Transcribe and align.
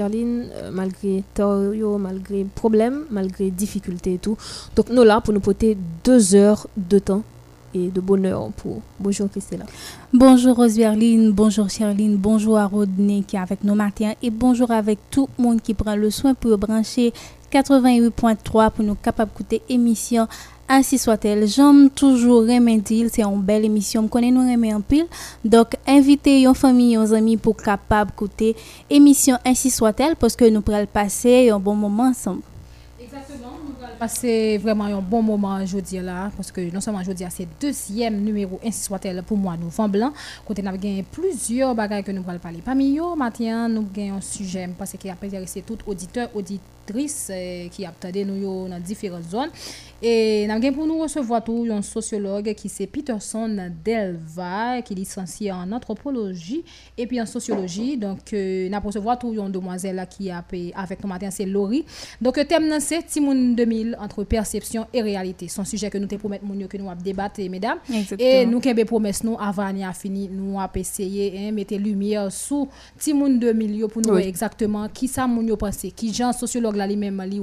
Euh, 0.00 0.70
malgré 0.72 1.24
tort, 1.34 1.98
malgré 1.98 2.44
problème, 2.44 3.04
malgré 3.10 3.50
difficulté 3.50 4.14
et 4.14 4.18
tout. 4.18 4.36
Donc 4.76 4.90
nous 4.90 5.02
là 5.02 5.20
pour 5.20 5.34
nous 5.34 5.40
porter 5.40 5.76
deux 6.04 6.34
heures 6.34 6.68
de 6.76 6.98
temps 6.98 7.22
et 7.74 7.88
de 7.88 8.00
bonheur 8.00 8.50
pour. 8.56 8.80
Bonjour 9.00 9.28
Christella. 9.28 9.64
Bonjour 10.12 10.56
Rose 10.56 10.78
bonjour 11.32 11.68
Cherline, 11.68 12.16
bonjour 12.16 12.58
à 12.58 12.66
Rodney 12.66 13.24
qui 13.26 13.36
est 13.36 13.40
avec 13.40 13.64
nous 13.64 13.74
matin 13.74 14.12
et 14.22 14.30
bonjour 14.30 14.70
avec 14.70 14.98
tout 15.10 15.28
le 15.36 15.42
monde 15.42 15.60
qui 15.60 15.74
prend 15.74 15.96
le 15.96 16.10
soin 16.10 16.34
pour 16.34 16.56
brancher 16.56 17.12
88.3 17.52 18.70
pour 18.70 18.84
nous 18.84 18.94
capable 18.94 19.32
d'écouter 19.32 19.62
émission 19.68 20.28
ainsi 20.68 20.98
soit-elle. 20.98 21.46
J'aime 21.46 21.90
toujours 21.90 22.42
remercier, 22.42 23.08
c'est 23.08 23.22
une 23.22 23.40
belle 23.40 23.64
émission. 23.64 24.02
Je 24.02 24.08
connais 24.08 24.30
nous 24.30 24.48
aimer 24.48 24.74
en. 24.74 24.82
Donc, 25.44 25.76
invitez 25.86 26.46
vos 26.46 26.54
famille, 26.54 26.96
vos 26.96 27.12
amis 27.12 27.36
pour 27.36 27.56
capable 27.56 28.10
écouter 28.10 28.56
émission 28.90 29.36
ainsi 29.44 29.70
soit-elle 29.70 30.16
parce 30.16 30.36
que 30.36 30.44
nous 30.48 30.60
pourrons 30.60 30.86
passer 30.86 31.50
un 31.50 31.58
bon 31.58 31.74
moment 31.74 32.04
ensemble. 32.04 32.42
Exactement, 33.00 33.52
nous 33.64 33.84
allons 33.84 33.96
passer 33.98 34.58
vraiment 34.58 34.84
un 34.84 35.00
bon 35.00 35.22
moment 35.22 35.58
aujourd'hui 35.62 36.00
là 36.00 36.30
parce 36.36 36.52
que 36.52 36.60
non 36.72 36.80
seulement 36.80 37.00
aujourd'hui 37.00 37.26
c'est 37.30 37.48
deuxième 37.60 38.20
numéro 38.20 38.60
ainsi 38.64 38.82
soit-elle 38.82 39.22
pour 39.22 39.36
moi 39.36 39.56
vent 39.60 39.88
blanc 39.88 40.12
nous 40.48 40.68
avons 40.68 41.04
plusieurs 41.10 41.74
bagages 41.74 42.04
que 42.04 42.12
nous 42.12 42.24
allons 42.28 42.38
parler. 42.38 42.60
Parmi 42.64 42.98
eux, 42.98 43.16
maintenant 43.16 43.68
nous 43.68 43.86
avons 43.96 44.16
un 44.16 44.20
sujet 44.20 44.68
parce 44.76 44.92
qu'il 44.92 45.10
a 45.10 45.16
intéressé 45.22 45.62
tout 45.62 45.78
auditeur 45.86 46.28
auditrice 46.88 47.28
euh, 47.30 47.68
qui 47.68 47.84
a 47.84 47.92
nous 48.24 48.68
dans 48.68 48.80
différentes 48.80 49.24
zones 49.30 49.50
et 50.00 50.46
nous 50.46 50.52
avons 50.54 50.72
pour 50.72 50.86
nous 50.86 50.98
recevoir 50.98 51.42
tout 51.42 51.66
un 51.72 51.82
sociologue 51.82 52.54
qui 52.54 52.68
c'est 52.68 52.86
Peterson 52.86 53.72
Delva, 53.84 54.80
qui 54.82 54.92
est 54.92 54.96
licencié 54.96 55.50
en 55.50 55.72
anthropologie 55.72 56.62
et 56.96 57.04
puis 57.08 57.20
en 57.20 57.26
sociologie. 57.26 57.96
Donc, 57.96 58.32
euh, 58.32 58.68
nous 58.68 58.76
avons 58.76 58.86
recevoir 58.88 59.18
tout 59.18 59.32
une 59.32 59.50
demoiselle 59.50 60.06
qui 60.08 60.30
a 60.30 60.44
avec 60.76 61.02
nous 61.02 61.08
matin, 61.08 61.30
c'est 61.32 61.46
Laurie. 61.46 61.84
Donc, 62.20 62.36
le 62.36 62.44
thème 62.44 62.76
c'est 62.78 63.04
Timoun 63.06 63.56
2000 63.56 63.96
entre 64.00 64.22
perception 64.22 64.86
et 64.92 65.02
réalité. 65.02 65.48
C'est 65.48 65.60
un 65.60 65.64
sujet 65.64 65.90
que 65.90 65.98
nous 65.98 66.06
te 66.06 66.14
promettons 66.14 66.46
que 66.68 66.76
nous 66.76 66.88
avons 66.88 67.02
débattre, 67.02 67.40
mesdames. 67.50 67.78
Et 68.20 68.46
nous 68.46 68.60
avons 68.64 68.84
promesse 68.84 69.24
nous 69.24 69.36
avant 69.40 69.72
de 69.72 69.82
finir, 69.94 70.30
nous 70.30 70.60
avons 70.60 70.70
essayé 70.76 71.30
de 71.32 71.36
hein, 71.48 71.52
mettre 71.52 71.74
lumière 71.74 72.30
sur 72.30 72.68
Timoun 72.96 73.40
2000 73.40 73.86
pour 73.88 74.02
nous 74.02 74.14
oui. 74.14 74.22
exactement 74.22 74.88
qui 74.88 75.08
ça 75.08 75.26
nous 75.26 75.56
pensé, 75.56 75.90
qui 75.90 76.14
genre 76.14 76.32
là 76.78 76.86
lui-même, 76.86 77.22
lui, 77.30 77.40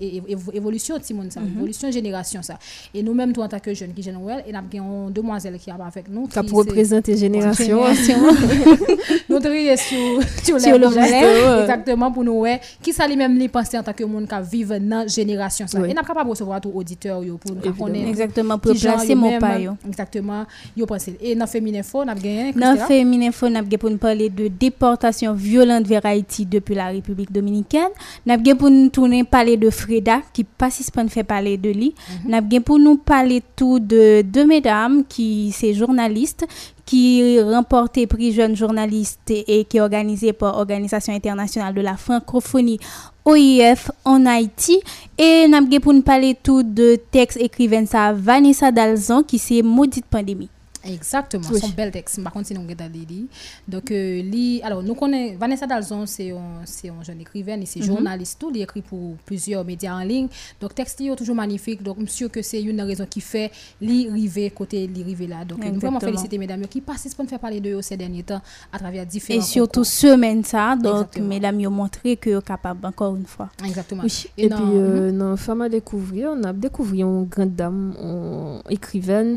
et 0.00 0.22
évolution 0.54 0.98
Timoun 0.98 1.30
ça, 1.30 1.40
mm-hmm. 1.40 1.56
évolution 1.56 1.90
génération 1.90 2.42
ça. 2.42 2.58
Et 2.94 3.02
nous-mêmes, 3.02 3.32
toi, 3.32 3.44
en 3.44 3.48
tant 3.48 3.58
que 3.58 3.74
jeune 3.74 3.92
qui 3.92 4.02
jeune 4.02 4.16
well, 4.16 4.42
et 4.46 4.52
nous 4.52 4.58
avons 4.58 5.08
une 5.08 5.12
demoiselle 5.12 5.58
qui 5.58 5.70
est 5.70 5.72
avec 5.72 6.08
nous. 6.08 6.26
Qui 6.26 6.40
pour 6.48 6.58
représenter 6.60 7.16
génération. 7.16 7.82
nous 9.28 9.40
trions 9.40 9.76
sur, 9.76 10.58
sur 10.60 11.60
exactement 11.60 12.12
pour 12.12 12.24
nous, 12.24 12.44
qui 12.82 12.92
ça 12.92 13.06
lui-même 13.06 13.36
les 13.38 13.48
penser 13.48 13.78
en 13.78 13.82
tant 13.82 13.92
que 13.92 14.04
monde 14.04 14.28
qui 14.28 14.50
vivent 14.56 14.78
dans 14.80 15.06
génération 15.08 15.66
ça. 15.66 15.78
Et 15.86 15.88
nous 15.94 16.02
capable 16.02 16.24
de 16.24 16.30
recevoir 16.30 16.60
tout 16.60 16.70
auditeur 16.74 17.20
pour 17.40 17.54
nous 17.54 17.72
connaître. 17.74 18.08
Exactement, 18.08 18.58
pour 18.58 18.74
placer 18.74 19.14
mon 19.14 19.38
pas. 19.38 19.58
Exactement, 19.86 20.44
yo 20.76 20.86
penser. 20.86 21.16
Et 21.20 21.34
dans 21.34 21.46
Féminin 21.46 21.80
Info, 21.80 22.04
nous 22.04 22.10
avons 22.10 22.20
gagné. 22.20 22.52
Dans 22.52 22.76
Féminin 22.86 23.28
Info, 23.28 23.48
nous 23.48 23.56
avons 23.56 23.68
pour 23.78 23.90
nous 23.90 23.98
parler 23.98 24.28
de 24.30 24.48
déportation 24.48 25.32
violente 25.34 25.86
vers 25.86 26.04
Haïti 26.04 26.46
depuis 26.46 26.74
la 26.74 26.86
République 26.88 27.32
dominicaine. 27.32 27.88
Nous 28.24 28.34
nous 28.76 28.88
tourner 28.90 29.24
parler 29.24 29.56
de 29.56 29.70
Freda, 29.70 30.20
qui 30.32 30.44
participe 30.44 30.96
à 30.98 31.06
faire 31.08 31.24
parler 31.24 31.56
de 31.56 31.70
lui. 31.70 31.94
Nous 32.24 32.34
avons 32.34 32.60
pour 32.60 32.78
nous 32.78 32.96
parler 32.96 33.42
tout 33.56 33.78
de 33.78 34.22
deux 34.22 34.46
mesdames 34.46 35.04
qui 35.08 35.52
sont 35.52 35.72
journalistes 35.72 36.46
qui 36.84 37.40
remporté 37.40 38.06
prix 38.06 38.32
jeune 38.32 38.54
journaliste 38.54 39.18
et 39.30 39.64
qui 39.64 39.76
est 39.76 39.80
organisé 39.80 40.32
par 40.32 40.56
Organisation 40.56 41.12
internationale 41.12 41.74
de 41.74 41.80
la 41.80 41.96
francophonie 41.96 42.78
OIF 43.24 43.90
en 44.04 44.24
Haïti. 44.24 44.80
Et 45.18 45.46
nous 45.48 45.56
avons 45.56 45.80
pour 45.80 45.92
nous 45.92 46.02
parler 46.02 46.36
tout 46.40 46.62
de 46.62 46.96
texte 47.10 47.38
écrivain 47.40 47.84
Vanessa 48.14 48.70
Dalzon 48.70 49.24
qui 49.24 49.38
c'est 49.38 49.62
maudite 49.62 50.06
pandémie 50.06 50.48
Exactement, 50.88 51.44
son 51.44 51.68
bel 51.68 51.90
texte. 51.90 52.22
Par 52.22 52.32
contre, 52.32 52.46
si 52.48 52.54
nous 52.54 52.66
Donc, 53.68 53.90
euh, 53.90 54.22
li, 54.22 54.60
alors, 54.62 54.82
nous 54.82 54.94
connaissons, 54.94 55.38
Vanessa 55.38 55.66
Dalzon, 55.66 56.06
c'est 56.06 56.30
un, 56.30 56.62
c'est 56.64 56.88
un 56.88 57.02
jeune 57.02 57.20
écrivain, 57.20 57.58
c'est 57.64 57.80
mm 57.80 57.82
-hmm. 57.82 57.86
journaliste, 57.86 58.38
tout, 58.40 58.50
il 58.54 58.62
écrit 58.62 58.82
pour 58.82 59.16
plusieurs 59.24 59.64
médias 59.64 59.94
en 59.94 60.04
ligne. 60.04 60.28
Donc, 60.60 60.74
texte 60.74 61.00
est 61.00 61.16
toujours 61.16 61.36
magnifique. 61.36 61.82
Donc, 61.82 61.98
monsieur, 61.98 62.28
que 62.28 62.42
c'est 62.42 62.62
une 62.62 62.80
raison 62.80 63.06
qui 63.14 63.20
fait 63.20 63.50
li 63.80 64.08
river 64.10 64.50
côté 64.50 64.86
li 64.86 65.02
river 65.02 65.26
là. 65.26 65.44
Donc, 65.44 65.58
nous 65.64 65.80
vraiment 65.80 66.00
féliciter 66.00 66.38
mesdames 66.38 66.66
qui 66.66 66.80
passent 66.80 67.14
pour 67.14 67.24
nous 67.24 67.30
faire 67.30 67.44
parler 67.46 67.60
de 67.60 67.70
eux 67.76 67.82
ces 67.82 67.96
derniers 67.96 68.22
temps 68.30 68.42
à 68.72 68.78
travers 68.78 69.04
différents. 69.06 69.40
Et 69.40 69.42
surtout, 69.42 69.84
semaine 69.84 70.42
ça. 70.44 70.76
Donc, 70.76 70.94
Exactement. 70.94 71.28
mesdames, 71.34 71.60
ils 71.60 71.68
ont 71.68 71.78
montré 71.82 72.16
que 72.24 72.40
capable 72.40 72.84
encore 72.92 73.14
une 73.20 73.26
fois. 73.34 73.48
Exactement. 73.64 74.02
Oui. 74.04 74.26
Et, 74.36 74.44
Et 74.44 74.48
puis, 74.48 74.58
euh, 74.74 75.10
mm 75.10 75.14
-hmm. 75.14 75.18
dans 75.20 75.36
Femme 75.44 75.62
à 75.66 75.68
découvrir, 75.78 76.24
on 76.36 76.42
a 76.50 76.52
découvert 76.66 77.06
une 77.08 77.24
grande 77.34 77.54
dame, 77.60 77.82
une 78.00 78.62
écrivaine 78.78 79.32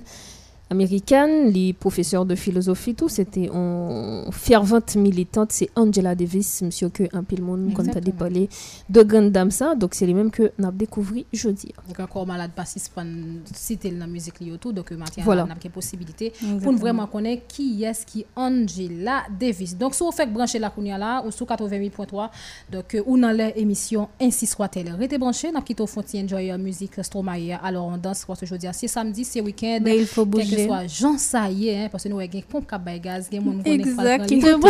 américaine, 0.69 1.51
les 1.51 1.73
professeurs 1.73 2.25
de 2.25 2.35
philosophie, 2.35 2.93
tout, 2.93 3.09
c'était 3.09 3.49
une 3.51 4.25
fervente 4.31 4.95
militante, 4.95 5.51
c'est 5.51 5.69
Angela 5.75 6.15
Davis, 6.15 6.61
monsieur 6.61 6.89
que 6.89 7.03
un 7.13 7.23
pile 7.23 7.41
monde, 7.41 7.71
quand 7.75 7.83
t'as 7.83 8.01
parlé 8.11 8.49
de 8.89 9.01
grande 9.03 9.31
dame 9.31 9.51
ça, 9.51 9.75
donc 9.75 9.95
c'est 9.95 10.05
les 10.05 10.13
mêmes 10.13 10.31
que 10.31 10.51
nous 10.57 10.67
avons 10.67 10.77
découvert 10.77 11.23
jeudi. 11.33 11.71
Donc 11.87 11.99
encore 11.99 12.27
malade 12.27 12.51
participant 12.55 13.05
citer 13.53 13.91
la 13.91 14.07
musique 14.07 14.39
liée 14.39 14.51
autour, 14.51 14.73
donc 14.73 14.91
maintenant 14.91 15.23
voilà. 15.23 15.45
on 15.47 15.51
a 15.51 15.55
des 15.55 15.69
possibilités 15.69 16.33
pour 16.61 16.73
vraiment 16.73 17.07
connaître 17.07 17.47
qui 17.47 17.83
est 17.83 18.05
qui 18.05 18.25
Angela 18.35 19.23
Davis. 19.39 19.75
Donc 19.75 19.95
si 19.95 20.03
vous 20.03 20.11
faites 20.11 20.31
brancher 20.31 20.59
la 20.59 20.69
kounia 20.69 20.97
là, 20.97 21.23
ou 21.25 21.31
sur 21.31 21.45
88.3, 21.45 22.29
donc 22.71 22.97
ou 23.05 23.17
dans 23.17 23.31
l'émission 23.31 24.09
Ainsi 24.21 24.45
soit-elle. 24.45 24.93
Restez 24.99 25.17
branché, 25.17 25.51
n'a 25.51 25.61
quitté 25.61 25.81
au 25.81 25.87
fond 25.87 26.03
enjoy 26.15 26.57
musique 26.57 27.03
Stromae, 27.03 27.57
alors 27.63 27.87
on 27.87 27.97
danse, 27.97 28.25
parce 28.25 28.39
que 28.39 28.45
je 28.45 28.55
dis, 28.55 28.67
c'est 28.73 28.87
samedi, 28.87 29.23
c'est 29.23 29.41
week-end. 29.41 29.79
Mais 29.81 29.97
il 29.97 30.05
faut 30.05 30.25
bouger 30.25 30.58
soit 30.65 30.87
Jean 30.87 31.17
Saye 31.17 31.75
hein 31.75 31.87
parce 31.91 32.03
que 32.03 32.09
nous 32.09 32.19
avons 32.19 32.41
pompe 32.49 32.67
cap 32.67 32.83
bay 32.83 32.99
gaz 32.99 33.27
gen 33.31 33.43
moun 33.43 33.63
connaît 33.63 33.95
pas 33.95 34.15
exactement. 34.15 34.69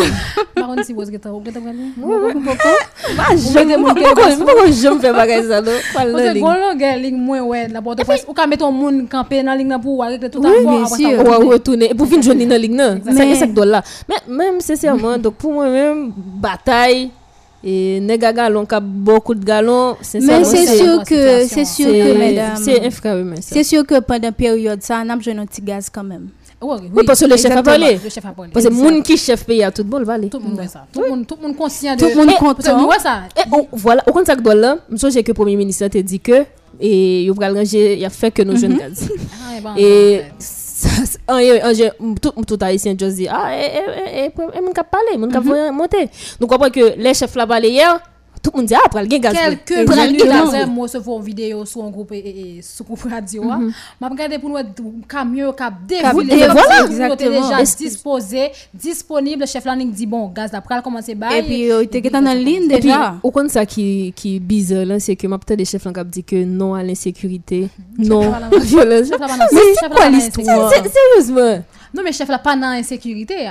par 0.55 0.67
contre 0.67 0.85
si 0.85 0.93
vous 0.93 1.01
êtes 1.03 1.25
au 1.25 1.41
geta 1.45 1.59
gani 1.59 1.93
pas 1.97 3.35
je 3.35 3.77
mon 3.77 3.93
pourquoi 3.93 4.67
je 4.67 4.87
me 4.89 4.99
fais 4.99 5.13
bagay 5.13 5.43
ça 5.43 5.61
non 5.61 5.71
parce 5.93 6.11
que 6.11 6.39
gon 6.39 6.53
longueur 6.53 6.97
ligne 6.97 7.17
moins 7.17 7.41
ouais 7.41 7.67
la 7.67 7.81
porte 7.81 8.03
presse. 8.03 8.25
Ou 8.27 8.33
ka 8.33 8.47
mettre 8.47 8.65
un 8.65 8.71
moun 8.71 9.07
ligne 9.57 9.77
pour 9.81 10.03
régler 10.03 10.29
tout 10.29 10.43
à 10.45 10.51
fois 10.61 10.83
après 10.85 11.03
ça 11.03 11.39
ou 11.39 11.49
retourner 11.49 11.93
pour 11.93 12.07
fin 12.07 12.21
journée 12.21 12.45
dans 12.45 12.61
ligne 12.61 12.77
là 12.77 12.95
c'est 13.03 13.35
5 13.35 13.53
dollars. 13.53 13.83
Mais 14.07 14.15
même 14.27 14.59
sincèrement 14.61 15.17
donc 15.17 15.35
pour 15.35 15.53
moi 15.53 15.69
même 15.69 16.11
bataille 16.15 17.09
et 17.63 17.99
les 17.99 18.17
galons 18.17 18.65
qui 18.65 18.75
beaucoup 18.81 19.35
de 19.35 19.43
galons 19.43 19.95
mais 20.13 20.43
c'est 20.43 20.77
sûr 20.77 21.03
que 21.03 21.45
c'est 21.45 21.65
sûr 21.65 21.87
que 21.87 22.17
mesdames 22.17 22.57
c'est 22.57 23.59
un 23.59 23.63
sûr 23.63 23.85
que 23.85 23.99
pendant 23.99 24.31
période 24.31 24.81
ça 24.81 25.01
on 25.05 25.09
a 25.09 25.15
besoin 25.15 25.35
d'un 25.35 25.45
petit 25.45 25.61
gaz 25.61 25.89
quand 25.89 26.03
même 26.03 26.29
oui, 26.61 26.77
oui, 26.93 27.03
parce 27.05 27.21
que 27.21 27.25
le 27.25 27.37
chef 27.37 27.55
a 27.55 27.63
parlé. 27.63 27.97
Le 28.03 28.09
chef 28.09 28.25
a 28.25 28.31
parlé. 28.31 28.51
Parce 28.51 28.65
que 28.65 28.71
moun 28.73 29.01
qui 29.01 29.15
chef 29.15 29.45
pays 29.45 29.63
a 29.63 29.71
tout 29.71 29.85
bon 29.85 29.99
Tout 30.29 30.39
le 30.39 30.43
monde 30.43 30.61
ça. 30.67 30.85
Tout 30.91 31.01
le 31.01 31.09
monde 31.09 31.25
tout 31.25 31.37
le 31.41 31.47
monde 31.47 31.55
conscient 31.55 31.95
de 31.95 32.01
Tout 32.01 32.09
le 32.09 32.15
monde 32.15 32.35
content. 32.35 32.91
ça. 32.99 33.21
Et 33.37 33.49
voilà, 33.71 34.03
au 34.05 34.11
contact 34.11 34.41
de 34.41 34.51
là, 34.51 34.77
je 34.91 35.09
sais 35.09 35.23
que 35.23 35.29
le 35.29 35.33
premier 35.35 35.55
ministre 35.55 35.85
a 35.85 35.89
dit 35.89 36.19
que 36.19 36.43
et 36.81 37.23
il 37.23 37.31
va 37.31 37.49
ranger, 37.49 37.97
il 37.97 38.05
a 38.05 38.09
fait 38.09 38.31
que 38.31 38.41
nos 38.41 38.55
jeunes 38.55 38.77
gaz. 38.77 39.09
Et 39.77 40.21
tout 42.21 42.31
tout 42.47 42.57
haïtien 42.61 42.95
juste 42.99 43.17
dit 43.17 43.27
ah 43.27 43.51
et 43.55 44.25
et 44.25 44.25
et 44.25 44.61
mon 44.61 44.71
cap 44.71 44.89
parler 44.89 45.17
mon 45.17 45.29
cap 45.29 45.43
monter 45.73 46.09
donc 46.39 46.51
après 46.53 46.71
que 46.71 46.95
les 46.97 47.13
chefs 47.13 47.35
là 47.35 47.45
parlé 47.47 47.69
hier 47.69 47.99
tout 48.41 48.51
le 48.53 48.57
monde 48.57 48.67
dit 48.67 48.75
ah 48.75 48.89
pral 48.89 49.09
gen 49.09 49.19
gaz 49.21 49.33
quelques 49.33 49.89
minutes 49.89 50.21
après 50.29 50.65
moi 50.65 50.87
se 50.87 50.97
une 50.97 51.21
vidéo 51.23 51.65
sur 51.65 51.83
un 51.83 51.89
groupe 51.89 52.11
et 52.13 52.59
sur 52.61 52.85
groupe 52.85 53.03
radio 53.09 53.43
m'a 53.99 54.09
regardé 54.09 54.39
pour 54.39 54.49
nous 54.49 55.01
camion 55.07 55.53
cap 55.53 55.73
défilé 55.87 56.47
voilà 56.47 56.85
exactement 56.85 57.49
déjà 57.49 57.63
disposé 57.63 58.51
disponible 58.73 59.47
chef 59.47 59.65
là 59.65 59.75
dit 59.75 60.05
bon 60.05 60.27
gaz 60.29 60.51
là 60.51 60.61
pral 60.61 60.81
commencer 60.81 61.15
bail 61.15 61.39
et 61.39 61.43
puis 61.43 61.67
il 61.67 61.97
était 61.97 62.09
dans 62.09 62.21
la 62.21 62.35
ligne 62.35 62.67
déjà 62.67 63.15
au 63.23 63.31
compte 63.31 63.49
ça 63.49 63.65
qui 63.65 64.13
qui 64.15 64.39
bizarre 64.39 64.85
là 64.85 64.99
c'est 64.99 65.15
que 65.15 65.27
m'a 65.27 65.37
peut-être 65.37 65.65
chefs 65.67 65.85
là 65.85 66.03
dit 66.03 66.23
que 66.23 66.43
non 66.43 66.73
à 66.73 66.83
l'insécurité 66.83 67.69
non 67.97 68.31
violence 68.61 69.09
mais 69.51 69.59
c'est 69.79 69.89
quoi 69.89 70.09
l'histoire 70.09 70.71
sérieusement 70.71 71.63
non 71.93 72.03
mais 72.03 72.11
chef 72.11 72.29
là 72.29 72.39
pas 72.39 72.55
dans 72.55 72.67
insécurité 72.67 73.49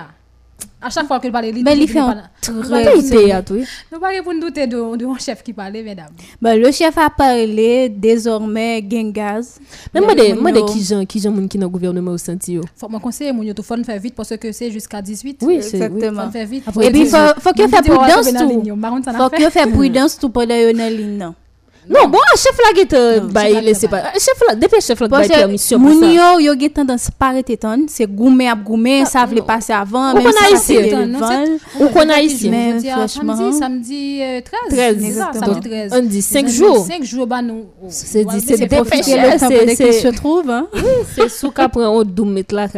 à 0.81 0.91
chaque 0.91 1.07
fois 1.07 1.19
qu'il 1.19 1.33
parle, 1.33 1.47
il 1.47 1.65
Mais 1.65 1.77
il 1.77 1.89
fait 1.89 1.99
un 1.99 2.23
très 2.41 3.03
théâtre, 3.03 3.53
oui. 3.55 3.65
Nous 3.93 3.99
pas 3.99 4.11
pour 4.23 4.33
nous 4.33 4.41
douter 4.41 4.67
de, 4.67 4.97
de 4.97 5.07
un 5.07 5.19
chef 5.19 5.43
qui 5.43 5.53
parlait, 5.53 5.83
mesdames. 5.83 6.13
Ben, 6.41 6.59
le 6.59 6.71
chef 6.71 6.97
a 6.99 7.11
parlé 7.11 7.89
désormais 7.89 8.83
gaz. 8.83 9.59
Mais 9.93 10.01
moi, 10.01 10.15
de, 10.15 10.35
moi, 10.41 10.53
de 10.53 10.61
qui 10.73 10.83
gens 10.85 11.05
qui 11.05 11.21
gens 11.21 11.35
qui 11.49 11.59
dans 11.59 11.67
le 11.67 11.71
gouvernement 11.71 12.13
au 12.13 12.19
senti 12.19 12.59
Faut 12.77 12.89
me 12.89 12.99
conseiller, 12.99 13.33
mon 13.33 13.53
tout 13.53 13.63
faut 13.63 13.83
faire 13.83 13.99
vite 13.99 14.15
parce 14.15 14.37
que 14.37 14.53
c'est 14.53 14.71
jusqu'à 14.71 15.03
18. 15.03 15.43
Oui, 15.43 15.55
exactement. 15.57 16.31
Faire 16.31 16.47
vite. 16.47 16.65
Et 16.81 16.91
puis 16.91 17.07
faut 17.07 17.17
faut 17.41 17.53
que 17.53 17.67
faire 17.67 17.83
prudence 17.83 18.33
tout. 18.33 18.65
Faut 19.19 19.31
que 19.31 19.51
faire 19.51 19.69
prudence 19.69 20.19
tout 20.19 20.31
pendant 20.31 20.55
une 20.55 20.89
ligne 20.97 21.33
non 21.89 22.09
bon 22.09 22.19
chef 22.37 22.59
la 22.65 22.73
gete 22.77 23.33
bay 23.33 23.61
lese 23.63 23.89
pa 23.89 24.13
chef 24.15 24.43
la 24.47 24.81
chef 24.81 25.01
la 25.01 25.09
bay 25.09 25.29
permission 25.29 25.79
moun 25.79 26.03
yo 26.13 26.39
yo 26.41 26.53
gen 26.55 26.69
hein, 26.69 26.75
tendance 26.75 27.11
parete 27.19 27.57
ton. 27.61 27.87
Se 27.89 28.05
goume 28.05 28.49
ap 28.49 28.63
goume 28.65 29.05
sa 29.09 29.25
vle 29.27 29.41
pase 29.47 29.73
avan 29.73 30.19
ou 30.19 30.29
a 30.29 30.51
ici 30.53 30.77
ou 31.81 31.99
a 31.99 32.21
ici 32.21 32.51
samedi 33.09 33.53
samedi 33.59 34.23
euh, 34.23 34.41
13 34.41 35.93
on 35.93 36.03
dit 36.03 36.23
5 36.23 36.49
jours. 36.49 36.85
5 36.87 37.05
jours 37.05 37.27
ba 37.27 37.41
nou 37.43 37.67
oh, 37.83 37.87
c'est 37.89 38.25
dit 38.25 38.41
c'est 38.41 38.57
se 39.93 40.09
trouve 40.15 40.53
c'est 41.15 41.29
sou 41.29 41.51
pran 41.51 41.97
ou 41.97 42.05
la 42.53 42.69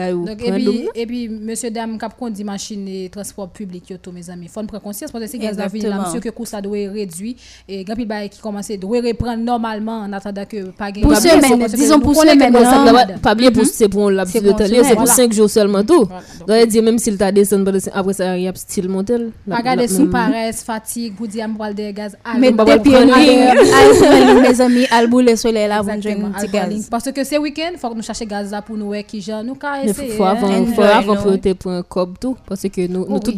et 0.94 1.06
puis 1.06 1.28
monsieur 1.28 1.70
dame 1.70 1.98
kap 1.98 2.16
kondi 2.18 2.44
machine 2.44 3.08
transport 3.10 3.50
public 3.50 3.92
mes 4.12 4.30
amis. 4.30 4.48
Faut 4.48 4.62
prendre 4.62 4.82
conscience 4.82 5.10
parce 5.10 5.24
que 5.24 5.30
c'est 5.30 5.38
gaz 5.38 5.56
la 5.58 5.68
ville 5.68 5.86
là 5.88 5.98
monsieur 6.04 6.20
que 6.20 6.28
coût 6.28 6.44
ça 6.44 6.60
réduit. 6.60 7.36
Et 7.68 7.84
bay 7.84 8.28
qui 8.28 8.40
commencer 8.40 8.76
doit 8.76 8.99
reprendre 9.00 9.42
normalement 9.42 9.98
en 10.00 10.12
attendant 10.12 10.44
que 10.44 10.70
pas. 10.70 10.90
Pour 10.92 11.16
semaine, 11.16 11.66
disons 11.74 12.00
pour 12.00 12.14
semaine. 12.14 13.18
Pas 13.22 13.34
bien 13.34 13.50
pour 13.50 13.64
c'est 13.66 13.88
pour 13.88 14.10
laps 14.10 14.42
de 14.42 14.50
temps, 14.50 14.64
c'est 14.84 14.96
pour 14.96 15.08
5 15.08 15.32
jours 15.32 15.50
seulement 15.50 15.84
tout. 15.84 16.06
Donc 16.46 16.66
dire 16.68 16.82
même 16.82 16.98
s'il 16.98 17.16
t'a 17.16 17.32
descendu 17.32 17.70
après 17.92 18.12
ça 18.12 18.36
il 18.36 18.44
y 18.44 18.48
a 18.48 18.54
style 18.54 18.88
montel. 18.88 19.30
Regarder 19.48 19.88
sous 19.88 20.06
paresse, 20.06 20.62
fatigue, 20.62 21.14
pour 21.14 21.28
dire 21.28 21.48
me 21.48 21.72
des 21.72 21.92
gaz. 21.92 22.16
Mais 22.38 22.52
depuis 22.52 22.90
mes 24.42 24.60
amis, 24.60 24.86
al 24.90 25.06
boule 25.08 25.36
soleil 25.36 25.68
là 25.68 25.82
vous 25.82 25.90
joindre 26.00 26.32
petit 26.32 26.48
gaz. 26.48 26.88
Parce 26.90 27.10
que 27.12 27.24
c'est 27.24 27.38
week-end, 27.38 27.72
faut 27.78 27.90
que 27.90 27.94
nous 27.96 28.02
chercher 28.02 28.26
gaz 28.26 28.50
là 28.50 28.62
pour 28.62 28.76
nous 28.76 28.92
qui 29.06 29.20
genre 29.20 29.44
nous 29.44 29.56
ca 29.60 29.82
essayer. 29.84 30.10
Faut 30.10 30.24
avant 30.24 30.66
faut 30.66 30.82
avant 30.82 31.16
frotter 31.16 31.54
pour 31.54 31.72
un 31.72 31.82
cob 31.82 32.14
tout 32.20 32.36
parce 32.46 32.62
que 32.62 32.86
nous 32.86 33.06
nous 33.08 33.18
tout 33.18 33.32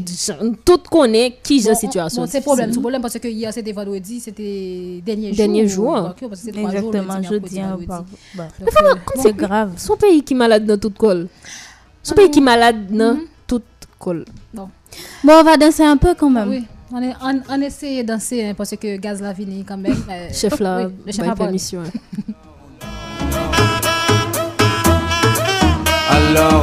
tout 0.65 0.81
connaît 0.91 1.35
qui 1.43 1.61
j'ai 1.61 1.75
situation. 1.75 2.27
C'est 2.27 2.41
problème, 2.41 2.73
c'est 2.73 2.81
problème 2.81 3.03
parce 3.03 3.19
que 3.19 3.29
hier 3.29 3.53
c'était 3.53 3.73
vendredi, 3.73 4.21
c'était 4.21 5.01
dernier 5.05 5.33
jour. 5.33 5.42
Dernier 5.47 5.69
jour. 5.69 6.15
Exactement, 6.21 7.23
jeudi. 7.23 7.61
C'est 9.17 9.37
grave. 9.37 9.73
Son 9.77 9.97
pays 9.97 10.23
qui 10.23 10.35
malade 10.35 10.65
dans 10.65 10.79
toute 10.79 10.97
colle. 10.99 11.29
Son 12.03 12.15
pays 12.15 12.31
qui 12.31 12.41
malade 12.41 12.87
dans 12.91 13.19
toute 13.47 13.65
colle. 13.99 14.25
Bon. 14.55 14.69
On 15.29 15.43
va 15.43 15.57
danser 15.57 15.85
un 15.85 15.97
peu 15.97 16.15
quand 16.15 16.31
même. 16.31 16.49
Oui. 16.49 16.65
On, 16.95 17.03
est, 17.03 17.15
on, 17.23 17.41
on 17.49 17.61
essaie 17.63 18.03
de 18.03 18.09
danser 18.09 18.45
hein, 18.45 18.55
parce 18.55 18.77
que 18.77 18.97
Gaz 18.99 19.23
la 19.23 19.35
fini 19.35 19.65
quand 19.65 19.79
même. 19.79 19.97
Euh, 20.11 20.29
chef 20.33 20.61
là, 20.61 20.87
oui, 20.87 20.93
le 21.07 21.13
chef 21.13 21.27
a 21.27 21.35
permission. 21.35 21.83
Alors, 26.11 26.63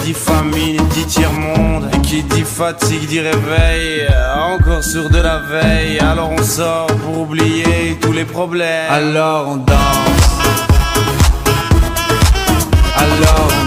dit 0.03 0.13
famine 0.13 0.77
dit 0.89 1.05
tiers-monde, 1.05 1.89
qui 2.03 2.23
dit 2.23 2.43
fatigue 2.43 3.07
dit 3.07 3.19
réveil, 3.19 4.07
encore 4.35 4.83
sur 4.83 5.09
de 5.09 5.19
la 5.19 5.39
veille, 5.39 5.99
alors 5.99 6.31
on 6.31 6.43
sort 6.43 6.87
pour 6.87 7.19
oublier 7.19 7.97
tous 8.01 8.11
les 8.11 8.25
problèmes, 8.25 8.89
alors 8.89 9.49
on 9.49 9.57
danse. 9.57 10.31
Alors 12.97 13.60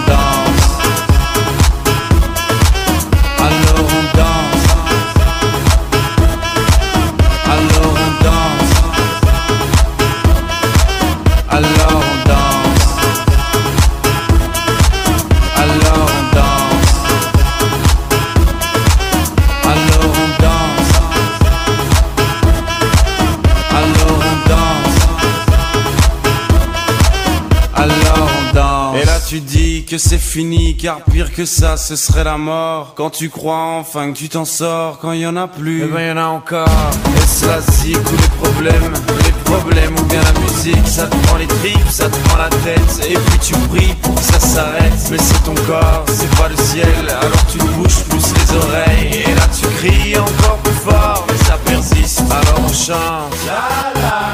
c'est 30.09 30.19
fini, 30.19 30.77
car 30.77 31.01
pire 31.01 31.33
que 31.33 31.47
ça, 31.47 31.79
ce 31.79 31.97
serait 31.97 32.25
la 32.25 32.37
mort. 32.37 32.93
Quand 32.95 33.09
tu 33.09 33.31
crois 33.31 33.79
enfin 33.79 34.12
que 34.12 34.19
tu 34.19 34.29
t'en 34.29 34.45
sors, 34.45 34.99
quand 34.99 35.12
il 35.12 35.21
y 35.21 35.27
en 35.27 35.37
a 35.37 35.49
plus, 35.49 35.85
eh 35.85 35.87
ben 35.87 36.09
y 36.09 36.11
en 36.12 36.19
a 36.19 36.27
encore. 36.27 36.69
Et 37.17 37.27
cela 37.27 37.61
zik 37.61 37.97
ou 37.97 38.17
les 38.17 38.29
problèmes, 38.43 38.93
les 39.25 39.33
problèmes 39.45 39.95
ou 39.99 40.05
bien 40.05 40.21
la 40.21 40.41
musique, 40.41 40.87
ça 40.87 41.06
te 41.06 41.17
prend 41.27 41.39
les 41.39 41.47
tripes, 41.47 41.89
ça 41.89 42.09
te 42.11 42.17
prend 42.29 42.37
la 42.37 42.51
tête. 42.51 43.09
Et 43.09 43.15
puis 43.15 43.39
tu 43.41 43.55
pries 43.71 43.95
pour 44.03 44.15
que 44.15 44.21
ça 44.21 44.41
s'arrête. 44.41 44.93
Mais 45.11 45.19
c'est 45.19 45.43
ton 45.43 45.55
corps, 45.67 46.05
c'est 46.12 46.35
pas 46.37 46.49
le 46.49 46.57
ciel, 46.57 47.09
alors 47.09 47.47
tu 47.50 47.57
te 47.57 47.65
bouges 47.65 48.05
plus 48.11 48.27
les 48.35 48.57
oreilles. 48.57 49.23
Et 49.27 49.35
là 49.35 49.47
tu 49.59 49.67
cries 49.79 50.19
encore 50.19 50.59
plus 50.59 50.81
fort, 50.85 51.27
mais 51.29 51.45
ça 51.47 51.57
persiste. 51.65 52.23
Alors 52.31 52.61
on 52.62 52.73
chante. 52.73 53.35
La 53.47 53.53
la 53.95 54.03
la 54.03 54.33
la 54.33 54.34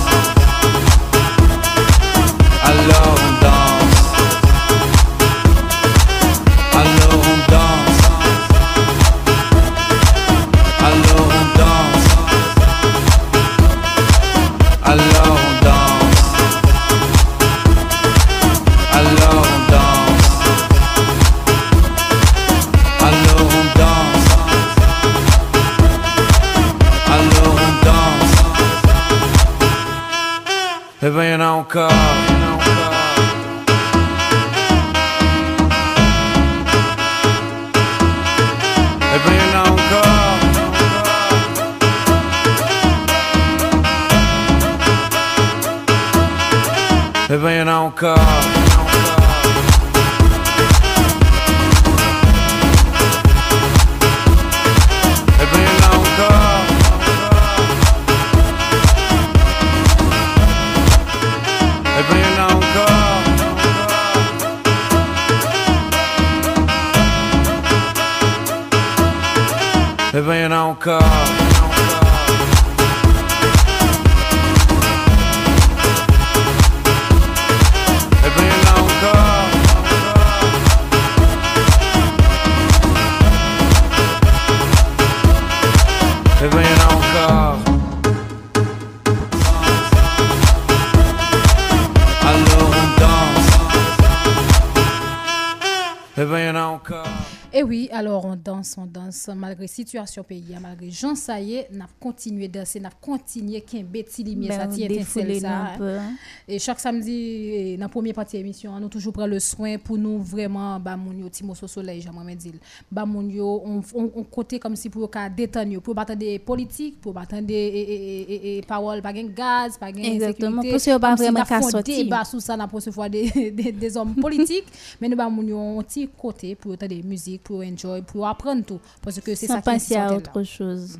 Oui, 97.71 97.87
alors 97.93 98.10
on 98.31 98.35
danse, 98.35 98.75
on 98.77 98.85
danse, 98.85 99.29
malgré 99.35 99.67
situation 99.67 100.23
pays, 100.23 100.55
malgré 100.61 100.89
Jean 100.89 101.15
Saillé, 101.15 101.67
n'a 101.71 101.87
continué 101.99 102.47
de 102.47 102.59
danser, 102.59 102.79
n'a 102.79 102.89
continué 102.89 103.61
qu'un 103.61 103.83
petit 103.83 104.23
lumière, 104.23 104.53
ça 104.53 104.67
tient 104.67 104.87
étincelle 104.87 105.39
ça. 105.39 105.73
Hein. 105.79 106.13
Et 106.47 106.59
chaque 106.59 106.79
samedi, 106.79 107.75
dans 107.77 107.83
la 107.85 107.89
première 107.89 108.13
partie 108.13 108.37
de 108.37 108.41
l'émission, 108.41 108.73
on 108.73 108.89
toujours 108.89 109.13
prend 109.13 109.25
le 109.25 109.39
soin 109.39 109.77
pour 109.77 109.97
nous 109.97 110.19
vraiment, 110.19 110.79
bah, 110.79 110.95
mon 110.95 111.11
yo, 111.11 111.29
Timo 111.29 111.55
Soleil, 111.55 112.01
j'aimerais 112.01 112.35
dire, 112.35 112.53
bah, 112.91 113.05
mon 113.05 113.27
yo, 113.27 113.61
on, 113.65 113.81
on, 113.93 114.11
on 114.15 114.23
côté 114.23 114.59
comme 114.59 114.75
si 114.75 114.89
pour 114.89 115.09
détendre, 115.35 115.81
pour 115.81 115.95
battre 115.95 116.15
des 116.15 116.39
politiques, 116.39 117.01
pour 117.01 117.13
battre 117.13 117.39
des 117.41 118.61
paroles, 118.67 119.01
pas 119.01 119.13
de 119.13 119.21
gaz, 119.23 119.77
pas 119.77 119.91
de 119.91 119.99
Exactement, 119.99 120.61
parce 120.61 120.85
que 120.85 120.97
pas 120.97 121.15
vraiment 121.15 121.43
qu'à 121.43 121.61
sortir. 121.61 121.97
débat 121.97 122.23
sous 122.23 122.39
ça, 122.39 122.55
n'a 122.55 122.67
pas 122.67 122.79
fois 122.91 123.09
des, 123.09 123.51
des, 123.51 123.97
hommes 123.97 124.15
politiques, 124.15 124.65
mais 124.99 125.09
nous, 125.09 125.17
bah, 125.17 125.29
mon 125.29 125.43
yo, 125.43 125.57
on 125.57 125.81
petit 125.83 126.09
côté 126.17 126.55
pour 126.55 126.73
entendre 126.73 126.95
des 126.95 127.03
musiques, 127.03 127.43
pour 127.43 127.61
enjoy, 127.61 128.01
pour 128.01 128.20
apprendre 128.25 128.65
tout. 128.65 128.79
Parce 129.01 129.19
que 129.19 129.35
c'est 129.35 129.47
ça 129.47 129.57
qui 129.57 129.63
penser 129.63 129.95
à 129.95 130.13
autre 130.13 130.43
chose. 130.43 130.97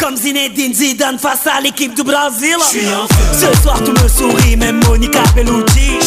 Comme 0.00 0.16
Zinedine 0.16 0.72
Zidane 0.72 1.18
face 1.18 1.46
à 1.46 1.60
l'équipe 1.60 1.94
du 1.94 2.02
Brésil. 2.02 2.56
Ce 3.32 3.62
soir 3.62 3.78
tout 3.84 3.92
me 3.92 4.08
sourit, 4.08 4.56
même 4.56 4.80
Monica 4.86 5.22
Bellucci. 5.34 5.98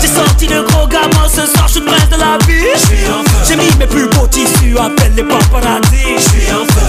J'ai 0.00 0.08
sorti 0.08 0.48
le 0.48 0.62
gros 0.62 0.88
gamin, 0.88 1.28
ce 1.28 1.46
soir 1.46 1.68
je 1.68 1.74
suis 1.74 1.80
prince 1.80 2.08
de 2.08 2.16
la 2.16 2.38
vie. 2.46 2.66
J'ai 3.46 3.56
mis 3.56 3.70
mes 3.78 3.86
plus 3.86 4.08
beaux 4.08 4.26
tissus, 4.26 4.76
appelle 4.76 5.12
les 5.16 5.22
paparazzi. 5.22 6.18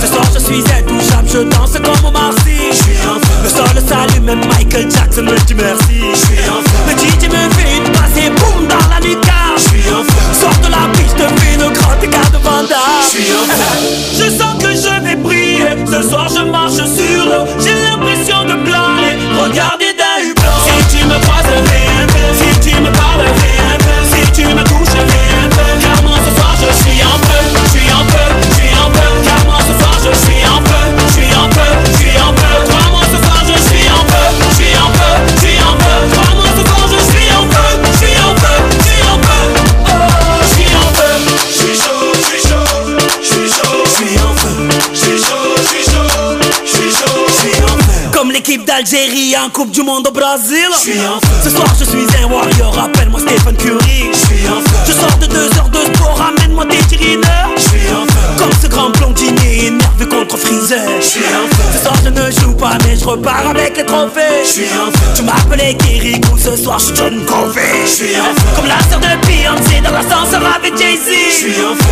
Ce 0.02 0.08
soir 0.08 0.26
je 0.34 0.40
suis 0.40 0.64
intouchable, 0.78 1.30
je 1.32 1.40
danse 1.40 1.74
comme 1.74 2.06
au 2.08 2.12
Marcy. 2.12 2.72
Le 3.44 3.50
sol 3.50 3.68
s'allume, 3.88 4.24
même 4.24 4.42
Michael 4.48 4.92
Jackson 4.92 5.24
me 5.24 5.38
dit 5.46 5.54
merci. 5.54 6.02
Le 6.88 6.94
DJ 6.94 7.30
me 7.30 7.54
fait 7.54 7.78
une 7.78 7.92
passe 7.92 8.18
et 8.18 8.30
boum 8.32 8.68
dans 8.68 8.90
la 8.90 9.00
lucarne. 9.74 10.06
Sors 10.40 10.60
de 10.64 10.72
la 10.72 10.88
piste, 10.94 11.18
fais 11.40 11.58
le 11.58 11.70
grand 11.70 12.02
écart 12.02 12.32
de 12.32 12.38
Vanda. 12.38 12.78
Je 13.14 14.30
sens 14.30 14.64
que 14.64 14.70
je 14.70 15.04
vais 15.04 15.16
briller. 15.16 15.76
Ce 15.86 16.10
soir 16.10 16.28
je 16.30 16.44
marche 16.44 16.74
sur 16.74 17.26
l'eau. 17.26 17.46
J'ai 17.60 17.76
l'impression 17.90 18.44
de 18.46 18.64
planer. 18.64 19.18
Regardez 19.44 19.81
l'équipe 48.42 48.66
d'Algérie 48.66 49.36
en 49.38 49.52
Coupe 49.52 49.70
du 49.70 49.84
Monde 49.84 50.08
au 50.08 50.12
Brésil. 50.12 50.66
Je 50.74 50.80
suis 50.80 51.00
en 51.02 51.20
feu. 51.20 51.28
Ce 51.44 51.50
soir 51.52 51.68
je 51.78 51.86
suis 51.86 52.08
un 52.24 52.28
warrior, 52.28 52.76
appelle-moi 52.80 53.20
Stephen 53.20 53.56
Curry. 53.56 54.10
Je 54.12 54.18
suis 54.18 54.48
en 54.48 54.60
feu. 54.62 54.78
Je 54.88 54.94
sors 54.94 55.18
de 55.20 55.28
deux 55.28 55.50
heures 55.58 55.70
de 55.70 55.94
sport, 55.94 56.18
ramène-moi 56.18 56.66
tes 56.66 56.78
feu. 56.78 58.22
Comme 58.38 58.52
ce 58.60 58.68
grand 58.68 58.90
blondinier 58.90 59.68
énervé 59.68 60.08
contre 60.10 60.38
Freezer. 60.38 60.82
Je 61.00 61.06
suis 61.06 61.22
en 61.22 61.48
feu. 61.56 61.64
Ce 61.74 61.84
soir 61.84 61.96
je 62.04 62.10
ne 62.10 62.32
joue 62.32 62.56
pas, 62.56 62.78
mais 62.84 62.98
je 62.98 63.06
repars 63.06 63.48
avec 63.48 63.78
les 63.78 63.86
trophées. 63.86 64.42
Je 64.44 64.50
suis 64.50 64.70
en 64.74 64.92
feu. 64.92 65.06
Tu 65.16 65.22
m'appelais 65.22 65.76
Kirikou, 65.76 66.36
ce 66.38 66.56
soir 66.56 66.80
je 66.80 66.86
suis 66.86 66.96
John 66.96 67.24
Covey. 67.26 67.62
Je 67.86 67.92
suis 67.92 68.20
en 68.20 68.34
feu. 68.34 68.48
Comme 68.56 68.66
la 68.66 68.82
sœur 68.90 69.00
de 69.00 69.28
Beyoncé 69.28 69.82
dans 69.84 69.92
l'ascenseur 69.92 70.42
avec 70.56 70.76
Jay-Z. 70.80 71.46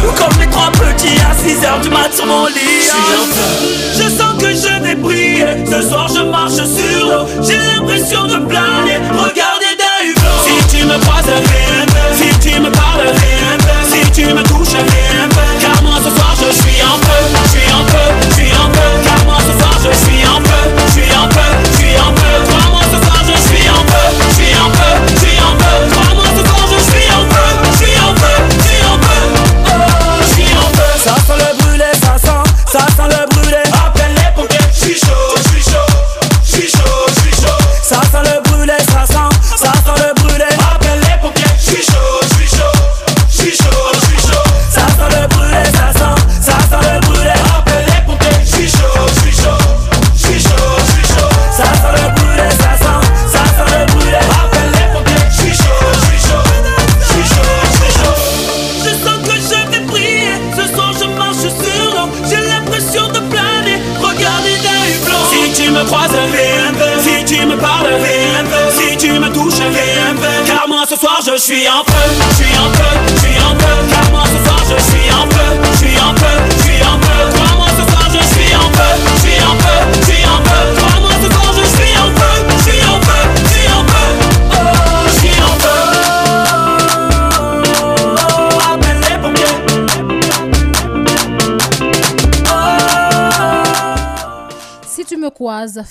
Ou 0.07 0.11
comme 0.17 0.39
les 0.39 0.47
trois 0.47 0.71
petits 0.71 1.19
à 1.29 1.35
6 1.35 1.63
heures 1.65 1.81
du 1.81 1.89
mat 1.89 2.11
sur 2.11 2.25
mon 2.25 2.47
lit. 2.47 2.81
Je 2.81 2.85
suis 2.85 3.13
en 3.19 3.25
feu. 3.35 3.49
Je 3.97 4.09
sens 4.09 4.33
que 4.41 4.49
je 4.49 4.68
Ce 4.89 5.81
soir 5.87 6.07
je 6.07 6.21
marche 6.23 6.55
sur 6.55 7.05
l'eau. 7.05 7.25
J'ai 7.43 7.57
l'impression 7.57 8.23
de 8.23 8.37
planer. 8.47 8.97
Regardez 9.11 9.75
d'un 9.77 10.01
hublot. 10.03 10.39
Si 10.43 10.77
tu 10.77 10.83
me 10.83 10.97
croises, 10.97 11.25
Si 12.15 12.39
tu 12.39 12.59
me 12.59 12.71
parles, 12.71 13.01
rien 13.05 13.57
Si 13.87 14.11
tu 14.11 14.25
me 14.33 14.41
touches, 14.41 14.73
rien 14.73 15.29
Car 15.61 15.83
moi 15.83 15.97
ce 16.03 16.09
soir 16.09 16.33
je 16.35 16.51
suis 16.51 16.81
en 16.81 16.97
feu. 17.05 17.21
Je 17.43 17.49
suis 17.51 17.71
en 17.71 17.85
feu, 17.85 18.29
je 18.29 18.33
suis 18.33 18.51
en 18.53 18.73
feu. 18.73 18.89
Car 19.05 19.25
moi 19.25 19.37
ce 19.45 19.59
soir 19.59 19.77
je 19.83 19.95
suis 19.95 20.25
en 20.27 20.41
feu. 20.41 20.48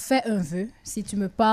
Fais 0.09 0.27
un 0.27 0.39
vœu. 0.39 0.69
Si 0.83 1.05
tu 1.05 1.17
me 1.17 1.29
parles. 1.29 1.48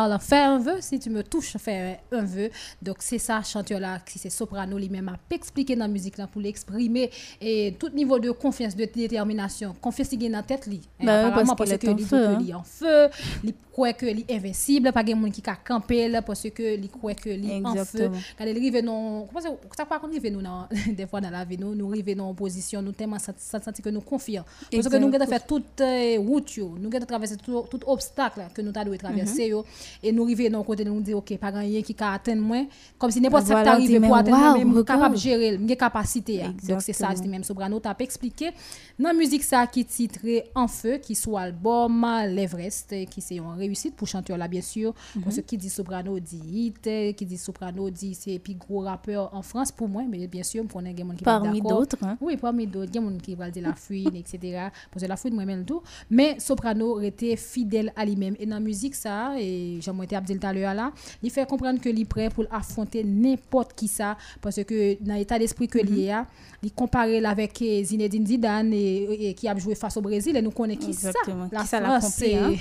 Si 0.86 1.00
tu 1.00 1.10
me 1.10 1.24
touches, 1.24 1.58
fais 1.58 2.00
un 2.12 2.24
vœu. 2.24 2.50
Donc, 2.82 2.98
c'est 3.00 3.18
ça, 3.18 3.42
chanteur-là, 3.42 4.00
qui 4.06 4.20
c'est 4.20 4.30
soprano 4.30 4.78
lui-même, 4.78 5.10
a 5.10 5.18
expliqué 5.34 5.76
dans 5.76 5.86
la 5.86 5.88
musique 5.88 6.18
là 6.18 6.28
pour 6.28 6.42
l'exprimer. 6.42 7.10
Et 7.42 7.76
tout 7.80 7.90
niveau 7.90 8.20
de 8.20 8.32
confiance, 8.32 8.76
de 8.76 8.86
détermination. 8.86 9.76
Confiance 9.82 10.10
qu'il 10.10 10.24
a 10.26 10.30
dans 10.30 10.38
la 10.38 10.44
tête, 10.44 10.68
lui. 10.68 10.82
Bah 11.04 11.32
parce 11.34 11.56
parce 11.56 11.70
qu'il 11.72 11.80
que 11.80 11.88
est 11.88 11.90
en 11.90 11.96
lui, 11.96 12.04
feu, 12.04 12.28
hein. 12.28 12.40
lui 12.40 12.54
en 12.54 12.64
feu. 12.64 13.08
Il 13.44 13.54
croit 13.72 13.94
que 13.94 14.06
lui 14.06 14.26
invincible. 14.30 14.92
Pas 14.92 15.04
de 15.04 15.14
monde 15.14 15.32
qui 15.32 15.42
a 15.50 15.56
campé 15.56 16.08
là, 16.08 16.22
parce 16.22 16.50
que 16.50 16.78
lui 16.78 16.88
croit 16.88 17.14
que 17.14 17.30
lui 17.30 17.52
en 17.64 17.76
feu. 17.84 18.12
Quand 18.38 18.46
il 18.46 18.58
arrive 18.58 18.84
dans. 18.84 19.28
Comment 19.28 19.58
ça, 19.76 19.86
pas 19.86 20.00
qu'on 20.00 20.08
nous 20.08 20.42
dans, 20.42 20.68
des 20.88 21.08
fois 21.08 21.22
dans 21.22 21.30
la 21.30 21.44
vie, 21.46 21.58
nous, 21.58 21.76
nous 21.76 21.90
arrivons 21.90 22.30
une 22.30 22.36
position, 22.36 22.82
nous 22.82 22.92
tellement 22.92 23.20
senti 23.20 23.44
senti 23.46 23.82
que 23.82 23.90
nous 23.90 24.02
confions. 24.02 24.44
Parce 24.72 24.88
que 24.88 24.98
nous 24.98 25.14
avons 25.14 25.26
fait 25.26 25.48
toute 25.48 25.82
euh, 25.82 26.18
route, 26.20 26.58
nous 26.58 26.90
avons 26.94 27.06
traversé 27.06 27.38
tout, 27.38 27.66
obstacle 27.86 28.42
que 28.54 28.62
nous 28.62 28.72
avons 28.76 28.98
traversé. 28.98 29.48
yo. 29.48 29.66
Et 30.04 30.12
nous 30.12 30.24
arrivons 30.24 30.50
dans 30.50 30.64
côté, 30.76 30.90
nous 30.90 31.02
disons, 31.02 31.18
ok, 31.20 31.38
pas 31.38 31.50
rien 31.50 31.82
qui 31.82 31.96
a 32.00 32.14
atteint 32.14 32.36
moi. 32.36 32.66
Comme 32.98 33.12
si 33.12 33.22
n'importe 33.22 33.44
Ah, 33.46 33.48
ça 33.48 33.54
qui 33.56 33.62
voilà, 33.62 33.72
t'arrive 33.72 33.98
on 33.98 34.02
dit, 34.02 34.08
pour 34.08 34.16
atteindre 34.16 34.66
moi, 34.66 34.76
wow, 34.76 34.84
capable 34.84 35.16
de 35.16 35.20
gérer, 35.20 35.60
j'ai 35.68 35.76
capacité. 35.76 36.34
ya. 36.36 36.48
Donc 36.68 36.82
c'est 36.82 36.94
ça, 36.94 37.10
c'est 37.16 37.28
même 37.28 37.44
Soprano, 37.44 37.80
tu 37.80 37.88
as 37.88 37.96
expliqué. 38.00 38.52
Dans 39.00 39.14
musique, 39.14 39.44
ça 39.44 39.68
qui 39.68 39.86
titré 39.86 40.46
En 40.56 40.68
Feu, 40.68 40.98
qui 40.98 41.16
soit 41.16 41.42
album 41.42 42.06
L'Everest, 42.28 42.94
qui 43.10 43.22
c'est 43.22 43.36
une 43.36 43.48
réussite 43.58 43.96
pour 43.96 44.08
chanteur 44.08 44.38
là, 44.38 44.48
bien 44.48 44.62
sûr. 44.62 44.94
Mhm. 45.16 45.24
Parce 45.24 45.36
que 45.38 45.42
qui 45.42 45.58
dit 45.58 45.70
Soprano 45.70 46.20
dit 46.20 46.42
hit, 46.52 47.16
qui 47.16 47.26
dit 47.26 47.38
Soprano 47.38 47.90
dit 47.90 48.16
c'est 48.16 48.40
puis 48.40 48.56
gros 48.56 48.82
rappeur 48.82 49.34
en 49.34 49.42
France 49.42 49.72
pour 49.72 49.88
moi, 49.88 50.04
mais 50.10 50.28
bien 50.28 50.44
sûr, 50.44 50.66
pour 50.66 50.82
des 50.82 50.96
gens 50.96 51.10
qui 51.16 51.24
Parmi 51.24 51.62
d'autres, 51.62 51.98
hein. 52.04 52.18
Oui, 52.22 52.38
parmi 52.38 52.68
d'autres, 52.68 52.92
il 52.94 53.02
y 53.02 53.06
a 53.06 53.10
gens 53.10 53.18
qui 53.18 53.36
veulent 53.36 53.52
dire 53.52 53.64
la 53.64 53.76
fouine, 53.76 54.16
etc. 54.16 54.70
Parce 54.92 55.04
que 55.04 55.10
la 55.10 55.16
fouine, 55.18 55.36
moi, 55.36 55.46
même 55.46 55.66
tout. 55.66 55.82
Mais 56.10 56.40
Soprano 56.40 57.00
était 57.02 57.36
fidèle 57.36 57.92
à 57.96 58.06
lui-même. 58.06 58.36
Et 58.40 58.46
dans 58.46 58.60
musique, 58.60 58.96
ça, 58.96 59.34
et 59.40 59.80
j'ai 59.82 59.92
tout 59.92 60.48
à 60.48 60.54
l'heure 60.54 60.65
là, 60.74 60.92
il 61.22 61.30
fait 61.32 61.48
comprendre 61.48 61.80
que 61.80 61.90
est 61.90 62.06
prêt 62.06 62.30
pour 62.30 62.46
affronter 62.52 63.04
n'importe 63.04 63.74
qui 63.74 63.88
ça, 63.88 64.18
parce 64.42 64.64
que 64.64 64.98
dans 65.02 65.16
l'état 65.16 65.40
d'esprit 65.40 65.68
que 65.68 65.80
mm 65.80 66.10
a, 66.12 66.26
il 66.64 66.72
compare 66.72 67.08
avec 67.26 67.64
Zinedine 67.84 68.26
Zidane 68.26 68.74
et, 68.74 69.36
qui 69.38 69.48
a 69.48 69.56
joué 69.56 69.76
face 69.76 69.98
au 69.98 70.02
Brésil, 70.02 70.36
et 70.36 70.42
nous 70.42 70.52
connaissons 70.52 70.80
qui 70.80 70.94
ça. 70.94 71.12
La 71.52 71.64
France, 71.64 72.14
c'est 72.18 72.36
hein? 72.36 72.54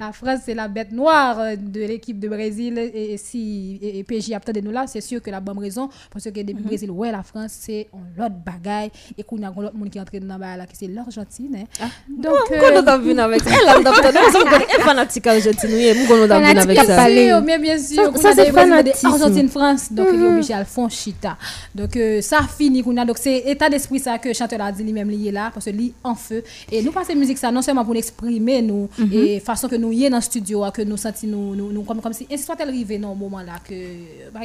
la 0.00 0.12
France, 0.12 0.40
c'est 0.44 0.54
la 0.54 0.68
bête 0.68 0.92
noire 0.92 1.56
de 1.56 1.80
l'équipe 1.80 2.18
de 2.18 2.28
Brésil. 2.28 2.78
Et, 2.78 3.16
si 3.18 3.78
et, 3.80 4.02
PJ 4.02 4.32
a 4.32 4.40
de 4.40 4.60
nous 4.60 4.72
là, 4.72 4.86
c'est 4.86 5.00
sûr 5.00 5.22
que 5.22 5.30
la 5.30 5.40
bonne 5.40 5.58
raison, 5.58 5.88
parce 6.10 6.24
que 6.24 6.30
depuis 6.30 6.54
le 6.54 6.60
mhm. 6.60 6.66
Brésil, 6.66 6.90
ouais, 6.90 7.12
la 7.12 7.22
France, 7.22 7.52
c'est 7.60 7.88
l'autre 8.16 8.34
bagaille, 8.44 8.90
et 9.16 9.22
qu'on 9.22 9.42
a 9.42 9.50
l'autre 9.50 9.76
monde 9.76 9.90
qui 9.90 9.98
est 9.98 10.00
entré 10.00 10.18
dans 10.20 10.38
la 10.38 10.66
qui 10.66 10.76
c'est 10.76 10.88
l'Argentine. 10.88 11.56
Hein. 11.56 11.64
Ah. 11.80 11.88
Donc, 12.08 12.34
quand 12.48 12.82
on 12.82 12.86
a 12.86 12.98
vu 12.98 13.18
avec 13.18 13.42
elle 13.46 13.86
a 13.86 13.92
fanatique 14.80 15.26
Argentine, 15.26 15.70
on 16.10 16.30
avec 16.30 16.78
ça. 16.78 17.08
Mais 17.44 17.58
bien 17.58 17.78
sûr, 17.78 18.16
ça 18.16 18.32
c'est 18.34 18.52
fanatique. 18.52 18.94
Argentine, 19.04 19.48
France, 19.48 19.92
donc 19.92 20.08
il 20.12 20.22
est 20.22 20.26
obligé 20.26 20.54
à 20.54 20.64
chita. 20.88 21.36
Donc 21.74 21.96
euh, 21.96 22.20
ça 22.20 22.40
finit, 22.42 22.82
donc 22.82 23.18
c'est 23.18 23.38
état 23.46 23.68
d'esprit 23.68 23.98
ça 23.98 24.18
que 24.18 24.32
chanteur 24.32 24.60
a 24.62 24.72
dit 24.72 24.82
lui-même 24.82 25.10
lié 25.10 25.30
là, 25.30 25.50
parce 25.52 25.66
que 25.66 25.70
lui 25.70 25.92
en 26.02 26.14
feu. 26.14 26.42
Et 26.70 26.82
nous 26.82 26.92
passons 26.92 27.14
musique 27.14 27.38
ça 27.38 27.50
non 27.50 27.62
seulement 27.62 27.84
pour 27.84 27.96
exprimer 27.96 28.62
nous, 28.62 28.88
mhm. 28.98 29.12
et 29.12 29.40
façon 29.40 29.68
que 29.68 29.76
nous 29.76 29.92
y 29.92 30.08
dans 30.08 30.16
le 30.16 30.22
studio, 30.22 30.64
que 30.72 30.82
nous 30.82 30.96
sentons 30.96 31.26
nous, 31.26 31.54
nous, 31.54 31.82
comme, 31.82 32.00
comme 32.00 32.12
si, 32.12 32.26
soit 32.38 32.56
elle 32.58 32.68
arrivé 32.68 32.98
dans 32.98 33.12
un 33.12 33.14
moment 33.14 33.38
là, 33.40 33.54
que, 33.66 33.74
bah, 34.32 34.40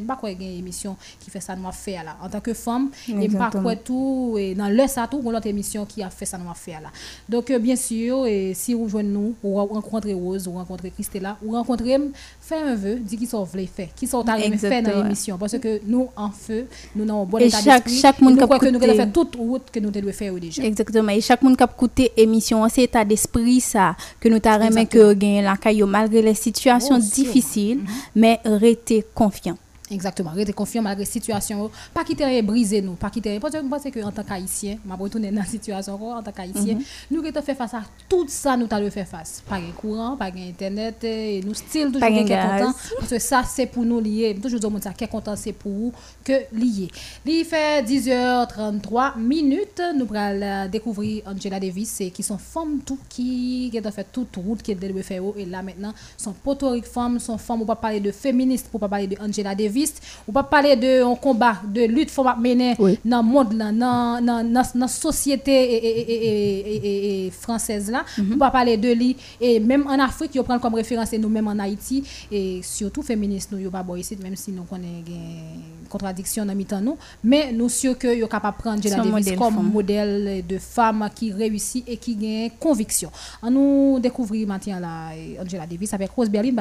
bah, 0.00 0.16
quoi, 0.18 0.30
une 0.30 0.42
émission 0.42 0.96
qui 1.20 1.30
fait 1.30 1.40
ça 1.40 1.56
nous 1.56 1.68
a 1.68 1.72
fait 1.72 1.92
là. 1.92 2.16
En 2.22 2.28
tant 2.28 2.40
que 2.40 2.54
femme, 2.54 2.90
et 3.20 3.28
pas 3.28 3.50
quoi 3.50 3.76
tout, 3.76 4.36
et 4.38 4.54
dans 4.54 4.68
le 4.68 4.86
ça 4.86 5.06
tout, 5.10 5.20
l'autre 5.22 5.46
émission 5.46 5.86
qui 5.86 6.02
a 6.02 6.10
fait 6.10 6.26
ça 6.26 6.38
nous 6.38 6.50
a 6.50 6.54
fait 6.54 6.72
là. 6.72 6.90
Donc, 7.28 7.50
euh, 7.50 7.58
bien 7.58 7.76
sûr, 7.76 8.26
et 8.26 8.52
si 8.54 8.74
vous 8.74 8.88
joignez 8.88 9.08
nous, 9.08 9.34
ou 9.42 9.54
rencontrez 9.54 10.14
Rose, 10.14 10.46
ou 10.48 10.52
rencontrez 10.52 10.90
Christella, 10.90 11.36
ou 11.44 11.52
rencontrez, 11.52 11.98
fait 12.40 12.56
un 12.62 12.74
vœu, 12.74 12.96
dit 12.96 13.16
qu'ils 13.16 13.28
sont 13.28 13.44
voulu 13.44 13.66
faire, 13.66 13.88
qu'ils 13.94 14.08
sont 14.08 14.26
arrivés 14.28 14.56
faire 14.56 14.82
dans 14.82 15.02
l'émission. 15.02 15.38
Parce 15.38 15.58
que 15.58 15.80
nous, 15.86 16.08
en 16.16 16.30
feu, 16.30 16.66
nous 16.94 17.04
avons 17.04 17.22
un 17.22 17.24
bon 17.26 17.38
état 17.38 17.60
d'esprit. 17.62 17.94
Chaque 17.98 18.20
monde 18.20 18.38
nous 18.38 18.46
que 18.46 18.68
nous 18.68 19.12
toute 19.12 19.36
que 19.72 19.80
nous 19.80 19.90
devons 19.90 20.12
faire 20.12 20.34
déjà. 20.34 20.62
Exactement. 20.62 21.12
Et 21.12 21.20
chaque 21.20 21.42
monde 21.42 21.56
qui 21.56 21.62
a 21.62 21.70
écouté 21.72 22.12
l'émission, 22.16 22.66
c'est 22.68 22.82
état 22.82 23.04
d'esprit 23.04 23.60
ça, 23.60 23.96
que 24.20 24.28
nous 24.28 24.40
avons 24.44 24.84
que 24.86 25.42
la 25.42 25.56
caillou 25.56 25.86
malgré 25.86 26.22
les 26.22 26.34
situations 26.34 26.98
difficiles, 26.98 27.78
-hmm. 27.78 28.10
mais 28.16 28.40
restez 28.44 29.04
confiants. 29.14 29.58
Exactement. 29.92 30.30
Rester 30.30 30.52
confiant 30.52 30.82
malgré 30.82 31.04
la 31.04 31.10
situation. 31.10 31.70
Pas 31.92 32.04
quitter 32.04 32.42
briser 32.42 32.80
nous. 32.82 32.94
Pas 32.94 33.10
quitter. 33.10 33.38
Parce 33.38 33.52
que 33.54 33.60
je 33.62 33.68
pense 33.68 33.82
qu'en 33.82 34.12
tant 34.12 34.24
qu'haïtien, 34.24 34.78
je 34.84 34.88
vais 34.88 34.96
retourner 34.96 35.30
dans 35.30 35.40
la 35.40 35.46
situation 35.46 35.94
en 36.10 36.22
tant 36.22 36.32
qu'haïtien, 36.32 36.74
-hmm. 36.74 37.06
nous 37.10 37.22
devons 37.22 37.42
faire 37.42 37.56
face 37.56 37.74
à 37.74 37.82
tout 38.08 38.26
ça, 38.28 38.56
nous 38.56 38.66
devons 38.66 38.90
faire 38.90 39.06
face. 39.06 39.42
Pas 39.48 39.60
de 39.60 39.72
courant, 39.80 40.16
pas 40.16 40.30
internet, 40.52 41.04
et 41.04 41.40
nous 41.44 41.54
style 41.54 41.90
toujours 41.92 42.08
content. 42.08 42.72
Parce 42.98 43.10
que 43.10 43.18
ça, 43.18 43.42
c'est 43.54 43.66
pour 43.66 43.84
nous 43.84 44.00
lier. 44.00 44.36
Toujours 44.42 44.60
dire 44.60 44.70
ça, 44.82 44.92
qui 44.92 45.06
content, 45.08 45.36
c'est 45.36 45.52
pour 45.52 45.72
vous 45.72 45.92
que 46.24 46.36
lié. 46.52 46.88
Il 47.26 47.44
fait 47.44 47.82
10h33 47.90 49.18
minutes. 49.18 49.82
Nous 49.98 50.08
allons 50.14 50.68
découvrir 50.76 51.22
Angela 51.26 51.58
Davis, 51.60 52.02
qui 52.14 52.22
sont 52.22 52.38
femmes 52.38 52.80
tout 52.88 52.98
qui, 53.08 53.70
qui 53.72 53.78
ont 53.78 53.90
fait 53.98 54.06
toute 54.16 54.34
route 54.36 54.62
qui 54.62 54.74
doivent 54.74 55.02
faire. 55.02 55.22
Et 55.36 55.46
là, 55.54 55.60
maintenant, 55.62 55.92
sont 56.16 56.34
potoriques 56.46 56.90
femmes, 56.96 57.18
sont 57.18 57.38
femmes, 57.46 57.62
on 57.62 57.66
pas 57.66 57.76
parler 57.86 58.00
de 58.00 58.12
féministes, 58.24 58.68
pour 58.70 58.80
pas 58.80 58.88
parler 58.88 59.08
de 59.12 59.16
Angela 59.20 59.54
Davis 59.54 59.81
ou 60.26 60.32
pas 60.32 60.42
parler 60.42 60.76
de 60.76 61.02
un 61.04 61.14
combat 61.16 61.56
de 61.66 61.82
lutte 61.82 62.10
faut 62.10 62.24
mener 62.38 62.76
dans 63.04 63.22
le 63.22 63.28
monde 63.28 63.52
là 63.54 63.72
dans 63.72 64.24
dans 64.24 64.70
dans 64.74 64.88
société 64.88 65.52
et, 65.52 67.26
et, 67.26 67.30
française 67.30 67.90
là. 67.90 68.04
Mm 68.18 68.38
pas 68.38 68.50
parler 68.50 68.76
de 68.76 68.92
lui. 68.92 69.16
Et 69.40 69.60
même 69.60 69.86
en 69.86 69.98
Afrique 69.98 70.32
il 70.34 70.42
prend 70.42 70.58
comme 70.58 70.74
référence 70.74 71.12
nous 71.12 71.28
même 71.28 71.48
en 71.48 71.58
Haïti. 71.58 72.02
Et 72.30 72.60
surtout 72.62 73.02
féministes 73.02 73.50
nous 73.52 73.70
pas 73.70 73.84
ici 73.96 74.16
même 74.22 74.36
si 74.36 74.50
nous 74.52 74.64
connaissons 74.64 75.04
une 75.06 75.88
contradiction 75.88 76.44
dans 76.44 76.54
mi-temps 76.54 76.80
nous. 76.80 76.96
Mais 77.22 77.52
nous 77.52 77.68
sûr 77.68 77.96
que 77.96 78.14
yo 78.14 78.26
capable 78.26 78.58
prendre 78.58 78.78
Angela 78.78 78.96
Davis 79.02 79.36
comme 79.36 79.70
modèle 79.72 80.44
de 80.46 80.58
femme 80.58 81.08
qui 81.14 81.32
réussit 81.32 81.84
et 81.88 81.96
qui 81.96 82.16
gagne 82.16 82.50
conviction. 82.58 83.10
On 83.42 83.50
nous 83.50 84.00
découvrir 84.00 84.48
maintenant 84.48 84.80
là 84.80 85.10
Angela 85.40 85.66
Davis 85.66 85.92
avec 85.94 86.10
Rose 86.10 86.30
Berlin 86.30 86.52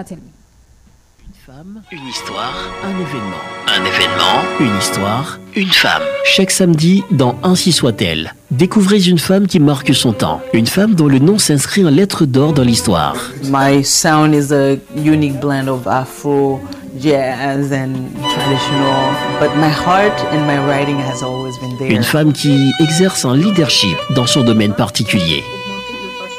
Batelmi 1.48 1.80
une 1.92 2.08
histoire, 2.08 2.54
un 2.84 3.00
événement. 3.00 3.42
Un 3.68 3.84
événement, 3.86 4.44
une 4.60 4.78
histoire, 4.78 5.40
une 5.56 5.72
femme. 5.72 6.02
Chaque 6.24 6.52
samedi, 6.52 7.04
dans 7.10 7.36
Ainsi 7.44 7.72
soit-elle, 7.72 8.36
découvrez 8.52 9.02
une 9.08 9.18
femme 9.18 9.48
qui 9.48 9.60
marque 9.60 9.94
son 9.96 10.14
temps. 10.14 10.42
Une 10.54 10.68
femme 10.68 10.94
dont 10.94 11.08
le 11.08 11.20
nom 11.20 11.40
s'inscrit 11.40 11.86
en 11.86 11.90
lettres 11.90 12.26
d'or 12.26 12.54
dans 12.54 12.64
l'histoire. 12.64 13.16
My 13.46 13.84
sound 13.84 14.36
is 14.36 14.54
a 14.54 14.78
unique 14.96 15.40
blend 15.40 15.68
of 15.68 15.88
Afro, 15.88 16.60
jazz 17.00 17.72
and 17.72 17.94
traditional, 18.36 19.14
but 19.40 19.56
my 19.56 19.70
heart 19.70 20.20
and 20.34 20.46
my 20.46 20.58
writing 20.68 21.00
has 21.00 21.24
always 21.24 21.58
been 21.60 21.76
there. 21.78 21.92
Une 21.92 22.04
femme 22.04 22.34
qui 22.34 22.72
exerce 22.80 23.26
un 23.26 23.36
leadership 23.36 23.98
dans 24.12 24.28
son 24.28 24.44
domaine 24.44 24.74
particulier. 24.74 25.44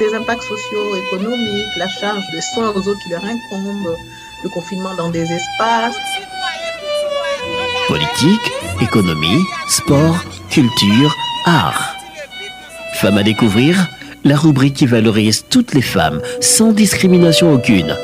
Les 0.01 0.15
impacts 0.17 0.43
socio-économiques, 0.43 1.77
la 1.79 1.89
charge 1.89 2.25
de 2.35 2.41
soins 2.41 2.71
aux 2.75 2.89
autres 2.89 2.99
qui 3.05 3.11
leur 3.11 3.23
incombent, 3.25 3.97
le 4.43 4.49
confinement 4.49 4.95
dans 4.97 5.11
des 5.11 5.23
espaces. 5.23 5.97
Politique, 7.89 8.53
économie, 8.81 9.43
sport, 9.69 10.25
culture, 10.51 11.15
art. 11.45 11.95
Femmes 12.95 13.19
à 13.19 13.23
découvrir, 13.23 13.89
la 14.25 14.37
rubrique 14.37 14.75
qui 14.75 14.87
valorise 14.87 15.45
toutes 15.49 15.75
les 15.75 15.83
femmes, 15.83 16.21
sans 16.41 16.73
discrimination 16.73 17.53
aucune. 17.53 17.97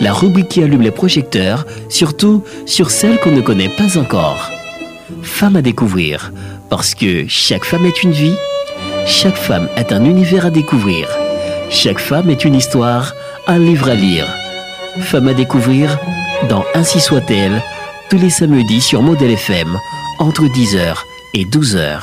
La 0.00 0.12
rubrique 0.12 0.48
qui 0.48 0.62
allume 0.62 0.82
les 0.82 0.90
projecteurs, 0.90 1.66
surtout 1.88 2.44
sur 2.66 2.90
celles 2.90 3.18
qu'on 3.18 3.32
ne 3.32 3.40
connaît 3.40 3.68
pas 3.68 3.98
encore. 3.98 4.50
Femmes 5.22 5.56
à 5.56 5.62
découvrir, 5.62 6.32
parce 6.68 6.94
que 6.94 7.26
chaque 7.28 7.64
femme 7.64 7.84
est 7.84 8.02
une 8.02 8.12
vie, 8.12 8.36
chaque 9.06 9.36
femme 9.36 9.68
est 9.76 9.92
un 9.92 10.04
univers 10.04 10.46
à 10.46 10.50
découvrir, 10.50 11.08
chaque 11.68 11.98
femme 11.98 12.30
est 12.30 12.44
une 12.44 12.54
histoire, 12.54 13.12
un 13.46 13.58
livre 13.58 13.90
à 13.90 13.94
lire. 13.94 14.26
Femme 14.98 15.28
à 15.28 15.34
découvrir 15.34 15.98
dans 16.48 16.64
Ainsi 16.74 17.00
soit-elle, 17.00 17.62
tous 18.08 18.18
les 18.18 18.30
samedis 18.30 18.80
sur 18.80 19.02
Modèle 19.02 19.30
FM, 19.30 19.78
entre 20.18 20.42
10h 20.42 20.96
et 21.34 21.44
12h. 21.44 22.00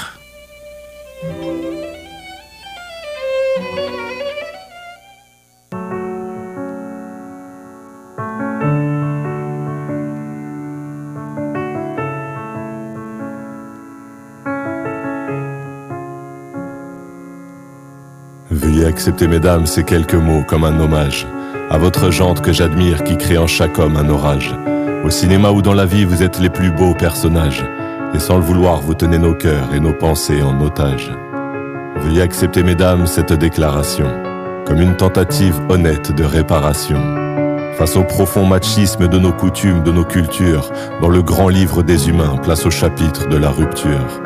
Veuillez 18.50 18.86
accepter, 18.86 19.28
mesdames, 19.28 19.66
ces 19.66 19.84
quelques 19.84 20.14
mots 20.14 20.44
comme 20.48 20.64
un 20.64 20.80
hommage 20.80 21.28
à 21.70 21.78
votre 21.78 22.12
jante 22.12 22.42
que 22.42 22.54
j'admire 22.54 23.04
qui 23.04 23.18
crée 23.18 23.38
en 23.38 23.48
chaque 23.48 23.78
homme 23.80 23.98
un 23.98 24.10
orage. 24.10 24.56
Au 25.04 25.10
cinéma 25.10 25.52
ou 25.52 25.62
dans 25.62 25.74
la 25.74 25.86
vie, 25.86 26.06
vous 26.06 26.24
êtes 26.24 26.40
les 26.40 26.50
plus 26.50 26.72
beaux 26.72 26.94
personnages. 26.94 27.66
Et 28.14 28.20
sans 28.20 28.38
le 28.38 28.44
vouloir, 28.44 28.82
vous 28.82 28.94
tenez 28.94 29.18
nos 29.18 29.34
cœurs 29.34 29.74
et 29.74 29.80
nos 29.80 29.94
pensées 29.94 30.42
en 30.42 30.60
otage. 30.62 31.12
Veuillez 31.98 32.22
accepter, 32.22 32.64
mesdames, 32.64 33.08
cette 33.08 33.34
déclaration 33.34 34.08
comme 34.68 34.82
une 34.82 34.98
tentative 34.98 35.62
honnête 35.70 36.12
de 36.12 36.26
réparation. 36.26 37.00
Face 37.78 37.96
au 37.96 38.04
profond 38.04 38.46
machisme 38.46 39.08
de 39.08 39.18
nos 39.18 39.32
coutumes, 39.32 39.82
de 39.82 39.94
nos 39.94 40.04
cultures, 40.04 40.70
dans 41.00 41.08
le 41.08 41.24
grand 41.24 41.48
livre 41.48 41.84
des 41.84 42.10
humains, 42.10 42.36
place 42.44 42.66
au 42.66 42.70
chapitre 42.70 43.30
de 43.30 43.38
la 43.38 43.50
rupture. 43.50 44.22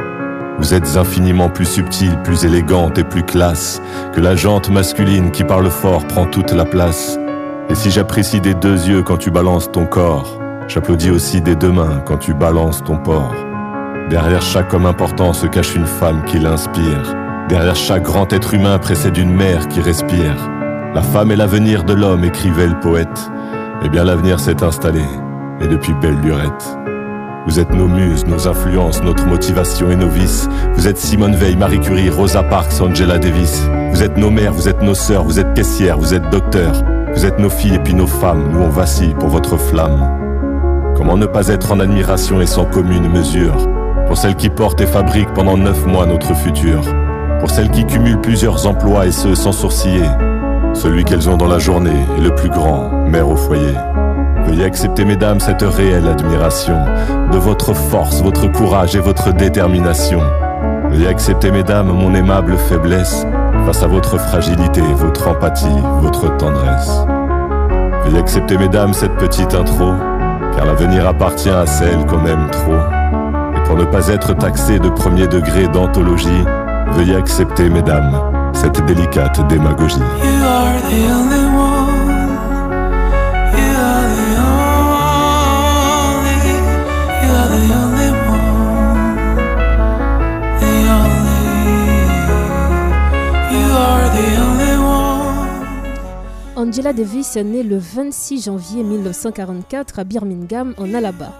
Vous 0.57 0.73
êtes 0.73 0.97
infiniment 0.97 1.49
plus 1.49 1.65
subtile, 1.65 2.17
plus 2.23 2.43
élégante 2.43 2.97
et 2.97 3.03
plus 3.03 3.21
classe 3.21 3.83
que 4.15 4.19
la 4.19 4.35
jante 4.35 4.69
masculine 4.69 5.29
qui 5.29 5.43
parle 5.43 5.69
fort 5.69 6.07
prend 6.07 6.25
toute 6.25 6.53
la 6.53 6.65
place. 6.65 7.19
Et 7.69 7.75
si 7.75 7.91
j'apprécie 7.91 8.41
des 8.41 8.53
deux 8.53 8.87
yeux 8.87 9.03
quand 9.03 9.17
tu 9.17 9.31
balances 9.31 9.71
ton 9.71 9.85
corps, 9.85 10.39
j'applaudis 10.67 11.11
aussi 11.11 11.41
des 11.41 11.55
deux 11.55 11.71
mains 11.71 12.01
quand 12.05 12.17
tu 12.17 12.33
balances 12.33 12.83
ton 12.83 12.97
porc. 12.97 13.33
Derrière 14.09 14.41
chaque 14.41 14.73
homme 14.73 14.85
important 14.85 15.31
se 15.33 15.47
cache 15.47 15.75
une 15.75 15.85
femme 15.85 16.23
qui 16.25 16.37
l'inspire. 16.39 17.15
Derrière 17.47 17.75
chaque 17.75 18.03
grand 18.03 18.31
être 18.33 18.53
humain 18.53 18.77
précède 18.77 19.17
une 19.17 19.33
mère 19.33 19.67
qui 19.67 19.79
respire. 19.79 20.35
La 20.93 21.01
femme 21.01 21.31
est 21.31 21.37
l'avenir 21.37 21.83
de 21.85 21.93
l'homme, 21.93 22.25
écrivait 22.25 22.67
le 22.67 22.79
poète. 22.79 23.31
Eh 23.83 23.89
bien 23.89 24.03
l'avenir 24.03 24.39
s'est 24.39 24.63
installé, 24.63 25.05
et 25.61 25.67
depuis 25.67 25.93
belle 25.93 26.19
lurette. 26.19 26.77
Vous 27.47 27.59
êtes 27.59 27.73
nos 27.73 27.87
muses, 27.87 28.25
nos 28.27 28.47
influences, 28.47 29.01
notre 29.01 29.25
motivation 29.25 29.89
et 29.89 29.95
nos 29.95 30.09
vices. 30.09 30.47
Vous 30.75 30.87
êtes 30.87 30.97
Simone 30.97 31.35
Veil, 31.35 31.55
Marie 31.55 31.79
Curie, 31.79 32.09
Rosa 32.09 32.43
Parks, 32.43 32.79
Angela 32.81 33.17
Davis. 33.17 33.63
Vous 33.91 34.03
êtes 34.03 34.17
nos 34.17 34.29
mères, 34.29 34.53
vous 34.53 34.69
êtes 34.69 34.81
nos 34.83 34.93
sœurs, 34.93 35.23
vous 35.23 35.39
êtes 35.39 35.53
caissières, 35.53 35.97
vous 35.97 36.13
êtes 36.13 36.29
docteurs. 36.29 36.83
Vous 37.13 37.25
êtes 37.25 37.39
nos 37.39 37.49
filles 37.49 37.75
et 37.75 37.79
puis 37.79 37.93
nos 37.93 38.07
femmes, 38.07 38.49
nous 38.51 38.61
on 38.61 38.69
vacille 38.69 39.13
pour 39.13 39.29
votre 39.29 39.57
flamme. 39.57 40.93
Comment 40.95 41.17
ne 41.17 41.25
pas 41.25 41.49
être 41.49 41.71
en 41.71 41.79
admiration 41.79 42.41
et 42.41 42.45
sans 42.45 42.65
commune 42.65 43.09
mesure 43.09 43.55
Pour 44.07 44.17
celles 44.17 44.35
qui 44.35 44.49
portent 44.49 44.81
et 44.81 44.87
fabriquent 44.87 45.33
pendant 45.33 45.57
neuf 45.57 45.85
mois 45.85 46.05
notre 46.05 46.33
futur. 46.33 46.81
Pour 47.39 47.49
celles 47.49 47.69
qui 47.69 47.85
cumulent 47.85 48.21
plusieurs 48.21 48.65
emplois 48.65 49.07
et 49.07 49.11
ce 49.11 49.35
sans 49.35 49.51
sourciller. 49.51 50.09
celui 50.73 51.03
qu'elles 51.03 51.29
ont 51.29 51.37
dans 51.37 51.47
la 51.47 51.59
journée 51.59 51.99
est 52.17 52.21
le 52.21 52.33
plus 52.33 52.49
grand, 52.49 52.89
mère 53.05 53.27
au 53.27 53.35
foyer. 53.35 53.75
Veuillez 54.45 54.63
accepter, 54.63 55.03
mesdames, 55.03 55.41
cette 55.41 55.63
réelle 55.63 56.07
admiration 56.07 56.77
de 57.31 57.37
votre 57.37 57.73
force, 57.73 58.21
votre 58.21 58.49
courage 58.51 58.95
et 58.95 58.99
votre 58.99 59.33
détermination. 59.33 60.21
Veuillez 60.89 61.07
accepter, 61.07 61.51
mesdames, 61.51 61.91
mon 61.91 62.15
aimable 62.15 62.57
faiblesse 62.57 63.25
face 63.65 63.83
à 63.83 63.87
votre 63.87 64.17
fragilité, 64.17 64.81
votre 64.95 65.27
empathie, 65.27 65.67
votre 66.01 66.35
tendresse. 66.37 66.91
Veuillez 68.05 68.19
accepter, 68.19 68.57
mesdames, 68.57 68.93
cette 68.93 69.15
petite 69.17 69.53
intro, 69.53 69.93
car 70.55 70.65
l'avenir 70.65 71.07
appartient 71.07 71.49
à 71.49 71.65
celle 71.65 72.05
qu'on 72.05 72.25
aime 72.25 72.49
trop. 72.51 72.79
Et 73.55 73.63
pour 73.65 73.75
ne 73.77 73.85
pas 73.85 74.07
être 74.07 74.33
taxé 74.33 74.79
de 74.79 74.89
premier 74.89 75.27
degré 75.27 75.67
d'anthologie, 75.67 76.43
veuillez 76.93 77.15
accepter, 77.15 77.69
mesdames, 77.69 78.19
cette 78.53 78.83
délicate 78.85 79.45
démagogie. 79.47 80.01
Angela 96.71 96.93
Davis 96.93 97.35
est 97.35 97.43
née 97.43 97.63
le 97.63 97.77
26 97.77 98.43
janvier 98.45 98.81
1944 98.81 99.99
à 99.99 100.03
Birmingham, 100.05 100.73
en 100.77 100.93
Alabama. 100.93 101.33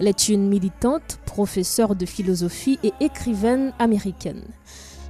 Elle 0.00 0.08
est 0.08 0.28
une 0.28 0.48
militante, 0.48 1.20
professeure 1.24 1.94
de 1.94 2.04
philosophie 2.04 2.80
et 2.82 2.92
écrivaine 2.98 3.72
américaine. 3.78 4.42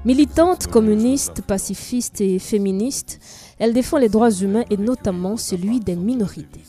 Militante, 0.05 0.67
communiste, 0.67 1.41
pacifiste 1.41 2.21
et 2.21 2.39
féministe, 2.39 3.19
elle 3.59 3.73
défend 3.73 3.97
les 3.97 4.11
droits 4.11 4.31
humains 4.31 4.65
et 4.69 4.77
notamment 4.77 5.39
celui 5.39 5.81
des 5.81 5.97
minorités. 5.97 6.67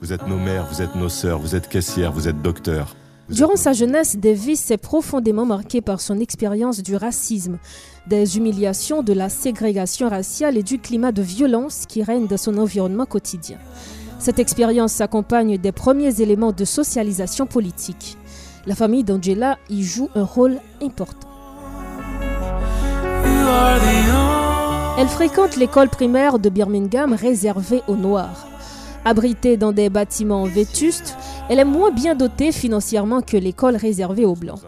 Vous 0.00 0.14
êtes 0.14 0.26
nos 0.26 0.38
mères, 0.38 0.66
vous 0.72 0.80
êtes 0.80 0.94
nos 0.94 1.10
sœurs, 1.10 1.38
vous 1.38 1.54
êtes 1.54 1.68
caissières, 1.68 2.12
vous 2.12 2.26
êtes 2.26 2.40
docteurs. 2.40 2.96
Durant 3.28 3.56
sa 3.56 3.72
jeunesse, 3.72 4.16
Davis 4.16 4.60
s'est 4.60 4.76
profondément 4.78 5.44
marquée 5.44 5.80
par 5.80 6.00
son 6.00 6.20
expérience 6.20 6.80
du 6.82 6.94
racisme, 6.94 7.58
des 8.06 8.36
humiliations, 8.36 9.02
de 9.02 9.12
la 9.12 9.28
ségrégation 9.28 10.08
raciale 10.08 10.56
et 10.56 10.62
du 10.62 10.78
climat 10.78 11.12
de 11.12 11.22
violence 11.22 11.84
qui 11.88 12.02
règne 12.02 12.26
dans 12.26 12.36
son 12.36 12.58
environnement 12.58 13.06
quotidien. 13.06 13.58
Cette 14.18 14.38
expérience 14.38 14.92
s'accompagne 14.92 15.58
des 15.58 15.72
premiers 15.72 16.20
éléments 16.20 16.52
de 16.52 16.64
socialisation 16.64 17.46
politique. 17.46 18.16
La 18.66 18.74
famille 18.74 19.04
d'Angela 19.04 19.58
y 19.68 19.82
joue 19.82 20.08
un 20.14 20.24
rôle 20.24 20.58
important. 20.82 21.28
Elle 24.98 25.08
fréquente 25.08 25.56
l'école 25.56 25.90
primaire 25.90 26.38
de 26.38 26.48
Birmingham 26.48 27.12
réservée 27.12 27.82
aux 27.86 27.96
Noirs. 27.96 28.46
Abritée 29.04 29.56
dans 29.56 29.72
des 29.72 29.90
bâtiments 29.90 30.46
vétustes, 30.46 31.16
elle 31.48 31.60
est 31.60 31.64
moins 31.64 31.92
bien 31.92 32.14
dotée 32.14 32.50
financièrement 32.50 33.20
que 33.20 33.36
l'école 33.36 33.76
réservée 33.76 34.24
aux 34.24 34.34
Blancs. 34.34 34.60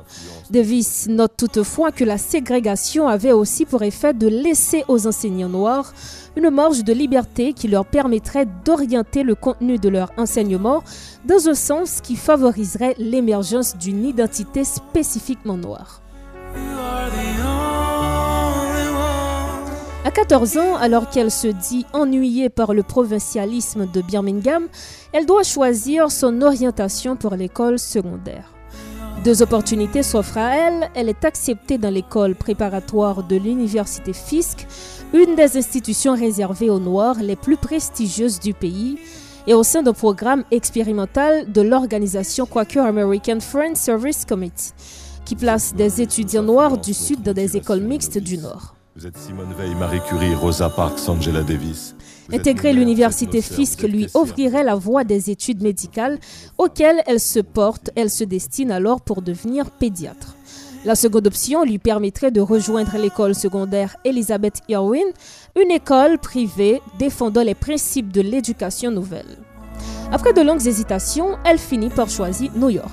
Davis 0.51 1.09
note 1.09 1.37
toutefois 1.37 1.93
que 1.93 2.05
la 2.05 2.17
ségrégation 2.17 3.07
avait 3.07 3.33
aussi 3.33 3.67
pour 3.67 3.83
effet 3.83 4.15
de 4.15 4.29
laisser 4.29 4.83
aux 4.89 5.07
enseignants 5.07 5.51
noirs 5.51 5.93
une 6.37 6.49
marge 6.49 6.85
de 6.85 6.93
liberté 6.95 7.53
qui 7.53 7.69
leur 7.69 7.85
permettrait 7.85 8.47
d'orienter 8.65 9.25
le 9.25 9.35
contenu 9.35 9.79
de 9.79 9.91
leur 9.91 10.11
enseignement 10.17 10.83
dans 11.27 11.49
un 11.49 11.55
sens 11.55 12.01
qui 12.01 12.17
favoriserait 12.17 12.95
l'émergence 12.99 13.77
d'une 13.77 14.07
identité 14.07 14.65
spécifiquement 14.65 15.59
noire. 15.59 16.01
À 20.05 20.11
14 20.11 20.57
ans, 20.57 20.77
alors 20.77 21.11
qu'elle 21.11 21.31
se 21.31 21.49
dit 21.49 21.85
ennuyée 21.93 22.49
par 22.49 22.73
le 22.73 22.83
provincialisme 22.83 23.87
de 23.93 24.01
Birmingham, 24.01 24.67
elle 25.13 25.27
doit 25.27 25.43
choisir 25.43 26.11
son 26.11 26.41
orientation 26.41 27.17
pour 27.17 27.35
l'école 27.35 27.79
secondaire. 27.79 28.58
Deux 29.25 29.43
opportunités 29.43 30.05
s'offrent 30.05 30.39
à 30.39 30.57
elle. 30.57 30.91
Elle 30.95 31.09
est 31.09 31.25
acceptée 31.25 31.77
dans 31.77 31.91
l'école 31.91 32.37
préparatoire 32.37 33.25
de 33.25 33.37
l'université 33.37 34.13
Fisk, 34.13 34.67
une 35.13 35.35
des 35.35 35.57
institutions 35.57 36.15
réservées 36.15 36.71
aux 36.71 36.79
Noirs 36.79 37.17
les 37.21 37.35
plus 37.35 37.57
prestigieuses 37.57 38.39
du 38.39 38.55
pays, 38.55 38.97
et 39.47 39.55
au 39.55 39.65
sein 39.65 39.83
d'un 39.83 39.93
programme 39.93 40.45
expérimental 40.51 41.51
de 41.51 41.63
l'organisation 41.63 42.47
Quaker 42.47 42.85
American 42.87 43.41
Friends 43.41 43.75
Service 43.75 44.25
Committee, 44.25 44.73
qui 45.25 45.35
place 45.35 45.75
des 45.75 46.01
étudiants 46.01 46.43
noirs 46.43 46.79
du 46.79 46.95
Sud 46.95 47.23
dans 47.23 47.33
des 47.33 47.57
écoles 47.57 47.81
mixtes 47.81 48.19
du 48.19 48.39
Nord. 48.39 48.77
Vous 48.95 49.07
êtes 49.07 49.17
Simone 49.17 49.53
Veil, 49.59 49.75
Marie 49.75 50.01
Curie, 50.09 50.35
Rosa 50.35 50.71
Parks, 50.71 51.09
Angela 51.09 51.43
Davis. 51.43 51.95
Intégrer 52.31 52.75
l'université 52.75 53.41
Fisk 53.41 53.83
lui 53.83 54.07
offrirait 54.13 54.65
la 54.65 54.75
voie 54.75 55.05
des 55.05 55.31
études 55.31 55.63
médicales 55.63 56.19
auxquelles 56.59 57.03
elle 57.07 57.21
se 57.21 57.39
porte, 57.41 57.91
elle 57.97 58.11
se 58.11 58.25
destine 58.25 58.71
alors 58.71 59.01
pour 59.01 59.23
devenir 59.23 59.71
pédiatre. 59.71 60.37
La 60.85 60.95
seconde 60.95 61.27
option 61.27 61.65
lui 61.65 61.79
permettrait 61.79 62.31
de 62.31 62.41
rejoindre 62.41 62.99
l'école 62.99 63.35
secondaire 63.35 63.97
Elizabeth 64.05 64.61
Irwin, 64.69 65.07
une 65.61 65.71
école 65.71 66.19
privée 66.19 66.83
défendant 66.99 67.43
les 67.43 67.55
principes 67.55 68.13
de 68.13 68.21
l'éducation 68.21 68.91
nouvelle. 68.91 69.39
Après 70.13 70.33
de 70.33 70.43
longues 70.43 70.67
hésitations, 70.67 71.37
elle 71.45 71.59
finit 71.59 71.91
par 71.91 72.09
choisir 72.09 72.51
New 72.55 72.69
York. 72.69 72.93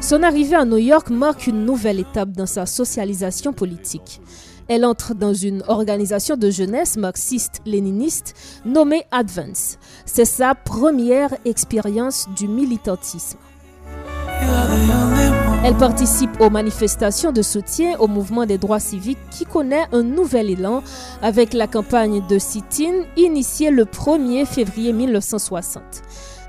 Son 0.00 0.22
arrivée 0.22 0.56
à 0.56 0.64
New 0.64 0.76
York 0.78 1.10
marque 1.10 1.48
une 1.48 1.64
nouvelle 1.64 1.98
étape 1.98 2.30
dans 2.30 2.46
sa 2.46 2.64
socialisation 2.64 3.52
politique. 3.52 4.20
Elle 4.68 4.84
entre 4.84 5.14
dans 5.14 5.32
une 5.32 5.62
organisation 5.68 6.36
de 6.36 6.50
jeunesse 6.50 6.96
marxiste-léniniste 6.96 8.34
nommée 8.64 9.04
Advance. 9.12 9.78
C'est 10.04 10.24
sa 10.24 10.54
première 10.54 11.34
expérience 11.44 12.28
du 12.36 12.48
militantisme. 12.48 13.38
Elle 15.64 15.76
participe 15.76 16.40
aux 16.40 16.50
manifestations 16.50 17.32
de 17.32 17.42
soutien 17.42 17.96
au 17.98 18.08
mouvement 18.08 18.44
des 18.44 18.58
droits 18.58 18.80
civiques 18.80 19.18
qui 19.30 19.44
connaît 19.44 19.86
un 19.92 20.02
nouvel 20.02 20.50
élan 20.50 20.82
avec 21.22 21.54
la 21.54 21.66
campagne 21.66 22.22
de 22.28 22.38
sit-in 22.38 23.04
initiée 23.16 23.70
le 23.70 23.84
1er 23.84 24.46
février 24.46 24.92
1960. 24.92 25.82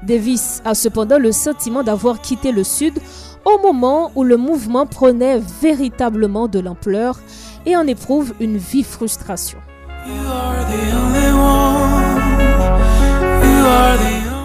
Davis 0.04 0.62
a 0.66 0.76
cependant 0.76 1.18
le 1.18 1.32
sentiment 1.32 1.84
d'avoir 1.84 2.22
quitté 2.22 2.52
le 2.52 2.64
Sud 2.64 3.00
au 3.46 3.60
moment 3.62 4.12
où 4.16 4.24
le 4.24 4.38
mouvement 4.38 4.86
prenait 4.86 5.40
véritablement 5.62 6.48
de 6.48 6.60
l'ampleur 6.60 7.20
et 7.68 7.76
en 7.76 7.86
éprouve 7.86 8.34
une 8.40 8.58
vive 8.58 8.88
frustration. 8.88 9.60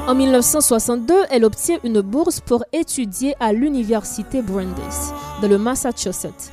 En 0.08 0.14
1962, 0.14 1.14
elle 1.30 1.44
obtient 1.44 1.78
une 1.84 2.00
bourse 2.00 2.40
pour 2.40 2.64
étudier 2.72 3.34
à 3.40 3.52
l'université 3.52 4.42
Brandeis, 4.42 5.12
dans 5.40 5.48
le 5.48 5.56
Massachusetts. 5.56 6.50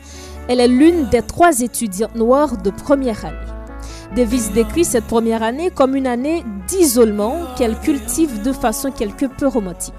Elle 0.47 0.60
est 0.60 0.67
l'une 0.67 1.10
des 1.10 1.23
trois 1.23 1.60
étudiantes 1.60 2.15
noires 2.15 2.55
de 2.55 2.69
première 2.69 3.25
année. 3.25 3.36
Davis 4.15 4.51
décrit 4.51 4.86
cette 4.86 5.05
première 5.05 5.43
année 5.43 5.71
comme 5.71 5.95
une 5.95 6.08
année 6.08 6.45
d'isolement 6.67 7.36
qu'elle 7.58 7.77
cultive 7.79 8.43
de 8.43 8.53
façon 8.53 8.91
quelque 8.91 9.25
peu 9.25 9.47
romantique 9.47 9.93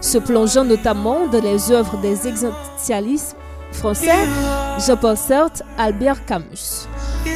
se 0.00 0.18
plongeant 0.18 0.64
notamment 0.64 1.26
dans 1.26 1.42
les 1.42 1.72
œuvres 1.72 1.96
des 1.98 2.28
existentialistes 2.28 3.36
français 3.72 4.26
Jean-Paul 4.86 5.16
Sartre, 5.16 5.62
Albert 5.76 6.24
Camus. 6.24 6.86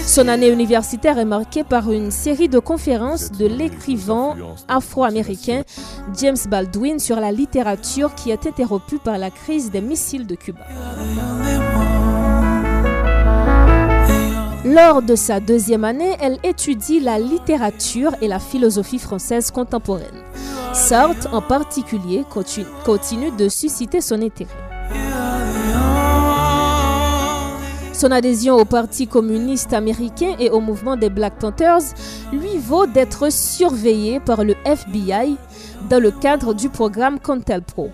Son 0.07 0.29
année 0.29 0.49
universitaire 0.49 1.19
est 1.19 1.25
marquée 1.25 1.65
par 1.65 1.91
une 1.91 2.11
série 2.11 2.49
de 2.49 2.59
conférences 2.59 3.33
de 3.33 3.47
l'écrivain 3.47 4.37
afro-américain 4.69 5.63
James 6.17 6.37
Baldwin 6.49 6.99
sur 6.99 7.21
la 7.21 7.33
littérature 7.33 8.15
qui 8.15 8.31
est 8.31 8.47
interrompue 8.47 8.99
par 8.99 9.19
la 9.19 9.31
crise 9.31 9.71
des 9.71 9.81
missiles 9.81 10.27
de 10.27 10.35
Cuba. 10.35 10.61
Lors 14.65 15.03
de 15.03 15.17
sa 15.17 15.41
deuxième 15.41 15.85
année, 15.85 16.17
elle 16.21 16.39
étudie 16.45 17.01
la 17.01 17.19
littérature 17.19 18.15
et 18.21 18.29
la 18.29 18.39
philosophie 18.39 19.01
française 19.01 19.51
contemporaine. 19.51 20.23
Sartre 20.73 21.29
en 21.35 21.43
particulier 21.43 22.25
continue 22.85 23.33
de 23.33 23.49
susciter 23.49 24.01
son 24.01 24.23
intérêt. 24.23 24.51
Son 28.03 28.11
adhésion 28.11 28.57
au 28.57 28.65
Parti 28.65 29.07
communiste 29.07 29.73
américain 29.73 30.35
et 30.41 30.51
au 30.51 30.59
mouvement 30.59 30.97
des 30.97 31.09
Black 31.09 31.39
Panthers 31.39 31.95
lui 32.33 32.59
vaut 32.59 32.85
d'être 32.85 33.31
surveillée 33.31 34.19
par 34.19 34.43
le 34.43 34.57
FBI 34.65 35.37
dans 35.89 36.03
le 36.03 36.11
cadre 36.11 36.53
du 36.53 36.69
programme 36.69 37.21
CONTELPRO. 37.21 37.91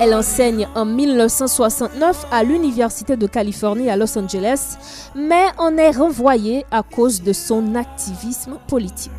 Elle 0.00 0.12
enseigne 0.12 0.68
en 0.74 0.84
1969 0.84 2.26
à 2.30 2.44
l'Université 2.44 3.16
de 3.16 3.26
Californie 3.26 3.88
à 3.88 3.96
Los 3.96 4.18
Angeles, 4.18 4.76
mais 5.16 5.46
en 5.56 5.78
est 5.78 5.96
renvoyée 5.96 6.66
à 6.70 6.82
cause 6.82 7.22
de 7.22 7.32
son 7.32 7.74
activisme 7.74 8.58
politique. 8.68 9.12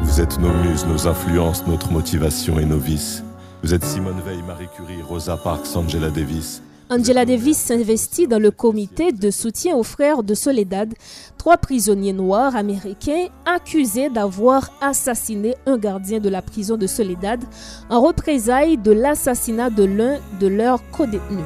Vous 0.00 0.22
êtes 0.22 0.38
nos 0.38 0.54
muses, 0.54 0.86
nos 0.86 1.06
influences, 1.06 1.66
notre 1.66 1.92
motivation 1.92 2.58
et 2.58 2.64
nos 2.64 2.78
vices. 2.78 3.22
Vous 3.62 3.74
êtes 3.74 3.84
Simone 3.84 4.22
Veil, 4.24 4.40
Marie 4.46 4.68
Curie, 4.74 5.02
Rosa 5.06 5.36
Parks, 5.36 5.76
Angela 5.76 6.08
Davis. 6.08 6.62
Angela 6.96 7.24
Davis 7.24 7.58
s'investit 7.58 8.28
dans 8.28 8.38
le 8.38 8.52
comité 8.52 9.10
de 9.10 9.32
soutien 9.32 9.74
aux 9.74 9.82
frères 9.82 10.22
de 10.22 10.32
Soledad, 10.32 10.94
trois 11.36 11.56
prisonniers 11.56 12.12
noirs 12.12 12.54
américains 12.54 13.26
accusés 13.46 14.10
d'avoir 14.10 14.70
assassiné 14.80 15.56
un 15.66 15.76
gardien 15.76 16.20
de 16.20 16.28
la 16.28 16.40
prison 16.40 16.76
de 16.76 16.86
Soledad 16.86 17.42
en 17.90 18.00
représailles 18.00 18.78
de 18.78 18.92
l'assassinat 18.92 19.70
de 19.70 19.82
l'un 19.82 20.20
de 20.38 20.46
leurs 20.46 20.88
codétenus. 20.92 21.44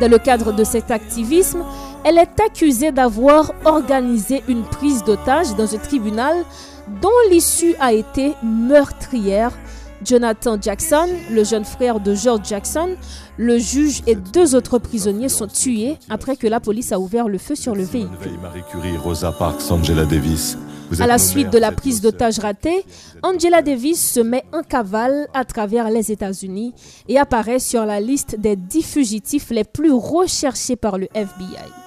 Dans 0.00 0.10
le 0.10 0.18
cadre 0.18 0.52
de 0.52 0.64
cet 0.64 0.90
activisme, 0.90 1.62
elle 2.02 2.18
est 2.18 2.40
accusée 2.40 2.90
d'avoir 2.90 3.52
organisé 3.64 4.42
une 4.48 4.64
prise 4.64 5.04
d'otage 5.04 5.54
dans 5.54 5.76
un 5.76 5.78
tribunal 5.78 6.38
dont 7.00 7.08
l'issue 7.30 7.76
a 7.78 7.92
été 7.92 8.32
meurtrière 8.42 9.52
Jonathan 10.04 10.58
Jackson, 10.60 11.08
le 11.30 11.44
jeune 11.44 11.64
frère 11.64 12.00
de 12.00 12.14
George 12.14 12.46
Jackson, 12.46 12.96
le 13.36 13.58
juge 13.58 14.02
et 14.06 14.14
deux 14.14 14.54
autres 14.54 14.78
prisonniers 14.78 15.28
sont 15.28 15.46
tués 15.46 15.96
après 16.10 16.36
que 16.36 16.46
la 16.46 16.60
police 16.60 16.92
a 16.92 16.98
ouvert 16.98 17.28
le 17.28 17.38
feu 17.38 17.54
sur 17.54 17.74
le 17.74 17.84
véhicule. 17.84 18.10
À 21.00 21.06
la 21.06 21.18
suite 21.18 21.50
de 21.50 21.58
la 21.58 21.72
prise 21.72 22.00
d'otage 22.00 22.38
ratée, 22.38 22.84
Angela 23.22 23.62
Davis 23.62 24.12
se 24.12 24.20
met 24.20 24.44
en 24.52 24.62
cavale 24.62 25.28
à 25.32 25.44
travers 25.44 25.90
les 25.90 26.12
États-Unis 26.12 26.74
et 27.08 27.18
apparaît 27.18 27.58
sur 27.58 27.86
la 27.86 28.00
liste 28.00 28.38
des 28.38 28.56
dix 28.56 28.82
fugitifs 28.82 29.50
les 29.50 29.64
plus 29.64 29.92
recherchés 29.92 30.76
par 30.76 30.98
le 30.98 31.08
FBI. 31.14 31.81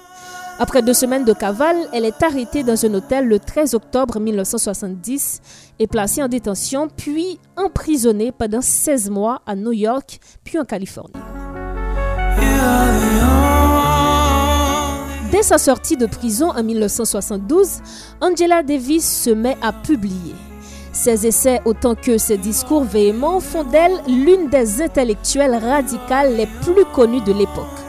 Après 0.57 0.81
deux 0.81 0.93
semaines 0.93 1.25
de 1.25 1.33
cavale, 1.33 1.75
elle 1.91 2.05
est 2.05 2.23
arrêtée 2.23 2.63
dans 2.63 2.85
un 2.85 2.93
hôtel 2.93 3.27
le 3.27 3.39
13 3.39 3.73
octobre 3.73 4.21
1970 4.21 5.41
et 5.79 5.87
placée 5.87 6.23
en 6.23 6.29
détention, 6.29 6.87
puis 6.87 7.39
emprisonnée 7.57 8.31
pendant 8.31 8.61
16 8.61 9.09
mois 9.09 9.41
à 9.45 9.55
New 9.57 9.73
York, 9.73 10.17
puis 10.45 10.57
en 10.57 10.63
Californie. 10.63 11.13
Dès 15.29 15.43
sa 15.43 15.57
sortie 15.57 15.97
de 15.97 16.05
prison 16.05 16.51
en 16.51 16.63
1972, 16.63 17.81
Angela 18.21 18.63
Davis 18.63 19.23
se 19.23 19.31
met 19.31 19.57
à 19.61 19.73
publier. 19.73 20.35
Ses 20.93 21.27
essais 21.27 21.59
autant 21.65 21.95
que 21.95 22.17
ses 22.17 22.37
discours 22.37 22.85
véhéments 22.85 23.41
font 23.41 23.65
d'elle 23.65 23.99
l'une 24.07 24.47
des 24.47 24.81
intellectuelles 24.81 25.55
radicales 25.55 26.37
les 26.37 26.47
plus 26.61 26.85
connues 26.93 27.19
de 27.19 27.33
l'époque. 27.33 27.84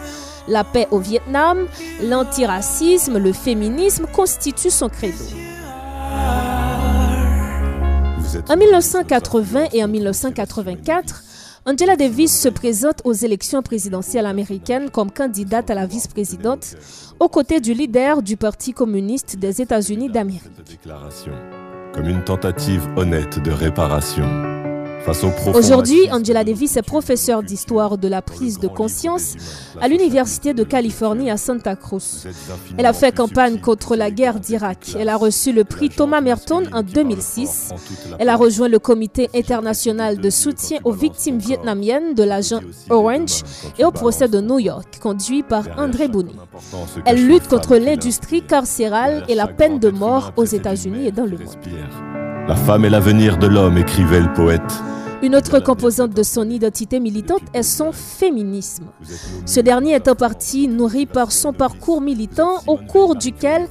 La 0.48 0.64
paix 0.64 0.86
au 0.90 0.98
Vietnam, 0.98 1.66
l'antiracisme, 2.02 3.18
le 3.18 3.32
féminisme 3.32 4.06
constituent 4.12 4.70
son 4.70 4.88
credo. 4.88 5.24
En 8.48 8.56
1980 8.56 9.68
et 9.72 9.82
en 9.82 9.88
1984, 9.88 11.22
Angela 11.68 11.96
Davis 11.96 12.40
se 12.40 12.48
présente 12.48 13.02
aux 13.04 13.12
élections 13.12 13.60
présidentielles 13.60 14.26
américaines 14.26 14.88
comme 14.90 15.10
candidate 15.10 15.68
à 15.68 15.74
la 15.74 15.86
vice-présidente 15.86 16.76
aux 17.18 17.28
côtés 17.28 17.60
du 17.60 17.74
leader 17.74 18.22
du 18.22 18.36
Parti 18.36 18.72
communiste 18.72 19.36
des 19.36 19.60
États-Unis 19.60 20.08
d'Amérique. 20.08 20.42
Comme 21.92 22.08
une 22.08 22.22
tentative 22.22 22.88
honnête 22.96 23.42
de 23.42 23.50
réparation. 23.50 24.55
Aujourd'hui, 25.54 26.10
Angela 26.10 26.42
Davis 26.42 26.76
est 26.76 26.82
professeure 26.82 27.42
d'histoire 27.42 27.96
de 27.98 28.08
la 28.08 28.22
prise 28.22 28.58
de 28.58 28.66
conscience 28.66 29.34
à 29.80 29.88
l'Université 29.88 30.52
de 30.52 30.64
Californie 30.64 31.30
à 31.30 31.36
Santa 31.36 31.76
Cruz. 31.76 32.26
Elle 32.76 32.86
a 32.86 32.92
fait 32.92 33.14
campagne 33.14 33.60
contre 33.60 33.94
la 33.94 34.10
guerre 34.10 34.40
d'Irak. 34.40 34.96
Elle 34.98 35.08
a 35.08 35.16
reçu 35.16 35.52
le 35.52 35.64
prix 35.64 35.90
Thomas 35.90 36.20
Merton 36.20 36.64
en 36.72 36.82
2006. 36.82 37.70
Elle 38.18 38.28
a 38.28 38.36
rejoint 38.36 38.68
le 38.68 38.78
comité 38.78 39.30
international 39.34 40.18
de 40.18 40.30
soutien 40.30 40.78
aux 40.84 40.92
victimes 40.92 41.38
vietnamiennes 41.38 42.14
de 42.14 42.22
l'agent 42.24 42.60
Orange 42.90 43.42
et 43.78 43.84
au 43.84 43.92
procès 43.92 44.28
de 44.28 44.40
New 44.40 44.58
York, 44.58 44.98
conduit 45.00 45.42
par 45.42 45.64
André 45.78 46.08
Bouni. 46.08 46.34
Elle 47.04 47.26
lutte 47.26 47.46
contre 47.48 47.76
l'industrie 47.76 48.42
carcérale 48.42 49.24
et 49.28 49.34
la 49.34 49.46
peine 49.46 49.78
de 49.78 49.90
mort 49.90 50.32
aux 50.36 50.44
États-Unis 50.44 51.06
et 51.06 51.12
dans 51.12 51.26
le 51.26 51.38
monde. 51.38 52.25
La 52.48 52.54
femme 52.54 52.84
est 52.84 52.90
l'avenir 52.90 53.38
de 53.38 53.48
l'homme, 53.48 53.76
écrivait 53.76 54.20
le 54.20 54.32
poète. 54.32 54.82
Une 55.20 55.34
autre 55.34 55.58
composante 55.58 56.14
de 56.14 56.22
son 56.22 56.48
identité 56.48 57.00
militante 57.00 57.42
est 57.54 57.64
son 57.64 57.90
féminisme. 57.90 58.84
Ce 59.46 59.58
dernier 59.58 59.92
est 59.92 60.06
en 60.06 60.14
partie 60.14 60.68
nourri 60.68 61.06
par 61.06 61.32
son 61.32 61.52
parcours 61.52 62.00
militant 62.00 62.60
au 62.68 62.76
cours 62.76 63.16
duquel 63.16 63.66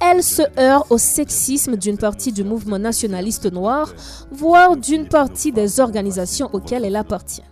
elle 0.00 0.22
se 0.22 0.42
heurte 0.58 0.86
au 0.90 0.96
sexisme 0.96 1.76
d'une 1.76 1.98
partie 1.98 2.32
du 2.32 2.44
mouvement 2.44 2.78
nationaliste 2.78 3.52
noir, 3.52 3.92
voire 4.32 4.78
d'une 4.78 5.06
partie 5.06 5.52
des 5.52 5.78
organisations 5.80 6.48
auxquelles 6.54 6.86
elle 6.86 6.96
appartient. 6.96 7.44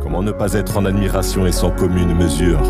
Comment 0.00 0.22
ne 0.22 0.30
pas 0.30 0.52
être 0.52 0.76
en 0.76 0.84
admiration 0.84 1.44
et 1.44 1.52
sans 1.52 1.72
commune 1.72 2.14
mesure? 2.14 2.60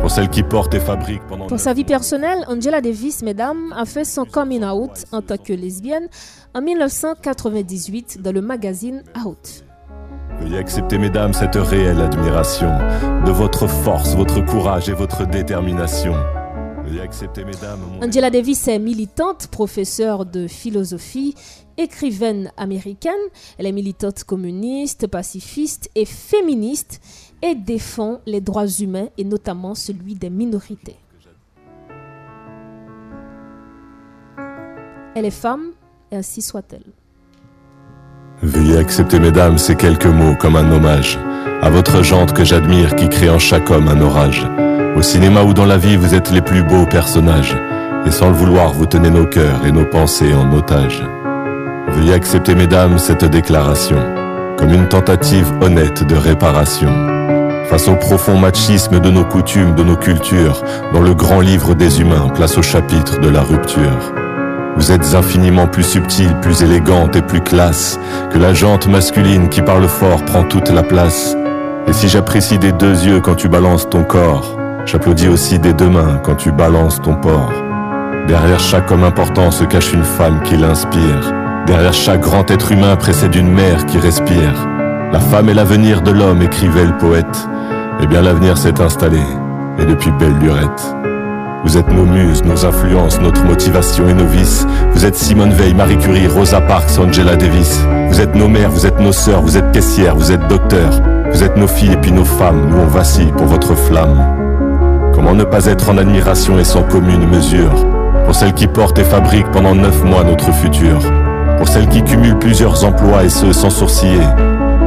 Pour 0.00 0.10
celle 0.10 0.28
qui 0.28 0.42
porte 0.42 0.74
et 0.74 0.80
fabrique 0.80 1.22
pendant... 1.26 1.46
Pour 1.46 1.60
sa 1.60 1.72
vie 1.72 1.84
personnelle, 1.84 2.44
Angela 2.48 2.80
Davis, 2.80 3.22
mesdames, 3.22 3.72
a 3.76 3.84
fait 3.84 4.04
son 4.04 4.24
coming 4.24 4.64
out 4.64 5.04
en 5.12 5.22
tant 5.22 5.36
que 5.36 5.52
lesbienne 5.52 6.08
en 6.54 6.62
1998 6.62 8.22
dans 8.22 8.32
le 8.32 8.40
magazine 8.40 9.02
Out. 9.24 9.64
Veuillez 10.40 10.58
accepter, 10.58 10.98
mesdames, 10.98 11.32
cette 11.32 11.56
réelle 11.56 12.00
admiration 12.00 12.68
de 13.24 13.30
votre 13.30 13.66
force, 13.66 14.14
votre 14.14 14.44
courage 14.44 14.88
et 14.88 14.92
votre 14.92 15.26
détermination. 15.26 16.14
Veuillez 16.84 17.00
accepter, 17.00 17.44
mesdames. 17.44 17.80
Angela 18.02 18.30
Davis 18.30 18.68
est 18.68 18.78
militante, 18.78 19.48
professeure 19.48 20.26
de 20.26 20.46
philosophie, 20.46 21.34
écrivaine 21.78 22.52
américaine. 22.56 23.12
Elle 23.58 23.66
est 23.66 23.72
militante 23.72 24.24
communiste, 24.24 25.06
pacifiste 25.06 25.90
et 25.94 26.04
féministe 26.04 27.00
et 27.42 27.54
défend 27.54 28.20
les 28.26 28.40
droits 28.40 28.66
humains 28.66 29.08
et 29.18 29.24
notamment 29.24 29.74
celui 29.74 30.14
des 30.14 30.30
minorités. 30.30 30.96
Elle 35.14 35.24
est 35.24 35.30
femme, 35.30 35.70
et 36.10 36.16
ainsi 36.16 36.42
soit-elle. 36.42 36.84
Veuillez 38.42 38.76
accepter, 38.76 39.18
mesdames, 39.18 39.56
ces 39.56 39.74
quelques 39.74 40.06
mots 40.06 40.36
comme 40.36 40.56
un 40.56 40.70
hommage 40.70 41.18
à 41.62 41.70
votre 41.70 42.02
jante 42.02 42.34
que 42.34 42.44
j'admire 42.44 42.94
qui 42.96 43.08
crée 43.08 43.30
en 43.30 43.38
chaque 43.38 43.70
homme 43.70 43.88
un 43.88 44.00
orage. 44.00 44.46
Au 44.94 45.02
cinéma 45.02 45.42
ou 45.42 45.54
dans 45.54 45.64
la 45.64 45.78
vie, 45.78 45.96
vous 45.96 46.14
êtes 46.14 46.30
les 46.30 46.42
plus 46.42 46.62
beaux 46.62 46.86
personnages. 46.86 47.56
Et 48.06 48.10
sans 48.10 48.28
le 48.28 48.34
vouloir, 48.34 48.72
vous 48.72 48.86
tenez 48.86 49.10
nos 49.10 49.26
cœurs 49.26 49.64
et 49.64 49.72
nos 49.72 49.86
pensées 49.86 50.34
en 50.34 50.52
otage. 50.52 51.02
Veuillez 51.88 52.12
accepter, 52.12 52.54
mesdames, 52.54 52.98
cette 52.98 53.24
déclaration 53.24 54.25
comme 54.56 54.72
une 54.72 54.88
tentative 54.88 55.52
honnête 55.60 56.06
de 56.06 56.16
réparation. 56.16 56.92
Face 57.68 57.88
au 57.88 57.96
profond 57.96 58.38
machisme 58.38 59.00
de 59.00 59.10
nos 59.10 59.24
coutumes, 59.24 59.74
de 59.74 59.82
nos 59.82 59.96
cultures, 59.96 60.62
dans 60.92 61.00
le 61.00 61.14
grand 61.14 61.40
livre 61.40 61.74
des 61.74 62.00
humains, 62.00 62.28
place 62.34 62.56
au 62.58 62.62
chapitre 62.62 63.20
de 63.20 63.28
la 63.28 63.42
rupture. 63.42 64.12
Vous 64.76 64.92
êtes 64.92 65.14
infiniment 65.14 65.66
plus 65.66 65.82
subtile, 65.82 66.34
plus 66.42 66.62
élégante 66.62 67.16
et 67.16 67.22
plus 67.22 67.40
classe 67.40 67.98
que 68.30 68.38
la 68.38 68.54
jante 68.54 68.86
masculine 68.86 69.48
qui 69.48 69.62
parle 69.62 69.88
fort 69.88 70.24
prend 70.24 70.44
toute 70.44 70.70
la 70.70 70.82
place. 70.82 71.34
Et 71.88 71.92
si 71.92 72.08
j'apprécie 72.08 72.58
des 72.58 72.72
deux 72.72 73.04
yeux 73.04 73.20
quand 73.20 73.34
tu 73.36 73.48
balances 73.48 73.88
ton 73.88 74.04
corps, 74.04 74.56
j'applaudis 74.84 75.28
aussi 75.28 75.58
des 75.58 75.72
deux 75.72 75.88
mains 75.88 76.20
quand 76.22 76.34
tu 76.34 76.52
balances 76.52 77.00
ton 77.00 77.14
porc. 77.14 77.52
Derrière 78.28 78.60
chaque 78.60 78.90
homme 78.90 79.04
important 79.04 79.50
se 79.50 79.64
cache 79.64 79.92
une 79.92 80.04
femme 80.04 80.42
qui 80.42 80.56
l'inspire. 80.56 81.45
Derrière 81.66 81.92
chaque 81.92 82.20
grand 82.20 82.48
être 82.48 82.70
humain 82.70 82.94
précède 82.94 83.34
une 83.34 83.52
mère 83.52 83.86
qui 83.86 83.98
respire. 83.98 84.54
La 85.12 85.18
femme 85.18 85.48
est 85.48 85.54
l'avenir 85.54 86.00
de 86.00 86.12
l'homme, 86.12 86.40
écrivait 86.40 86.84
le 86.84 86.96
poète. 86.96 87.48
Eh 88.00 88.06
bien 88.06 88.22
l'avenir 88.22 88.56
s'est 88.56 88.80
installé, 88.80 89.20
et 89.78 89.84
depuis 89.84 90.12
belle 90.12 90.38
lurette. 90.38 90.94
Vous 91.64 91.76
êtes 91.76 91.92
nos 91.92 92.04
muses, 92.04 92.44
nos 92.44 92.64
influences, 92.64 93.20
notre 93.20 93.44
motivation 93.44 94.08
et 94.08 94.14
nos 94.14 94.26
vices. 94.26 94.64
Vous 94.92 95.04
êtes 95.04 95.16
Simone 95.16 95.50
Veil, 95.50 95.74
Marie 95.74 95.98
Curie, 95.98 96.28
Rosa 96.28 96.60
Parks, 96.60 97.00
Angela 97.00 97.34
Davis. 97.34 97.84
Vous 98.10 98.20
êtes 98.20 98.36
nos 98.36 98.46
mères, 98.46 98.70
vous 98.70 98.86
êtes 98.86 99.00
nos 99.00 99.12
sœurs, 99.12 99.42
vous 99.42 99.56
êtes 99.56 99.72
caissières, 99.72 100.14
vous 100.14 100.30
êtes 100.30 100.46
docteurs. 100.46 101.00
Vous 101.32 101.42
êtes 101.42 101.56
nos 101.56 101.66
filles 101.66 101.94
et 101.94 101.96
puis 101.96 102.12
nos 102.12 102.24
femmes, 102.24 102.68
nous 102.70 102.78
on 102.78 102.86
vacille 102.86 103.32
pour 103.32 103.46
votre 103.46 103.74
flamme. 103.74 104.24
Comment 105.12 105.34
ne 105.34 105.42
pas 105.42 105.66
être 105.66 105.90
en 105.90 105.98
admiration 105.98 106.60
et 106.60 106.64
sans 106.64 106.84
commune 106.84 107.28
mesure? 107.28 107.74
Pour 108.24 108.36
celles 108.36 108.54
qui 108.54 108.68
portent 108.68 108.98
et 108.98 109.04
fabriquent 109.04 109.50
pendant 109.50 109.74
neuf 109.74 110.04
mois 110.04 110.22
notre 110.22 110.52
futur, 110.52 111.00
pour 111.56 111.68
celles 111.68 111.88
qui 111.88 112.02
cumulent 112.02 112.38
plusieurs 112.38 112.84
emplois 112.84 113.24
et 113.24 113.28
ce 113.28 113.52
sans 113.52 113.70
sourciller. 113.70 114.26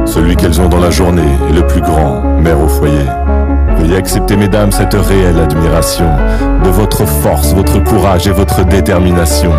Celui 0.06 0.36
qu'elles 0.36 0.60
ont 0.60 0.68
dans 0.68 0.80
la 0.80 0.90
journée 0.90 1.38
est 1.48 1.52
le 1.52 1.66
plus 1.66 1.80
grand, 1.80 2.22
mère 2.40 2.60
au 2.60 2.68
foyer. 2.68 3.06
Veuillez 3.78 3.96
accepter, 3.96 4.36
mesdames, 4.36 4.72
cette 4.72 4.94
réelle 4.94 5.38
admiration 5.38 6.06
de 6.64 6.68
votre 6.68 7.06
force, 7.06 7.54
votre 7.54 7.82
courage 7.82 8.26
et 8.26 8.32
votre 8.32 8.64
détermination. 8.64 9.52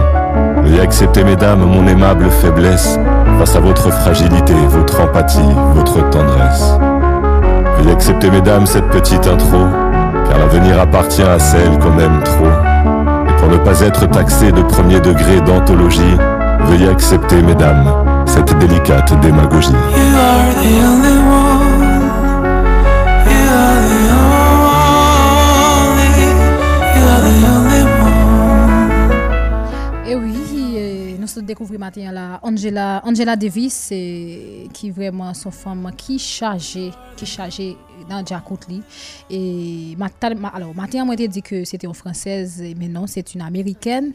Veuillez 0.64 0.82
accepter, 0.82 1.24
mesdames, 1.24 1.62
mon 1.62 1.88
aimable 1.88 2.30
faiblesse 2.30 3.00
face 3.40 3.56
à 3.56 3.60
votre 3.60 3.92
fragilité, 3.92 4.54
votre 4.68 5.02
empathie, 5.02 5.40
votre 5.74 6.10
tendresse. 6.10 6.78
Veuillez 7.78 7.94
accepter, 7.94 8.30
mesdames, 8.30 8.66
cette 8.66 8.88
petite 8.90 9.26
intro, 9.28 9.66
car 10.30 10.38
l'avenir 10.38 10.80
appartient 10.80 11.24
à 11.24 11.40
celle 11.40 11.80
qu'on 11.80 11.98
aime 12.00 12.22
trop. 12.24 12.46
Et 13.28 13.34
pour 13.40 13.50
ne 13.50 13.58
pas 13.58 13.82
être 13.82 14.08
taxé 14.08 14.52
de 14.52 14.62
premier 14.62 15.00
degré 15.00 15.42
d'anthologie, 15.42 16.18
veuillez 16.66 16.90
accepter, 16.90 17.42
mesdames, 17.42 17.86
cette 18.26 18.58
délicate 18.60 19.20
démagogie. 19.22 19.72
Découvert 31.52 31.80
matin 31.80 32.12
là 32.12 32.40
Angela 32.44 33.02
Angela 33.06 33.36
Davis 33.36 33.74
c'est 33.74 34.68
qui 34.74 34.90
vraiment 34.90 35.34
son 35.34 35.52
femme 35.52 35.92
qui 35.98 36.18
chargée 36.18 36.92
qui 37.18 37.26
chargée 37.26 37.76
dans 38.10 38.26
Jacques 38.26 38.46
et 39.30 39.96
alors 40.54 40.74
matin 40.74 41.04
moi 41.06 41.16
dit 41.16 41.42
que 41.42 41.64
c'était 41.66 41.88
une 41.88 41.94
française 41.94 42.64
mais 42.80 42.88
non 42.88 43.06
c'est 43.06 43.34
une 43.36 43.42
américaine 43.42 44.12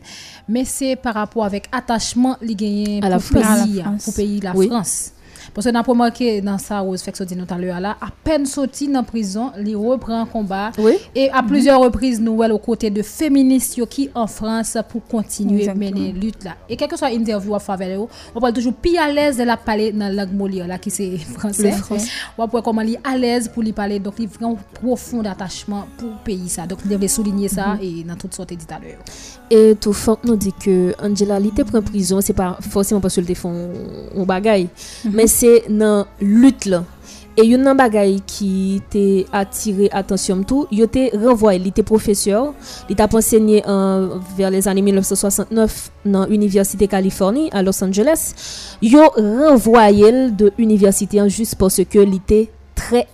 mais 0.49 0.64
c'est 0.64 0.96
par 0.96 1.14
rapport 1.14 1.44
avec 1.44 1.68
attachement 1.72 2.37
li 2.40 2.55
gagné 2.57 3.01
À 3.03 3.09
la 3.11 3.18
pour 3.18 3.25
France. 3.40 3.64
pays 3.64 3.75
la 3.83 3.90
pour 4.05 4.14
pays 4.14 4.40
la 4.40 4.53
Oui. 4.57 4.66
France 4.68 5.12
parce 5.57 5.66
que 5.66 5.73
n'a 5.73 5.83
pas 5.83 5.92
remarqué 5.92 6.42
dans 6.42 6.59
ça 6.59 6.81
Rose 6.81 7.01
fait 7.01 7.12
que 7.12 7.25
dit 7.25 7.35
tout 7.35 7.55
à 7.55 7.57
l'heure 7.57 7.81
là 7.81 7.97
à 7.99 8.09
peine 8.23 8.45
sorti 8.45 8.88
dans 8.88 9.03
prison 9.03 9.53
il 9.59 9.75
reprend 9.75 10.27
combat 10.27 10.71
Oui. 10.79 10.99
et 11.14 11.31
à 11.31 11.42
plusieurs 11.42 11.81
reprises, 11.81 12.21
nous 12.21 12.37
voyons 12.37 12.57
aux 12.57 12.59
côtés 12.59 12.90
de 12.90 13.01
féministes 13.03 13.81
qui 13.87 14.11
en 14.14 14.27
France 14.27 14.77
pour 14.90 15.03
continuer 15.07 15.66
à 15.66 15.75
mener 15.75 16.12
lutte 16.12 16.45
là. 16.45 16.53
Et 16.69 16.77
quel 16.77 16.88
que 16.88 16.97
soit 16.99 17.09
interview 17.09 17.55
à 17.55 17.59
eux, 17.59 18.07
on 18.35 18.40
parle 18.40 18.53
toujours 18.53 18.75
plus 18.75 18.99
à 18.99 19.11
l'aise 19.11 19.38
de 19.38 19.45
la 19.45 19.57
parler 19.57 19.92
dans 19.92 20.12
la 20.12 20.25
langue 20.25 20.35
Molière 20.35 20.66
là 20.66 20.77
qui 20.79 20.90
c'est 20.90 21.16
français. 21.38 21.73
On 22.37 22.47
peut 22.49 22.61
comment 22.61 22.83
lui 22.83 22.99
à 23.03 23.16
l'aise 23.16 23.49
pour 23.49 23.62
lui 23.62 23.73
parler 23.73 23.99
donc 23.99 24.14
il 24.19 24.29
vraiment 24.29 24.59
profond 24.75 25.25
attachement 25.25 25.87
pour 25.97 26.09
le 26.09 26.14
pays 26.23 26.51
ça. 26.51 26.66
Donc 26.66 26.81
il 26.85 26.90
devait 26.90 27.09
souligner 27.09 27.49
ça 27.49 27.79
et 27.81 28.05
dans 28.05 28.16
toutes 28.16 28.35
sortes 28.35 28.53
dit 28.53 28.66
à 28.69 28.79
l'heure. 28.79 28.99
Et 29.51 29.77
tout 29.81 29.92
fond 29.92 30.19
nous 30.25 30.37
dit 30.37 30.53
que 30.53 30.95
Angela 31.03 31.38
li 31.38 31.51
te 31.51 31.62
prend 31.62 31.81
prison, 31.81 32.21
c'est 32.21 32.33
pas 32.33 32.59
forcément 32.61 33.01
parce 33.01 33.14
qu'elle 33.14 33.35
font 33.37 33.71
un 34.16 34.25
bagay, 34.25 34.66
mais 35.11 35.27
c'est 35.27 35.46
dans 35.69 36.07
lutte 36.21 36.67
là. 36.67 36.85
Et 37.39 37.45
yon 37.45 37.61
nan 37.61 37.77
bagay 37.77 38.15
qui 38.25 38.81
te 38.89 39.27
attiré 39.31 39.91
attention 39.93 40.43
tout, 40.43 40.67
yo 40.73 40.87
te 40.87 41.15
renvoyé, 41.19 41.61
il 41.61 41.67
était 41.69 41.83
professeur, 41.83 42.55
il 42.89 42.97
t'a 42.97 43.07
enseigné 43.13 43.63
en, 43.67 44.09
vers 44.39 44.51
les 44.51 44.67
années 44.67 44.81
1969 44.81 45.91
dans 46.07 46.25
l'université 46.25 46.89
Californie 46.89 47.51
à 47.53 47.63
Los 47.63 47.85
Angeles. 47.85 48.33
Yo 48.81 49.03
renvoyé 49.17 50.09
l 50.09 50.35
de 50.35 50.51
université 50.57 51.21
an 51.21 51.29
juste 51.29 51.57
parce 51.57 51.83
que 51.85 51.99
il 51.99 52.15
était 52.15 52.51
très 52.75 53.07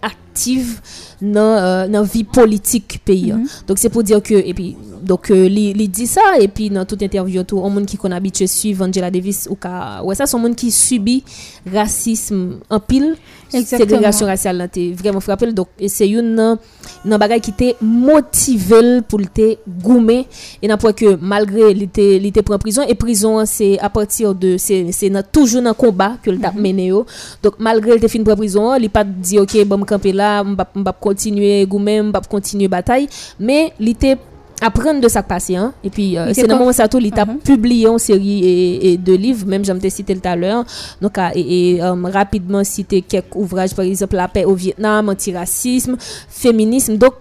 dans 1.23 1.57
euh, 1.57 1.89
dans 1.89 2.03
vie 2.03 2.25
politique 2.25 3.01
pays. 3.05 3.33
an. 3.33 3.43
Donc 3.67 3.79
c'est 3.79 3.89
pour 3.89 4.03
dire 4.03 4.21
que 4.23 4.35
et 4.35 4.53
puis 4.53 4.77
donc 5.03 5.31
euh, 5.31 5.49
li, 5.49 5.73
li 5.73 5.89
dit 5.89 6.07
ça 6.07 6.21
et 6.41 6.49
puis 6.49 6.69
dans 6.71 6.85
toute 6.85 7.03
interview 7.03 7.43
tout 7.45 7.59
on 7.59 7.71
monde 7.71 7.87
qui 7.87 7.97
qu'on 7.97 8.11
habitué 8.13 8.47
suivre 8.47 8.85
Angela 8.87 9.11
Davis 9.11 9.49
ou 9.51 9.55
ka 9.57 10.01
ouais 10.05 10.15
ça 10.15 10.27
son 10.27 10.39
monde 10.39 10.55
qui 10.55 10.71
subit 10.71 11.25
racisme 11.73 12.59
en 12.71 12.79
pile 12.81 13.17
Exactement. 13.55 13.81
ségrégation 13.91 14.27
raciale 14.27 14.71
vraiment 14.97 15.21
frappé 15.21 15.53
donc 15.53 15.69
c'est 15.89 16.09
une 16.09 16.35
nan 16.35 16.57
nan 17.05 17.19
bagay 17.19 17.41
qui 17.41 17.53
t'est 17.53 17.77
motivé 17.83 19.01
pour 19.09 19.19
le 19.19 19.27
te 19.27 19.57
goumer 19.83 20.27
et 20.63 20.69
n'a 20.69 20.77
pas 20.79 20.93
que 20.93 21.17
malgré 21.21 21.71
il 21.73 21.83
était 21.83 22.17
il 22.17 22.27
était 22.27 22.43
pris 22.43 22.55
en 22.55 22.59
prison 22.59 22.83
et 22.89 22.95
prison 22.95 23.45
c'est 23.45 23.79
à 23.81 23.91
partir 23.91 24.35
de 24.35 24.57
c'est 24.57 24.91
c'est 24.93 25.11
nan- 25.11 25.25
toujours 25.31 25.63
dans 25.63 25.75
combat 25.75 26.17
que 26.23 26.31
le 26.31 26.39
t'a 26.39 26.53
mené 26.53 26.87
yo. 26.87 27.05
donc 27.43 27.55
malgré 27.59 27.91
il 27.93 27.97
était 27.97 28.09
fin 28.09 28.23
pour 28.23 28.37
prison 28.37 28.75
il 28.77 28.89
pas 28.89 29.05
dit 29.05 29.39
OK 29.39 29.65
bon 29.67 29.79
me 29.79 29.85
camper 29.85 30.13
là 30.13 30.43
m'pa 30.45 30.67
m'pa 30.75 30.93
continuer 31.13 31.67
m'pa 32.03 32.21
continuer 32.29 32.69
bataille 32.69 33.09
mais 33.39 33.73
était 33.81 34.17
apprendre 34.63 35.01
de 35.01 35.09
ça 35.09 35.23
passé 35.23 35.57
hein. 35.57 35.73
Et 35.83 35.91
puis 35.91 36.17
euh, 36.17 36.33
c'est 36.35 36.47
dans 36.47 36.57
moment 36.57 36.73
ça 36.73 36.87
tout 36.89 36.99
il 37.01 37.11
t'a 37.11 37.25
Mhm. 37.27 37.39
publié 37.39 37.89
en 37.89 37.99
série 37.99 38.45
et, 38.45 38.93
et 38.93 38.97
de 38.97 39.13
livres 39.13 39.45
même 39.47 39.65
j'aime 39.65 39.81
te 39.81 39.89
citer 39.89 40.15
tout 40.15 40.29
à 40.29 40.37
l'heure. 40.37 40.65
Donc 41.03 41.19
ah, 41.19 41.33
et, 41.35 41.75
et, 41.75 41.83
euh, 41.83 41.95
rapidement 42.05 42.63
citer 42.63 43.03
quelques 43.03 43.35
ouvrages 43.35 43.75
par 43.75 43.85
exemple 43.85 44.15
la 44.17 44.29
paix 44.29 44.45
au 44.45 44.55
Vietnam 44.55 45.09
antiracisme 45.09 45.97
féminisme. 46.29 46.97
Donc 46.97 47.15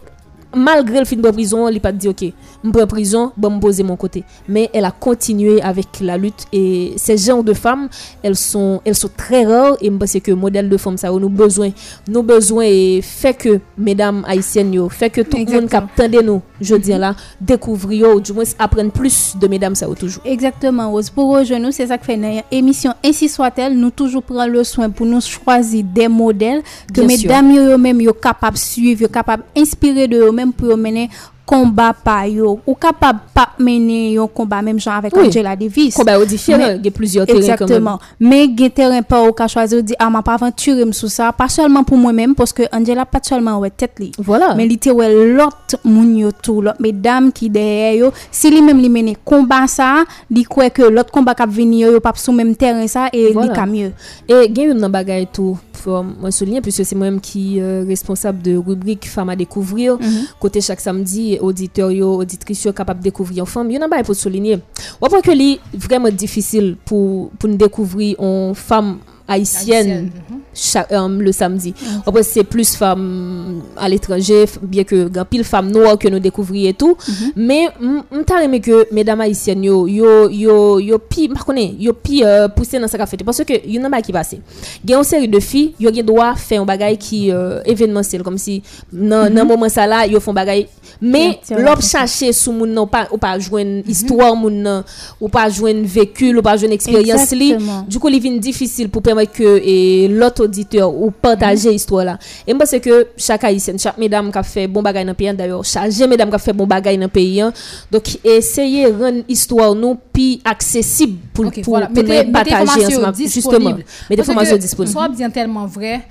malgré 0.56 1.00
le 1.00 1.06
film 1.06 1.22
de 1.22 1.32
prison 1.32 1.68
il 1.70 1.80
pas 1.80 1.92
dit 1.92 2.08
ok 2.08 2.26
je 2.64 2.70
prends 2.70 2.88
prison 2.88 3.32
bon 3.38 3.52
me 3.52 3.60
poser 3.60 3.84
mon 3.84 3.96
côté. 3.96 4.24
Mais 4.48 4.70
elle 4.74 4.86
a 4.86 4.92
continué 4.92 5.62
avec 5.62 6.00
la 6.02 6.18
lutte 6.18 6.46
et 6.52 6.94
ces 6.98 7.18
genres 7.18 7.44
de 7.44 7.54
femmes 7.54 7.90
elles 8.24 8.36
sont 8.36 8.82
elles 8.86 8.96
sont 8.96 9.10
très 9.16 9.46
rares 9.46 9.78
et 9.82 9.88
je 9.88 9.92
pense 9.98 10.14
que 10.20 10.32
modèle 10.32 10.70
de 10.70 10.78
femmes 10.78 10.98
ça 10.98 11.12
nous 11.12 11.30
besoin 11.30 11.72
nous 12.08 12.24
besoin 12.24 12.64
et 12.66 13.02
fait 13.02 13.34
que 13.34 13.60
mesdames 13.78 14.24
haïtiennes 14.28 14.90
fait 14.90 15.10
que 15.10 15.22
tout 15.22 15.38
le 15.38 15.52
monde 15.52 15.74
attendait 15.74 16.24
nous 16.24 16.42
je 16.62 16.76
dis 16.76 16.92
là 16.92 17.16
découvrir 17.40 18.16
ou 18.16 18.22
du 18.22 18.34
moins 18.34 18.44
apprendre 18.60 18.92
plus 18.92 19.36
de 19.40 19.48
mesdames 19.48 19.76
ça 19.76 19.88
toujours. 19.88 20.24
Exactement, 20.26 20.90
Rose. 20.92 21.10
Pour 21.10 21.36
rejoindre 21.36 21.66
nous, 21.66 21.72
c'est 21.72 21.88
ça 21.88 21.98
que 21.98 22.06
fait 22.06 22.18
dans 22.18 22.42
émission 22.52 22.94
Ainsi 23.04 23.28
soit-elle, 23.28 23.78
nous 23.78 23.90
toujours 23.90 24.24
prendre 24.24 24.48
le 24.52 24.64
soin 24.64 24.90
pour 24.90 25.06
nous 25.06 25.22
choisir 25.22 25.84
des 25.84 26.08
modèles 26.08 26.62
que 26.94 27.02
Bien 27.02 27.08
mesdames 27.08 27.52
yo, 27.52 27.70
yo 27.72 27.78
même 27.78 28.02
yo 28.02 28.14
capable 28.14 28.58
suivre, 28.58 29.02
yo 29.02 29.08
capable 29.08 29.44
inspirer 29.58 30.08
de 30.08 30.18
eux 30.18 30.32
même 30.32 30.54
pour 30.54 30.78
mener 30.78 31.10
combat 31.52 31.94
par 31.94 32.26
yo 32.28 32.60
ou 32.66 32.74
capable 32.76 33.20
pas 33.34 33.50
mener 33.60 34.18
un 34.18 34.28
combat 34.28 34.62
même 34.62 34.80
genre 34.80 34.94
avec 34.94 35.14
Oui. 35.16 35.28
Angela 35.28 35.56
Davis. 35.56 35.96
combat 35.96 36.18
au 36.18 36.24
différent 36.24 36.76
il 36.78 36.86
y 36.86 36.88
a 36.88 36.92
plusieurs 36.92 37.26
terrains 37.26 37.40
Exactement. 37.40 38.00
Mais 38.20 38.48
gen 38.58 38.70
terrain 38.70 39.02
pas 39.02 39.22
au 39.22 39.34
ka 39.34 39.48
choisi 39.50 39.84
dit 39.84 39.96
ah 40.00 40.10
m'a 40.10 40.22
pas 40.22 40.36
aventuré 40.36 40.86
sous 40.94 41.10
ça, 41.10 41.32
pas 41.34 41.50
seulement 41.50 41.84
pour 41.84 41.98
moi-même 41.98 42.36
parce 42.36 42.54
que 42.54 42.64
Angela 42.72 43.06
pas 43.06 43.20
seulement 43.22 43.60
ouais 43.60 43.70
tête 43.70 44.00
li. 44.00 44.12
voilà 44.18 44.56
Mais 44.56 44.68
te 44.78 44.90
wè 44.90 45.10
lot 45.36 45.76
moun 45.84 46.16
yo 46.18 46.32
tou, 46.32 46.62
lot 46.62 46.80
mesdames 46.80 47.32
qui 47.34 47.50
derrière 47.50 47.94
yo, 47.96 48.12
si 48.32 48.50
li 48.50 48.62
même 48.62 48.80
li 48.80 48.90
mene 48.90 49.16
combat 49.26 49.68
ça, 49.68 50.06
li 50.30 50.44
kwe 50.46 50.70
que 50.72 50.84
l'autre 50.84 51.12
combat 51.12 51.36
kap 51.36 51.50
vini 51.50 51.82
yo, 51.84 52.00
pap 52.00 52.18
sou 52.18 52.32
même 52.32 52.56
terrain 52.56 52.88
ça 52.88 53.10
et 53.12 53.32
Voilà. 53.34 53.50
li 53.52 53.60
ka 53.60 53.66
mieux. 53.66 53.92
Et 54.30 54.50
il 54.50 54.60
a 54.60 54.64
une 54.72 54.88
bagay 54.88 55.28
tout 55.32 55.58
pour 55.82 56.04
moi 56.04 56.32
souligner 56.32 56.62
puisque 56.62 56.86
c'est 56.86 56.96
moi-même 56.96 57.20
qui 57.20 57.60
euh, 57.60 57.84
responsable 57.88 58.42
de 58.42 58.56
rubrique 58.56 59.08
femmes 59.08 59.30
à 59.30 59.36
découvrir 59.36 59.98
côté 60.40 60.62
chaque 60.62 60.80
samedi 60.80 61.38
auditeur 61.40 61.92
yo 61.92 62.16
auditrice 62.22 62.64
yo 62.66 62.74
capable 62.74 63.00
de 63.00 63.04
découvrir 63.06 63.44
une 63.44 63.46
femme. 63.50 63.70
Il 63.70 63.78
y 63.78 63.82
a 63.82 63.86
un 63.86 63.88
bagay 63.88 64.04
pour 64.04 64.16
souligner. 64.16 64.60
On 65.02 65.08
voit 65.08 65.22
que 65.22 65.32
c'est 65.32 65.60
vraiment 65.74 66.10
difficile 66.10 66.78
pour 66.86 67.32
pour 67.32 67.50
nous 67.50 67.58
découvrir 67.58 68.16
une 68.20 68.54
femme 68.56 69.00
haïtienne 69.32 69.62
Haïtienne, 69.62 70.12
chaque, 70.54 70.92
euh, 70.92 71.08
le 71.08 71.32
samedi. 71.32 71.74
Après, 72.06 72.24
c'est 72.24 72.44
plus 72.44 72.76
femmes 72.76 73.62
à 73.78 73.88
l'étranger, 73.88 74.46
bien 74.62 74.84
que 74.84 75.08
grand 75.08 75.26
pile 75.26 75.44
femmes 75.44 75.72
noires 75.72 75.98
que 75.98 76.08
nous 76.08 76.20
découvrions 76.20 76.70
et 76.70 76.74
tout. 76.74 76.98
Mais 77.36 77.70
m'ta 78.12 78.44
aimé 78.44 78.60
que 78.60 78.88
mesdames 78.94 79.22
haïtiennes 79.22 79.64
yo 79.64 79.88
yo 79.88 80.30
yo 80.30 80.80
yo 80.80 80.98
pi 80.98 81.30
connais 81.46 81.76
yo 81.80 81.94
pi 81.94 82.24
euh, 82.24 82.48
pousser 82.48 82.80
dans 82.80 82.88
qu'a 82.88 83.06
fait. 83.06 83.18
Parce 83.24 83.44
que 83.44 83.66
y 83.66 83.80
en 83.80 83.92
a 83.92 84.02
qui 84.02 84.12
passé. 84.12 84.42
Il 84.84 84.90
y 84.90 84.94
a 84.94 84.98
une 84.98 85.04
série 85.04 85.28
de 85.28 85.40
filles, 85.40 85.74
yo 85.80 85.94
gen 85.94 86.06
droit 86.06 86.36
faire 86.36 86.62
un 86.62 86.66
bagay 86.66 86.98
qui 86.98 87.32
euh, 87.32 87.62
événementiel 87.66 88.24
comme 88.24 88.38
si 88.38 88.62
dans 88.92 89.34
dans 89.34 89.46
moment 89.46 89.70
ça 89.70 89.88
là 89.88 90.06
yo 90.08 90.20
font 90.20 90.34
bagay 90.34 90.68
mais 91.02 91.40
l'op 91.58 91.82
chercher 91.82 92.34
sous 92.34 92.52
moun 92.52 92.72
non 92.74 92.88
pas 92.88 93.08
ou 93.12 93.18
pas 93.18 93.40
joindre 93.40 93.84
histoire 93.88 94.36
moun 94.36 94.84
ou 95.20 95.30
pas 95.30 95.50
joindre 95.50 95.86
vécu 95.86 96.36
ou 96.36 96.42
pas 96.42 96.58
joindre 96.58 96.74
expérience 96.74 97.32
li. 97.32 97.56
Du 97.88 98.00
coup 98.00 98.10
il 98.10 98.20
vient 98.20 98.38
difficile 98.38 98.90
pour 98.90 99.02
permettre 99.02 99.21
que 99.28 99.62
et 99.64 100.08
l'autre 100.08 100.44
auditeur 100.46 100.94
ou 100.94 101.12
partager 101.12 101.72
l'histoire 101.72 102.06
là 102.06 102.20
et 102.48 102.54
moi 102.54 102.66
c'est 102.66 102.80
que 102.80 103.08
chaque 103.18 103.44
haïtienne 103.44 103.78
chaque 103.80 103.98
mesdame 103.98 104.32
qui 104.32 104.38
a 104.38 104.44
fait 104.44 104.68
bon 104.68 104.82
bagay 104.82 105.04
dans 105.04 105.10
le 105.10 105.14
pays 105.14 105.34
d'ailleurs 105.34 105.64
chaque 105.66 105.92
mesdame 106.08 106.30
qui 106.30 106.36
a 106.36 106.40
fait 106.40 106.54
bon 106.54 106.66
bagay 106.68 106.96
dans 106.98 107.04
le 107.04 107.08
pays 107.08 107.42
hein. 107.42 107.52
donc 107.92 108.04
essayer 108.24 108.88
rendre 108.88 109.24
histoire 109.28 109.74
nous 109.76 109.96
plus 110.14 110.40
accessible 110.46 111.18
pour 111.34 111.46
Ok, 111.48 111.62
pour, 111.64 111.74
voilà. 111.74 111.88
pour 111.88 111.96
Mettez- 111.98 112.26
nous 112.26 112.32
mettez 112.32 112.52
partager 112.52 112.86
ensemble 112.98 113.16
justement 113.18 113.76
mais 114.10 114.16
des 114.16 114.24
que 114.24 114.56
disponibles 114.58 115.16
bien 115.16 115.30
tellement 115.30 115.66
vrai. 115.66 116.02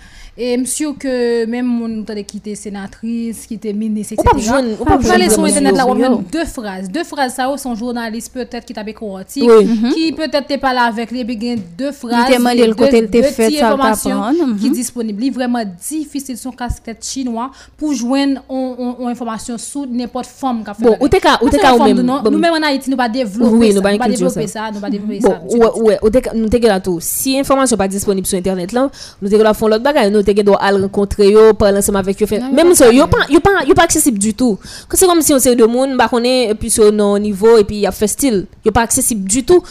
E 0.40 0.54
msyo 0.56 0.94
ke 0.96 1.10
mèm 1.52 1.66
moun 1.68 1.98
nou 1.98 2.06
tade 2.08 2.22
ki 2.24 2.38
te 2.40 2.54
senatris, 2.56 3.42
ki 3.44 3.58
te 3.60 3.74
minis, 3.76 4.08
etc. 4.14 4.22
Ou 4.22 4.30
pap 4.30 4.38
joun, 4.40 4.68
ou 4.78 4.86
pap 4.88 5.02
joun. 5.02 5.10
Fale 5.10 5.26
sou 5.28 5.44
internet 5.44 5.76
la, 5.76 5.84
wap 5.84 5.98
joun 6.00 6.22
de 6.32 6.44
fraz. 6.48 6.86
De 6.88 7.02
fraz 7.04 7.34
sa 7.36 7.50
ou 7.52 7.58
son 7.60 7.74
jounalist 7.76 8.32
peut-être 8.32 8.64
ki 8.64 8.72
tabe 8.72 8.94
koroti, 8.96 9.44
ki 9.44 10.06
peut-être 10.16 10.48
te 10.48 10.56
pala 10.62 10.86
avek 10.88 11.12
li, 11.12 11.26
be 11.28 11.36
gen 11.42 11.60
de 11.76 11.90
fraz, 11.92 12.30
de 12.32 13.02
ti 13.12 13.58
informasyon 13.58 14.54
ki 14.62 14.70
disponibli. 14.78 15.28
Vreman 15.36 15.74
difisil 15.76 16.40
son 16.40 16.56
kasket 16.56 17.04
chinois 17.04 17.52
pou 17.76 17.92
jwen 17.92 18.38
ou 18.48 19.10
informasyon 19.12 19.60
sou 19.60 19.84
nepot 19.84 20.24
fom 20.24 20.64
ka 20.64 20.72
fè. 20.78 20.86
Bon, 20.88 20.96
ou 21.04 21.12
te 21.12 21.20
ka 21.20 21.36
ou 21.42 21.52
mèm. 21.84 22.00
Nou 22.00 22.40
mèm 22.40 22.56
an 22.62 22.68
Haiti 22.70 22.88
nou 22.88 23.02
ba 23.02 23.10
devlopè 23.12 23.74
sa. 23.74 23.76
Nou 23.76 23.84
ba 24.00 24.08
devlopè 24.08 24.48
sa, 24.48 24.72
nou 24.72 24.80
ba 24.80 24.94
devlopè 24.96 25.20
sa. 25.20 25.36
Bon, 25.44 25.84
ou 26.00 26.16
te 26.16 26.24
ka, 26.24 26.32
nou 26.32 26.48
te 26.48 26.64
ke 26.64 26.72
la 26.72 26.80
tou. 26.80 27.04
Si 27.04 27.36
informasyon 27.44 27.84
pa 27.84 27.92
disponib 27.92 28.24
sou 28.24 28.40
internet 28.40 28.72
la, 28.72 28.88
nou 29.20 29.28
te 29.28 29.36
ke 29.36 29.44
la 29.44 29.52
fon 29.52 29.76
lot 29.76 29.84
bagay, 29.84 30.08
nou 30.08 30.24
te 30.24 30.29
gen 30.36 30.44
doit 30.44 30.62
aller 30.62 30.80
rencontrer 30.82 31.30
yo, 31.30 31.54
parler 31.54 31.78
ensemble 31.78 31.98
avec 31.98 32.20
yo. 32.20 32.26
Même 32.52 32.74
ça, 32.74 32.90
yo 32.92 33.06
pas 33.06 33.26
yo 33.28 33.40
pas 33.40 33.64
yo 33.66 33.74
pas 33.74 33.84
accessible 33.84 34.18
du 34.18 34.34
tout. 34.34 34.58
C'est 34.92 35.06
comme 35.06 35.22
si 35.22 35.32
on 35.32 35.38
c'est 35.38 35.56
de 35.56 35.64
monde, 35.64 35.96
bah 35.96 36.08
connaît 36.08 36.50
et 36.50 36.54
puis 36.54 36.70
sur 36.70 36.92
nos 36.92 37.18
niveau 37.18 37.56
et 37.56 37.64
puis 37.64 37.76
il 37.76 37.80
y 37.82 37.86
a 37.86 37.92
fait 37.92 38.08
style, 38.08 38.46
yo 38.64 38.72
pas 38.72 38.82
accessible 38.82 39.28
du 39.28 39.44
tout. 39.44 39.62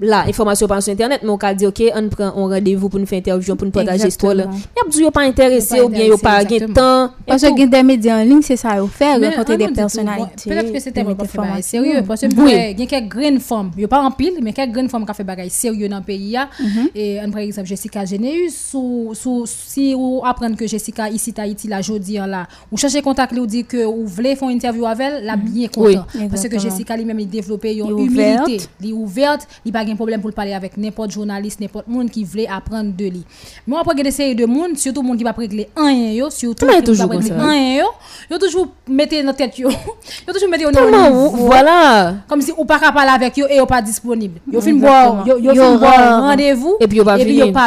la 0.00 0.24
informasyon 0.30 0.68
pan 0.70 0.80
sou 0.80 0.94
internet, 0.94 1.22
men 1.22 1.32
ou 1.34 1.40
ka 1.40 1.52
di 1.52 1.66
ok, 1.68 1.82
an 1.96 2.08
pren 2.12 2.30
an 2.32 2.48
radevou 2.50 2.88
pou 2.88 3.00
nou 3.00 3.08
fè 3.08 3.18
intervjou, 3.20 3.56
pou 3.60 3.68
nou 3.68 3.74
pataje 3.74 4.08
stro 4.14 4.32
la. 4.36 4.46
Yap 4.78 4.88
di 4.88 5.04
yo 5.04 5.10
pa 5.12 5.26
interese 5.28 5.80
ou 5.82 5.90
bien 5.92 6.08
yo 6.08 6.16
pa 6.20 6.38
gen 6.48 6.72
tan. 6.76 7.12
Paswe 7.28 7.52
gen 7.58 7.70
den 7.72 7.86
media 7.86 8.16
an 8.22 8.28
lin, 8.28 8.40
se 8.44 8.56
sa 8.60 8.78
yo 8.78 8.88
fè, 8.88 9.12
rekote 9.20 9.58
de 9.60 9.68
personalite. 9.76 10.48
Petèp 10.48 10.70
ke 10.72 10.82
se 10.82 10.94
teme 10.96 11.12
pou 11.18 11.28
fè 11.28 11.42
bagay 11.42 11.64
seryo, 11.66 12.00
paswe 12.08 12.30
gen 12.32 12.88
kek 12.88 13.10
gren 13.12 13.36
fòm, 13.44 13.74
yo 13.80 13.90
pa 13.92 14.00
an 14.06 14.16
pil, 14.16 14.40
men 14.40 14.56
kek 14.56 14.72
gren 14.72 14.88
fòm 14.92 15.04
ka 15.08 15.16
fè 15.16 15.26
bagay 15.28 15.52
seryo 15.52 15.90
nan 15.92 16.06
peyi 16.06 16.32
ya, 16.38 16.48
e 16.94 17.12
an 17.20 17.34
pre 17.34 17.44
exemple 17.44 17.68
Jessica 17.68 18.06
Geneus, 18.08 18.56
sou 18.72 19.44
si 19.50 19.90
ou 19.98 20.24
apren 20.28 20.56
ke 20.56 20.68
Jessica 20.70 21.10
isi 21.12 21.34
ta 21.36 21.44
iti 21.48 21.68
la 21.68 21.82
jodi 21.84 22.16
an 22.22 22.32
la, 22.32 22.46
ou 22.70 22.80
chache 22.80 23.04
kontak 23.04 23.34
li 23.36 23.42
ou 23.42 23.50
di 23.50 23.66
ke 23.68 23.84
ou 23.84 24.08
vle 24.08 24.32
fon 24.40 24.52
intervjou 24.54 24.88
avèl, 24.88 25.20
la 25.26 25.36
mm-hmm. 25.36 25.52
biye 25.52 25.70
kontan. 25.76 26.32
Paswe 26.32 26.52
ke 26.52 26.62
Jessica 26.62 26.96
li 26.96 27.04
mèm 27.08 27.20
li 27.20 27.28
devlopè 27.36 27.76
yon 27.76 27.92
humilite, 27.92 28.70
li 28.80 28.96
ouverte, 28.96 29.48
li 29.66 29.74
bagay 29.74 29.89
de 29.92 29.96
problème 29.96 30.20
pour 30.20 30.32
parler 30.32 30.52
avec 30.52 30.76
n'importe 30.76 31.10
journaliste, 31.12 31.60
n'importe 31.60 31.88
monde 31.88 32.10
qui 32.10 32.24
voulait 32.24 32.46
apprendre 32.48 32.92
de 32.96 33.04
lui. 33.04 33.24
Mais 33.66 33.76
après, 33.78 33.92
il 33.94 33.98
y 33.98 34.00
a 34.00 34.04
des 34.04 34.10
séries 34.10 34.34
de 34.34 34.46
monde, 34.46 34.76
surtout 34.76 35.02
monde 35.02 35.18
qui 35.18 35.24
va 35.24 35.32
régler 35.32 35.68
un 35.76 35.90
yo, 35.92 36.30
surtout 36.30 36.66
Comment 36.66 36.78
est 36.78 36.80
qui 36.82 36.84
toujours 36.86 37.08
va 37.08 37.14
comme 37.14 37.22
régler 37.24 37.38
ça? 37.38 37.44
un 37.46 37.76
yo, 37.76 37.84
yo 38.30 38.38
toujours 38.38 38.68
mettez 38.88 39.22
dans 39.22 39.32
tête 39.32 39.58
yo. 39.58 39.68
Yo 40.28 40.32
Tellement, 40.72 41.08
niveau. 41.08 41.28
voilà. 41.46 42.14
Comme 42.28 42.40
si 42.42 42.52
ou 42.56 42.64
pas 42.64 42.78
capable 42.78 42.96
parler 42.96 43.10
avec 43.24 43.36
yo 43.36 43.46
et 43.48 43.56
yo 43.56 43.66
pas 43.66 43.82
disponible. 43.82 44.40
Yo 44.50 44.60
fin 44.60 44.74
boire, 44.74 45.24
yo 45.26 45.38
yo 45.38 45.52
Yo 45.54 45.78
fin 45.78 46.20
rendez-vous 46.20 46.76
Et 46.80 46.86
puis 46.88 46.98
yo 46.98 47.04
puis 47.04 47.24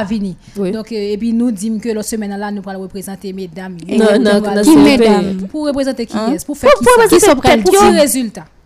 vini. 0.07 0.35
yo. 0.55 0.63
Oui. 0.63 0.71
Donc 0.71 0.91
et 0.91 1.17
puis 1.17 1.33
nous 1.33 1.51
disons 1.51 1.79
que 1.79 1.89
la 1.89 2.03
semaine 2.03 2.37
là 2.37 2.51
nous 2.51 2.61
allons 2.65 2.81
représenter 2.81 3.33
mesdames. 3.33 3.77
Non, 3.87 3.97
non, 3.97 4.05
Nous 4.17 4.23
non, 4.23 4.43
allons- 4.49 4.61
Qui 4.63 4.69
c'est 4.69 4.75
mesdames? 4.77 5.39
fait. 5.41 5.47
pour 5.47 5.65
représenter 5.67 6.05
qui 6.05 6.17
Hein? 6.17 6.35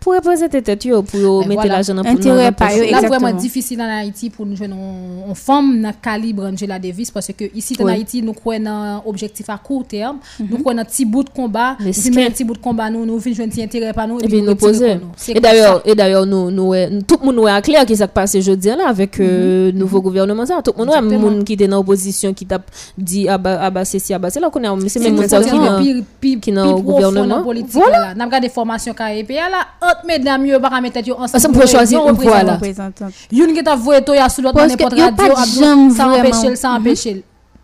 pour 0.00 0.14
représenter 0.14 0.62
tête 0.62 0.84
yo 0.84 1.02
pour 1.02 1.46
mettre 1.46 1.66
l'argent 1.66 1.94
dans 1.94 2.04
intérêt 2.04 2.52
pas 2.52 2.70
là 2.76 3.00
vraiment 3.08 3.32
difficile 3.32 3.80
en 3.80 3.88
Haïti 3.98 4.30
pour 4.30 4.46
nous 4.46 4.56
jeunes 4.56 4.74
on 4.74 5.34
forme 5.34 5.82
dans 5.82 5.92
calibre 5.92 6.44
Angela 6.44 6.78
Davis 6.78 7.10
parce 7.10 7.28
que 7.36 7.44
ici 7.54 7.76
en 7.80 7.86
Haïti 7.86 8.22
nous 8.22 8.32
croyons 8.32 9.02
objectif 9.06 9.48
à 9.50 9.58
court 9.58 9.84
terme. 9.86 10.18
Mhm. 10.38 10.46
Nous 10.50 10.58
croyons 10.58 10.78
un 10.80 10.84
petit 10.84 11.04
bout 11.04 11.24
de 11.24 11.30
combat. 11.30 11.76
Mais 11.80 11.90
un 11.90 12.30
petit 12.30 12.44
bout 12.44 12.54
de 12.54 12.58
combat 12.58 12.90
nous 12.90 13.04
nous 13.04 13.18
finissons 13.20 13.42
un 13.42 13.62
intérêt 13.64 13.92
pas 13.92 14.06
nous 14.06 14.20
et 14.20 14.26
puis 14.28 14.42
nous 14.42 14.54
poser. 14.54 14.98
et 15.28 15.40
d'ailleurs 15.40 15.82
et 15.84 15.94
d'ailleurs 15.94 16.26
nous 16.26 16.50
nous 16.50 16.72
tout 17.06 17.18
le 17.22 17.32
monde 17.32 17.48
est 17.48 17.62
clair 17.62 17.84
qui 17.84 17.96
s'est 17.96 18.06
passé 18.08 18.40
jeudi 18.40 18.68
là 18.68 18.88
avec 18.88 19.18
euh, 19.20 19.72
mhm. 19.72 19.78
nouveau 19.78 20.00
gouvernement 20.00 20.46
ça. 20.46 20.60
Tout 20.62 20.72
le 20.78 20.84
monde 20.84 21.12
est 21.12 21.18
monde 21.18 21.44
qui 21.44 21.54
était 21.54 21.68
dans 21.68 21.78
opposition 21.80 22.32
qui 22.32 22.46
t'a 22.46 22.58
dit 22.96 23.28
ah 23.28 23.38
ceci 23.84 24.14
ah, 24.14 24.18
ah 24.22 24.30
c'est 24.30 24.40
là 24.40 24.50
qu'on 24.50 24.62
a 24.64 24.88
c'est 24.88 25.00
même 25.00 25.16
qui 26.20 26.40
qui 26.40 26.52
dans 26.52 26.78
gouvernement. 26.80 27.42
voilà. 27.70 28.14
n'a 28.14 28.26
pas 28.28 28.40
des 28.40 28.48
formations 28.48 28.94
KEPA 28.94 29.48
là 29.50 29.94
entre 29.98 30.06
mesdames 30.06 30.46
yo 30.46 30.60
pas 30.60 30.80
mettre 30.80 30.94
tête 31.00 31.12
ensemble. 31.16 31.54
Pour 31.54 31.68
choisir 31.68 32.06
une 32.06 32.14
voix, 32.14 32.42
là. 32.42 32.58
Une 33.30 33.52
qui 33.54 33.62
t'a 33.62 33.76
voué 33.76 34.02
toi 34.02 34.28
sous 34.28 34.42
l'autre 34.42 34.64
n'importe 34.66 34.98
radio, 34.98 35.90
ça 35.90 36.08
empêche, 36.08 36.54
ça 36.56 36.70
empêche. 36.70 37.08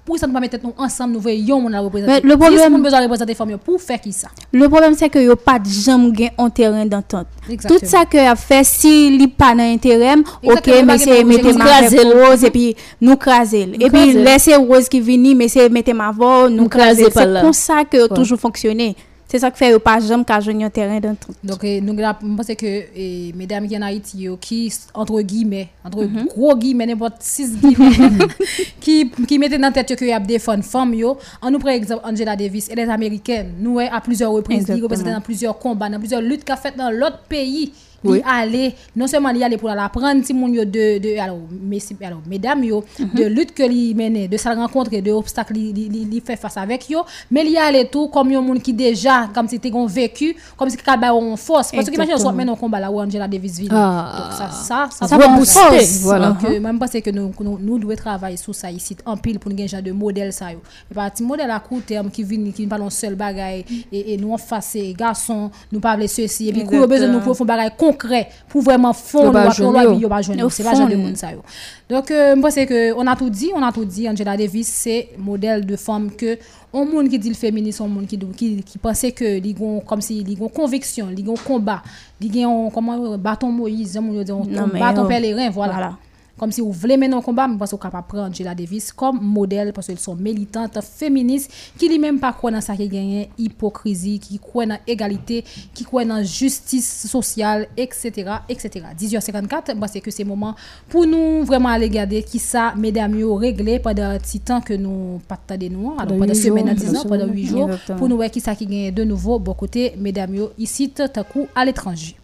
Pour 0.04 0.18
ça 0.18 0.26
ne 0.26 0.34
pas 0.34 0.40
mettre 0.40 0.58
nous 0.62 0.74
ensemble 0.76 1.14
nous 1.14 1.20
voyons 1.20 1.62
mon. 1.62 1.70
Mais 1.70 2.20
le 2.22 2.36
problème- 2.36 2.82
besoin 2.82 3.00
de 3.00 3.04
représenter 3.04 3.34
femmes 3.34 3.56
pour 3.56 3.80
faire 3.80 3.98
qui 3.98 4.12
ça? 4.12 4.28
Le 4.52 4.68
problème, 4.68 4.92
c'est 4.94 5.08
que 5.08 5.18
yo 5.18 5.34
pas 5.34 5.58
de 5.58 5.66
jambe 5.66 6.14
gen 6.14 6.28
en 6.36 6.50
terrain 6.50 6.84
d'entente. 6.84 7.26
Tout 7.66 7.78
ça 7.82 8.04
que 8.04 8.18
a 8.18 8.36
fait, 8.36 8.64
si 8.64 9.08
li 9.16 9.28
pas 9.28 9.54
dans 9.54 9.62
intérêt, 9.62 10.16
ok, 10.42 10.70
mais 10.84 10.98
c'est 10.98 11.24
dans 11.24 11.54
ma 11.56 12.26
rose 12.28 12.44
et 12.44 12.50
puis 12.50 12.76
nous 13.00 13.16
craser. 13.16 13.72
Et 13.80 13.88
puis 13.88 14.12
laissez 14.12 14.54
rose 14.56 14.90
qui 14.90 15.00
vini, 15.00 15.34
mais 15.34 15.48
c'est 15.48 15.70
mettez 15.70 15.94
ma 15.94 16.10
voix, 16.10 16.50
nous 16.50 16.68
craser 16.68 17.06
C'est 17.10 17.40
comme 17.40 17.54
ça 17.54 17.84
que 17.90 18.06
toujours 18.08 18.38
fonctionné. 18.38 18.94
C'est 19.26 19.38
ça 19.38 19.50
que 19.50 19.56
fait 19.56 19.70
yo 19.70 19.78
pas 19.78 19.98
ka 20.26 20.40
joindre 20.40 20.64
en 20.64 20.70
terrain 20.70 21.00
d'entente. 21.00 21.36
Donc, 21.42 21.64
euh, 21.64 21.80
nous, 21.80 21.96
pense 22.36 22.46
que 22.46 22.84
eh, 22.94 23.32
mesdames 23.34 23.66
qui 23.66 23.76
en 23.76 23.82
Haïti, 23.82 24.28
qui, 24.40 24.72
entre 24.92 25.20
guillemets, 25.22 25.68
entre 25.84 26.04
gros 26.26 26.54
guillemets, 26.56 26.86
n'importe 26.86 27.16
six 27.20 27.56
guillemets, 27.58 28.28
qui, 28.80 29.10
qui 29.10 29.38
mettaient 29.38 29.58
dans 29.58 29.68
la 29.68 29.72
tête 29.72 29.96
qu'il 29.96 30.08
y 30.08 30.12
a 30.12 30.20
des 30.20 30.38
femmes, 30.38 30.62
femmes, 30.62 30.94
yo, 30.94 31.16
en 31.40 31.50
nous, 31.50 31.58
par 31.58 31.70
exemple, 31.70 32.02
Angela 32.04 32.36
Davis, 32.36 32.68
elle 32.70 32.78
est 32.78 32.88
américaine, 32.88 33.54
nous, 33.58 33.78
à 33.78 34.00
plusieurs 34.00 34.30
reprises, 34.30 34.70
représente 34.70 35.06
dans 35.06 35.20
plusieurs 35.20 35.58
combats, 35.58 35.88
dans 35.88 35.98
plusieurs 35.98 36.20
luttes 36.22 36.44
qu'a 36.44 36.56
faites 36.56 36.76
dans 36.76 36.90
l'autre 36.90 37.20
pays. 37.28 37.72
Oui. 38.10 38.22
Allait, 38.24 38.74
non 38.94 39.06
seulement 39.06 39.30
il 39.30 39.42
allait 39.42 39.56
pour 39.56 39.68
la 39.70 39.88
prendre, 39.88 40.24
si 40.24 40.34
mon 40.34 40.48
yo 40.48 40.64
de, 40.64 40.98
de, 40.98 41.18
alors, 41.18 41.38
messi- 41.68 41.96
alors, 42.04 42.20
mesdames, 42.28 42.64
yo, 42.64 42.84
de 42.98 43.24
lutte 43.24 43.52
que 43.54 43.62
li 43.62 43.94
menait, 43.94 44.28
de 44.28 44.36
sa 44.36 44.54
rencontre, 44.54 44.90
de 44.90 45.10
obstacles 45.10 45.54
li, 45.54 45.72
li, 45.72 45.88
li, 45.88 46.20
fait 46.24 46.36
face 46.36 46.56
avec 46.56 46.88
yo, 46.90 47.00
mais 47.30 47.44
il 47.46 47.56
allait 47.56 47.86
tout 47.86 48.08
comme 48.08 48.30
yon 48.30 48.42
moun 48.42 48.60
qui 48.60 48.72
déjà, 48.72 49.28
comme 49.34 49.48
si 49.48 49.58
t'es 49.58 49.70
vécu, 49.88 50.36
comme 50.56 50.68
si 50.70 50.76
t'es 50.76 50.82
en 50.90 51.36
force. 51.36 51.72
Parce 51.72 51.88
que 51.88 51.94
imagine, 51.94 52.14
on 52.14 52.18
soit 52.18 52.32
maintenant 52.32 52.52
un 52.52 52.56
combat 52.56 52.80
là 52.80 52.90
où 52.90 53.00
Angela 53.00 53.26
Davis 53.28 53.58
vit. 53.58 53.68
Ah. 53.70 54.14
Donc 54.18 54.32
ça, 54.38 54.50
ça, 54.50 54.88
ça, 54.90 55.08
Ça 55.08 55.16
va 55.16 55.28
booster. 55.28 55.60
voilà. 56.02 56.28
Donc, 56.28 56.44
euh, 56.44 56.60
je 56.62 56.78
pense 56.78 56.90
que 56.90 57.10
nous, 57.10 57.32
nous, 57.40 57.58
nous 57.60 57.78
devons 57.78 57.96
travailler 57.96 58.36
sur 58.36 58.54
ça 58.54 58.70
ici, 58.70 58.96
en 59.06 59.16
pile, 59.16 59.38
pour 59.38 59.50
nous 59.50 59.56
gagner 59.56 59.68
un 59.68 59.78
genre 59.78 59.82
de 59.82 59.92
modèle 59.92 60.32
ça. 60.32 60.52
yo. 60.52 60.58
Et 60.90 60.94
pas 60.94 61.06
un 61.18 61.24
modèle 61.24 61.50
à 61.50 61.60
court 61.60 61.80
terme 61.86 62.10
qui 62.10 62.22
vient, 62.22 62.50
qui 62.52 62.64
ne 62.64 62.68
parle 62.68 62.90
seul 62.90 63.14
bagaille, 63.14 63.64
et, 63.92 64.12
et 64.14 64.16
nous 64.16 64.32
en 64.32 64.38
face, 64.38 64.76
garçons, 64.96 65.50
nous 65.72 65.80
parler 65.80 66.08
ceci, 66.08 66.48
et 66.48 66.52
puis, 66.52 66.64
qu'on 66.64 66.86
besoin 66.86 67.08
de 67.08 67.12
nous 67.12 67.20
pour 67.20 67.36
faire 67.36 67.46
bagaille 67.46 67.70
concret, 67.94 68.28
pour 68.48 68.62
vraiment 68.62 68.92
fond, 68.92 69.24
Yo 69.24 69.32
pas 69.32 69.46
nous, 69.46 69.52
joindre 69.52 69.82
nous, 69.84 69.92
yo. 69.94 70.00
yo 70.00 70.08
pas 70.08 70.22
joindre 70.22 70.40
Yo 70.40 70.46
nous. 70.46 70.50
c'est 70.50 70.62
pas 70.64 70.74
genre 70.74 70.88
de 70.88 70.94
fond. 70.94 70.98
monde 71.02 71.16
ça. 71.16 71.32
yo. 71.32 71.42
Donc, 71.88 72.10
euh, 72.10 72.34
je 72.36 72.40
pense 72.40 72.54
que 72.54 72.92
on 72.94 73.06
a 73.06 73.16
tout 73.16 73.30
dit, 73.30 73.50
on 73.54 73.62
a 73.62 73.70
tout 73.72 73.84
dit, 73.84 74.08
Angela 74.08 74.36
Davis, 74.36 74.68
c'est 74.68 75.10
modèle 75.18 75.64
de 75.66 75.76
femme 75.76 76.10
que, 76.10 76.38
on 76.72 76.84
monde 76.86 77.08
qui 77.08 77.18
dit 77.18 77.28
le 77.28 77.34
féminisme, 77.34 77.84
on 77.84 77.88
monde 77.88 78.06
qui, 78.06 78.18
qui, 78.18 78.62
qui 78.62 78.78
pensait 78.78 79.12
que, 79.12 79.38
li 79.38 79.54
comme 79.86 80.00
si, 80.00 80.22
li 80.24 80.34
gon 80.34 80.48
conviction, 80.48 81.06
li 81.08 81.22
gon 81.22 81.34
combat, 81.36 81.82
li 82.20 82.44
comment, 82.72 83.16
bâton 83.18 83.50
Moïse, 83.50 83.96
on 83.98 84.22
dit, 84.22 84.32
on- 84.32 84.44
Non, 84.44 84.64
on 84.64 84.70
mais 84.72 84.80
bâton 84.80 85.02
yo, 85.02 85.08
pèlerin, 85.08 85.50
voilà. 85.50 85.72
voilà. 85.72 85.92
Comme 86.36 86.50
si 86.50 86.60
vous 86.60 86.72
voulez 86.72 86.96
mener 86.96 87.14
un 87.14 87.20
combat, 87.20 87.46
mais 87.46 87.56
parce 87.56 87.70
que 87.70 87.76
vous 87.76 87.82
capable 87.82 88.08
prendre 88.08 88.24
Angela 88.24 88.54
Davis 88.54 88.92
comme 88.92 89.20
modèle, 89.20 89.72
parce 89.72 89.86
qu'elles 89.86 90.00
sont 90.00 90.16
militantes, 90.16 90.78
féministes, 90.82 91.52
qui 91.78 91.88
lui 91.88 91.98
même 91.98 92.18
pas 92.18 92.32
croient 92.32 92.50
dans 92.50 92.60
ça 92.60 92.74
qui 92.74 92.88
gagne, 92.88 93.28
hypocrisie, 93.38 94.18
qui 94.18 94.38
croient 94.38 94.66
dans 94.66 94.78
égalité, 94.86 95.44
qui 95.72 95.84
croient 95.84 96.04
dans 96.04 96.24
justice 96.24 97.06
sociale, 97.08 97.68
etc., 97.76 98.32
etc. 98.48 98.86
18h54, 98.98 99.76
moi, 99.76 99.86
c'est 99.86 100.00
que 100.00 100.10
c'est 100.10 100.24
moment 100.24 100.56
pour 100.88 101.06
nous 101.06 101.44
vraiment 101.44 101.68
aller 101.68 101.86
regarder 101.86 102.22
qui 102.24 102.40
ça, 102.40 102.74
mesdames, 102.76 103.16
yo, 103.16 103.36
réglé 103.36 103.78
pendant 103.78 104.10
un 104.10 104.18
petit 104.18 104.40
temps 104.40 104.60
que 104.60 104.74
nous 104.74 105.20
pas 105.28 105.56
de 105.56 105.68
nous, 105.68 105.92
alors 105.92 106.08
Pendant 106.08 106.20
pendant 106.20 106.34
semaine, 106.34 106.66
jours, 106.66 106.86
à 106.88 106.92
10 106.92 106.96
ans, 106.96 107.04
pendant 107.08 107.26
8 107.26 107.46
jours, 107.46 107.70
pour 107.96 108.08
nous 108.08 108.16
voir 108.16 108.30
qui 108.30 108.40
ça 108.40 108.56
qui 108.56 108.66
gagne 108.66 108.92
de 108.92 109.04
nouveau, 109.04 109.38
bon 109.38 109.54
côté, 109.54 109.94
mesdames, 109.98 110.34
yo, 110.34 110.50
ici, 110.58 110.90
tout 110.90 111.02
à 111.14 111.22
coup, 111.22 111.46
à 111.54 111.64
l'étranger. 111.64 112.16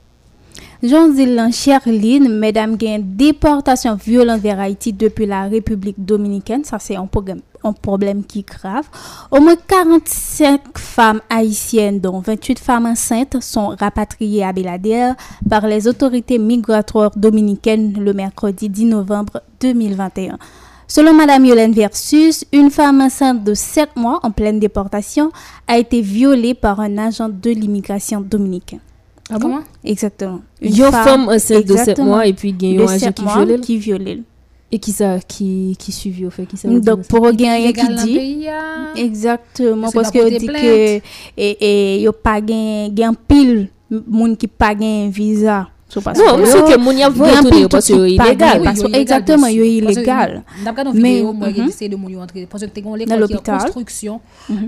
Jean 0.82 1.12
Zilan 1.12 1.52
Cherline, 1.52 2.26
mesdames, 2.30 2.76
gain 2.78 3.00
déportation 3.04 3.96
violente 3.96 4.40
vers 4.40 4.58
Haïti 4.58 4.94
depuis 4.94 5.26
la 5.26 5.42
République 5.42 6.02
dominicaine. 6.02 6.64
Ça, 6.64 6.78
c'est 6.78 6.96
un 6.96 7.04
problème, 7.04 7.42
un 7.62 7.74
problème 7.74 8.24
qui 8.24 8.44
grave. 8.44 8.88
Au 9.30 9.40
moins 9.40 9.56
45 9.56 10.78
femmes 10.78 11.20
haïtiennes, 11.28 12.00
dont 12.00 12.20
28 12.20 12.58
femmes 12.58 12.86
enceintes, 12.86 13.42
sont 13.42 13.76
rapatriées 13.78 14.42
à 14.42 14.54
Belader 14.54 15.12
par 15.50 15.66
les 15.66 15.86
autorités 15.86 16.38
migratoires 16.38 17.10
dominicaines 17.14 18.02
le 18.02 18.14
mercredi 18.14 18.70
10 18.70 18.86
novembre 18.86 19.42
2021. 19.60 20.38
Selon 20.88 21.12
Madame 21.12 21.44
Yolène 21.44 21.74
Versus, 21.74 22.46
une 22.54 22.70
femme 22.70 23.02
enceinte 23.02 23.44
de 23.44 23.52
7 23.52 23.96
mois 23.96 24.20
en 24.22 24.30
pleine 24.30 24.58
déportation 24.58 25.30
a 25.68 25.76
été 25.76 26.00
violée 26.00 26.54
par 26.54 26.80
un 26.80 26.96
agent 26.96 27.28
de 27.28 27.50
l'immigration 27.50 28.22
dominicain. 28.22 28.78
Ah 29.30 29.38
bon? 29.38 29.48
Comment? 29.48 29.62
Exactement. 29.84 30.40
Une 30.60 30.74
Yo 30.74 30.90
femme 30.90 31.28
enceinte 31.28 31.64
de 31.64 31.72
7 31.72 31.80
exactement, 31.80 32.08
mois 32.08 32.26
et 32.26 32.32
puis 32.32 32.52
de 32.52 32.66
yon 32.66 32.88
agent 32.88 33.12
qui 33.12 33.24
viole 33.24 33.60
qui 33.60 33.76
viole. 33.78 34.22
et 34.72 34.78
qui 34.78 34.92
ça 34.92 35.18
qui 35.26 35.76
qui 35.78 35.92
suivi 35.92 36.26
au 36.26 36.30
fait 36.30 36.46
qui 36.46 36.56
ça 36.56 36.68
Donc 36.68 37.06
pour 37.08 37.30
gagner 37.32 37.72
qui 37.72 37.94
dit 38.04 38.46
ah. 38.48 38.92
exactement 38.96 39.90
Parce 39.92 40.10
que 40.10 40.38
dit 40.38 40.46
que 40.46 40.96
et 40.96 41.02
et 41.36 42.02
yo 42.02 42.12
pas 42.12 42.40
gain 42.40 42.88
gain 42.90 43.14
pile 43.14 43.68
moun 43.90 44.36
qui 44.36 44.46
pas 44.46 44.74
gain 44.74 45.08
visa. 45.10 45.68
Sou 45.90 46.00
pas 46.00 46.14
Non, 46.14 46.38
msou 46.38 46.68
ke 46.68 46.76
moun 46.78 46.98
ya 46.98 47.08
vò 47.10 47.26
tout 47.26 47.34
mm-hmm. 47.34 47.50
mm-hmm. 47.50 47.62
yo 47.62 47.68
pos 47.68 47.88
yo 47.90 48.04
ilegal. 48.06 48.62
Exactement, 48.94 49.50
yo 49.50 49.64
ilegal. 49.66 50.36
Dap 50.62 50.76
ka 50.76 50.84
don 50.86 50.94
video 50.94 51.32
mwen 51.34 51.54
gen 51.56 51.66
dise 51.66 51.88
de 51.90 51.96
moun 51.98 52.12
yo 52.14 52.22
antre. 52.22 52.44
Pos 52.46 52.62
yo 52.62 52.68
te 52.70 52.84
kon 52.84 52.94
l'ekol 52.94 53.26
ki 53.26 53.34
yo 53.34 53.40
konstruksyon. 53.48 54.20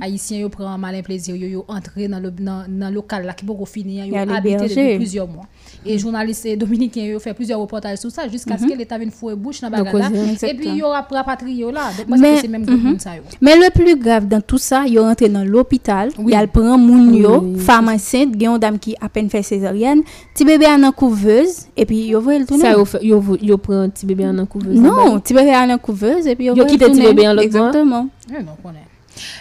Haitien 0.02 0.42
yo 0.42 0.50
pren 0.50 0.74
malen 0.82 1.04
plezir. 1.06 1.36
Yo 1.38 1.46
yo 1.46 1.62
antre 1.70 2.08
nan 2.10 2.88
lokal 2.90 3.28
la 3.28 3.36
ki 3.38 3.46
bo 3.46 3.54
go 3.60 3.68
fini. 3.70 4.00
Yo 4.02 4.18
habite 4.18 4.66
de 4.66 4.96
plusieurs 4.96 5.28
mois. 5.28 5.46
Et 5.84 5.94
mm-hmm. 5.94 5.98
journaliste 6.02 6.56
dominicain 6.58 7.06
yo 7.06 7.20
fè 7.22 7.32
plusieurs 7.38 7.60
reportages 7.62 8.02
sou 8.02 8.10
sa. 8.10 8.26
Jusk 8.26 8.50
aske 8.54 8.74
l'Etat 8.74 8.98
ven 8.98 9.14
fouè 9.14 9.36
bouche 9.38 9.62
nan 9.62 9.70
bagala. 9.72 10.10
Et 10.42 10.54
puis 10.58 10.74
yo 10.78 10.90
rapatri 10.90 11.54
yo 11.60 11.70
la. 11.70 11.92
Dek 11.96 12.10
mwen 12.10 12.38
se 12.42 12.50
mèm 12.50 12.66
gen 12.66 12.82
moun 12.82 12.98
sa 13.02 13.14
yo. 13.16 13.22
Men 13.40 13.62
le 13.62 13.70
plus 13.70 13.94
grave 13.94 14.26
dans 14.26 14.42
tout 14.42 14.58
sa, 14.58 14.88
yo 14.90 15.06
rentre 15.06 15.30
nan 15.30 15.46
l'hôpital. 15.46 16.10
Yal 16.26 16.50
pren 16.50 16.82
moun 16.82 17.14
yo, 17.14 17.38
fama 17.62 17.94
sènt, 18.02 18.34
gen 18.34 18.52
yon 18.56 18.62
dam 18.62 18.78
ki 18.82 18.98
apen 19.02 19.30
fè 19.30 19.42
césarienne. 19.46 20.02
Ti 20.34 20.46
bebe 20.48 20.66
an 20.66 20.90
an 20.90 20.94
kou 20.96 21.11
couveuse 21.12 21.66
et 21.76 21.86
puis 21.86 22.06
yo 22.06 22.20
voye 22.20 22.38
le 22.38 22.46
tourner. 22.46 22.62
Ça 22.62 22.72
yo 22.72 22.86
yo 23.02 23.36
yo 23.40 23.58
prend 23.58 23.88
petit 23.88 24.06
bébé 24.06 24.26
en 24.26 24.46
couveuse. 24.46 24.78
Non, 24.78 25.20
petit 25.20 25.34
bébé 25.34 25.54
en 25.54 25.78
couveuse 25.78 26.26
et 26.26 26.34
puis 26.34 26.46
yo 26.46 26.54
voye 26.54 26.64
le 26.64 26.70
tourner. 26.70 26.84
Yo 26.84 26.88
quitte 26.88 27.00
petit 27.00 27.14
bébé 27.14 27.28
en 27.28 27.32
l'autre. 27.32 27.44
Exactement. 27.44 28.08
Je 28.28 28.42
non 28.42 28.56
connais. 28.62 28.86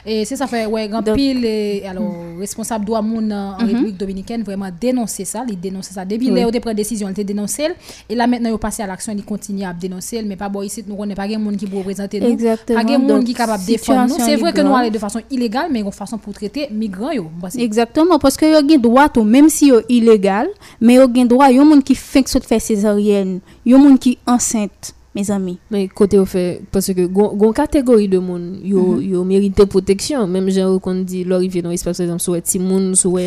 Et 0.06 0.26
c'est 0.26 0.36
ça 0.36 0.48
fait, 0.48 0.66
ouais, 0.66 0.88
grand 0.88 1.04
pile, 1.04 1.46
et, 1.46 1.84
alors, 1.88 2.14
responsable 2.40 2.86
droit 2.86 3.02
moun 3.02 3.32
en 3.32 3.54
en 3.54 3.58
République 3.58 3.98
Dominicaine, 3.98 4.44
vraiment 4.44 4.70
dénoncer 4.80 5.26
ça, 5.26 5.44
il 5.48 5.60
dénoncer 5.60 5.94
ça. 5.94 6.06
Depuis 6.06 6.28
il 6.28 6.62
pris 6.62 6.76
décision, 6.76 7.10
il 7.16 7.20
a 7.20 7.24
dénoncé, 7.24 7.70
et 8.10 8.16
là, 8.16 8.28
maintenant, 8.28 8.52
il 8.52 8.58
passé 8.58 8.84
à 8.84 8.88
l'action, 8.88 9.14
il 9.16 9.24
continue 9.24 9.64
à 9.64 9.74
dénoncer, 9.74 10.22
mais 10.24 10.36
pas 10.36 10.50
bon, 10.50 10.62
ici, 10.62 10.84
nous, 10.88 10.96
on 10.98 11.06
n'est 11.06 11.16
pas 11.16 11.28
de 11.28 11.36
monde 11.38 11.58
qui 11.58 11.68
peut 11.68 11.78
représenter 11.78 12.20
nous. 12.20 12.28
Exactement. 12.28 12.80
Pas 12.80 12.86
de 12.86 12.98
monde 12.98 13.24
qui 13.24 13.32
est 13.32 13.36
capable 13.36 13.64
de 13.64 13.68
défendre 13.68 14.08
nous. 14.10 14.24
C'est 14.24 14.36
vrai 14.36 14.54
que 14.54 14.62
nous 14.62 14.76
allons 14.76 14.90
de 14.90 14.98
façon 14.98 15.22
illégale, 15.30 15.70
mais 15.72 15.84
de 15.84 15.92
façon 15.92 16.18
pour 16.18 16.34
traiter 16.34 16.68
migrants, 16.72 17.12
yo. 17.12 17.28
Moi, 17.40 17.50
c'est- 17.50 17.62
Exactement, 17.62 18.20
parce 18.20 18.38
que 18.38 18.46
yo 18.46 18.68
gen 18.68 18.82
droit 18.82 19.08
même 19.24 19.50
si 19.50 19.68
yo 19.68 19.82
illégal, 19.90 20.48
mais 20.80 20.96
yo 20.96 21.08
gen 21.14 21.28
droit, 21.28 21.52
yon 21.52 21.66
moun 21.66 21.82
qui 21.84 21.96
fait 21.96 22.24
que 22.24 22.30
fait 22.40 22.60
césarienne, 22.60 23.40
yon 23.66 23.80
moun 23.80 23.98
qui 23.98 24.18
enceinte, 24.26 24.94
mes 25.14 25.30
amis. 25.30 25.58
Mais 25.70 25.88
côté 25.88 26.18
au 26.18 26.26
fait, 26.26 26.62
parce 26.72 26.94
que 26.94 27.06
gon 27.06 27.52
catégorie 27.52 28.08
de 28.08 28.18
monde, 28.18 28.60
yo, 28.64 28.82
mm 28.82 29.02
yo 29.02 29.24
mérite 29.24 29.66
protection. 29.66 30.26
Même 30.28 30.50
gens 30.50 30.80
qu'on 30.80 30.96
dit, 30.96 31.24
l'arrivée 31.24 31.62
dans 31.62 31.70
l'espace, 31.70 31.98
par 31.98 32.06
exemple, 32.06 32.22
soit 32.22 32.42
Timoun, 32.42 32.96
soit 32.96 33.26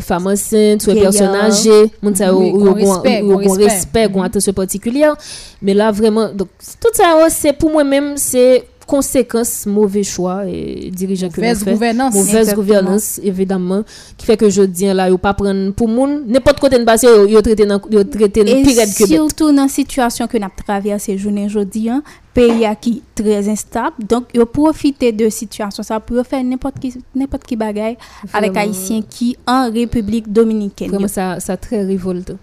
femme 0.00 0.26
enceinte, 0.26 0.82
soit 0.82 0.94
personne 0.94 1.34
âgée, 1.34 1.90
moun 2.02 2.14
ça, 2.14 2.26
yo 2.26 3.36
respect, 3.54 4.08
gon 4.08 4.22
attention 4.22 4.52
particulière. 4.52 5.16
Mais 5.62 5.72
là, 5.74 5.90
vraiment, 5.90 6.28
donc, 6.32 6.48
tout 6.80 6.90
ça, 6.92 7.26
c'est 7.30 7.54
pour 7.54 7.70
moi-même, 7.70 8.16
c'est 8.16 8.64
conséquences, 8.86 9.66
mauvais 9.66 10.02
choix 10.02 10.46
et 10.46 10.90
dirigeants 10.90 11.28
que 11.28 11.40
Mauvaise 11.40 11.64
gouvernance. 11.64 12.14
Mauvaise 12.14 12.54
gouvernance, 12.54 13.20
évidemment, 13.22 13.82
qui 14.16 14.26
fait 14.26 14.36
que 14.36 14.48
je 14.48 14.62
dis 14.62 14.86
là, 14.86 15.08
yo 15.08 15.18
pas 15.18 15.34
prendre 15.34 15.72
pour 15.72 15.88
moun, 15.88 16.24
n'importe 16.26 16.60
côté 16.60 16.78
de 16.78 17.04
yo, 17.04 17.26
yo 17.26 17.42
traité 17.42 17.66
dans 17.66 17.80
yo 17.90 18.04
traité 18.04 18.44
dans 18.44 18.62
pire 18.62 18.84
que 18.96 19.06
surtout 19.06 19.52
dans 19.52 19.68
situation 19.68 20.26
que 20.26 20.38
n'a 20.38 20.50
traversé 20.50 21.18
journée 21.18 21.46
aujourd'hui, 21.46 21.88
hein, 21.88 22.02
pays 22.32 22.66
qui 22.80 23.02
très 23.14 23.48
instable. 23.48 23.96
Donc, 24.08 24.26
yo 24.32 24.46
profiter 24.46 25.12
de 25.12 25.28
situation 25.28 25.82
ça 25.82 25.98
pour 26.00 26.24
faire 26.24 26.44
n'importe 26.44 26.78
qui 26.78 26.94
n'importe 27.14 27.44
qui 27.44 27.56
bagaille 27.56 27.96
avec 28.32 28.56
haïtiens 28.56 29.02
qui 29.08 29.36
en 29.46 29.70
République 29.70 30.32
dominicaine. 30.32 30.90
Vraiment, 30.90 31.08
ça 31.08 31.40
ça 31.40 31.56
très 31.56 31.84
révoltant. 31.84 32.36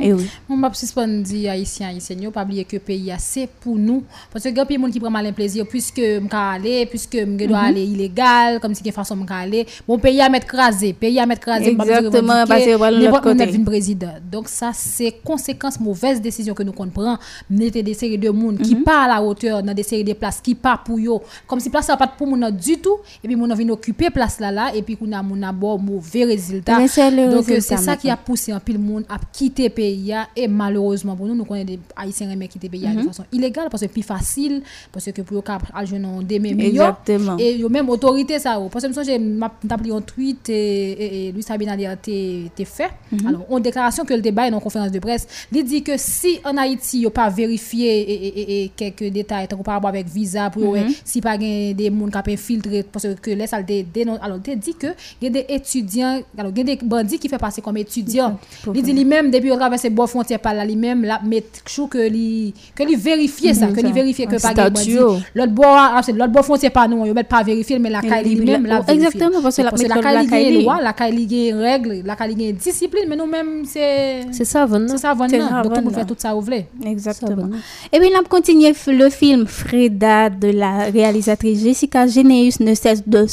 Et 0.00 0.12
oui. 0.12 0.26
Mon 0.48 0.56
m'a 0.56 0.72
suspend 0.72 1.06
dit 1.06 1.48
haïtien 1.48 1.88
haïtien 1.88 2.30
pas 2.30 2.44
oublier 2.44 2.64
que 2.64 2.76
pays 2.76 3.12
c'est 3.18 3.48
pour 3.60 3.76
nous. 3.76 4.02
Parce 4.32 4.44
que 4.44 4.50
grand 4.50 4.66
pays 4.66 4.78
monde 4.78 4.92
qui 4.92 5.00
prend 5.00 5.10
malin 5.10 5.32
plaisir 5.32 5.66
puisque 5.66 6.00
m'ka 6.00 6.50
aller 6.52 6.86
puisque 6.86 7.14
me 7.14 7.46
doit 7.46 7.58
aller 7.58 7.84
illégal 7.84 8.60
comme 8.60 8.74
si 8.74 8.82
une 8.84 8.92
façon 8.92 9.16
m'ka 9.16 9.36
aller. 9.36 9.66
Bon 9.86 9.98
pays 9.98 10.20
à 10.20 10.28
mettre 10.28 10.46
crasé 10.46 10.92
pays 10.92 11.18
à 11.18 11.26
mettre 11.26 11.42
crasé 11.42 11.70
exactement 11.70 12.44
parce 12.46 12.64
que 12.64 13.04
l'autre 13.04 13.20
côté. 13.20 13.58
président. 13.64 14.14
Donc 14.30 14.48
ça 14.48 14.70
c'est 14.74 15.12
conséquence 15.24 15.80
mauvaise 15.80 16.20
décision 16.20 16.54
que 16.54 16.62
nous 16.62 16.72
prend. 16.72 17.18
Mettre 17.50 17.80
des 17.80 17.94
séries 17.94 18.18
de 18.18 18.30
monde 18.30 18.58
qui 18.58 18.76
pas 18.76 19.04
à 19.04 19.08
la 19.08 19.22
hauteur 19.22 19.62
dans 19.62 19.74
des 19.74 19.82
séries 19.82 20.04
de 20.04 20.12
places 20.12 20.40
qui 20.40 20.54
pas 20.54 20.80
pour 20.84 20.98
yo. 20.98 21.22
Comme 21.46 21.60
si 21.60 21.70
place 21.70 21.86
pas 21.86 22.06
pour 22.06 22.26
monde 22.26 22.56
du 22.56 22.78
tout 22.78 22.98
et 23.22 23.26
puis 23.26 23.36
monde 23.36 23.52
vient 23.54 23.68
occuper 23.70 24.10
place 24.10 24.40
là 24.40 24.50
là 24.50 24.72
et 24.74 24.82
puis 24.82 24.96
qu'on 24.96 25.10
a 25.12 25.22
mon 25.22 25.52
bon 25.52 25.78
mauvais 25.78 26.24
résultat. 26.24 26.78
Donc 26.78 27.44
c'est 27.46 27.60
ça 27.60 27.96
qui 27.96 28.10
a 28.10 28.16
poussé 28.16 28.52
un 28.52 28.60
pile 28.60 28.78
monde 28.78 29.04
à 29.08 29.18
quitter 29.32 29.70
peyi 29.74 30.10
ya, 30.10 30.26
e 30.36 30.46
malorozman 30.48 31.16
pou 31.18 31.28
nou 31.28 31.36
nou 31.36 31.48
konen 31.48 31.66
de 31.68 31.78
Haitien 31.96 32.30
reme 32.32 32.48
ki 32.50 32.60
te 32.62 32.70
peyi 32.70 32.84
ya 32.84 32.92
mm 32.92 32.98
-hmm. 32.98 33.02
de 33.02 33.12
fason 33.12 33.24
ilegal, 33.32 33.68
parce 33.70 33.86
pi 33.88 34.02
fasil, 34.02 34.62
parce 34.92 35.12
ke 35.12 35.22
pou 35.22 35.34
yo 35.34 35.42
kap 35.42 35.62
aljonon 35.74 36.22
deme 36.22 36.54
miyo, 36.54 36.94
e 37.38 37.50
yo 37.60 37.68
menm 37.68 37.88
otorite 37.90 38.38
sa 38.40 38.54
yo, 38.58 38.68
parce 38.68 38.88
mson 38.88 39.04
jen 39.04 39.40
tap 39.68 39.82
li 39.82 39.90
yon 39.90 40.02
tweet, 40.02 40.48
e, 40.48 40.52
e, 40.54 41.06
e 41.28 41.32
Louis 41.32 41.42
Sabinader 41.42 41.96
te, 42.00 42.48
te 42.54 42.64
fe, 42.64 42.88
mm 43.10 43.18
-hmm. 43.18 43.28
alon, 43.28 43.44
on 43.48 43.60
deklarasyon 43.60 44.06
ke 44.06 44.16
l 44.16 44.22
debay 44.22 44.50
nan 44.50 44.60
konferans 44.60 44.92
de 44.92 45.00
pres, 45.00 45.26
li 45.52 45.62
di 45.62 45.82
ke 45.82 45.98
si 45.98 46.38
an 46.44 46.58
Haiti 46.58 47.02
yo 47.02 47.10
pa 47.10 47.28
verifiye 47.28 47.90
e, 48.02 48.16
e 48.56 48.70
kek 48.76 49.10
detay, 49.12 49.46
tan 49.48 49.58
ko 49.58 49.64
pa 49.64 49.76
abo 49.76 49.88
avek 49.88 50.06
visa 50.08 50.50
pou 50.50 50.60
yo 50.62 50.72
mm 50.72 50.88
-hmm. 50.88 50.96
si 51.04 51.20
pa 51.20 51.36
gen 51.38 51.76
de 51.76 51.90
moun 51.90 52.10
kap 52.10 52.28
infiltre, 52.28 52.84
parce 52.92 53.08
ke 53.20 53.30
les 53.34 53.52
al 53.54 53.64
de 53.64 53.84
denon, 53.94 54.18
alon 54.20 54.40
te 54.40 54.56
di 54.56 54.74
ke 54.74 54.94
gen 55.20 55.32
de 55.32 55.44
etudyan, 55.48 56.22
alon 56.38 56.54
gen 56.54 56.66
de 56.66 56.78
bandi 56.82 57.18
ki 57.18 57.28
fe 57.28 57.38
pase 57.38 57.62
kom 57.62 57.76
etudyan, 57.76 58.38
li 58.74 58.82
di 58.82 58.92
li 58.92 59.04
menm 59.04 59.30
debi 59.30 59.53
depuis 59.54 59.60
traverser 59.60 59.90
bois 59.90 60.06
frontière 60.06 60.38
par 60.38 60.54
là 60.54 60.64
lui-même 60.64 61.04
là 61.04 61.20
mais 61.24 61.44
chou 61.66 61.86
que 61.86 62.08
lui 62.08 62.54
que 62.74 62.84
lui 62.84 62.96
vérifier 62.96 63.54
ça 63.54 63.66
que 63.68 63.80
lui 63.80 63.92
vérifier 63.92 64.26
que 64.26 64.40
pas 64.40 64.54
bandit 64.54 64.96
l'autre 65.34 65.52
bois 65.52 66.00
l'autre 66.08 66.32
bois 66.32 66.42
frontière 66.42 66.72
pas 66.72 66.86
nous 66.86 66.98
on 66.98 67.14
met 67.14 67.24
pas 67.24 67.42
vérifier 67.42 67.78
mais 67.78 67.90
la 67.90 68.02
caille 68.02 68.34
lui-même 68.34 68.66
là 68.66 68.82
exactement 68.88 69.42
parce 69.42 69.56
que 69.56 69.62
la 69.62 70.26
caille 70.26 70.62
loi 70.62 70.80
la 70.80 70.92
caille 70.92 71.52
règle 71.52 72.02
la 72.04 72.16
caille 72.16 72.52
discipline 72.52 73.04
mais 73.08 73.16
nous 73.16 73.26
même 73.26 73.64
c'est 73.64 74.22
c'est 74.30 74.44
ça 74.44 74.66
c'est 74.88 74.98
ça 74.98 75.14
donc 75.14 75.72
on 75.86 75.90
fait 75.90 76.04
tout 76.04 76.14
ça 76.18 76.34
voulez 76.44 76.66
exactement. 76.84 77.48
Et 77.92 77.98
puis 77.98 78.10
on 78.14 78.20
a 78.20 78.24
continué 78.24 78.72
le 78.86 79.10
film 79.10 79.46
Freda 79.46 80.30
de 80.30 80.48
la 80.48 80.84
réalisatrice 80.84 81.60
Jessica 81.62 82.06
Geneus. 82.06 82.60
Ne 82.60 82.74
cesse 82.74 83.06
de 83.06 83.26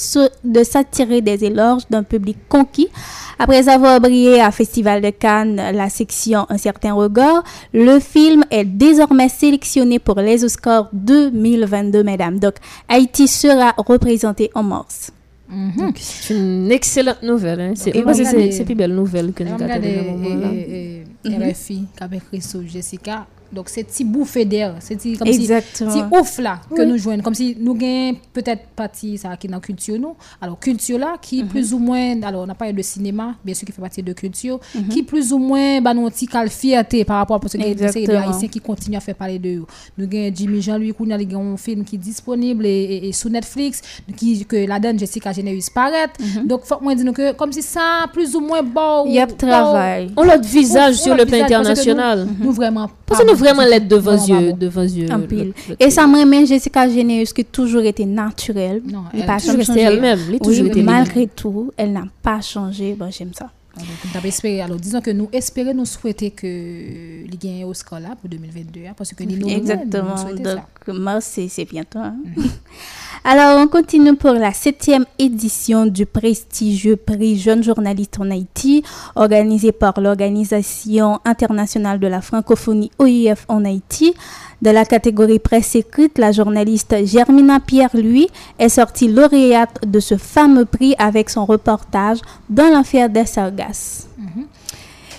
de 0.43 0.63
s'attirer 0.63 1.21
des 1.21 1.43
éloges 1.43 1.83
d'un 1.89 2.03
public 2.03 2.37
conquis. 2.49 2.89
Après 3.37 3.67
avoir 3.67 3.99
brillé 3.99 4.39
à 4.39 4.51
Festival 4.51 5.01
de 5.01 5.09
Cannes, 5.09 5.55
la 5.73 5.89
Un 6.49 6.57
certain 6.57 6.93
regard, 6.93 7.43
le 7.73 7.99
film 7.99 8.43
est 8.51 8.65
désormais 8.65 9.29
sélectionné 9.29 9.99
pour 9.99 10.15
les 10.19 10.43
Oscars 10.43 10.89
2022, 10.93 12.03
mesdames. 12.03 12.39
Donc, 12.39 12.55
Haïti 12.87 13.27
sera 13.27 13.73
représenté 13.77 14.49
en 14.53 14.63
mars. 14.63 15.11
Mhm. 15.49 15.91
C'est 15.95 16.33
une 16.33 16.71
excellente 16.71 17.23
nouvelle. 17.23 17.59
Hein. 17.59 17.73
C'est 17.75 17.91
une 17.91 18.65
plus 18.65 18.75
belle 18.75 18.95
nouvelle 18.95 19.33
que 19.33 19.43
nous 19.43 19.53
avons. 19.53 19.63
Regardez 19.63 21.03
RFI, 21.25 21.85
avec 21.99 22.21
Jessica 22.67 23.27
donc 23.51 23.69
c'est 23.69 23.83
petit 23.83 24.03
bouffée 24.03 24.45
d'air 24.45 24.75
c'est 24.79 24.95
comme 25.17 25.27
Exactement. 25.27 25.91
si 25.91 25.99
ouf 26.11 26.39
là 26.39 26.61
que 26.75 26.81
nous 26.81 26.97
joignons 26.97 27.23
comme 27.23 27.35
si 27.35 27.55
nous 27.59 27.73
gagnons 27.75 28.17
peut-être 28.33 28.67
partie 28.75 29.17
ça 29.17 29.35
qui 29.37 29.47
est 29.47 29.49
dans 29.49 29.59
culture 29.59 29.99
nous 29.99 30.15
alors 30.41 30.59
culture 30.59 30.97
là 30.97 31.17
qui 31.21 31.43
mhm. 31.43 31.49
plus 31.49 31.73
ou 31.73 31.79
moins 31.79 32.21
alors 32.23 32.45
on 32.45 32.49
a 32.49 32.55
parlé 32.55 32.73
de 32.73 32.81
cinéma 32.81 33.35
bien 33.43 33.53
sûr 33.53 33.65
qui 33.65 33.71
fait 33.71 33.81
partie 33.81 34.03
de 34.03 34.13
culture 34.13 34.59
mhm. 34.75 34.89
qui 34.89 35.03
plus 35.03 35.33
ou 35.33 35.37
moins 35.37 35.81
bah 35.81 35.93
nous 35.93 36.09
petit 36.09 36.27
fierté 36.49 37.05
par 37.05 37.17
rapport 37.17 37.37
à 37.37 37.39
parce 37.39 37.53
que 37.53 37.59
c'est 37.61 37.73
des 37.75 38.15
haïtiens 38.15 38.47
qui 38.47 38.59
continuent 38.59 38.97
à 38.97 38.99
faire 38.99 39.15
parler 39.15 39.39
de 39.39 39.49
eux. 39.49 39.65
Nous 39.97 40.07
gagnons 40.07 40.31
Jimmy 40.35 40.61
Jean-Louis 40.61 40.93
Kounia 40.93 41.15
a 41.15 41.37
un 41.37 41.57
film 41.57 41.83
qui 41.83 41.95
est 41.95 41.99
disponible 41.99 42.65
et, 42.65 43.07
et, 43.07 43.11
sur 43.11 43.29
Netflix 43.29 43.81
qui 44.15 44.45
que 44.45 44.55
la 44.67 44.79
donne 44.79 44.97
Jessica 44.99 45.31
Générus 45.31 45.69
paraît 45.69 46.07
mm 46.07 46.47
donc 46.47 46.63
faut 46.65 46.79
moi 46.81 46.95
dire 46.95 47.13
que 47.13 47.33
comme 47.33 47.51
si 47.51 47.61
ça 47.61 48.07
plus 48.13 48.35
ou 48.35 48.39
moins 48.39 48.63
bon 48.63 49.05
il 49.05 49.13
y 49.13 49.19
a 49.19 49.27
travail. 49.27 50.11
on 50.17 50.23
l'autre 50.23 50.47
visage 50.47 50.95
sur 50.95 51.15
le 51.15 51.25
plan 51.25 51.43
international 51.43 52.27
nous, 52.39 52.51
vraiment 52.51 52.89
parce 53.05 53.21
que 53.23 53.27
nous 53.29 53.35
vraiment 53.41 53.63
l'aide 53.63 53.87
devant 53.87 54.13
yeux, 54.13 54.53
devant 54.53 54.83
yeux. 54.83 55.07
Et 55.79 55.89
ça 55.89 56.07
m'a 56.07 56.45
Jessica 56.45 56.87
Généus 56.87 57.33
qui 57.33 57.45
toujours 57.45 57.83
été 57.83 58.05
naturelle. 58.05 58.81
Non, 58.85 59.03
elle 59.13 59.25
pas 59.25 59.39
toujours 59.39 59.77
elle-même. 59.77 60.19
Oui, 60.29 60.83
malgré 60.83 61.27
tout, 61.27 61.71
elle 61.77 61.93
n'a 61.93 62.05
pas 62.21 62.41
changé. 62.41 62.95
Bon, 62.97 63.09
j'aime 63.11 63.33
ça. 63.33 63.49
Alors, 64.13 64.65
alors, 64.65 64.77
disons 64.77 64.99
que 64.99 65.11
nous 65.11 65.29
espérons, 65.31 65.73
nous 65.73 65.85
souhaitons 65.85 66.29
que 66.35 66.45
les 66.45 67.37
gagne 67.41 67.63
Oscar 67.63 68.01
là 68.01 68.15
pour 68.19 68.29
2022, 68.29 68.81
hein, 68.85 68.93
parce 68.97 69.13
que 69.13 69.23
nous, 69.23 69.47
Exactement. 69.47 70.15
Donc, 70.33 70.87
mars, 70.87 71.39
c'est 71.47 71.65
bientôt. 71.65 71.99
Hein. 71.99 72.15
Mm. 72.35 72.43
Alors, 73.23 73.59
on 73.59 73.67
continue 73.67 74.15
pour 74.15 74.31
la 74.33 74.51
septième 74.51 75.05
édition 75.19 75.85
du 75.85 76.07
prestigieux 76.07 76.95
prix 76.95 77.37
Jeune 77.37 77.63
journaliste 77.63 78.17
en 78.19 78.31
Haïti, 78.31 78.83
organisé 79.15 79.71
par 79.71 80.01
l'Organisation 80.01 81.19
internationale 81.23 81.99
de 81.99 82.07
la 82.07 82.21
francophonie 82.21 82.89
OIF 82.97 83.45
en 83.47 83.63
Haïti. 83.63 84.15
De 84.63 84.71
la 84.71 84.85
catégorie 84.85 85.37
presse 85.37 85.75
écrite, 85.75 86.17
la 86.17 86.31
journaliste 86.31 86.95
Germina 87.05 87.59
Pierre-Louis 87.59 88.27
est 88.57 88.69
sortie 88.69 89.07
lauréate 89.07 89.85
de 89.85 89.99
ce 89.99 90.17
fameux 90.17 90.65
prix 90.65 90.95
avec 90.97 91.29
son 91.29 91.45
reportage 91.45 92.19
dans 92.49 92.71
l'affaire 92.71 93.07
des 93.07 93.27
Sargasses. 93.27 94.07
Mm-hmm. 94.19 94.45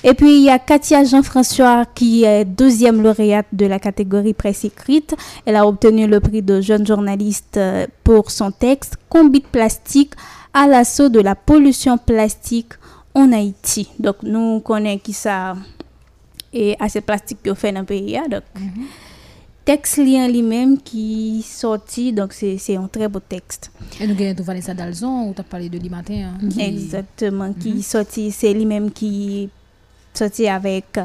Et 0.04 0.14
puis, 0.14 0.36
il 0.36 0.42
y 0.42 0.50
a 0.50 0.58
Katia 0.58 1.04
Jean-François 1.04 1.84
qui 1.94 2.24
est 2.24 2.44
deuxième 2.44 3.02
lauréate 3.02 3.46
de 3.52 3.66
la 3.66 3.78
catégorie 3.78 4.34
presse 4.34 4.64
écrite. 4.64 5.14
Elle 5.46 5.56
a 5.56 5.66
obtenu 5.66 6.06
le 6.06 6.18
prix 6.18 6.42
de 6.42 6.60
jeune 6.60 6.86
journaliste 6.86 7.56
euh, 7.56 7.86
pour 8.02 8.30
son 8.30 8.50
texte 8.50 8.96
Combi 9.08 9.40
de 9.40 9.46
plastique 9.46 10.14
à 10.52 10.66
l'assaut 10.66 11.08
de 11.08 11.20
la 11.20 11.36
pollution 11.36 11.98
plastique 11.98 12.72
en 13.14 13.32
Haïti. 13.32 13.88
Donc, 13.98 14.16
nous 14.22 14.60
connaissons 14.60 14.98
qui 14.98 15.12
ça 15.12 15.54
et 16.52 16.76
assez 16.80 17.00
plastique 17.00 17.38
qu'on 17.44 17.54
fait 17.54 17.72
dans 17.72 17.80
le 17.80 17.86
pays. 17.86 18.16
Hein, 18.16 18.26
donc, 18.28 18.42
mm-hmm. 18.56 18.84
texte 19.64 19.98
lien 19.98 20.26
lui-même 20.28 20.78
qui 20.78 21.44
sorti 21.46 22.12
donc 22.12 22.32
c'est 22.32 22.76
un 22.76 22.88
très 22.88 23.08
beau 23.08 23.20
texte 23.20 23.70
et 24.00 24.06
nous 24.06 24.20
avons 24.20 24.42
Vanessa 24.42 24.74
Dalzon 24.74 25.28
ou 25.28 25.34
tu 25.34 25.40
as 25.40 25.44
parlé 25.44 25.68
de 25.68 25.78
lui 25.78 25.88
matin 25.88 26.32
hein, 26.34 26.48
exactement 26.58 27.52
qui 27.52 27.74
mm-hmm. 27.74 27.82
sorti 27.82 28.30
c'est 28.32 28.52
lui-même 28.52 28.90
qui 28.90 29.48
sorti 30.14 30.48
avec 30.48 30.98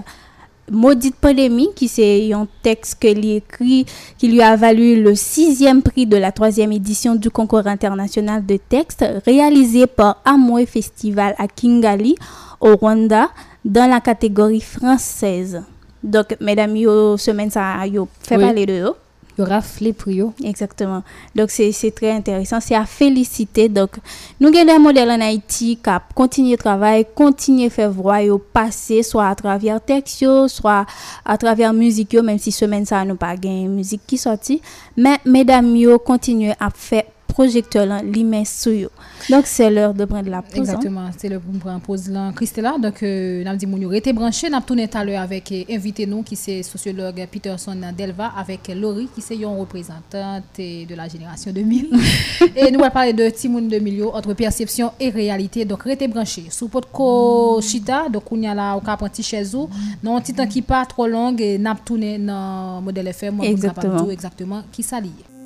Maudite 0.70 1.16
Polémique, 1.16 1.76
qui 1.76 1.88
c'est 1.88 2.34
un 2.34 2.48
texte 2.62 3.00
qu'il 3.00 3.26
écrit, 3.32 3.86
qui 4.18 4.28
lui 4.28 4.42
a 4.42 4.56
valu 4.56 5.02
le 5.02 5.16
sixième 5.16 5.82
prix 5.82 6.06
de 6.06 6.18
la 6.18 6.32
troisième 6.32 6.74
édition 6.74 7.16
du 7.16 7.30
concours 7.30 7.68
international 7.68 8.46
de 8.46 8.58
texte, 8.58 9.06
réalisé 9.26 9.88
par 9.88 10.22
Amoué 10.26 10.66
Festival 10.66 11.36
à 11.38 11.48
Kingali, 11.48 12.16
au 12.60 12.76
Rwanda, 12.76 13.30
dans 13.64 13.90
la 13.90 14.02
catégorie 14.02 14.62
française. 14.62 15.62
Donc, 16.04 16.36
mesdames, 16.42 16.76
yo, 16.76 17.18
semaine 17.18 17.50
ça, 17.50 17.86
yo, 17.88 18.08
fait 18.22 18.38
parler 18.38 18.66
de 18.66 18.94
eux 19.40 19.44
rafler 19.44 19.94
pour 19.94 20.12
eux. 20.12 20.32
Exactement. 20.44 21.04
Donc, 21.36 21.50
c'est 21.52 21.92
très 21.96 22.12
intéressant. 22.12 22.60
C'est 22.60 22.76
à 22.76 22.86
féliciter. 22.86 23.70
Donc, 23.70 23.92
nous 24.40 24.50
avons 24.50 24.66
des 24.66 24.78
modèles 24.80 25.12
en 25.12 25.22
Haïti 25.22 25.78
qui 25.84 25.92
continuent 26.16 26.52
de 26.52 26.56
travailler, 26.58 27.06
continuent 27.16 27.68
à 27.68 27.70
faire 27.70 27.92
voir 27.92 28.24
au 28.26 28.38
passé, 28.38 29.04
soit 29.04 29.28
à 29.28 29.36
travers 29.36 29.82
texte, 29.82 30.26
soit 30.48 30.86
à 31.26 31.38
travers 31.38 31.74
musique, 31.74 32.14
même 32.16 32.40
si 32.40 32.52
semaine 32.52 32.86
ça 32.86 33.04
nous 33.06 33.16
pas 33.16 33.36
de 33.36 33.68
musique 33.68 34.02
qui 34.08 34.18
sorti. 34.18 34.62
Mais, 34.96 35.18
mesdames, 35.26 35.76
yo 35.76 36.00
continuent 36.00 36.54
à 36.60 36.70
faire 36.70 37.04
projecteur 37.38 37.86
là 37.86 38.02
li 38.02 38.24
met 38.24 38.46
sur 38.46 38.74
yo. 38.74 38.90
Donc 39.30 39.46
c'est 39.46 39.70
l'heure 39.70 39.94
de 39.94 40.06
prendre 40.06 40.30
la 40.30 40.42
pause. 40.42 40.56
hein. 40.58 40.62
Exactement, 40.62 41.10
c'est 41.18 41.30
le 41.30 41.40
pour 41.40 41.54
prendre 41.60 41.80
pause 41.82 42.10
là. 42.10 42.32
Christella, 42.36 42.78
donc 42.82 43.04
euh, 43.04 43.44
n'a 43.44 43.56
dit 43.56 43.68
moun 43.68 43.82
yo 43.82 43.90
rete 43.90 44.12
branché, 44.14 44.50
n'a 44.50 44.62
tourné 44.62 44.88
tout 44.88 44.98
à 44.98 45.04
l'heure 45.06 45.22
avec 45.22 45.52
euh, 45.52 45.64
invité 45.70 46.08
nous 46.08 46.24
qui 46.24 46.36
c'est 46.36 46.64
sociologue 46.64 47.24
Peterson 47.32 47.78
Delva 47.96 48.32
avec 48.36 48.62
Laurie 48.76 49.08
qui 49.14 49.22
c'est 49.22 49.36
une 49.36 49.46
représentante 49.46 50.58
euh, 50.60 50.86
de 50.86 50.96
la 50.96 51.08
génération 51.08 51.52
2000. 51.52 51.90
et 52.56 52.72
nous 52.72 52.80
allons 52.80 52.90
parler 52.92 53.14
de 53.14 53.30
Timoun 53.30 53.68
2000 53.68 53.94
yo, 53.96 54.12
entre 54.16 54.34
perception 54.34 54.92
et 55.00 55.10
réalité. 55.10 55.64
Donc 55.66 55.84
rete 55.84 56.10
branché. 56.10 56.46
Sous 56.50 56.70
ko 56.70 57.60
chita, 57.62 58.10
donc 58.10 58.32
on 58.32 58.42
y 58.42 58.48
a 58.48 58.56
là 58.56 58.76
au 58.76 58.82
cap 58.82 59.04
chaise 59.22 59.54
ou 59.54 59.70
non 60.04 60.18
un 60.18 60.22
petit 60.22 60.34
temps 60.34 60.48
qui 60.48 60.62
pas 60.64 60.86
trop 60.86 61.06
long 61.06 61.36
et 61.38 61.60
n'a 61.60 61.76
tourné 61.76 62.18
dans 62.18 62.82
modèle 62.82 63.08
FM 63.10 63.42
Exactement. 63.44 64.10
exactement 64.10 64.62
qui 64.72 64.82
ça 64.82 65.00
lié. 65.00 65.37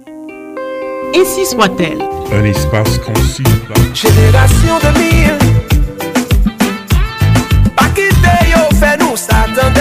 Ainsi 1.15 1.45
soit-elle. 1.45 2.01
Un 2.33 2.43
espace 2.45 2.97
conçu 2.99 3.43
par 3.43 3.77
Génération 3.93 4.79
2000 4.95 5.37
Pas 7.75 7.89
quitter 7.89 8.51
yo, 8.51 8.75
fait 8.77 8.97
nous 8.97 9.17
s'attendre 9.17 9.79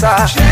vaut 0.00 0.47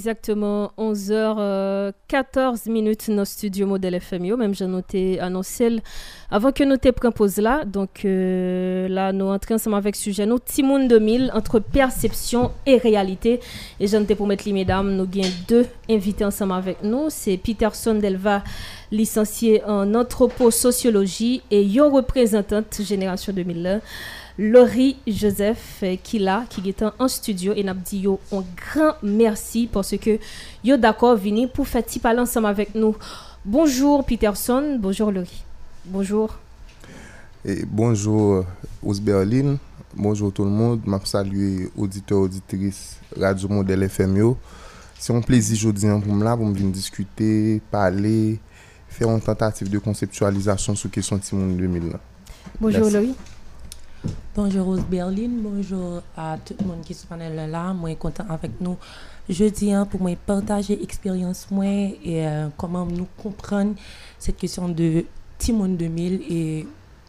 exactement 0.00 0.72
11h14 0.76 2.68
minutes 2.70 3.08
dans 3.08 3.16
le 3.20 3.24
studio 3.24 3.66
Modèle 3.66 3.98
FMIO. 3.98 4.36
Même 4.36 4.54
j'ai 4.54 4.66
noté 4.66 5.18
annoncé 5.20 5.64
l- 5.64 5.80
avant 6.30 6.52
que 6.52 6.64
nous 6.64 6.76
te 6.76 6.90
pause 6.90 7.38
là. 7.38 7.64
Donc 7.64 8.04
euh, 8.04 8.88
là, 8.88 9.12
nous 9.14 9.24
entrons 9.26 9.54
ensemble 9.54 9.76
avec 9.76 9.96
le 9.96 10.00
sujet 10.00 10.26
nous 10.26 10.38
Timoun 10.38 10.86
2000 10.86 11.30
entre 11.34 11.60
perception 11.60 12.52
et 12.66 12.76
réalité. 12.76 13.40
Et 13.80 13.86
j'en 13.86 14.04
pour 14.04 14.26
mettre 14.26 14.44
les 14.46 14.52
mesdames, 14.52 14.94
nous 14.94 15.04
avons 15.04 15.28
deux 15.48 15.66
invités 15.88 16.26
ensemble 16.26 16.52
avec 16.52 16.82
nous. 16.82 17.06
C'est 17.08 17.38
Peterson 17.38 17.94
Delva, 17.94 18.44
licencié 18.92 19.64
en 19.64 19.94
anthroposociologie 19.94 21.40
et 21.50 21.62
yo 21.64 21.88
représentante 21.88 22.82
génération 22.82 23.32
2001. 23.32 23.80
Laurie 24.38 24.96
Joseph 25.06 25.78
euh, 25.82 25.96
qui 26.02 26.18
là 26.18 26.44
qui 26.50 26.68
est 26.68 26.84
en 26.98 27.08
studio 27.08 27.54
et 27.56 27.64
n'a 27.64 27.72
dit 27.72 28.00
yo 28.00 28.20
un 28.32 28.44
grand 28.56 28.94
merci 29.02 29.66
parce 29.70 29.96
que 29.96 30.18
yo 30.62 30.76
d'accord 30.76 31.16
vini 31.16 31.46
pour 31.46 31.66
faire 31.66 31.82
petit 31.82 31.98
parler 31.98 32.20
ensemble 32.20 32.48
avec 32.48 32.74
nous. 32.74 32.94
Bonjour 33.44 34.04
Peterson, 34.04 34.76
bonjour 34.78 35.10
Laurie. 35.10 35.42
Bonjour. 35.86 36.38
Et 37.46 37.64
bonjour 37.64 38.44
Ousberlin, 38.82 39.56
bonjour 39.94 40.30
tout 40.32 40.44
le 40.44 40.50
monde, 40.50 40.80
m'a 40.84 41.00
salué 41.04 41.70
auditeurs 41.74 42.18
auditrices 42.18 42.98
Radio 43.18 43.48
Modèle 43.48 43.84
FM 43.84 44.16
yo. 44.18 44.36
C'est 44.98 45.14
un 45.14 45.22
plaisir 45.22 45.56
aujourd'hui 45.68 45.88
pour 46.06 46.16
là 46.16 46.36
pour 46.36 46.44
me 46.46 46.54
venir 46.54 46.72
discuter, 46.72 47.62
parler, 47.70 48.38
faire 48.88 49.08
une 49.08 49.20
tentative 49.20 49.70
de 49.70 49.78
conceptualisation 49.78 50.74
sur 50.74 50.90
question 50.90 51.18
Timon 51.18 51.54
2000 51.54 51.88
là. 51.88 52.00
Bonjour. 52.60 52.90
Laurie. 52.90 53.14
Bonjour 54.34 54.66
Rose 54.66 54.84
Berlin, 54.90 55.30
bonjour 55.30 56.02
à 56.16 56.36
tout 56.44 56.54
le 56.60 56.66
monde 56.66 56.82
qui 56.82 56.94
se 56.94 57.06
panel 57.06 57.50
là, 57.50 57.72
moi 57.72 57.94
content 57.94 58.24
avec 58.28 58.60
nous. 58.60 58.76
Jeudi 59.28 59.72
hein, 59.72 59.86
pour 59.86 60.00
moi 60.00 60.14
partager 60.26 60.82
expérience 60.82 61.46
moi 61.50 61.64
et 61.64 62.26
euh, 62.26 62.48
comment 62.56 62.84
nous 62.86 63.08
comprendre 63.16 63.74
cette 64.18 64.36
question 64.36 64.68
de 64.68 65.04
Timon 65.38 65.68
2000 65.68 66.22
et 66.28 66.66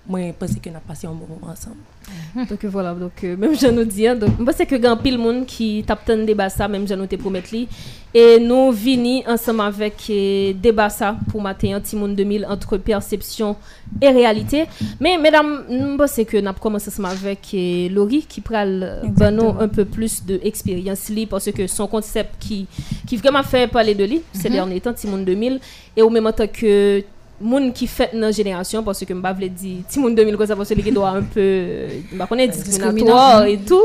moi 0.08 0.22
pense 0.38 0.56
que 0.56 0.70
nous 0.70 0.76
avons 0.76 0.86
passé 0.88 1.08
un 1.08 1.12
bon 1.12 1.28
moment 1.28 1.52
ensemble. 1.52 1.78
donc 2.50 2.64
euh, 2.64 2.70
voilà, 2.70 2.94
donc 2.94 3.24
euh, 3.24 3.36
même 3.36 3.58
je 3.58 3.68
nous 3.68 3.84
dis, 3.84 4.06
donc 4.16 4.30
je 4.40 4.44
pense 4.44 4.56
que 4.68 4.76
grand 4.76 4.98
pile 4.98 5.18
monde 5.18 5.46
qui 5.46 5.84
tape 5.86 6.06
tant 6.06 6.18
débat 6.18 6.50
ça, 6.50 6.68
même 6.68 6.88
je 6.88 6.94
nous 6.94 7.06
te 7.08 7.16
promettre 7.16 7.50
li. 7.54 7.68
Et 8.14 8.40
nous 8.40 8.72
vini 8.72 9.24
ensemble 9.28 9.62
avec 9.62 9.96
euh, 10.10 10.54
débat 10.54 10.90
ça 10.90 11.18
pour 11.30 11.42
matin 11.42 11.76
un 11.76 11.82
petit 11.82 11.96
monde 11.96 12.16
2000 12.16 12.46
entre 12.50 12.78
perception 12.78 13.56
et 14.02 14.10
réalité. 14.10 14.64
Mais 15.00 15.18
mesdames, 15.18 15.66
je 15.70 15.96
pense 15.98 16.16
que 16.26 16.38
nous 16.38 16.48
avons 16.48 16.58
commencé 16.58 16.90
ensemble 16.90 17.10
avec 17.10 17.40
euh, 17.54 17.90
Laurie 17.90 18.26
qui 18.28 18.42
ben, 18.42 19.32
nous 19.32 19.54
un 19.60 19.68
peu 19.68 19.84
plus 19.86 20.26
de 20.26 20.40
expérience 20.42 21.10
li 21.10 21.26
parce 21.26 21.52
que 21.52 21.68
son 21.68 21.86
concept 21.88 22.36
qui 22.40 22.66
qui 23.06 23.18
vraiment 23.18 23.44
fait 23.44 23.70
parler 23.70 23.94
de 23.94 24.06
lui 24.06 24.22
ces 24.32 24.48
Mhm. 24.50 24.56
derniers 24.56 24.82
temps 24.82 24.94
petit 24.94 25.08
monde 25.08 25.26
2000 25.26 25.60
et 25.96 26.02
au 26.02 26.10
même 26.10 26.32
temps 26.32 26.48
que 26.48 27.04
moun 27.40 27.72
qui 27.72 27.86
fait 27.88 28.14
notre 28.14 28.36
génération 28.36 28.84
parce 28.84 29.06
que 29.06 29.14
m'ba 29.14 29.32
vle 29.34 29.50
di 29.50 29.84
ti 29.88 30.00
moun 30.00 30.16
2000 30.16 30.38
comme 30.38 30.48
ça 30.48 30.56
parce 30.56 30.70
que 30.70 30.74
les 30.74 30.92
doit 30.92 31.10
un 31.10 31.22
peu 31.24 31.86
m'ba 32.12 32.26
connaît 32.26 32.48
discriminatoire 32.48 33.46
et 33.46 33.58
tout 33.58 33.84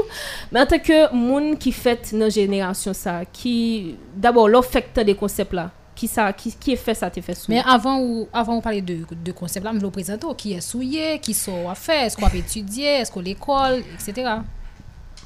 mais 0.51 0.61
en 0.61 0.67
tant 0.67 0.79
que 0.79 1.13
moun 1.15 1.57
qui 1.59 1.73
fait 1.73 2.13
notre 2.15 2.33
génération 2.33 2.95
ça 2.95 3.23
qui 3.31 3.97
d'abord 4.17 4.49
l'affect 4.49 4.99
des 5.01 5.15
concepts 5.15 5.53
là 5.53 5.71
qui 5.95 6.09
ça 6.09 6.33
qui, 6.33 6.53
qui 6.53 6.73
est 6.73 6.77
fait 6.77 6.95
ça 6.95 7.11
t'es 7.11 7.21
fait 7.21 7.35
souillé. 7.35 7.59
mais 7.59 7.65
avant 7.71 8.01
ou 8.01 8.27
avant 8.33 8.57
on 8.57 8.61
parlait 8.63 8.81
de 8.81 8.99
de 9.23 9.33
concept 9.33 9.65
là 9.65 9.73
me 9.73 9.81
le 9.81 9.91
présenter 9.91 10.27
oh, 10.27 10.35
qui 10.35 10.55
est 10.55 10.61
souillé 10.63 11.19
qui 11.21 11.35
sont 11.35 11.69
à 11.69 11.75
faire 11.75 12.05
est-ce 12.05 12.17
qu'on 12.17 12.27
va 12.27 12.35
étudier 12.37 13.01
est-ce 13.01 13.13
qu'on 13.13 13.21
l'école 13.21 13.83
etc 13.95 14.37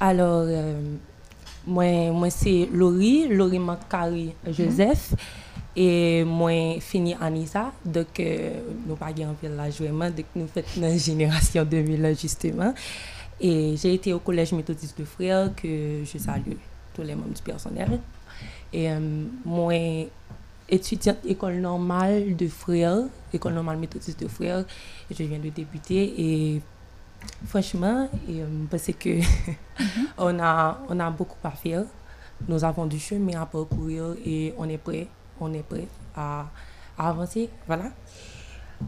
alors 0.01 0.43
euh, 0.49 0.81
moi 1.65 2.11
moi 2.11 2.31
c'est 2.31 2.69
Laurie 2.73 3.29
Laurie 3.29 3.61
Macari 3.61 4.33
Joseph 4.49 5.13
mm 5.13 5.15
-hmm. 5.15 5.47
Et 5.77 6.25
moi, 6.25 6.81
fini 6.81 7.15
Anissa. 7.21 7.71
Donc, 7.85 8.19
euh, 8.19 8.61
nous 8.87 8.97
pas 8.97 9.11
en 9.11 9.35
fait 9.39 9.49
la 9.49 9.71
jouement. 9.71 10.09
Donc, 10.11 10.25
nous 10.35 10.47
faisons 10.47 10.81
la 10.81 10.97
génération 10.97 11.65
2000 11.65 12.17
justement. 12.19 12.73
Et 13.39 13.75
j'ai 13.77 13.93
été 13.95 14.15
au 14.15 14.19
collège 14.21 14.53
méthodiste 14.53 14.99
de 14.99 15.05
frères 15.05 15.55
que 15.55 16.03
je 16.05 16.19
salue 16.19 16.57
tous 16.95 17.03
les 17.03 17.15
membres 17.15 17.35
du 17.35 17.43
personnel. 17.43 18.01
Et 18.73 18.91
euh, 18.91 18.99
moi, 19.45 19.75
étudiante 20.69 21.19
école 21.27 21.57
normale 21.57 22.35
de 22.35 22.49
frères, 22.49 23.03
école 23.33 23.53
normale 23.53 23.77
méthodiste 23.77 24.21
de 24.21 24.29
frères, 24.29 24.65
et 25.11 25.15
je 25.15 25.23
viens 25.25 25.39
de 25.39 25.51
débuter. 25.51 26.15
Et 26.19 26.63
franchement, 27.47 28.09
et, 28.29 28.41
euh, 28.41 28.47
parce 28.71 28.91
que 28.99 29.21
on, 30.19 30.39
a, 30.41 30.81
on 30.89 30.99
a 30.99 31.11
beaucoup 31.11 31.37
à 31.45 31.51
faire. 31.51 31.85
Nous 32.49 32.65
avons 32.65 32.87
du 32.87 32.99
chemin 32.99 33.41
à 33.41 33.47
parcourir 33.47 34.15
et 34.25 34.55
on 34.59 34.69
est 34.69 34.79
prêt, 34.79 35.09
on 35.41 35.53
est 35.53 35.63
prêt 35.63 35.87
à, 36.17 36.47
à 36.99 37.09
avancer. 37.11 37.49
Voilà. 37.67 37.91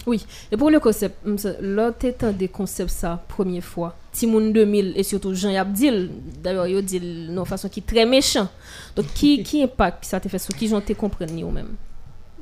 Oui, 0.06 0.24
et 0.52 0.56
pour 0.56 0.70
le 0.70 0.80
concept, 0.80 1.16
là, 1.60 1.92
t'étant 1.92 2.32
des 2.32 2.48
concepts 2.48 2.90
ça, 2.90 3.22
première 3.26 3.64
fois, 3.64 3.96
Timoun 4.12 4.52
2000 4.52 4.92
et 4.96 5.02
surtout 5.02 5.34
Jean 5.34 5.54
Abdil, 5.54 6.10
d'ailleurs, 6.42 6.66
il 6.66 6.82
dit 6.82 7.00
de 7.00 7.44
façon 7.44 7.68
qui 7.68 7.80
est 7.80 7.86
très 7.86 8.04
méchant. 8.04 8.48
Donc, 8.94 9.06
qui, 9.14 9.42
qui 9.44 9.62
impact 9.62 10.04
ça 10.04 10.20
te 10.20 10.28
fait 10.28 10.38
sur 10.38 10.54
qui 10.54 10.68
j'en 10.68 10.80
te 10.80 10.92
comprendre 10.92 11.32
ou 11.42 11.50
même 11.50 11.74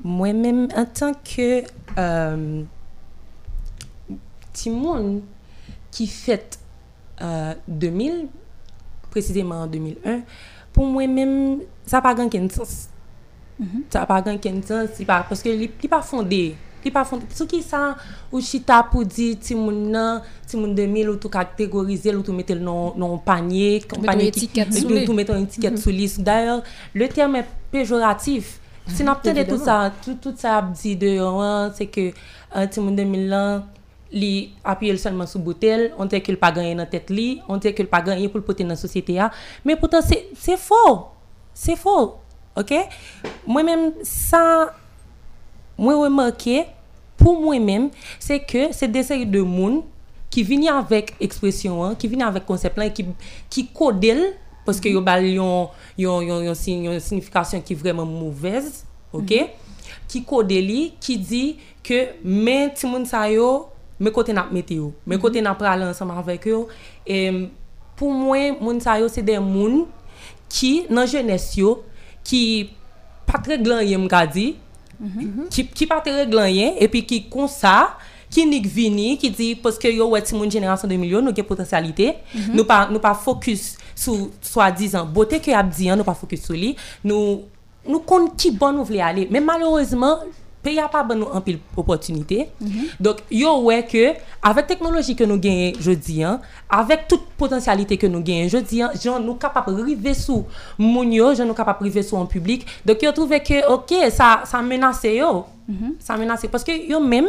Moi-même, 0.03 0.69
en 0.77 0.85
tant 0.87 1.13
que 1.15 1.63
euh, 1.99 2.63
Timon 4.53 5.23
qui 5.91 6.07
fête 6.09 6.59
euh, 7.23 7.55
2000, 7.69 8.27
précisément 9.11 9.63
en 9.63 9.67
2001, 9.67 10.21
pour 10.73 10.87
moi-même, 10.87 11.61
ça 11.87 11.99
n'a 11.99 12.03
pas 12.03 12.15
grand 12.15 12.51
sens. 12.51 12.89
Sa 13.93 14.05
pa 14.09 14.21
gen 14.25 14.39
ken 14.43 14.61
sens, 14.67 14.97
si 14.99 15.07
pa, 15.09 15.23
paske 15.25 15.53
li, 15.53 15.69
li 15.81 15.89
pa 15.89 16.03
fonde, 16.05 16.41
li 16.85 16.91
pa 16.93 17.07
fonde, 17.09 17.29
sou 17.35 17.49
ki 17.49 17.63
sa 17.65 17.95
ou 18.29 18.43
chita 18.45 18.83
pou 18.91 19.07
di 19.09 19.31
ti 19.41 19.57
moun 19.57 19.87
nan, 19.95 20.21
ti 20.45 20.61
moun 20.61 20.75
demi 20.77 21.07
loutou 21.07 21.33
kategorize, 21.33 22.13
loutou 22.13 22.37
metel 22.37 22.61
nan, 22.65 22.93
nan 23.01 23.17
panye, 23.25 23.81
panye 24.05 24.29
ki, 24.35 24.51
loutou 24.85 25.17
metel 25.17 25.39
yon 25.39 25.49
etiket 25.49 25.81
sou 25.81 25.95
li. 25.95 26.11
D'ayor, 26.27 26.61
le 26.93 27.09
term 27.13 27.39
e 27.41 27.47
pejoratif, 27.73 28.59
si 28.93 29.07
nan 29.07 29.17
pte 29.23 29.33
de 29.41 29.47
tout 29.49 29.65
sa, 29.65 29.87
tout, 30.05 30.21
tout 30.21 30.37
sa 30.37 30.59
ap 30.61 30.75
di 30.77 30.93
de 31.01 31.17
yon, 31.17 31.73
se 31.77 31.89
ke 31.89 32.11
uh, 32.13 32.67
ti 32.69 32.85
moun 32.85 32.99
demi 32.99 33.25
lan, 33.31 33.65
li 34.13 34.53
apye 34.69 34.93
l 34.95 35.01
solman 35.01 35.27
sou 35.31 35.41
botel, 35.43 35.89
on 35.99 36.13
te 36.13 36.21
ke 36.23 36.31
l 36.35 36.39
pa 36.41 36.53
ganyen 36.55 36.79
nan 36.79 36.93
tet 36.93 37.09
li, 37.11 37.41
on 37.49 37.59
te 37.63 37.73
ke 37.75 37.89
l 37.89 37.91
pa 37.91 38.05
ganyen 38.05 38.31
pou 38.31 38.39
l 38.39 38.47
poten 38.47 38.69
nan 38.71 38.79
sosyete 38.79 39.17
ya, 39.17 39.33
men 39.67 39.81
poutan 39.81 40.05
se, 40.05 40.21
se 40.39 40.61
fo, 40.61 40.85
se 41.57 41.75
fo, 41.81 41.97
Ok? 42.57 42.73
Mwen 43.45 43.69
men, 43.69 43.85
sa 44.07 44.41
mwen 45.77 46.01
remarke, 46.07 46.65
pou 47.21 47.37
mwen 47.41 47.65
men, 47.67 47.91
se 48.23 48.39
ke 48.41 48.71
se 48.77 48.89
deseye 48.91 49.29
de 49.29 49.43
moun 49.45 49.83
ki 50.33 50.45
vini 50.47 50.71
avèk 50.73 51.15
ekspresyon 51.25 51.83
an, 51.85 51.95
ki 51.99 52.11
vini 52.13 52.25
avèk 52.27 52.47
konsept 52.49 52.81
lan, 52.81 52.91
ki, 52.97 53.09
ki 53.53 53.69
kodel, 53.77 54.31
paske 54.67 54.91
yo 54.91 55.03
bal 55.05 55.25
yon, 55.29 55.71
yon, 56.01 56.25
yon, 56.27 56.43
yon 56.49 56.57
signifikasyon 56.59 57.63
ki 57.65 57.77
vreman 57.79 58.09
mouvez, 58.09 58.83
ok? 59.13 59.23
Mm 59.23 59.47
-hmm. 59.47 59.63
Ki 60.11 60.23
kodel 60.27 60.67
li, 60.67 60.81
ki 61.03 61.17
di 61.19 61.43
ke 61.87 62.17
men 62.23 62.71
timoun 62.75 63.07
sa 63.07 63.27
yo, 63.31 63.69
men 63.99 64.13
kote 64.13 64.35
nap 64.35 64.53
mete 64.53 64.77
yo, 64.79 64.93
men 65.07 65.21
kote 65.21 65.39
mm-hmm. 65.39 65.45
nap 65.45 65.59
prale 65.59 65.87
ansama 65.89 66.19
avèk 66.21 66.47
yo, 66.51 66.67
e 67.07 67.49
pou 67.97 68.13
mwen 68.13 68.57
moun 68.61 68.81
sa 68.81 68.99
yo 69.01 69.09
se 69.09 69.23
den 69.25 69.43
moun 69.43 69.87
ki 70.53 70.87
nan 70.91 71.09
jenes 71.09 71.55
yo, 71.59 71.79
qui 72.27 72.70
pas 73.27 73.39
très 73.39 73.59
glanyen 73.59 73.99
m'ka 73.99 74.27
dit 74.27 74.57
qui 75.51 75.66
qui 75.66 75.87
pas 75.87 76.01
très 76.01 76.27
glanyen 76.27 76.72
et 76.79 76.89
puis 76.89 77.05
qui 77.07 77.29
comme 77.29 77.49
ça 77.49 77.97
qui 78.29 78.45
nik 78.45 78.66
vini 78.66 79.16
qui 79.16 79.31
dit 79.31 79.55
parce 79.55 79.79
que 79.79 79.87
yo 79.89 80.09
ouais 80.09 80.22
ti 80.22 80.35
moun 80.35 80.51
génération 80.51 80.89
2000 80.89 81.11
yo 81.11 81.20
nous 81.22 81.35
gen 81.35 81.45
potentialité. 81.45 82.14
Nous 82.53 82.64
pas 82.64 82.89
nous 82.91 82.99
pas 82.99 83.14
focus 83.14 83.77
sur 83.95 84.31
soi-disant 84.43 85.07
beauté 85.07 85.39
que 85.39 85.51
a 85.53 85.62
dit 85.62 85.89
hein, 85.89 85.97
nous 85.97 86.05
pas 86.05 86.14
focus 86.14 86.43
sur 86.43 86.55
lui. 86.55 86.74
Nous 87.05 87.45
nous 87.89 88.01
compte 88.01 88.37
qui 88.37 88.51
bon 88.51 88.72
nous 88.72 88.85
voulons 88.85 89.05
aller. 89.05 89.29
Mais 89.31 89.41
malheureusement 89.41 90.18
pays 90.67 90.81
a 90.81 90.89
pas 90.89 91.05
bon 91.05 91.14
nous 91.21 91.27
en 91.27 91.41
pile 91.41 91.59
opportunité 91.77 92.49
donc 92.99 93.19
yo 93.31 93.61
ouais 93.62 93.85
que 93.87 94.14
avec 94.43 94.67
technologie 94.67 95.14
que 95.14 95.23
nous 95.23 95.39
gagnons 95.39 95.79
jeudi 95.79 96.25
hein, 96.25 96.41
avec 96.69 97.07
toute 97.07 97.27
potentialité 97.39 97.97
que 97.97 98.09
nous 98.09 98.21
gagnons 98.21 98.49
jeudi 98.49 98.83
hein, 98.83 98.91
genre 99.01 99.21
nous 99.21 99.35
capable 99.35 99.81
river 99.81 100.14
sous 100.14 100.45
moun 100.77 101.12
yo 101.12 101.35
genre 101.35 101.47
nous 101.47 101.55
capable 101.55 101.85
river 101.85 102.03
sous 102.03 102.17
en 102.17 102.27
public 102.27 102.67
donc 102.85 103.01
yo 103.01 103.12
trouvé 103.12 103.39
que 103.41 103.59
OK 103.73 103.95
ça 104.11 104.43
ça 104.45 104.61
menace 104.61 105.05
yo. 105.05 105.45
Ça 106.01 106.17
menace 106.17 106.47
parce 106.51 106.64
que 106.64 106.73
yo 106.73 106.99
même 107.01 107.29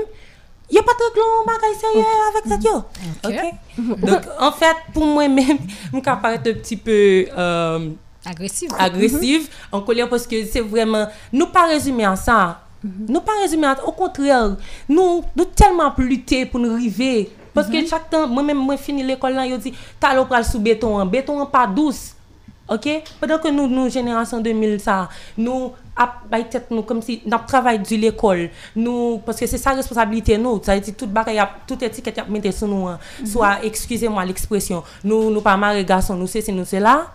il 0.69 0.77
a 0.77 0.83
pas 0.83 0.91
de 0.91 1.79
sérieux 1.79 2.05
avec 2.29 2.45
ça 2.51 2.69
yo. 2.69 2.77
OK. 3.23 4.01
Donc 4.05 4.21
en 4.39 4.51
fait 4.51 4.75
pour 4.93 5.05
moi 5.05 5.27
même 5.29 5.59
je 5.93 5.99
capable 5.99 6.35
être 6.35 6.47
un 6.47 6.59
petit 6.59 6.75
peu 6.75 7.25
euh, 7.37 7.89
Agressive. 8.25 8.69
agressive, 8.77 9.47
en 9.71 9.81
colère 9.81 10.09
parce 10.09 10.27
que 10.27 10.45
c'est 10.45 10.59
vraiment 10.59 11.07
nous 11.31 11.47
pas 11.47 11.67
résumer 11.67 12.03
à 12.03 12.15
ça. 12.17 12.66
Nous 13.07 13.21
pas 13.21 13.31
résumer 13.41 13.67
au 13.85 13.91
contraire, 13.91 14.55
nous 14.89 15.23
nous 15.35 15.45
tellement 15.45 15.91
plus 15.91 16.07
lutter 16.07 16.45
pour 16.45 16.59
nous 16.59 16.73
arriver 16.73 17.29
parce 17.53 17.67
que 17.69 17.85
chaque 17.87 18.09
temps 18.09 18.27
moi 18.27 18.43
même 18.43 18.57
moi 18.57 18.77
fini 18.77 19.01
l'école 19.03 19.33
là, 19.33 19.45
yo 19.45 19.57
dit 19.57 19.73
t'as 19.99 20.23
pral 20.25 20.45
sous 20.45 20.59
béton, 20.59 20.97
hein. 20.99 21.05
béton 21.05 21.45
pas 21.47 21.65
douce. 21.67 22.13
OK? 22.69 22.87
Pendant 23.21 23.39
que 23.39 23.47
nous 23.49 23.67
nous 23.67 23.89
génération 23.89 24.39
2000 24.41 24.79
ça, 24.81 25.07
nous 25.37 25.71
a 25.95 26.13
tête 26.43 26.67
nous 26.69 26.83
comme 26.83 27.01
si 27.01 27.21
n'a 27.25 27.39
travail 27.39 27.79
du 27.79 27.95
l'école. 27.95 28.49
Nous 28.75 29.21
parce 29.25 29.39
que 29.39 29.47
c'est 29.47 29.57
ça 29.57 29.71
responsabilité 29.71 30.37
nous, 30.37 30.61
ça 30.61 30.79
toute 30.81 31.09
bagaille 31.09 31.39
a- 31.39 31.49
toute 31.65 31.81
étiquette 31.83 32.19
a 32.19 32.25
mettre 32.25 32.51
sur 32.53 32.67
nous. 32.67 32.85
hein. 32.87 32.99
Soit 33.25 33.63
excusez-moi 33.63 34.23
l'expression, 34.25 34.83
nous 35.03 35.31
nous 35.31 35.41
pas 35.41 35.55
marrer 35.57 35.85
garçon, 35.85 36.15
nous 36.15 36.27
c'est 36.27 36.45
nous 36.51 36.65
c'est 36.65 36.79
là. 36.81 37.07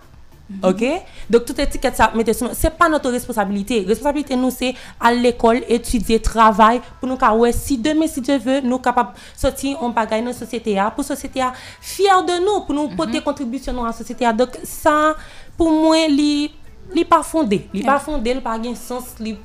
OK? 0.61 0.83
Donc 1.29 1.45
toute 1.45 1.59
étiquette 1.59 1.95
ça 1.95 2.11
mettez 2.15 2.33
c'est 2.33 2.77
pas 2.77 2.89
notre 2.89 3.09
responsabilité. 3.09 3.85
Responsabilité 3.87 4.35
nous 4.35 4.51
c'est 4.51 4.73
à 4.99 5.13
l'école 5.13 5.61
étudier, 5.67 6.19
travail 6.19 6.81
pour 6.99 7.09
nous 7.09 7.17
ka 7.17 7.33
ouais 7.33 7.51
si 7.51 7.77
demain 7.77 8.07
si 8.07 8.21
Dieu 8.21 8.37
veut 8.37 8.61
nous 8.61 8.79
capable 8.79 9.11
sortir 9.35 9.77
on 9.81 9.89
bagaille 9.89 10.21
dans 10.21 10.27
la 10.27 10.33
société 10.33 10.77
a 10.77 10.91
pour 10.91 11.03
la 11.03 11.15
société 11.15 11.41
a 11.41 11.53
fier 11.81 12.23
de 12.23 12.45
nous 12.45 12.65
pour 12.65 12.75
nous 12.75 12.89
porter 12.95 13.21
contribution 13.21 13.73
dans 13.73 13.85
la 13.85 13.93
société. 13.93 14.25
Donc 14.33 14.49
ça 14.63 15.15
pour 15.57 15.71
moi 15.71 16.07
li 16.07 16.51
li 16.93 17.05
pas 17.05 17.23
fondé, 17.23 17.67
li 17.73 17.81
pas 17.81 17.99
fondé, 17.99 18.33
li 18.33 18.41
pas 18.41 18.59
gain 18.59 18.75
sens 18.75 19.15
li 19.19 19.37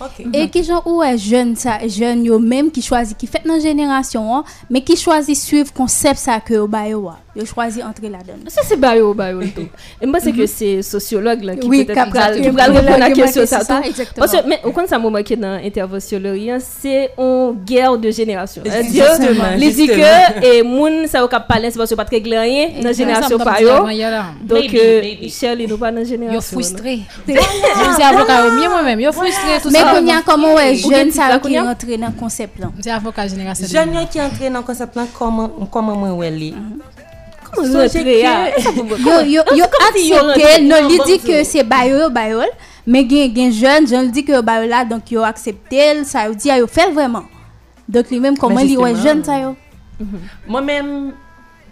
OK. 0.00 0.26
Et 0.32 0.48
qui 0.48 0.64
genre 0.64 0.82
ou 0.86 1.02
est 1.02 1.18
jeune 1.18 1.54
ça 1.56 1.78
jeune 1.86 2.24
yo 2.24 2.38
même 2.38 2.70
qui 2.70 2.82
choisit 2.82 3.16
qui 3.16 3.26
fait 3.26 3.42
dans 3.44 3.60
génération 3.60 4.36
hein, 4.36 4.44
mais 4.70 4.80
qui 4.80 4.96
choisit 4.96 5.36
suivre 5.36 5.72
concept 5.72 6.18
ça 6.18 6.40
que 6.40 6.54
yo 6.54 6.66
ba 6.66 6.88
yo 6.88 7.08
a. 7.08 7.18
yo 7.36 7.44
choisi 7.46 7.82
entrer 7.82 8.08
là-dedans. 8.10 8.34
Ça, 8.48 8.60
c'est 8.62 8.76
Bayo, 8.76 9.14
Bayo. 9.14 9.40
le 9.40 9.48
tout. 9.48 9.66
Et 10.02 10.06
moi, 10.06 10.20
c'est 10.20 10.32
que 10.32 10.44
c'est 10.46 10.82
sociologue 10.82 11.42
là, 11.42 11.56
qui 11.56 11.66
Oui, 11.66 11.84
peut-être 11.86 12.04
qui 12.04 12.10
pral- 12.10 12.32
a- 12.34 12.38
qui 12.40 12.50
pral 12.50 12.70
répondre 12.72 12.92
à 12.94 12.98
la 12.98 13.10
question. 13.10 13.46
Ça, 13.46 13.60
ça, 13.60 13.80
tout. 13.80 13.88
exactement. 13.88 14.26
Parce 14.26 14.32
que, 14.42 14.46
mais, 14.48 14.60
au 14.64 14.66
contraire, 14.66 14.88
ça 14.90 14.98
m'a 14.98 15.08
marqué 15.08 15.34
dans 15.36 15.56
l'intervention, 15.62 16.18
le 16.22 16.30
rien, 16.32 16.58
c'est 16.60 17.10
une 17.16 17.54
guerre 17.64 17.96
de 17.96 18.10
génération. 18.10 18.62
C'est-à-dire, 18.66 19.06
il 19.58 19.74
dit 19.74 19.86
que, 19.86 20.44
et 20.44 20.62
moun, 20.62 21.06
ça 21.06 21.24
au 21.24 21.28
cap 21.28 21.48
parler, 21.48 21.70
c'est 21.70 21.78
parce 21.78 21.88
que 21.88 21.94
pas 21.94 22.04
très 22.04 22.20
clair, 22.20 22.42
rien, 22.42 22.68
dans 22.82 22.88
la 22.88 22.92
génération 22.92 23.38
Ça 23.38 23.44
me 23.44 23.44
par 23.44 23.56
dit 23.56 23.62
yo. 23.64 23.70
avant, 23.70 23.88
il 23.88 23.96
y 23.96 24.04
a 24.04 24.10
là. 24.10 24.24
Donc, 24.42 24.58
Maybe, 24.70 24.76
euh. 25.24 25.28
Shirley, 25.30 25.66
nous 25.66 25.78
pas 25.78 25.90
dans 25.90 26.04
génération. 26.04 26.34
Yo 26.34 26.40
frustré. 26.42 26.98
Je 27.26 27.32
dis 27.96 28.02
avocat 28.02 28.46
au 28.46 28.50
mieux 28.60 28.68
moi-même, 28.68 29.00
yo 29.00 29.10
frustré 29.10 29.58
tout 29.62 29.70
ça. 29.70 29.81
E 29.82 29.90
konya 29.90 30.22
koman 30.22 30.54
wè 30.56 30.66
jen 30.78 31.10
sa 31.14 31.28
ki 31.42 31.56
rentre 31.58 31.96
nan 31.98 32.12
konsep 32.18 32.58
lan? 32.62 32.70
Mse 32.78 32.92
avoka 32.94 33.24
jenerasyon. 33.26 33.70
Jen 33.72 33.94
yo 33.96 34.04
ki 34.10 34.20
rentre 34.22 34.50
nan 34.54 34.64
konsep 34.66 34.94
lan 34.98 35.08
koman 35.16 35.96
mwen 35.98 36.14
wè 36.20 36.30
li? 36.30 36.50
Koman 37.50 37.74
rentre 37.82 38.14
ya? 38.20 38.34
Yo 39.26 39.66
aksepte, 39.66 40.52
non 40.68 40.88
li 40.90 41.00
di 41.08 41.18
ke 41.24 41.42
se 41.48 41.66
bayol 41.66 42.06
bayol, 42.14 42.52
men 42.86 43.08
gen 43.10 43.50
jen, 43.50 43.88
jen 43.90 44.08
li 44.08 44.14
di 44.14 44.26
ke 44.28 44.42
bayol 44.46 44.70
la, 44.70 44.84
donk 44.86 45.10
yo 45.10 45.26
aksepte, 45.26 45.90
sa 46.08 46.28
yo 46.28 46.38
di 46.38 46.54
a 46.54 46.60
yo 46.62 46.70
fel 46.70 46.94
vreman. 46.94 47.26
Donk 47.90 48.14
li 48.14 48.22
menm 48.22 48.38
koman 48.38 48.68
li 48.68 48.78
wè 48.78 48.94
jen 49.02 49.24
sa 49.26 49.40
yo? 49.42 49.54
Mwen 50.46 50.68
menm, 50.70 50.90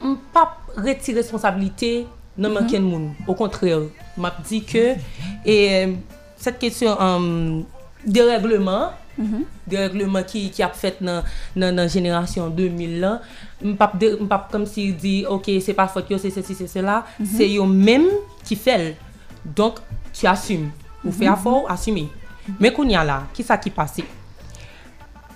m 0.02 0.16
pap 0.34 0.72
reti 0.82 1.14
responsabilite 1.14 2.06
nan 2.36 2.54
men 2.54 2.66
ken 2.66 2.82
mm-hmm. 2.82 2.90
moun. 2.90 3.28
Au 3.28 3.36
kontre, 3.38 3.76
m 4.16 4.24
ap 4.26 4.40
di 4.48 4.64
ke, 4.66 4.96
e 5.44 5.60
set 6.40 6.58
kesyon... 6.58 7.68
deregleman, 8.04 8.90
mm 9.16 9.26
-hmm. 9.26 9.44
deregleman 9.66 10.24
ki, 10.24 10.50
ki 10.54 10.62
ap 10.62 10.74
fèt 10.76 11.00
nan, 11.00 11.22
nan, 11.54 11.74
nan 11.74 11.88
jenerasyon 11.88 12.54
2000 12.56 13.00
lan, 13.00 13.18
mpap, 13.62 13.98
de, 14.00 14.16
mpap 14.20 14.50
kom 14.52 14.66
si 14.66 14.92
di, 14.92 15.24
ok, 15.26 15.60
se 15.60 15.72
pa 15.72 15.86
fòt 15.86 16.10
yo, 16.10 16.18
se 16.18 16.30
se 16.30 16.42
se 16.42 16.54
se 16.54 16.66
se 16.66 16.82
la, 16.82 17.04
mm 17.18 17.24
-hmm. 17.24 17.36
se 17.36 17.44
yo 17.54 17.66
mèm 17.66 18.08
ki 18.44 18.56
fèl. 18.56 18.94
Donk, 19.44 19.80
ki 20.12 20.26
asyme. 20.26 20.70
Ou 21.04 21.12
fè 21.12 21.28
a 21.30 21.36
fò, 21.36 21.64
asyme. 21.72 22.08
Mè 22.60 22.70
koun 22.74 22.90
ya 22.90 23.04
la, 23.04 23.22
ki 23.34 23.42
sa 23.46 23.56
ki 23.56 23.70
pase? 23.70 24.04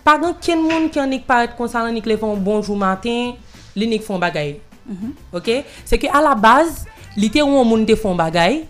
Pagan 0.05 0.35
ken 0.41 0.61
moun 0.61 0.91
ki 0.93 1.01
anik 1.01 1.25
paret 1.27 1.55
konsan 1.57 1.89
anik 1.89 2.07
levon 2.07 2.37
bonjou 2.45 2.77
matin, 2.77 3.35
li 3.75 3.87
nik 3.89 4.03
fon 4.03 4.21
bagay. 4.21 4.61
Mm 4.85 4.97
-hmm. 4.97 5.13
Ok? 5.33 5.65
Se 5.85 5.97
ke 5.97 6.09
a 6.09 6.21
la 6.21 6.35
baz, 6.35 6.85
li 7.17 7.31
te 7.31 7.41
ou 7.43 7.65
moun 7.65 7.87
te 7.87 7.97
fon 7.97 8.17
bagay, 8.17 8.67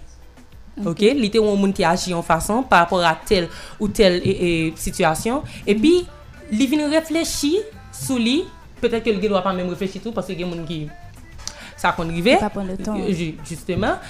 Ok, 0.82 1.04
li 1.14 1.30
te 1.30 1.38
ou 1.38 1.54
moun 1.54 1.72
ki 1.74 1.84
aji 1.86 2.10
yon 2.10 2.24
fason 2.26 2.64
par 2.66 2.82
rapport 2.82 3.04
a 3.06 3.14
tel 3.14 3.46
ou 3.78 3.86
tel 3.86 4.18
e, 4.18 4.34
e, 4.34 4.50
situasyon. 4.80 5.44
E 5.70 5.76
pi, 5.78 5.92
li 6.50 6.66
vin 6.70 6.82
reflechi 6.90 7.52
sou 7.94 8.18
li, 8.18 8.40
petèk 8.82 9.06
ke 9.06 9.14
li 9.14 9.22
gen 9.22 9.36
wapan 9.36 9.54
men 9.60 9.70
reflechi 9.70 10.02
tou, 10.02 10.14
paske 10.16 10.34
gen 10.34 10.50
moun 10.50 10.66
ki 10.66 10.84
sa 11.78 11.94
kon 11.94 12.10
rive. 12.10 12.40
Sa 12.42 12.50
pon 12.50 12.66
le 12.66 12.76
ton. 12.80 12.98
Justeman. 13.46 14.02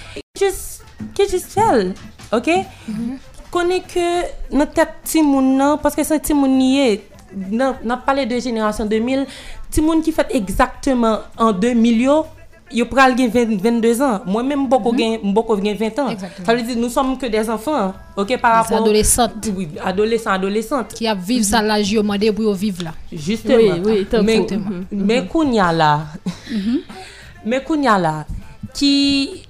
Ke 1.15 1.29
jist 1.29 1.53
fel, 1.53 1.93
ok? 2.33 2.49
Mm 2.89 2.95
-hmm. 2.95 3.19
Konen 3.55 3.83
ke 3.87 4.07
nou 4.51 4.67
tep 4.67 5.03
ti 5.05 5.23
moun 5.23 5.57
nan, 5.59 5.79
paske 5.79 6.05
se 6.05 6.19
ti 6.19 6.35
moun 6.35 6.57
niye, 6.59 7.03
nan, 7.51 7.77
nan 7.83 8.01
pale 8.07 8.27
de 8.27 8.41
jenerasyon 8.41 8.89
2000, 8.89 9.27
ti 9.71 9.81
moun 9.81 10.03
ki 10.03 10.13
fet 10.13 10.33
exactement 10.35 11.23
an 11.37 11.53
2000 11.53 12.03
yo, 12.03 12.27
yo 12.75 12.85
pral 12.87 13.15
gen 13.17 13.31
20 13.31 13.61
22 13.63 14.03
ans 14.03 14.21
moi 14.27 14.43
même 14.43 14.67
beaucoup 14.69 14.97
gen 14.99 15.19
beaucoup 15.33 15.57
gen 15.63 15.77
20 15.77 15.99
ans 16.01 16.09
Exactement. 16.11 16.47
ça 16.47 16.55
veut 16.55 16.63
dire 16.63 16.77
nous 16.77 16.89
sommes 16.89 17.17
que 17.17 17.27
des 17.27 17.49
enfants 17.49 17.95
OK 18.17 18.37
par 18.41 18.51
Des 18.69 18.75
rapport 18.75 18.83
adolescentes. 18.83 19.49
oui 19.57 19.69
adolescents 19.85 20.33
adolescentes 20.33 20.93
Qui 20.95 21.07
a 21.07 21.15
vivre 21.15 21.45
ça 21.45 21.63
là, 21.63 21.81
j'ai 21.83 21.97
demandé 21.97 22.33
pour 22.33 22.45
yo 22.45 22.53
vivre 22.53 22.83
là. 22.85 22.93
Justement. 23.13 23.57
Oui, 23.57 23.81
oui, 23.85 24.07
tant 24.11 24.23
mais, 24.23 24.39
Mhm. 24.41 24.87
mais 24.91 25.27
kounya 25.27 25.73
là, 25.73 26.01
mais 27.47 27.63
kounya 27.63 27.99
là, 27.99 28.27
qui, 28.73 29.43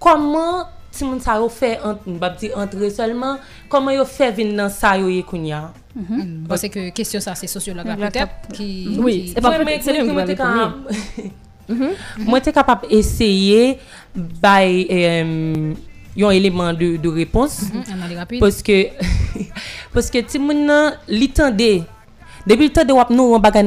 comment 0.00 0.64
si 0.90 1.04
moun 1.04 1.20
sa 1.20 1.36
yo 1.38 1.48
fait 1.48 1.78
entrer 2.56 2.90
seulement, 2.90 3.38
comment 3.68 3.90
yo 3.90 4.04
fait 4.04 4.32
venir 4.32 4.56
dans 4.56 4.68
sa 4.68 4.96
yo 4.98 5.22
kounya? 5.22 5.72
Mm. 5.94 6.46
Parce 6.48 6.62
que 6.68 6.88
question 6.90 7.20
ça 7.20 7.34
c'est 7.34 7.46
sociologue 7.46 7.86
Exactement. 7.86 8.10
peut-être 8.10 8.56
qui 8.56 8.96
Oui, 8.98 9.32
c'est 9.34 9.40
pas 9.42 9.58
t'es 12.40 12.52
capable 12.52 12.88
d'essayer 12.88 13.78
by 14.14 14.86
euh, 14.90 15.74
yon 16.16 16.30
élément 16.30 16.72
de, 16.72 16.96
que, 18.62 18.88
parce 19.94 20.10
que 20.10 20.18
ti 20.18 20.38
moun 20.38 20.66
nan 20.66 20.92
li 21.08 21.28
tende, 21.32 21.84
depuis 22.46 22.66
le 22.68 22.72
temps 22.72 22.84
de 22.84 22.92
wap 22.92 23.10
nou 23.14 23.32
yon 23.32 23.40
bagay 23.40 23.62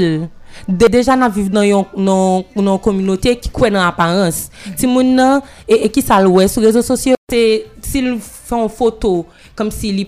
l, 0.00 0.26
de 0.66 0.86
déjà 0.88 1.14
nan 1.16 1.30
viv 1.30 1.50
yon 1.66 1.86
non 1.96 2.78
communauté 2.78 3.36
qui 3.36 3.48
croit 3.50 3.70
dans 3.70 3.82
apparence. 3.86 4.48
Ti 4.76 4.86
moun 4.86 5.14
nan 5.14 5.40
ça 6.02 6.26
ouais 6.28 6.48
sur 6.48 6.62
réseaux 6.62 6.82
sociaux, 6.82 7.14
c'est 7.30 7.66
s'il 7.82 8.18
fait 8.20 8.56
une 8.56 8.68
photo 8.68 9.26
comme 9.54 9.70
s'il 9.70 9.94
li 9.96 10.06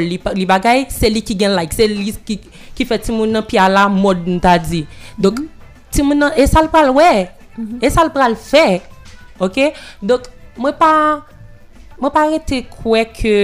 li, 0.00 0.18
pa- 0.18 0.34
li 0.34 0.44
bagay, 0.44 0.86
c'est 0.90 1.08
lui 1.08 1.22
qui 1.22 1.34
gagne 1.34 1.52
like, 1.54 1.72
c'est 1.72 1.88
lui 1.88 2.12
qui 2.24 2.38
qui 2.74 2.84
fait 2.84 2.98
ti 2.98 3.12
moun 3.12 3.30
nan 3.32 3.42
pi 3.42 3.56
à 3.56 3.68
la 3.68 3.88
mode 3.88 4.26
n'ta 4.26 4.58
dit. 4.58 4.84
Donc 5.18 5.40
ti 5.92 6.04
moun 6.06 6.20
nan, 6.22 6.36
e 6.36 6.46
sal 6.50 6.70
pral 6.72 6.92
wè, 6.96 7.10
e 7.80 7.90
sal 7.92 8.12
pral 8.14 8.36
fè, 8.38 8.80
ok, 9.42 9.60
dok 10.06 10.28
mwen 10.60 10.76
pa, 10.78 10.92
mwen 11.98 12.14
pa 12.14 12.26
rete 12.30 12.62
kwe 12.70 13.04
ke 13.14 13.34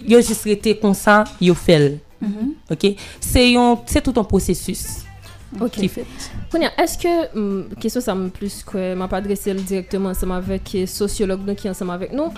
yo 0.00 0.20
jist 0.22 0.48
rete 0.48 0.74
konsan 0.80 1.28
yo 1.42 1.54
fel, 1.58 1.94
mhm. 2.22 2.56
ok, 2.72 2.90
se 3.24 3.46
yon, 3.52 3.78
se 3.90 4.02
tout 4.04 4.18
an 4.20 4.28
prosesus. 4.28 5.06
Okay. 5.58 5.88
ki 5.88 5.88
fet. 5.90 6.26
Kounyan, 6.52 6.70
eske, 6.78 7.10
mm, 7.34 7.78
kesyon 7.82 8.04
sa 8.04 8.14
m 8.14 8.28
plus 8.34 8.60
kwe, 8.66 8.92
m 8.94 9.02
ap 9.02 9.16
adrese 9.18 9.50
l 9.50 9.62
direktman 9.66 10.12
ansama 10.14 10.38
vek 10.46 10.76
e, 10.78 10.84
sosyolog 10.86 11.42
nou 11.42 11.58
ki 11.58 11.72
ansama 11.72 11.96
vek 11.98 12.12
nou, 12.14 12.30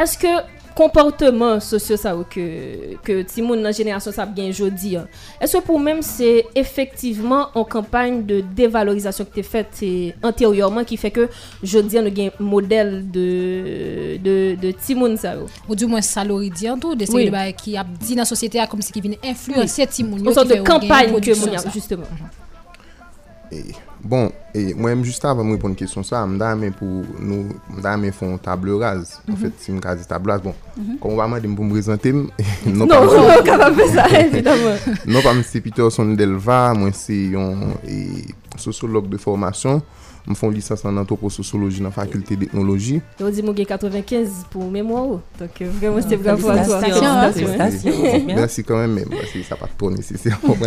eske, 0.00 0.32
comportement 0.74 1.60
sociaux 1.60 1.96
ça 1.96 2.14
que 2.28 2.96
que 3.02 3.22
Timoun 3.22 3.62
dans 3.62 3.72
génération 3.72 4.10
ça 4.12 4.26
bien 4.26 4.50
jodi 4.50 4.96
est-ce 5.40 5.56
que 5.58 5.62
pour 5.62 5.78
même 5.78 6.02
c'est 6.02 6.46
effectivement 6.54 7.48
en 7.54 7.64
campagne 7.64 8.24
de 8.26 8.40
dévalorisation 8.40 9.24
que 9.24 9.34
tu 9.34 9.42
faite 9.42 9.84
antérieurement 10.22 10.84
qui 10.84 10.96
fait 10.96 11.10
que 11.10 11.28
jodi 11.62 11.98
on 11.98 12.08
gain 12.08 12.30
modèle 12.40 13.10
de 13.10 14.16
de 14.18 14.56
de 14.60 14.70
Timoun 14.72 15.16
ça 15.16 15.36
ou 15.38 15.46
Ou 15.72 15.76
du 15.76 15.86
moins 15.86 16.00
saloridian 16.02 16.78
tout 16.78 16.94
de 16.94 17.04
oui. 17.12 17.30
qui 17.56 17.76
a 17.76 17.84
dit 17.84 18.14
dans 18.14 18.22
la 18.22 18.24
société 18.24 18.60
comme 18.70 18.82
si 18.82 18.92
qui 18.92 19.00
vient 19.00 19.12
influencer 19.24 19.86
Timoun 19.86 20.20
une 20.26 20.32
sorte 20.34 20.48
de 20.48 20.56
campagne 20.62 21.20
que 21.20 21.32
justement 21.72 22.02
mm 22.10 22.16
-hmm. 23.52 23.56
hey. 23.56 23.74
Bon, 24.04 24.28
e, 24.52 24.74
mwen 24.76 24.98
m 25.00 25.02
juste 25.08 25.24
avan 25.24 25.46
m 25.48 25.54
repon 25.54 25.72
kèsyon 25.78 26.04
sa, 26.04 26.20
m 26.28 26.34
da 26.36 26.50
men 26.58 26.74
pou 26.76 27.02
nou, 27.16 27.54
m 27.72 27.78
da 27.84 27.94
men 27.96 28.12
fon 28.12 28.34
table 28.42 28.76
raz. 28.82 29.14
En 29.24 29.32
mhm. 29.32 29.38
fèt, 29.40 29.62
si 29.64 29.72
m 29.72 29.78
ka 29.80 29.94
di 29.96 30.04
table 30.08 30.34
raz, 30.34 30.42
bon, 30.44 30.52
mhm. 30.76 30.98
kon 31.00 31.16
waman 31.16 31.40
dem 31.40 31.54
pou 31.56 31.64
m 31.64 31.72
prezante 31.72 32.12
m, 32.12 32.26
non, 32.68 32.84
non 32.84 32.92
pa 32.92 33.00
m... 33.00 33.08
Non, 33.08 33.40
kon 33.48 33.62
waman 33.64 33.78
fè 33.80 33.86
sa, 33.94 34.06
evidemment. 34.20 34.90
Non 35.08 35.24
pa 35.24 35.32
m 35.32 35.40
se 35.48 35.64
Peterson 35.64 36.12
Delva, 36.20 36.58
mwen 36.76 36.92
se 36.96 37.16
yon 37.32 37.78
e, 37.88 38.26
sosolog 38.60 39.08
de 39.08 39.20
formasyon, 39.22 39.80
m 40.24 40.36
fon 40.38 40.52
lisans 40.54 40.84
an 40.88 40.98
antropososoloji 41.02 41.82
nan 41.84 41.92
fakulte 41.92 42.36
teknoloji. 42.40 43.00
Yo 43.20 43.28
di 43.34 43.44
mou 43.44 43.56
gen 43.56 43.68
95 43.68 44.44
pou 44.52 44.70
mèmwa 44.72 45.02
ou. 45.04 45.20
Tonk 45.38 45.60
vremen 45.76 46.04
se 46.04 46.16
bravo 46.20 46.52
a 46.52 46.64
to. 46.64 46.78
Mersi 48.30 48.64
kan 48.64 48.80
men 48.84 48.94
men. 48.96 49.10
Mersi 49.12 49.44
sa 49.44 49.58
pa 49.60 49.68
to 49.68 49.92
nesesya. 49.92 50.38
Ok, 50.44 50.64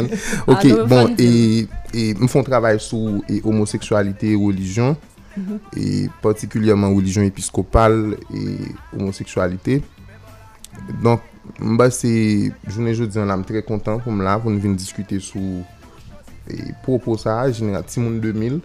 non, 0.70 0.86
bon, 0.90 1.16
m 1.18 2.30
fon 2.30 2.46
travay 2.46 2.78
sou 2.84 3.24
homoseksualite 3.44 4.36
et 4.36 4.38
religion. 4.38 4.96
Mm-hmm. 5.38 5.58
Et 5.78 6.10
particulièrement 6.22 6.94
religion 6.94 7.26
episkopal 7.26 8.16
et 8.34 8.72
homoseksualite. 8.94 9.82
Donk, 11.02 11.26
mba 11.58 11.90
se, 11.94 12.10
jounen 12.70 12.94
jodi 12.94 13.18
an 13.22 13.30
la 13.30 13.38
m 13.42 13.46
tre 13.48 13.66
kontan 13.66 13.98
pou 14.04 14.14
m 14.14 14.22
la 14.26 14.38
pou 14.38 14.54
nou 14.54 14.62
vin 14.62 14.78
diskute 14.78 15.18
sou 15.24 15.66
proposa 16.86 17.42
genera 17.52 17.82
Timoun 17.84 18.22
2000. 18.22 18.62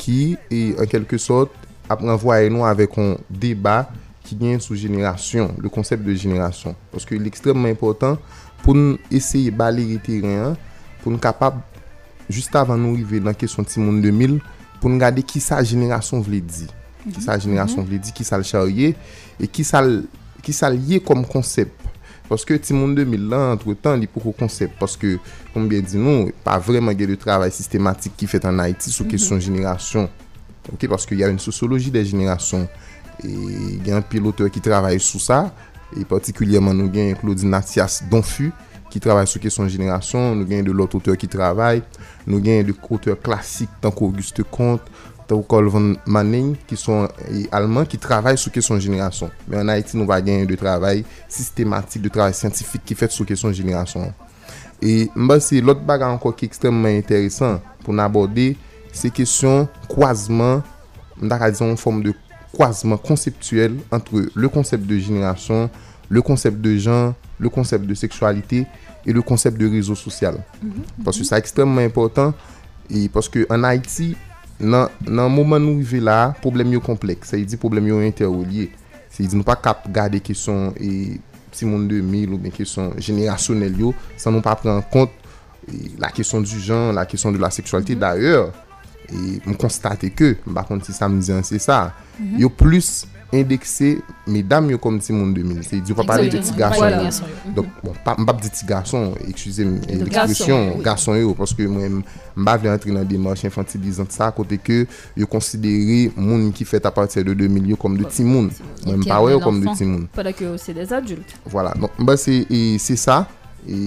ki, 0.00 0.36
en 0.52 0.88
kelke 0.90 1.18
sot, 1.20 1.52
ap 1.90 2.00
renvoye 2.00 2.48
nou 2.52 2.66
avèk 2.66 2.96
an 3.00 3.14
debat 3.28 3.90
ki 4.24 4.38
gen 4.40 4.62
sou 4.62 4.76
jenerasyon, 4.78 5.52
le 5.60 5.70
konsept 5.72 6.04
de 6.06 6.14
jenerasyon. 6.16 6.76
Paske 6.94 7.18
l'ekstremman 7.20 7.74
important 7.74 8.20
pou 8.64 8.76
nou 8.76 8.96
eseye 9.12 9.52
bali 9.54 9.84
riteryen, 9.92 10.56
pou 11.02 11.12
nou 11.12 11.20
kapab, 11.22 11.60
juste 12.32 12.56
avan 12.56 12.80
nou 12.80 12.96
rive 12.96 13.20
nan 13.24 13.36
kesyon 13.36 13.68
Timoun 13.68 14.00
2000, 14.04 14.38
pou 14.80 14.88
nou 14.88 15.00
gade 15.02 15.24
ki 15.26 15.42
sa 15.44 15.60
jenerasyon 15.60 16.24
vle 16.24 16.40
di. 16.40 16.68
Ki 17.04 17.20
sa 17.20 17.36
jenerasyon 17.36 17.84
vle 17.84 18.00
di, 18.00 18.14
ki 18.16 18.24
sa 18.24 18.40
l 18.40 18.48
charye, 18.48 18.94
e 19.36 19.48
ki 19.50 19.66
sa 19.68 19.84
l, 19.84 20.06
ki 20.44 20.56
sa 20.56 20.72
l 20.72 20.80
ye 20.88 21.02
kom 21.04 21.26
konsept. 21.28 21.83
Paske 22.24 22.56
ti 22.56 22.72
moun 22.72 22.94
2000 22.96 23.26
lan, 23.28 23.50
entre 23.58 23.74
tan, 23.76 24.00
li 24.00 24.08
pou 24.08 24.24
kon 24.24 24.46
konsep. 24.46 24.72
Paske, 24.80 25.18
kon 25.52 25.68
bè 25.68 25.82
di 25.84 26.00
nou, 26.00 26.30
pa 26.46 26.56
vreman 26.62 26.96
gen 26.96 27.12
de 27.12 27.18
travay 27.20 27.52
sistematik 27.52 28.16
ki 28.16 28.28
fet 28.30 28.46
an 28.48 28.62
Haiti 28.64 28.92
sou 28.92 29.04
kesyon 29.08 29.42
jenerasyon. 29.44 30.08
Mhm. 30.08 30.20
Ok, 30.72 30.86
paske 30.88 31.12
y 31.12 31.22
a 31.22 31.28
yon 31.28 31.38
sociologi 31.38 31.90
de 31.92 32.00
jenerasyon. 32.00 32.64
E 33.20 33.32
gen 33.84 33.98
an 34.00 34.06
piloteur 34.08 34.48
ki 34.50 34.62
travay 34.64 34.96
sou 34.98 35.20
sa, 35.20 35.50
e 35.92 36.06
patikulyeman 36.08 36.76
nou 36.76 36.88
gen 36.92 37.12
Claudine 37.20 37.60
Atias 37.60 38.00
Donfu, 38.10 38.48
ki 38.88 39.02
travay 39.02 39.28
sou 39.28 39.42
kesyon 39.42 39.68
jenerasyon, 39.68 40.38
nou 40.38 40.48
gen 40.48 40.64
de 40.64 40.72
lot 40.72 40.92
auteur 40.96 41.18
ki 41.20 41.28
travay, 41.28 41.82
nou 42.24 42.40
gen 42.40 42.64
de 42.64 42.74
auteur 42.88 43.20
klasik 43.20 43.68
tanko 43.82 44.08
Auguste 44.08 44.46
Comte, 44.48 44.88
Théocole 45.28 45.70
von 45.72 45.94
Manning, 46.06 46.52
ki 46.68 46.76
son 46.76 47.08
alman, 47.54 47.86
ki 47.88 47.98
travay 48.00 48.36
sou 48.40 48.52
kesyon 48.52 48.82
jenerasyon. 48.84 49.30
Men 49.48 49.62
an 49.62 49.72
Haiti 49.72 49.96
nou 49.96 50.08
va 50.08 50.18
genye 50.20 50.44
de 50.48 50.58
travay 50.60 51.00
sistematik, 51.32 52.02
de 52.04 52.12
travay 52.12 52.34
scientifique 52.36 52.84
ki 52.90 52.96
fet 52.98 53.14
sou 53.14 53.24
kesyon 53.28 53.54
jenerasyon. 53.56 54.10
E 54.84 55.06
mba 55.16 55.38
se 55.40 55.62
lot 55.64 55.80
baga 55.88 56.10
anko 56.12 56.34
ki 56.36 56.48
ekstremman 56.50 56.98
enteresan 56.98 57.56
pou 57.84 57.96
n'aborde, 57.96 58.52
se 58.92 59.08
kesyon 59.14 59.64
kwazman, 59.88 60.60
mda 61.16 61.40
ka 61.40 61.48
dizan 61.54 61.72
yon 61.72 61.80
form 61.80 62.02
de 62.04 62.12
kwazman 62.52 63.00
konseptuel 63.00 63.78
antre 63.94 64.26
le 64.36 64.52
konsept 64.52 64.84
de 64.90 65.00
jenerasyon, 65.00 65.70
le 66.12 66.20
konsept 66.20 66.60
de 66.60 66.76
jan, 66.76 67.14
le 67.40 67.48
konsept 67.48 67.88
de 67.88 67.96
seksualite, 67.96 68.66
e 69.04 69.12
le 69.16 69.24
konsept 69.24 69.56
de 69.56 69.72
rezo 69.72 69.96
sosyal. 69.96 70.36
Mm 70.60 70.70
-hmm. 70.70 71.04
Paske 71.04 71.24
sa 71.24 71.40
ekstremman 71.40 71.84
important, 71.84 72.34
e 72.90 73.08
paske 73.08 73.46
an 73.48 73.64
Haiti, 73.64 74.14
nan, 74.64 74.90
nan 75.06 75.30
mouman 75.32 75.62
nou 75.62 75.78
vive 75.80 76.02
la, 76.04 76.32
problem 76.42 76.72
yo 76.74 76.82
kompleks. 76.84 77.32
Sa 77.32 77.40
yi 77.40 77.46
di 77.48 77.58
problem 77.60 77.88
yo 77.90 78.00
interwolye. 78.04 78.68
Sa 79.12 79.22
yi 79.22 79.30
di 79.30 79.38
nou 79.38 79.46
pa 79.46 79.56
kap 79.60 79.86
gade 79.94 80.20
kesyon 80.24 80.74
e, 80.80 81.20
si 81.54 81.68
moun 81.68 81.86
2000 81.90 82.34
ou 82.34 82.42
ben 82.42 82.54
kesyon 82.54 82.94
jenerasyonel 82.98 83.78
yo, 83.84 83.94
sa 84.18 84.32
nou 84.34 84.44
pa 84.44 84.56
pren 84.58 84.82
kont 84.92 85.12
e, 85.68 85.94
la 86.02 86.10
kesyon 86.14 86.46
du 86.46 86.60
jan, 86.60 86.92
la 86.96 87.06
kesyon 87.10 87.36
de 87.36 87.42
la 87.42 87.52
seksualite. 87.54 87.94
Mhm. 87.96 88.02
D'ayor, 88.02 88.52
e, 89.06 89.40
m 89.46 89.58
konstate 89.60 90.10
ke, 90.16 90.34
m 90.44 90.56
bakon 90.56 90.82
si 90.84 90.96
sa 90.96 91.10
m 91.10 91.20
diyan 91.20 91.44
se 91.46 91.60
sa, 91.62 91.86
mhm. 92.18 92.38
yo 92.42 92.50
plus 92.50 93.04
indekse 93.40 93.90
medam 94.30 94.68
yo 94.72 94.78
kom 94.82 94.96
ti 95.02 95.14
moun 95.14 95.32
2000. 95.36 95.62
Se 95.66 95.80
di 95.84 95.96
pa 95.96 96.06
pale 96.08 96.30
de 96.32 96.40
ti 96.44 96.54
gason. 96.58 97.20
Donk, 97.56 97.70
bon, 97.84 97.96
mbap 98.22 98.42
de 98.42 98.50
ti 98.54 98.66
gason, 98.68 99.12
eksuse 99.28 99.66
m, 99.66 99.76
l'ekspresyon, 99.88 100.80
gason 100.84 101.18
yo, 101.20 101.34
paske 101.38 101.68
mwen 101.70 102.02
mbap 102.36 102.64
vle 102.64 102.74
antre 102.74 102.94
nan 102.94 103.08
demarche 103.08 103.48
infantilizant 103.48 104.14
sa, 104.14 104.30
kote 104.34 104.58
ke 104.62 104.82
yo 105.18 105.30
konsidere 105.30 106.10
moun 106.16 106.50
ki 106.54 106.66
fet 106.68 106.86
apatir 106.90 107.26
de 107.26 107.36
2000 107.44 107.72
yo 107.74 107.80
kom 107.80 107.96
de 108.00 108.08
ti 108.10 108.26
moun. 108.26 108.50
Mwen 108.84 109.04
mpawe 109.04 109.32
yo 109.34 109.40
kom 109.44 109.62
de 109.64 109.74
ti 109.78 109.88
moun. 109.88 110.06
Pada 110.14 110.34
ke 110.36 110.48
yo 110.48 110.58
se 110.60 110.76
des 110.76 110.92
adult. 110.94 111.38
Voilà, 111.50 111.74
donk, 111.78 111.98
mba 111.98 112.18
se 112.20 112.98
sa, 113.00 113.24
e, 113.64 113.80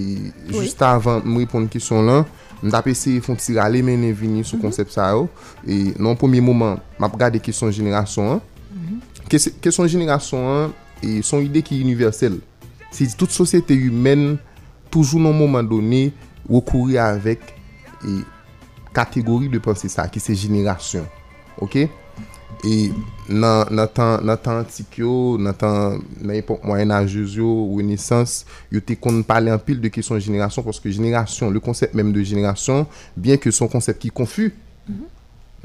juste 0.52 0.86
avan 0.86 1.24
m 1.26 1.42
ripon 1.42 1.70
ki 1.72 1.82
son 1.84 2.08
lan, 2.10 2.28
M 2.64 2.72
tap 2.74 2.88
ese 2.90 3.20
fon 3.22 3.38
ti 3.38 3.54
rale 3.58 3.84
menen 3.86 4.16
vini 4.18 4.44
sou 4.46 4.58
konsep 4.62 4.90
sa 4.94 5.12
yo. 5.14 5.28
E 5.62 5.94
nan 6.02 6.18
pomi 6.18 6.42
mouman, 6.42 6.80
map 6.98 7.18
gade 7.20 7.42
ki 7.44 7.54
son 7.54 7.74
jenerasyon 7.74 8.38
an. 8.38 8.46
Kesyon 9.28 9.90
jenerasyon 9.92 10.48
an, 10.48 10.74
e 11.04 11.20
son 11.26 11.44
ide 11.44 11.62
ki 11.66 11.82
universel. 11.84 12.40
Se 12.96 13.04
di 13.04 13.16
tout 13.20 13.32
sosyete 13.34 13.76
yumen, 13.76 14.38
toujou 14.94 15.20
nan 15.20 15.36
mouman 15.36 15.68
doni, 15.68 16.08
wakouri 16.48 16.96
avèk 17.02 17.44
e 18.08 18.22
kategori 18.96 19.52
de 19.52 19.60
panse 19.64 19.92
sa, 19.92 20.08
ki 20.12 20.24
se 20.24 20.36
jenerasyon. 20.46 21.08
Ok? 21.64 21.82
E 22.66 22.78
nan, 23.28 23.68
nan 23.76 23.92
tan, 23.92 24.24
tan 24.42 24.62
antik 24.64 24.96
yo, 25.04 25.36
nan 25.44 25.58
tan 25.60 26.00
nan 26.24 26.38
epok 26.40 26.64
mwen 26.66 26.96
anjez 26.96 27.36
yo, 27.38 27.50
ou 27.68 27.84
enesans, 27.84 28.40
yo 28.74 28.80
te 28.80 28.96
kon 28.96 29.20
pale 29.28 29.52
an 29.52 29.60
pil 29.62 29.84
de 29.84 29.92
kesyon 29.94 30.24
jenerasyon, 30.24 30.66
porske 30.66 30.90
jenerasyon, 30.94 31.52
le 31.52 31.62
konsept 31.64 31.98
menm 32.00 32.16
de 32.16 32.24
jenerasyon, 32.24 32.88
bien 33.20 33.38
ke 33.42 33.52
son 33.52 33.70
konsept 33.72 34.02
ki 34.06 34.16
konfu, 34.16 34.54
mm 34.88 34.96
-hmm. 34.96 35.14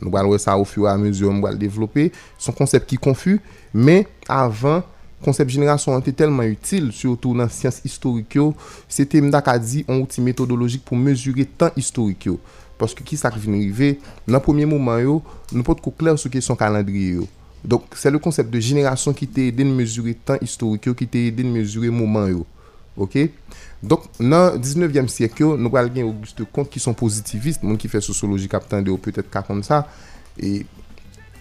Nou 0.00 0.12
bal 0.14 0.28
wè 0.30 0.38
sa 0.40 0.56
ou 0.58 0.68
fyo 0.68 0.88
a 0.90 0.94
mezyon, 1.00 1.36
nou 1.36 1.46
bal 1.46 1.58
devlopè. 1.60 2.08
Son 2.40 2.56
konsep 2.56 2.86
ki 2.88 2.98
konfu, 3.02 3.36
men 3.74 4.06
avan, 4.30 4.82
konsep 5.22 5.52
jenerasyon 5.54 5.98
an 5.98 6.04
te 6.04 6.14
telman 6.16 6.50
util, 6.54 6.90
surtout 6.96 7.36
nan 7.38 7.50
siyans 7.52 7.78
historik 7.84 8.38
yo, 8.38 8.50
se 8.90 9.06
te 9.08 9.20
mda 9.22 9.42
ka 9.44 9.54
di 9.60 9.84
an 9.86 10.00
outi 10.00 10.24
metodologik 10.24 10.82
pou 10.86 10.98
mezure 10.98 11.46
tan 11.58 11.70
historik 11.76 12.26
yo. 12.30 12.38
Paske 12.80 13.04
ki 13.06 13.18
sak 13.20 13.36
vin 13.38 13.60
rive, 13.60 13.94
nan 14.26 14.42
pwemye 14.42 14.66
mouman 14.66 14.98
yo, 15.04 15.20
nou 15.52 15.66
pot 15.66 15.78
ko 15.82 15.92
kler 15.94 16.18
sou 16.18 16.32
ke 16.32 16.42
son 16.42 16.58
kalandri 16.58 17.12
yo. 17.18 17.28
Donk, 17.62 17.94
se 17.94 18.10
le 18.10 18.18
konsep 18.18 18.48
de 18.50 18.58
jenerasyon 18.58 19.14
ki 19.14 19.28
te 19.30 19.46
eden 19.52 19.70
mezure 19.76 20.16
tan 20.26 20.40
historik 20.42 20.90
yo, 20.90 20.96
ki 20.98 21.06
te 21.06 21.28
eden 21.28 21.52
mezure 21.54 21.92
mouman 21.94 22.32
yo. 22.32 22.46
Ok? 22.98 23.30
Donk 23.82 24.04
nan 24.22 24.60
19e 24.62 25.10
siyekyo, 25.10 25.56
nou 25.58 25.72
pral 25.74 25.88
gen 25.90 26.06
Auguste 26.06 26.44
Comte 26.54 26.70
ki 26.70 26.80
son 26.82 26.94
pozitivist, 26.94 27.64
moun 27.66 27.80
ki 27.80 27.90
fe 27.90 27.98
sociologi 28.04 28.46
kapitan 28.50 28.84
de 28.86 28.92
ou 28.94 29.00
peut-et 29.02 29.26
ka 29.26 29.42
kon 29.42 29.58
sa. 29.66 29.82
E 30.38 30.62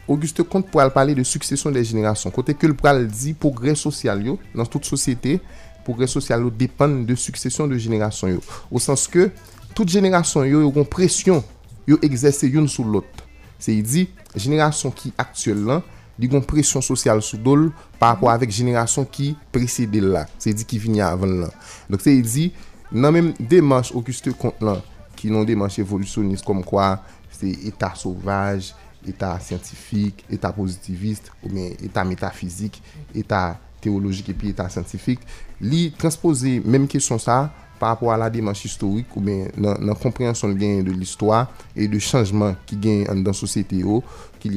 Auguste 0.07 0.41
Comte 0.49 0.71
pral 0.73 0.89
pale 0.95 1.13
de 1.17 1.25
suksesyon 1.27 1.75
de 1.75 1.83
jenerasyon. 1.85 2.33
Kote 2.33 2.55
ke 2.57 2.65
l 2.65 2.73
pral 2.77 3.05
di 3.05 3.35
progrè 3.37 3.75
sosyal 3.77 4.25
yo, 4.25 4.39
nan 4.57 4.65
tout 4.65 4.89
sosyete, 4.89 5.37
progrè 5.85 6.09
sosyal 6.09 6.47
yo 6.47 6.49
depan 6.49 7.03
de 7.05 7.17
suksesyon 7.19 7.69
de 7.69 7.77
jenerasyon 7.77 8.33
yo. 8.39 8.43
Ou 8.71 8.81
sens 8.81 9.05
ke, 9.11 9.29
tout 9.77 9.85
jenerasyon 9.85 10.49
yo 10.49 10.65
yo 10.65 10.73
kon 10.73 10.89
presyon 10.89 11.45
yo 11.85 12.01
egzese 12.01 12.49
yon 12.49 12.65
sou 12.65 12.89
lot. 12.89 13.21
Se 13.61 13.77
yi 13.77 13.85
di, 13.85 14.07
jenerasyon 14.33 14.97
ki 14.97 15.13
aktuel 15.21 15.61
lan, 15.69 15.85
li 16.21 16.29
gon 16.29 16.43
presyon 16.45 16.83
sosyal 16.85 17.23
sou 17.25 17.39
dol 17.41 17.69
par 17.97 18.13
apwa 18.15 18.29
mhm. 18.29 18.35
avek 18.35 18.53
jenerasyon 18.53 19.07
ki 19.09 19.31
presede 19.53 20.03
la. 20.03 20.27
Se 20.41 20.53
di 20.53 20.67
ki 20.67 20.77
vini 20.83 21.01
avan 21.05 21.39
lan. 21.45 21.55
Dok 21.89 22.03
se 22.05 22.13
di, 22.21 22.51
nan 22.93 23.15
menm 23.15 23.33
demanche 23.39 23.95
Auguste 23.97 24.33
Comte 24.37 24.61
lan, 24.65 24.83
ki 25.17 25.33
nan 25.33 25.47
demanche 25.49 25.81
evolusyonis 25.81 26.45
kom 26.45 26.61
kwa, 26.67 26.93
se 27.33 27.49
etat 27.69 27.97
sauvaj, 27.97 28.69
etat 29.07 29.41
scientifique, 29.41 30.27
etat 30.29 30.53
pozitivist, 30.53 31.31
ou 31.41 31.49
men 31.53 31.73
etat 31.81 32.05
metafizik, 32.05 32.77
etat 33.17 33.57
teologik 33.81 34.29
epi 34.29 34.51
etat 34.53 34.69
scientifique, 34.69 35.25
li 35.57 35.87
transpose 35.97 36.59
menm 36.61 36.85
kesyon 36.91 37.21
sa, 37.21 37.47
par 37.81 37.95
apwa 37.95 38.15
la 38.17 38.29
demanche 38.29 38.67
historik 38.67 39.15
ou 39.17 39.23
men 39.25 39.49
nan 39.57 39.97
komprensyon 39.97 40.53
gen 40.59 40.83
de 40.85 40.93
l'histoire 40.93 41.49
e 41.73 41.87
de 41.89 41.97
chanjman 41.97 42.53
ki 42.69 42.77
gen 42.83 43.07
an 43.09 43.23
dan 43.25 43.33
sosyete 43.33 43.81
yo, 43.81 44.03
ki, 44.41 44.51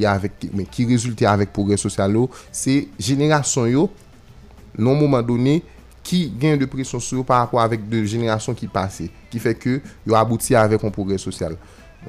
ki 0.73 0.89
rezulte 0.89 1.27
avèk 1.29 1.53
progrè 1.55 1.77
sosyal 1.79 2.17
yo, 2.17 2.25
se 2.51 2.83
jenerasyon 2.97 3.71
yo, 3.71 3.87
non 4.75 4.97
mouman 4.99 5.23
donè, 5.25 5.59
ki 6.05 6.25
gen 6.39 6.59
de 6.61 6.67
presyon 6.69 7.01
sou 7.01 7.19
yo 7.19 7.25
par 7.25 7.41
rapport 7.43 7.63
avèk 7.63 7.85
de 7.89 8.03
jenerasyon 8.05 8.57
ki 8.57 8.69
pase, 8.71 9.09
ki 9.31 9.41
fè 9.41 9.55
ke 9.57 9.79
yo 10.05 10.17
abouti 10.17 10.55
avèk 10.57 10.85
an 10.85 10.93
progrè 10.93 11.17
sosyal. 11.21 11.57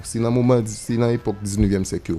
Se 0.05 0.21
nan 0.21 0.35
mouman, 0.35 0.65
se 0.69 0.99
nan 1.01 1.15
epok 1.17 1.39
19e 1.41 1.87
sekyo. 1.89 2.19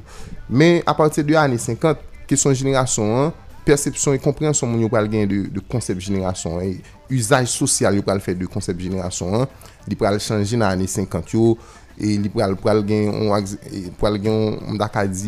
Men, 0.49 0.80
apatè 0.89 1.22
de 1.26 1.38
anè 1.38 1.60
50, 1.62 2.01
kesyon 2.30 2.58
jenerasyon 2.58 3.14
an, 3.20 3.36
persepsyon 3.68 4.16
e 4.16 4.22
komprensyon 4.24 4.72
moun 4.72 4.86
yo 4.86 4.89
pral 4.89 5.10
gen 5.12 5.28
de, 5.30 5.43
de 5.53 5.62
konsep 5.70 5.99
jenerasyon 6.01 6.58
an, 6.64 6.78
usaj 7.14 7.45
sosyal 7.51 7.99
yo 7.99 8.05
pral 8.08 8.24
fè 8.24 8.34
de 8.38 8.47
konsep 8.49 8.80
jenerasyon 8.82 9.43
an, 9.43 9.51
di 9.86 9.97
pral 9.99 10.18
chanje 10.24 10.58
nan 10.58 10.72
anè 10.74 10.88
50 10.89 11.36
yo, 11.36 11.53
et 12.00 12.18
li 12.18 12.30
pral 12.30 12.56
pral 12.62 12.84
gen 12.88 13.10
on 13.10 13.93
pral 13.98 14.20
gen 14.22 14.60
on 14.68 14.78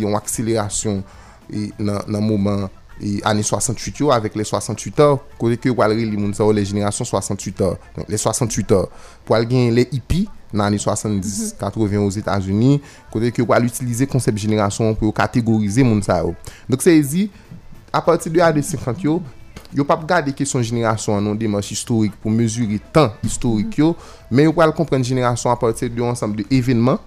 on 0.06 0.16
accélération 0.16 1.04
et 1.52 1.72
dans 1.80 2.00
dans 2.08 2.22
moment 2.22 2.70
et 3.02 3.22
années 3.24 3.44
68 3.44 4.00
yo 4.00 4.12
avec 4.12 4.36
les 4.36 4.44
68 4.44 5.00
heures 5.00 5.20
côté 5.38 5.58
que 5.58 5.70
pral 5.70 5.96
li 5.96 6.18
moun 6.18 6.34
sa 6.34 6.52
les 6.52 6.66
générations 6.66 7.06
68 7.06 7.62
heures. 7.62 7.78
Donc 7.96 8.08
les 8.08 8.18
68 8.18 8.72
heures. 8.72 8.90
Pral 9.26 9.50
gen 9.50 9.74
les 9.74 9.88
hippies 9.92 10.28
dans 10.54 10.64
les 10.64 10.68
années 10.68 10.78
70 10.78 11.56
80 11.60 11.98
aux 12.00 12.10
États-Unis 12.10 12.82
côté 13.12 13.32
que 13.32 13.42
pral 13.42 13.66
utiliser 13.66 14.06
concept 14.06 14.38
génération 14.38 14.94
pour 14.94 15.14
catégoriser 15.14 15.84
moun 15.84 16.04
sa 16.04 16.24
donc 16.24 16.82
c'est 16.82 17.00
dit 17.02 17.32
à 17.92 18.02
partir 18.02 18.32
de 18.32 18.40
années 18.42 18.62
50 18.62 19.02
yo 19.04 19.22
yo 19.76 19.86
pap 19.86 20.06
gade 20.10 20.34
kesyon 20.36 20.64
jenerasyon 20.66 21.20
anon 21.20 21.38
demanche 21.38 21.74
historik 21.76 22.16
pou 22.22 22.34
mesuri 22.34 22.80
tan 22.94 23.12
historik 23.24 23.78
yo, 23.80 23.94
men 24.32 24.48
yo 24.48 24.56
pral 24.56 24.74
kompren 24.76 25.06
jenerasyon 25.06 25.54
apatir 25.54 25.92
de 25.94 26.02
yon 26.02 26.14
ansam 26.14 26.34
de 26.36 26.46
evenman 26.54 26.98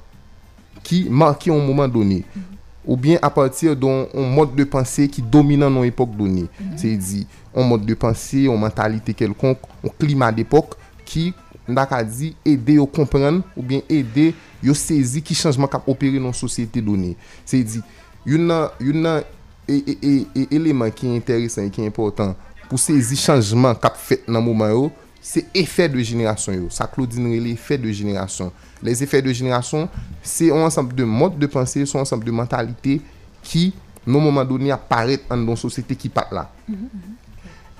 ki 0.87 1.05
manki 1.11 1.51
yon 1.51 1.63
mouman 1.67 1.91
doni. 1.91 2.23
Mm 2.23 2.41
-hmm. 2.41 2.59
Ou 2.85 2.97
bien 2.97 3.19
apatir 3.23 3.77
don 3.77 4.07
yon 4.15 4.31
mod 4.35 4.55
de 4.55 4.65
panse 4.65 5.09
ki 5.09 5.23
dominan 5.23 5.71
yon 5.71 5.87
epok 5.87 6.17
doni. 6.17 6.43
Mm 6.43 6.49
-hmm. 6.49 6.79
Se 6.79 6.97
di, 6.97 7.27
yon 7.55 7.69
mod 7.69 7.85
de 7.85 7.95
panse, 7.95 8.45
yon 8.47 8.59
mentalite 8.59 9.15
kelkonk, 9.15 9.59
yon 9.83 9.93
klima 9.99 10.33
d'epok 10.33 10.77
ki 11.05 11.33
ndak 11.69 11.93
a 11.93 12.03
di 12.05 12.35
ede 12.45 12.75
yo 12.79 12.87
kompren 12.87 13.43
ou 13.57 13.63
bien 13.63 13.83
ede 13.89 14.33
yo 14.63 14.75
sezi 14.75 15.23
ki 15.23 15.35
chanjman 15.35 15.69
kap 15.69 15.89
operi 15.89 16.21
nan 16.21 16.33
sosyete 16.33 16.83
doni. 16.83 17.17
Se 17.45 17.63
di, 17.63 17.83
yon 18.27 18.47
nan, 18.47 18.69
yon 18.81 19.03
nan 19.03 19.23
e, 19.69 19.77
e, 19.87 19.99
e, 20.03 20.27
e 20.35 20.47
eleman 20.51 20.91
ki 20.91 21.07
enteresan, 21.17 21.71
ki 21.71 21.85
important 21.87 22.35
pou 22.73 22.81
sezi 22.81 23.18
chanjman 23.20 23.77
kap 23.77 23.99
fet 24.01 24.25
nan 24.33 24.41
mouman 24.41 24.73
yo, 24.73 24.85
se 25.23 25.45
efè 25.55 25.91
de 25.93 26.01
jenerasyon 26.01 26.57
yo. 26.57 26.68
Sa 26.73 26.89
Claudine 26.89 27.29
Relais, 27.29 27.61
efè 27.61 27.77
de 27.77 27.93
jenerasyon. 27.93 28.49
Les 28.83 29.03
effets 29.05 29.23
de 29.23 29.31
jenerasyon, 29.33 29.91
se 30.25 30.49
yon 30.49 30.64
ansampe 30.64 30.97
de 30.97 31.05
mode 31.05 31.37
de 31.39 31.47
pensée, 31.47 31.85
se 31.85 31.95
yon 31.95 32.07
ansampe 32.07 32.25
de 32.25 32.33
mentalite 32.35 32.97
ki, 33.45 33.68
nou 34.03 34.25
mouman 34.25 34.49
doni 34.49 34.73
aparet 34.75 35.29
an 35.31 35.45
don 35.47 35.61
sosyete 35.61 35.95
ki 36.01 36.11
pat 36.11 36.33
la. 36.35 36.49
Mm 36.66 36.79
-hmm. 36.81 37.20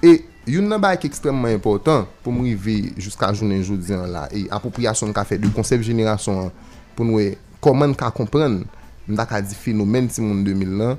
E, 0.03 0.13
yon 0.47 0.69
nan 0.69 0.81
ba 0.83 0.93
ek 0.93 1.09
ekstremman 1.09 1.57
important 1.57 2.07
pou 2.23 2.35
mou 2.35 2.45
yive 2.47 2.93
jiska 2.99 3.33
jounen 3.33 3.65
joudian 3.65 4.07
la, 4.13 4.29
e 4.31 4.45
apopriasyon 4.51 5.13
ka 5.17 5.25
fet 5.25 5.41
de 5.41 5.49
konsep 5.49 5.83
jenerasyon 5.83 6.45
an, 6.45 6.53
pou 6.95 7.07
nou 7.07 7.19
e 7.23 7.39
koman 7.61 7.95
ka 7.95 8.11
kompren, 8.11 8.65
mda 9.09 9.27
ka 9.27 9.41
di 9.41 9.55
fenomen 9.55 10.09
ti 10.09 10.21
moun 10.21 10.45
2000 10.45 10.79
lan, 10.79 10.99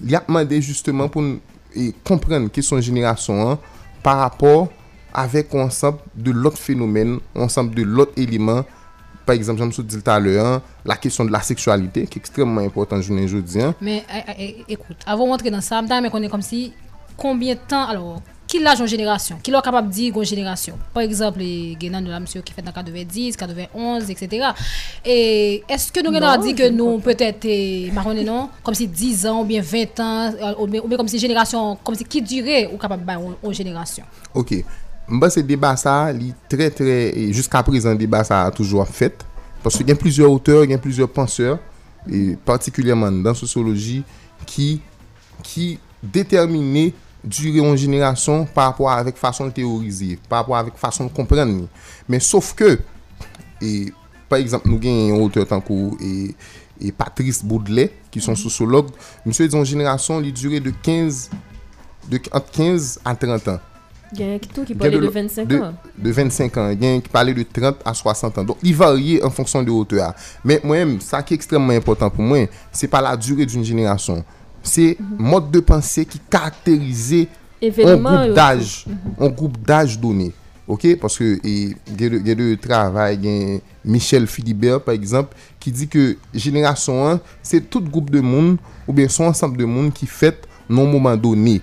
li 0.00 0.14
ap 0.14 0.28
mande 0.28 0.60
justeman 0.60 1.08
pou 1.08 1.20
nou 1.20 1.40
e 1.78 1.92
kompren 2.06 2.50
ki 2.52 2.64
son 2.66 2.82
jenerasyon 2.82 3.44
an 3.44 3.62
par 4.02 4.18
rapport 4.24 4.68
avek 5.18 5.54
ansamp 5.58 6.02
de 6.14 6.32
lot 6.32 6.56
fenomen, 6.58 7.18
ansamp 7.36 7.72
de 7.74 7.84
lot 7.86 8.12
eleman, 8.18 8.64
par 9.26 9.36
exemple, 9.36 9.60
janm 9.60 9.72
sou 9.74 9.84
dil 9.84 10.02
talè 10.04 10.38
an, 10.40 10.62
la 10.88 10.96
kesyon 11.00 11.28
de 11.28 11.34
la 11.34 11.42
seksualite, 11.44 12.06
ki 12.08 12.20
ekstremman 12.22 12.68
important 12.68 13.02
jounen 13.04 13.28
joudi 13.28 13.62
an. 13.64 13.74
Men, 13.84 14.00
ekoute, 14.08 14.36
eh, 14.38 14.76
eh, 14.76 15.08
avon 15.10 15.28
montre 15.28 15.52
nan 15.52 15.64
sa, 15.64 15.82
mda 15.84 16.00
men 16.04 16.12
konen 16.14 16.32
kom 16.32 16.44
si, 16.44 16.68
konbien 17.18 17.58
tan, 17.68 17.88
alor, 17.92 18.22
Ki 18.48 18.62
laj 18.64 18.80
yon 18.80 18.88
jenerasyon? 18.88 19.40
Ki 19.44 19.52
lò 19.52 19.60
kapap 19.64 19.90
di 19.92 20.06
yon 20.08 20.24
jenerasyon? 20.24 20.78
Par 20.94 21.04
exemple, 21.04 21.44
genan 21.80 22.00
nou 22.00 22.14
la 22.14 22.20
msyo 22.22 22.40
ki 22.40 22.54
fèt 22.56 22.64
nan 22.64 22.72
90, 22.72 23.36
91, 23.36 24.08
etc. 24.14 24.46
Et 25.04 25.68
eske 25.68 26.00
nou 26.04 26.14
genan 26.16 26.40
di 26.40 26.54
ke 26.56 26.70
nou 26.72 26.96
peut-et 27.04 27.44
marone 27.92 28.24
non? 28.24 28.48
Kom 28.64 28.76
si 28.78 28.86
10 28.88 29.26
an 29.28 29.42
ou 29.42 29.48
bien 29.48 29.60
20 29.60 30.00
an 30.00 30.32
euh, 30.32 30.62
ou 30.64 30.68
bien 30.70 30.96
kom 30.96 31.10
si 31.12 31.20
jenerasyon, 31.20 31.76
kom 31.84 31.98
si 31.98 32.06
ki 32.08 32.22
dure 32.24 32.62
ou 32.70 32.80
kapap 32.80 33.02
ba 33.04 33.18
yon 33.20 33.56
jenerasyon? 33.58 34.08
Ok, 34.32 34.62
mba 35.12 35.28
se 35.34 35.44
deba 35.44 35.74
sa 35.76 35.98
li 36.16 36.32
tre 36.48 36.70
tre, 36.72 36.96
jiska 37.28 37.60
prezan 37.66 38.00
deba 38.00 38.22
sa 38.24 38.46
a 38.46 38.54
toujou 38.54 38.80
a 38.80 38.86
fèt. 38.88 39.26
Paske 39.60 39.84
gen 39.84 39.98
plizyor 40.00 40.32
auteur, 40.32 40.62
gen 40.70 40.80
plizyor 40.80 41.10
penseur, 41.12 41.58
partikulyaman 42.48 43.20
dans 43.26 43.36
sociologi 43.36 44.00
ki 44.48 45.68
determine 46.00 46.94
dure 47.28 47.60
yon 47.60 47.76
jenerasyon 47.78 48.46
par 48.54 48.72
apwa 48.72 48.96
avèk 48.96 49.20
fason 49.20 49.52
teorize, 49.54 50.16
par 50.30 50.42
apwa 50.42 50.58
avèk 50.62 50.78
fason 50.80 51.10
kompren 51.12 51.50
ni. 51.52 51.68
Men 52.08 52.22
sauf 52.24 52.54
ke, 52.58 52.76
e, 53.60 53.90
par 54.30 54.40
exemple 54.40 54.72
nou 54.72 54.80
gen 54.82 55.12
yon 55.12 55.26
ote 55.26 55.44
tankou 55.48 55.94
e, 56.00 56.32
e 56.80 56.92
Patrice 56.94 57.46
Baudelet 57.46 57.94
ki 58.12 58.22
son 58.24 58.38
sosolog, 58.38 58.90
msè 59.28 59.50
yon 59.50 59.66
jenerasyon 59.68 60.24
li 60.24 60.34
dure 60.34 60.62
de 60.64 60.72
15 60.72 61.28
de 62.08 62.20
15 62.24 62.98
a 63.04 63.14
30 63.14 63.52
an. 63.54 63.64
Gen 64.16 64.32
yon 64.32 64.40
ki 64.40 64.50
tou 64.54 64.64
ki 64.64 64.74
pale 64.78 64.96
de, 64.96 65.04
de 65.04 65.12
25 65.12 65.52
an. 65.58 65.74
De, 65.84 66.06
de 66.06 66.12
25 66.16 66.58
an, 66.62 66.70
gen 66.80 66.96
yon 66.96 67.04
ki 67.04 67.12
pale 67.12 67.34
de 67.36 67.44
30 67.44 67.84
a 67.84 67.92
60 67.96 68.40
an. 68.40 68.48
Donk 68.48 68.64
li 68.64 68.72
varye 68.76 69.18
en 69.26 69.34
fonksyon 69.34 69.66
de 69.68 69.74
ote 69.74 70.00
a. 70.00 70.14
Men 70.48 70.64
mwen, 70.64 70.96
sa 71.04 71.20
ki 71.20 71.36
ekstremman 71.36 71.76
important 71.76 72.14
pou 72.14 72.24
mwen, 72.24 72.48
se 72.72 72.88
pa 72.90 73.02
la 73.04 73.12
dure 73.20 73.44
d'un 73.44 73.66
jenerasyon. 73.66 74.24
Se 74.66 74.94
mod 75.18 75.50
de 75.52 75.62
panse 75.64 76.04
ki 76.08 76.20
karakterize 76.30 77.26
an 77.62 78.02
goup 78.02 78.34
d'aj, 78.36 78.74
an 79.18 79.32
goup 79.32 79.56
d'aj 79.66 79.96
donè. 80.00 80.30
Ok, 80.68 80.84
paske 81.00 81.24
gen 81.96 82.18
de 82.20 82.50
travay 82.60 83.16
gen 83.22 83.62
Michel 83.88 84.26
Philibert 84.28 84.82
par 84.84 84.96
exemple, 84.98 85.36
ki 85.62 85.72
di 85.72 85.88
ke 85.88 86.04
jenerasyon 86.36 87.00
an, 87.14 87.22
se 87.40 87.62
tout 87.62 87.84
goup 87.88 88.12
de 88.12 88.20
moun 88.20 88.58
ou 88.84 88.92
ben 88.92 89.08
son 89.08 89.30
ansamp 89.30 89.56
de 89.56 89.64
moun 89.64 89.88
ki 89.94 90.08
fèt 90.10 90.44
non 90.68 90.90
mouman 90.90 91.16
donè, 91.16 91.56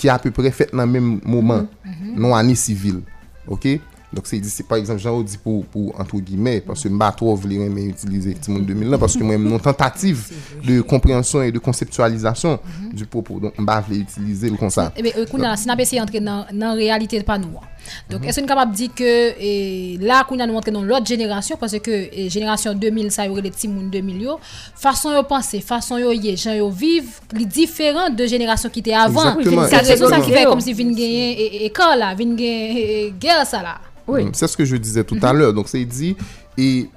ki 0.00 0.10
apè 0.10 0.32
pre 0.34 0.50
fèt 0.50 0.74
nan 0.74 0.90
mèm 0.90 1.12
mouman, 1.22 1.68
mm 1.84 1.94
-hmm. 1.94 2.18
non 2.18 2.34
anè 2.34 2.56
sivil. 2.58 3.02
Ok, 3.46 3.80
Dok 4.10 4.26
se 4.26 4.36
yi 4.36 4.42
di 4.42 4.50
se 4.50 4.64
par 4.66 4.80
exemple 4.80 5.02
jan 5.02 5.14
ou 5.14 5.22
di 5.22 5.38
pou, 5.38 5.62
pou 5.70 5.94
anto 6.00 6.18
gime, 6.26 6.56
paske 6.66 6.90
mba 6.90 7.12
tro 7.14 7.30
vle 7.38 7.60
reme 7.62 7.86
utilize 7.92 8.34
ti 8.42 8.50
moun 8.50 8.64
2000 8.66 8.90
lan, 8.90 9.02
paske 9.02 9.22
mwen 9.22 9.38
mnon 9.44 9.62
tentative 9.62 10.34
de 10.66 10.80
komprensyon 10.90 11.46
e 11.46 11.52
de 11.54 11.62
konseptualizasyon 11.62 12.58
mm 12.58 12.72
-hmm. 12.72 12.96
du 12.98 13.06
popo, 13.06 13.38
don 13.40 13.54
mba 13.58 13.80
vle 13.86 14.02
utilize 14.02 14.50
l 14.50 14.56
kon 14.58 14.70
sa. 14.70 14.90
Ebe, 14.96 15.14
euh, 15.16 15.26
kou 15.30 15.38
nan, 15.38 15.56
si 15.56 15.70
nan 15.70 15.78
pe 15.78 15.84
se 15.86 15.96
yi 15.96 16.02
entre 16.02 16.20
nan 16.20 16.74
realite 16.76 17.22
pa 17.24 17.38
nou 17.38 17.62
an. 17.62 17.70
Donc, 18.08 18.24
est-ce 18.26 18.36
que 18.36 18.40
nous 18.42 18.46
sommes 18.48 18.56
capables 18.56 18.72
de 18.72 18.76
dire 18.76 18.94
que 18.94 19.34
et, 19.40 19.98
là, 20.00 20.24
qu'on 20.24 20.38
a 20.38 20.46
nous 20.46 20.52
montré 20.52 20.70
dans 20.70 20.82
l'autre 20.82 21.06
génération, 21.06 21.56
parce 21.58 21.78
que 21.78 21.90
et, 21.90 22.28
génération 22.28 22.74
2000, 22.74 23.10
ça 23.10 23.26
y 23.26 23.28
aurait 23.28 23.42
les 23.42 23.50
petits 23.50 23.68
2000, 23.68 24.22
yo, 24.22 24.40
façon 24.74 25.10
de 25.16 25.26
penser, 25.26 25.60
façon 25.60 25.96
de 25.96 26.10
vivre, 26.10 26.36
gens 26.36 26.68
vivre, 26.68 27.10
les 27.32 27.44
différents 27.44 28.10
de 28.10 28.26
génération 28.26 28.68
qui 28.68 28.80
étaient 28.80 28.94
avant. 28.94 29.36
C'est 29.68 29.76
raison 29.76 30.08
ça 30.08 30.20
qui 30.20 30.32
fait 30.32 30.44
comme 30.44 30.60
si 30.60 30.72
vin 30.72 30.90
gagner 30.90 31.64
école, 31.64 31.98
là, 31.98 32.14
vin 32.14 32.34
gagner 32.34 33.14
guerre, 33.18 33.46
ça 33.46 33.62
là. 33.62 33.78
Oui. 34.06 34.28
C'est 34.32 34.46
ce 34.48 34.56
que 34.56 34.64
je 34.64 34.76
disais 34.76 35.04
tout 35.04 35.18
à 35.22 35.32
l'heure. 35.32 35.52
Donc, 35.52 35.68
c'est 35.68 35.84
dit, 35.84 36.16
et 36.58 36.88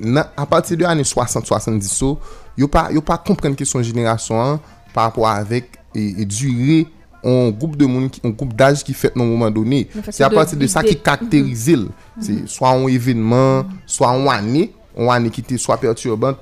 na, 0.00 0.32
à 0.36 0.46
partir 0.46 0.76
de 0.76 0.82
l'année 0.82 1.02
60-70, 1.02 2.16
yo 2.56 2.68
pas, 2.68 2.90
yo 2.92 3.00
pas 3.00 3.18
comprendre 3.18 3.56
que 3.56 3.82
génération 3.82 4.40
hein, 4.40 4.60
par 4.92 5.04
rapport 5.04 5.28
avec 5.28 5.70
et, 5.94 6.22
et 6.22 6.24
durée 6.24 6.86
un 7.24 7.50
groupe 7.50 7.76
de 7.76 7.86
monde, 7.86 8.10
un 8.22 8.30
groupe 8.30 8.54
d'âge 8.54 8.84
qui 8.84 8.92
fait 8.94 9.12
dans 9.16 9.22
un 9.22 9.26
moment 9.26 9.50
donné. 9.50 9.88
C'est 10.10 10.22
à 10.24 10.28
de 10.28 10.34
partir 10.34 10.58
de 10.58 10.66
ça 10.66 10.82
qui 10.82 10.96
caractérise. 10.96 11.70
le. 11.70 11.88
C'est 12.20 12.46
soit 12.48 12.70
un 12.70 12.86
événement, 12.86 13.64
soit 13.86 14.08
une 14.16 14.28
année, 14.28 14.72
une 14.96 15.08
année 15.08 15.30
qui 15.30 15.40
était 15.40 15.56
soit 15.58 15.78
perturbante 15.78 16.36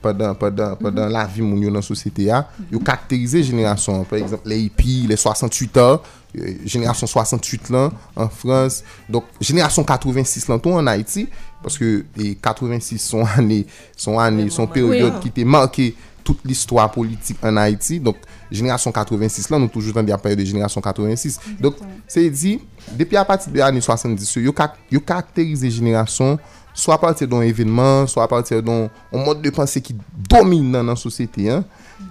pendant, 0.00 0.34
pendant, 0.34 0.76
pendant 0.76 1.08
la 1.08 1.24
vie 1.26 1.40
dans 1.40 1.72
la 1.72 1.82
société. 1.82 2.30
a, 2.30 2.48
Yo 2.70 2.78
caractérise 2.78 3.42
génération. 3.42 4.04
Par 4.04 4.18
exemple, 4.18 4.48
les 4.48 4.60
hippies, 4.60 5.06
les 5.08 5.16
68 5.16 5.76
ans, 5.78 6.00
euh, 6.38 6.54
génération 6.64 7.06
68 7.06 7.70
là 7.70 7.90
en 8.14 8.28
France. 8.28 8.84
Donc, 9.08 9.24
génération 9.40 9.82
86 9.82 10.48
là, 10.48 10.58
tout 10.58 10.70
en 10.70 10.86
Haïti. 10.86 11.28
Parce 11.62 11.76
que 11.76 12.04
les 12.16 12.36
86 12.36 12.98
sont 12.98 13.24
années, 13.36 13.66
sont 13.96 14.18
années, 14.18 14.50
sont 14.50 14.66
périodes 14.66 15.14
Oui. 15.14 15.20
qui 15.20 15.28
étaient 15.28 15.44
marquées 15.44 15.94
toute 16.28 16.44
l'histoire 16.44 16.90
politique 16.90 17.38
en 17.42 17.56
Haïti. 17.56 17.98
Donc, 17.98 18.16
génération 18.50 18.92
86, 18.92 19.48
là, 19.48 19.58
nous 19.58 19.68
toujours 19.68 19.94
dans 19.94 20.02
la 20.02 20.18
période 20.18 20.38
de 20.38 20.44
génération 20.44 20.78
86. 20.78 21.40
Donc, 21.58 21.76
c'est 22.06 22.28
dit, 22.28 22.60
depuis 22.98 23.16
à 23.16 23.24
partir 23.24 23.50
des 23.50 23.62
années 23.62 23.80
70, 23.80 24.36
yo, 24.36 24.54
yo 24.90 25.00
caractérise 25.00 25.64
génération 25.70 26.38
soit 26.74 26.94
à 26.94 26.98
partir 26.98 27.26
d'un 27.26 27.40
événement, 27.40 28.06
soit 28.06 28.24
à 28.24 28.28
partir 28.28 28.62
d'un 28.62 28.90
mode 29.10 29.40
de 29.40 29.48
pensée 29.48 29.80
qui 29.80 29.96
domine 30.28 30.70
dans 30.70 30.82
la 30.82 30.96
société. 30.96 31.48
Hein? 31.48 31.64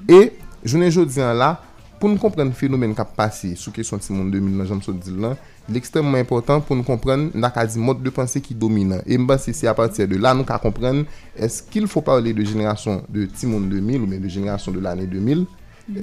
Mm-hmm. 0.10 0.14
Et, 0.16 0.34
je 0.64 0.78
ne 0.80 1.06
dis 1.06 1.20
là, 1.20 1.62
Pou 1.98 2.12
nou 2.12 2.22
kompren 2.22 2.52
fenomen 2.54 2.92
kap 2.94 3.16
pase 3.18 3.56
sou 3.58 3.74
kesyon 3.74 4.02
ti 4.04 4.14
moun 4.14 4.28
2000 4.30 4.58
nan 4.60 4.68
jom 4.70 4.82
sou 4.86 4.94
dil 4.94 5.16
lan, 5.24 5.34
l'ekstremman 5.66 6.22
important 6.22 6.62
pou 6.62 6.78
nou 6.78 6.86
kompren 6.86 7.32
lak 7.42 7.56
a 7.58 7.64
di 7.66 7.82
mod 7.82 8.04
de 8.06 8.12
panse 8.14 8.38
ki 8.44 8.54
dominan. 8.54 9.02
E 9.10 9.18
mba 9.18 9.40
se 9.42 9.50
si 9.58 9.66
apatir 9.70 10.06
de 10.12 10.20
la 10.22 10.36
nou 10.38 10.46
ka 10.46 10.60
kompren, 10.62 11.02
eskil 11.34 11.88
fò 11.90 12.04
parle 12.06 12.36
de 12.38 12.46
jenerasyon 12.46 13.02
de 13.10 13.26
ti 13.34 13.50
moun 13.50 13.66
2000 13.72 14.06
ou 14.06 14.10
men 14.12 14.22
de 14.22 14.30
jenerasyon 14.30 14.78
de 14.78 14.84
l'anè 14.86 15.08
2000, 15.10 15.42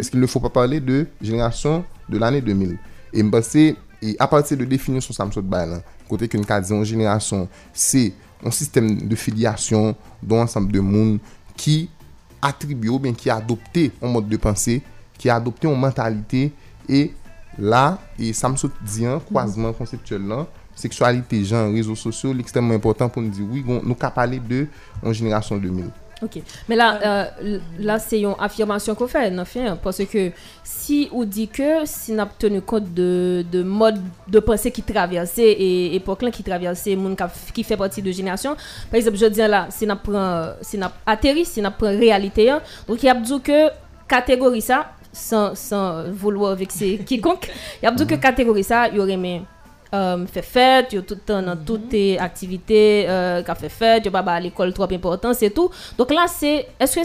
eskil 0.00 0.24
ne 0.24 0.30
fò 0.30 0.42
pa 0.42 0.50
parle 0.56 0.80
de 0.82 1.04
jenerasyon 1.22 1.84
de 2.10 2.22
l'anè 2.22 2.40
2000. 2.42 2.74
E 3.14 3.26
mba 3.28 3.42
se 3.46 3.70
apatir 4.18 4.58
de 4.58 4.66
definisyon 4.66 5.14
sa 5.14 5.28
msot 5.28 5.46
bay 5.46 5.68
lan, 5.70 5.84
kote 6.10 6.26
ki 6.26 6.40
nou 6.40 6.48
ka 6.48 6.58
di 6.58 6.74
an 6.74 6.82
jenerasyon, 6.82 7.46
se 7.70 8.08
an 8.42 8.50
sistem 8.50 8.90
de 9.06 9.14
filiasyon 9.14 9.94
don 10.18 10.42
ansamb 10.42 10.74
de 10.74 10.82
moun 10.82 11.20
ki 11.54 11.84
atribyo 12.44 12.98
ben 12.98 13.14
ki 13.14 13.30
adopte 13.30 13.92
an 14.02 14.10
mod 14.18 14.26
de 14.26 14.42
panse, 14.42 14.80
ki 15.20 15.32
adopte 15.32 15.68
yon 15.68 15.80
mentalite 15.80 16.48
e 16.88 17.06
la, 17.58 17.96
e 18.18 18.32
samsot 18.34 18.76
diyan, 18.82 19.22
kwazman 19.30 19.74
konseptuel 19.78 20.22
lan, 20.24 20.44
non? 20.44 20.62
seksualite, 20.74 21.38
jan, 21.46 21.72
rezo 21.74 21.96
sosyo, 21.98 22.32
l'ekstremman 22.34 22.78
important 22.78 23.12
pou 23.12 23.22
nou 23.22 23.32
di, 23.32 23.44
oui, 23.44 23.62
bon, 23.64 23.82
nou 23.84 23.98
ka 23.98 24.10
pale 24.14 24.40
de 24.42 24.64
yon 25.04 25.14
jenerasyon 25.14 25.62
2000. 25.62 25.92
Ok, 26.22 26.38
men 26.70 26.78
la, 26.78 26.88
euh, 27.04 27.56
la 27.84 27.96
se 28.00 28.20
yon 28.22 28.36
afirmasyon 28.42 28.96
kon 28.96 29.10
fè, 29.10 29.26
nan 29.34 29.46
fè, 29.48 29.66
parce 29.82 30.06
ke 30.08 30.28
si 30.66 31.04
ou 31.10 31.26
di 31.28 31.46
ke, 31.52 31.82
si 31.90 32.14
nap 32.16 32.36
tenu 32.40 32.62
kont 32.64 32.86
de, 32.96 33.42
de 33.50 33.64
mod 33.66 33.98
de 34.30 34.42
pensè 34.44 34.72
ki 34.74 34.84
traverse, 34.86 35.42
e 35.42 35.68
epok 35.98 36.24
lan 36.24 36.34
ki 36.34 36.46
traverse, 36.46 36.94
moun 36.98 37.16
ka, 37.18 37.28
ki 37.54 37.66
fè 37.66 37.78
pati 37.80 38.02
de 38.04 38.14
jenerasyon, 38.14 38.58
par 38.90 39.00
exemple, 39.00 39.20
je 39.20 39.30
diyan 39.36 39.52
la, 39.52 39.64
si 39.74 39.90
nap 39.90 40.04
pren, 40.06 40.54
si 40.64 40.80
nap 40.80 40.96
ateri, 41.10 41.46
si 41.48 41.64
nap 41.64 41.78
pren 41.80 41.98
realite 42.00 42.46
yon, 42.48 42.62
donc 42.88 43.04
y 43.04 43.12
ap 43.12 43.22
djou 43.24 43.42
ke 43.44 43.66
kategori 44.10 44.62
sa, 44.64 44.84
sans, 45.14 45.54
sans 45.54 46.04
vouloir 46.10 46.54
vexer 46.56 46.98
quiconque. 47.06 47.50
Il 47.80 47.86
y 47.86 47.88
a 47.88 47.90
beaucoup 47.90 48.04
de 48.04 48.16
catégories, 48.16 48.64
ça, 48.64 48.88
il 48.88 48.96
y 48.96 49.00
aurait 49.00 49.16
même. 49.16 49.44
Um, 49.94 50.24
fè 50.26 50.42
fèt, 50.42 50.94
yo 50.96 51.04
toutan 51.06 51.44
nan 51.46 51.60
tout 51.66 51.84
te 51.92 52.16
aktivite 52.18 52.78
uh, 53.04 53.44
ka 53.46 53.54
fè 53.54 53.68
fèt, 53.70 54.08
yo 54.08 54.12
pa 54.14 54.24
ba 54.26 54.40
l'ekol 54.42 54.72
trop 54.74 54.90
important, 54.90 55.36
se 55.38 55.46
tout. 55.54 55.70
Donk 55.94 56.10
non, 56.10 56.24
la 56.24 56.26
se, 56.32 56.50
eske 56.82 57.04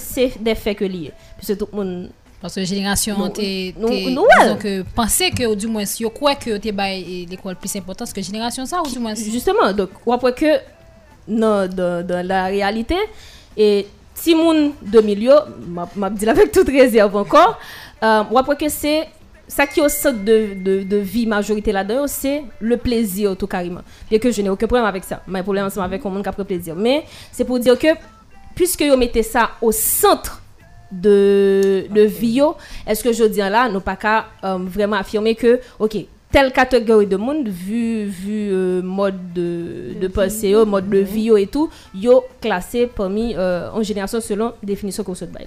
se 0.00 0.24
de 0.40 0.54
fè 0.56 0.72
ke 0.78 0.88
liye? 0.88 1.12
Pise 1.40 1.58
tout 1.60 1.74
moun... 1.76 2.08
Paske 2.42 2.64
jenerasyon 2.66 3.28
te... 3.36 3.44
Nou 3.78 4.24
wè! 4.26 4.72
Pense 4.96 5.28
ke 5.36 5.44
ou 5.46 5.54
di 5.58 5.68
mwen, 5.70 5.84
yo 6.00 6.08
kwe 6.10 6.32
ke 6.40 6.56
te 6.64 6.72
bay 6.74 7.26
l'ekol 7.30 7.54
plis 7.60 7.76
important, 7.78 8.08
se 8.08 8.16
ke 8.16 8.24
jenerasyon 8.24 8.66
sa 8.66 8.80
ou 8.82 8.90
di 8.90 8.98
mwen? 8.98 9.18
Justement, 9.28 9.76
donk 9.76 10.00
wapwe 10.08 10.32
ke 10.40 10.56
nan 11.28 11.76
la 12.24 12.46
realite, 12.48 12.98
e... 13.52 13.68
Et... 13.68 13.98
ti 14.22 14.36
moun 14.38 14.70
2000 14.92 15.24
yo, 15.26 15.40
map 15.74 16.14
di 16.14 16.28
la 16.28 16.36
vek 16.38 16.52
tout 16.54 16.68
rezerv 16.70 17.16
ankor, 17.22 17.56
euh, 18.02 18.22
wapwe 18.34 18.56
ke 18.60 18.70
se, 18.72 19.02
sa 19.50 19.66
ki 19.68 19.82
yo 19.82 19.88
sot 19.92 20.22
de, 20.24 20.36
de, 20.54 20.76
de 20.88 21.00
vi 21.02 21.26
majorite 21.30 21.74
la 21.74 21.84
dayo, 21.86 22.06
se 22.10 22.40
le 22.62 22.78
plezi 22.80 23.26
yo 23.26 23.34
tou 23.38 23.50
kariman. 23.50 23.86
Bien 24.10 24.22
ke 24.22 24.32
je 24.32 24.44
ne 24.44 24.52
ouke 24.52 24.68
problem 24.68 24.88
avek 24.88 25.08
sa, 25.08 25.20
may 25.26 25.44
problem 25.46 25.68
ansem 25.68 25.84
avek 25.84 26.04
kon 26.04 26.14
moun 26.14 26.26
kapre 26.26 26.46
plezi 26.48 26.72
yo. 26.72 26.78
Men, 26.78 27.06
se 27.34 27.46
pou 27.48 27.62
diyo 27.62 27.76
ke, 27.80 27.96
pwiske 28.56 28.86
yo 28.86 28.96
mette 29.00 29.24
sa 29.26 29.50
o 29.64 29.72
sentre 29.74 30.38
de, 30.92 31.88
de 31.88 32.06
okay. 32.06 32.16
vi 32.20 32.34
yo, 32.38 32.52
eske 32.86 33.14
je 33.16 33.28
diyan 33.32 33.52
la, 33.52 33.66
nou 33.72 33.84
pa 33.84 33.96
ka 33.98 34.16
um, 34.44 34.66
vreman 34.70 35.00
afirme 35.00 35.34
ke, 35.38 35.56
ok, 35.82 36.02
telle 36.32 36.50
catégorie 36.50 37.06
de 37.06 37.16
monde, 37.16 37.48
vu, 37.48 38.06
vu 38.06 38.48
euh, 38.50 38.82
mode 38.82 39.32
de, 39.34 39.94
de 40.00 40.08
pensée, 40.08 40.54
mode 40.64 40.88
de 40.88 40.98
vie 40.98 41.30
et 41.38 41.46
tout, 41.46 41.68
yo 41.94 42.24
classé 42.40 42.86
parmi 42.86 43.34
euh, 43.36 43.70
en 43.70 43.82
génération 43.82 44.20
selon 44.20 44.54
définition 44.62 45.04
qu'on 45.04 45.14
se 45.14 45.26
bail. 45.26 45.46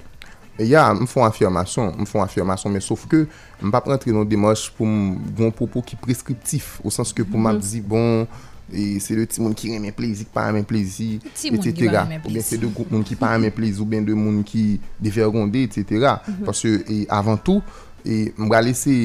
E 0.56 0.64
ya, 0.70 0.88
m 0.96 1.04
fon 1.10 1.26
afirmasyon, 1.28 1.90
m 2.00 2.08
fon 2.08 2.22
afirmasyon, 2.24 2.72
men 2.72 2.84
sauf 2.84 3.02
ke 3.12 3.26
m 3.60 3.72
pa 3.74 3.82
prentre 3.84 4.14
nou 4.16 4.24
demosh 4.24 4.70
pou 4.78 4.88
m 4.88 5.18
bon 5.36 5.52
popo 5.52 5.82
ki 5.84 5.98
preskriptif, 6.00 6.78
ou 6.80 6.94
sans 6.96 7.12
ke 7.12 7.26
pou 7.28 7.42
m 7.42 7.50
ap 7.52 7.60
di 7.60 7.82
bon, 7.84 8.24
e 8.72 9.02
se 9.04 9.18
de 9.20 9.26
ti 9.28 9.44
moun 9.44 9.58
ki 9.58 9.74
remen 9.74 9.92
plezik, 9.96 10.30
pa 10.32 10.46
remen 10.48 10.64
plezik, 10.68 11.26
etc. 11.28 12.06
Ou 12.22 12.32
ben 12.32 12.40
se 12.40 12.56
de 12.62 12.70
group 12.70 12.94
moun 12.94 13.04
ki 13.04 13.20
pa 13.20 13.34
remen 13.34 13.52
plezik, 13.56 13.84
ou 13.84 13.92
ben 13.92 14.08
de 14.08 14.16
moun 14.16 14.46
ki 14.48 14.78
defer 15.04 15.28
ronde, 15.28 15.66
etc. 15.68 16.08
Parce, 16.48 16.72
e 16.72 17.04
avan 17.12 17.36
tou, 17.36 17.60
m 18.08 18.48
ga 18.48 18.64
lese, 18.64 18.96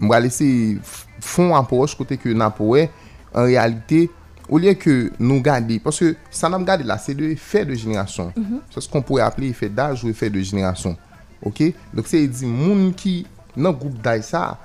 m 0.00 0.08
ga 0.08 0.24
lese... 0.24 0.48
fon 1.24 1.54
apos 1.56 1.94
kote 1.96 2.18
ke 2.20 2.34
nan 2.36 2.52
pouwe, 2.54 2.86
an 3.32 3.48
realite, 3.48 4.06
ou 4.46 4.60
liye 4.62 4.76
ke 4.78 4.94
nou 5.18 5.42
gade, 5.44 5.80
paske 5.82 6.12
sa 6.34 6.50
nan 6.52 6.64
gade 6.66 6.86
la, 6.86 6.98
se 7.02 7.14
de 7.16 7.32
efè 7.34 7.64
de 7.66 7.74
jenerasyon. 7.74 8.32
Mm 8.36 8.44
-hmm. 8.44 8.60
Se 8.74 8.80
skon 8.80 9.02
pouwe 9.02 9.22
aple 9.22 9.50
efè 9.50 9.68
d'aj 9.68 10.04
ou 10.04 10.10
efè 10.10 10.30
de 10.30 10.42
jenerasyon. 10.42 10.96
Ok? 11.42 11.72
Dok 11.92 12.06
se 12.06 12.26
di 12.26 12.46
moun 12.46 12.92
ki 12.94 13.26
nan 13.56 13.74
goup 13.74 13.96
d'aj 14.02 14.22
sa, 14.22 14.56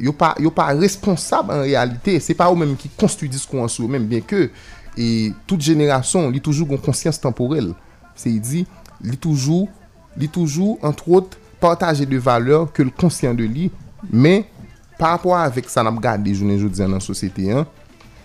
yo 0.00 0.12
pa, 0.12 0.34
yo 0.40 0.50
pa 0.50 0.72
responsab 0.72 1.50
an 1.50 1.62
realite, 1.62 2.18
se 2.20 2.34
pa 2.34 2.48
ou 2.48 2.56
menm 2.56 2.76
ki 2.76 2.90
konstu 2.96 3.28
diskou 3.28 3.62
an 3.62 3.68
sou, 3.68 3.88
menm 3.88 4.08
bien 4.08 4.24
ke, 4.24 4.48
e 4.96 5.32
tout 5.46 5.60
jenerasyon 5.60 6.30
li 6.32 6.40
toujou 6.40 6.66
gon 6.66 6.80
konsyans 6.82 7.20
temporel. 7.20 7.74
Se 8.18 8.30
di, 8.30 8.64
li 9.04 9.16
toujou, 9.16 9.68
li 10.18 10.28
toujou, 10.28 10.78
antre 10.82 11.12
ot, 11.20 11.36
partaje 11.60 12.06
de 12.06 12.18
valeur 12.18 12.68
ke 12.72 12.86
l 12.86 12.90
konsyans 12.90 13.36
de 13.38 13.46
li, 13.46 13.68
men, 14.10 14.44
Par 14.98 15.18
apwa 15.18 15.42
avèk 15.44 15.70
sa 15.70 15.84
nap 15.86 16.00
gade 16.02 16.34
jounen 16.34 16.58
joudian 16.58 16.90
nan 16.90 17.02
sosyete 17.04 17.46
yon, 17.46 17.66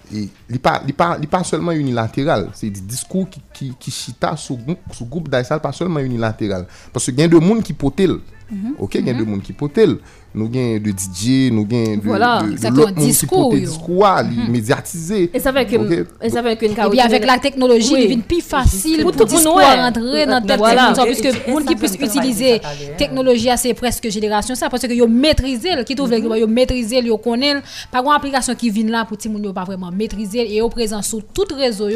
e, 0.09 0.25
li 0.49 0.59
pa, 0.61 0.79
pa, 0.97 1.13
pa 1.29 1.43
selman 1.47 1.77
unilateral. 1.77 2.47
Se 2.57 2.69
di 2.73 2.81
diskou 2.81 3.27
ki, 3.29 3.43
ki, 3.53 3.69
ki 3.79 3.93
chita 3.93 4.33
sou, 4.39 4.57
sou 4.91 5.05
goup 5.09 5.29
da 5.31 5.43
esal 5.43 5.61
pa 5.63 5.73
selman 5.75 6.05
unilateral. 6.07 6.65
Paswe 6.95 7.15
gen 7.17 7.31
de 7.31 7.41
moun 7.41 7.61
ki 7.65 7.75
potel. 7.77 8.19
Mm 8.49 8.57
-hmm. 8.57 8.75
Ok, 8.79 8.93
gen 8.97 9.03
mm 9.03 9.09
-hmm. 9.09 9.17
de 9.17 9.29
moun 9.29 9.41
ki 9.41 9.53
potel. 9.53 9.97
Ok. 9.97 10.22
Nous 10.35 10.49
gagnons 10.49 10.79
de 10.79 10.89
DJ, 10.91 11.51
nous 11.51 11.65
gagnons 11.65 11.97
de, 11.97 12.01
voilà, 12.03 12.41
de, 12.41 12.51
de 12.51 12.91
discours, 12.99 13.53
discours 13.53 14.05
mm 14.05 14.51
médiatisé. 14.51 15.29
Et 15.33 15.39
ça 15.39 15.53
fait 15.53 15.65
que, 15.65 15.75
okay. 15.75 16.03
et 16.21 16.29
ça 16.29 16.41
fait 16.43 16.55
que 16.55 16.65
et 16.65 16.89
puis 16.89 16.99
avec 16.99 17.25
la 17.25 17.37
technologie, 17.37 17.93
il 17.97 18.03
devient 18.03 18.17
plus 18.21 18.41
facile 18.41 19.01
pour, 19.03 19.11
tout 19.11 19.25
le 19.25 19.43
monde 19.43 19.61
rentrer 19.61 20.25
dans 20.25 20.41
tête 20.41 20.57
voilà. 20.57 20.93
puisque 21.05 21.47
monde 21.47 21.65
qui 21.65 21.75
puisse 21.75 21.95
utiliser 21.95 22.61
technologie 22.97 23.49
c'est 23.57 23.73
presque 23.73 24.09
génération 24.09 24.55
ça 24.55 24.69
parce 24.69 24.83
que 24.87 24.93
yo 24.93 25.07
maîtriser 25.07 25.69
qui 25.85 25.95
trouve 25.95 26.09
-hmm. 26.11 26.37
yo 26.39 26.47
maîtriser 26.47 26.99
yo 27.03 27.17
connaît 27.17 27.55
pas 27.91 27.99
une 28.01 28.11
application 28.11 28.55
qui 28.55 28.69
vient 28.69 28.89
là 28.89 29.05
pour 29.05 29.17
tout 29.17 29.29
monde 29.29 29.53
pas 29.53 29.63
vraiment 29.63 29.91
maîtriser 29.91 30.55
et 30.55 30.61
au 30.61 30.69
présent 30.69 31.01
sur 31.01 31.21
tout 31.35 31.47
réseau. 31.55 31.87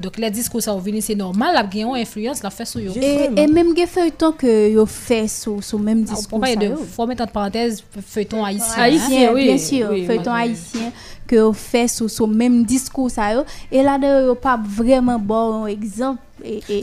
Donc 0.00 0.14
les 0.18 0.30
discours 0.30 0.62
ça 0.62 0.74
venir 0.74 1.02
c'est 1.02 1.14
normal 1.26 1.50
la 1.54 1.62
gagne 1.62 1.94
influence 2.04 2.42
la 2.42 2.50
fait 2.50 2.64
sur 2.72 2.80
yo. 2.80 2.92
Et, 3.00 3.46
même 3.56 3.74
que 3.74 3.86
feuilleton 3.86 4.32
que 4.32 4.52
yo 4.76 4.84
fait 4.86 5.28
sur 5.28 5.62
sur 5.62 5.78
même 5.78 6.02
discours 6.02 6.40
ça. 6.44 6.52
On 6.56 6.60
de 6.60 6.68
faut 6.94 7.06
mettre 7.06 7.22
entre 7.24 7.32
parenthèses 7.32 7.75
feuilleton 8.06 8.44
haïtien. 8.44 8.82
Haïtien, 8.82 9.32
oui. 9.34 9.44
Bien 9.44 9.58
sûr, 9.58 9.88
oui, 9.90 10.06
feuilleton 10.06 10.32
haïtien 10.32 10.92
que 11.26 11.36
vous 11.36 11.52
fait 11.52 11.88
sur 11.88 12.08
ce 12.08 12.22
même 12.22 12.64
discours 12.64 13.10
ça 13.10 13.44
et 13.72 13.82
là 13.82 13.98
d'ailleurs 13.98 14.36
pas 14.38 14.60
vraiment 14.64 15.18
bon 15.18 15.66
exemple 15.66 16.20
et, 16.44 16.60
et, 16.68 16.78
et 16.78 16.82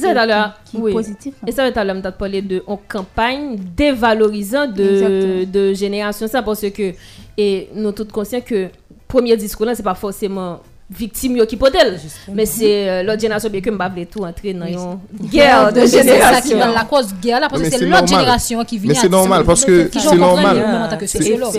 qui, 0.65 0.77
oui. 0.77 0.91
positif. 0.91 1.33
Et 1.47 1.51
ça, 1.51 1.71
tout 1.71 1.79
à 1.79 1.83
l'heure, 1.83 1.95
on 2.03 2.11
parlé 2.11 2.41
de 2.41 2.61
en 2.67 2.75
campagne 2.75 3.55
dévalorisant 3.77 4.67
de, 4.67 5.45
de 5.45 5.73
génération 5.73 6.27
ça 6.27 6.41
parce 6.41 6.69
que 6.71 6.93
et 7.37 7.69
nous 7.73 7.91
tous 7.93 8.05
conscients 8.05 8.41
que 8.41 8.67
premier 9.07 9.37
discours 9.37 9.65
là 9.65 9.75
c'est 9.75 9.83
pas 9.83 9.95
forcément 9.95 10.59
victime 10.97 11.37
yo 11.37 11.45
qui 11.45 11.57
podel. 11.57 11.99
Mais 12.33 12.45
c'est 12.45 12.89
euh, 12.89 13.03
l'autre 13.03 13.21
génération 13.21 13.49
bien 13.49 13.61
que 13.61 13.69
m'bavle 13.69 14.05
tout 14.05 14.23
entrer 14.23 14.53
dans 14.53 14.65
une 14.65 14.99
guerre 15.29 15.71
de 15.73 15.85
génération. 15.85 16.57
C'est 16.59 16.73
la 16.73 16.85
cause 16.89 17.13
guerre 17.21 17.39
là 17.39 17.47
parce 17.49 17.61
que 17.63 17.69
c'est 17.69 17.85
l'autre 17.85 18.07
génération 18.07 18.63
qui 18.63 18.77
vient. 18.77 18.89
Mais 18.93 18.95
c'est 18.99 19.09
normal 19.09 19.43
parce 19.45 19.65
que 19.65 19.89
c'est 19.91 20.15
normal. 20.15 20.63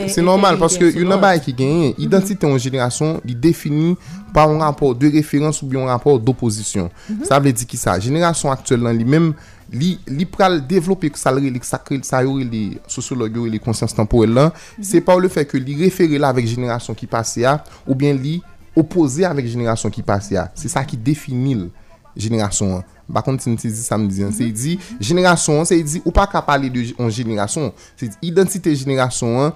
C'est 0.08 0.22
normal 0.22 0.56
parce 0.58 0.78
que 0.78 0.84
une 0.98 1.16
bail 1.16 1.40
qui 1.40 1.52
gagne, 1.52 1.88
mhm. 1.88 1.94
identité 1.98 2.46
en 2.46 2.58
génération, 2.58 3.20
il 3.26 3.38
définit 3.38 3.96
par 4.32 4.48
un 4.50 4.58
rapport 4.58 4.94
de 4.94 5.10
référence 5.10 5.62
ou 5.62 5.66
bien 5.66 5.80
un 5.80 5.86
rapport 5.86 6.18
d'opposition. 6.18 6.90
Mhm. 7.08 7.24
Ça 7.24 7.38
veut 7.38 7.52
dire 7.52 7.66
qui 7.66 7.76
ça 7.76 7.98
Génération 8.00 8.50
actuelle 8.50 8.80
lui 8.80 9.04
même 9.04 9.34
li, 9.72 9.98
li 10.06 10.24
pral 10.24 10.66
développer 10.66 11.10
que 11.10 11.18
ça 11.18 11.32
le 11.32 11.40
sacré 11.62 11.98
ça 12.02 12.22
les 12.22 12.78
sociologues 12.86 13.46
les 13.50 13.58
consciences 13.58 13.94
temporelles 13.94 14.32
là, 14.34 14.44
mhm. 14.78 14.84
c'est 14.84 15.00
par 15.00 15.18
le 15.18 15.28
fait 15.28 15.44
que 15.44 15.56
li 15.56 15.82
référer 15.82 16.18
là 16.18 16.28
avec 16.28 16.46
génération 16.46 16.94
qui 16.94 17.06
passait 17.06 17.44
ou 17.86 17.94
bien 17.94 18.12
li 18.12 18.42
opposé 18.76 19.24
avec 19.24 19.46
génération 19.46 19.90
qui 19.90 20.02
passe 20.02 20.32
c'est 20.54 20.68
ça 20.68 20.84
qui 20.84 20.96
définit 20.96 21.70
génération 22.16 22.82
par 23.12 23.22
contre 23.22 23.42
c'est 23.42 23.70
ça 23.70 23.98
me 23.98 24.06
dit 24.08 24.24
c'est 24.32 24.50
dit 24.50 24.78
génération 25.00 25.64
c'est 25.64 25.82
dit 25.82 26.00
ou 26.04 26.10
pas 26.10 26.26
qu'à 26.26 26.42
parler 26.42 26.70
de 26.70 26.84
en 27.02 27.10
génération. 27.10 27.72
C'est 27.96 28.10
identité 28.22 28.74
génération 28.74 29.52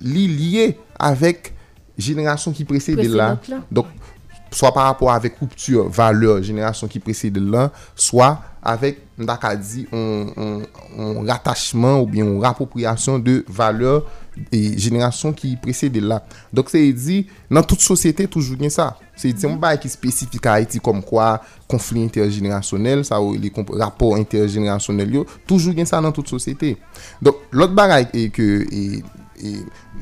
liée 0.00 0.78
avec 0.98 1.54
génération 1.96 2.52
qui 2.52 2.64
précède 2.64 2.98
là. 3.04 3.38
Donc 3.70 3.86
soit 4.50 4.72
par 4.72 4.84
rapport 4.84 5.12
avec 5.12 5.38
culture 5.38 5.88
valeur 5.88 6.42
génération 6.42 6.88
qui 6.88 6.98
précède 6.98 7.38
là 7.38 7.70
soit 7.94 8.40
avèk 8.62 8.98
mdak 9.20 9.44
a 9.48 9.54
di 9.56 9.86
on 9.92 11.22
ratachman 11.28 12.00
ou 12.00 12.08
bien 12.08 12.26
on 12.28 12.40
rapopriasyon 12.42 13.22
de 13.24 13.40
valeur 13.48 14.04
e 14.52 14.60
jenerasyon 14.80 15.34
ki 15.36 15.54
prese 15.60 15.90
de 15.92 16.02
la. 16.04 16.20
Dok 16.54 16.70
se 16.72 16.80
yi 16.80 16.92
di, 16.96 17.18
nan 17.52 17.64
tout 17.66 17.80
sosyete 17.82 18.26
toujou 18.30 18.58
gen 18.60 18.72
sa. 18.72 18.92
Se 19.18 19.30
yi 19.30 19.36
di, 19.36 19.46
mwen 19.46 19.60
ba 19.62 19.72
ki 19.80 19.90
spesifika 19.92 20.58
iti 20.62 20.80
kom 20.82 21.02
kwa 21.04 21.34
konflik 21.70 22.08
intergenerasyonel, 22.08 23.04
sa 23.08 23.20
ou 23.22 23.36
li 23.36 23.52
rapor 23.80 24.18
intergenerasyonel 24.20 25.16
yo, 25.20 25.24
toujou 25.48 25.76
gen 25.76 25.88
sa 25.88 26.02
nan 26.04 26.14
tout 26.16 26.28
sosyete. 26.28 26.74
Dok, 27.24 27.46
lot 27.56 27.74
baray 27.76 28.08
e 28.16 28.28
ke 28.34 28.48
e, 28.64 28.84
e, 29.40 29.56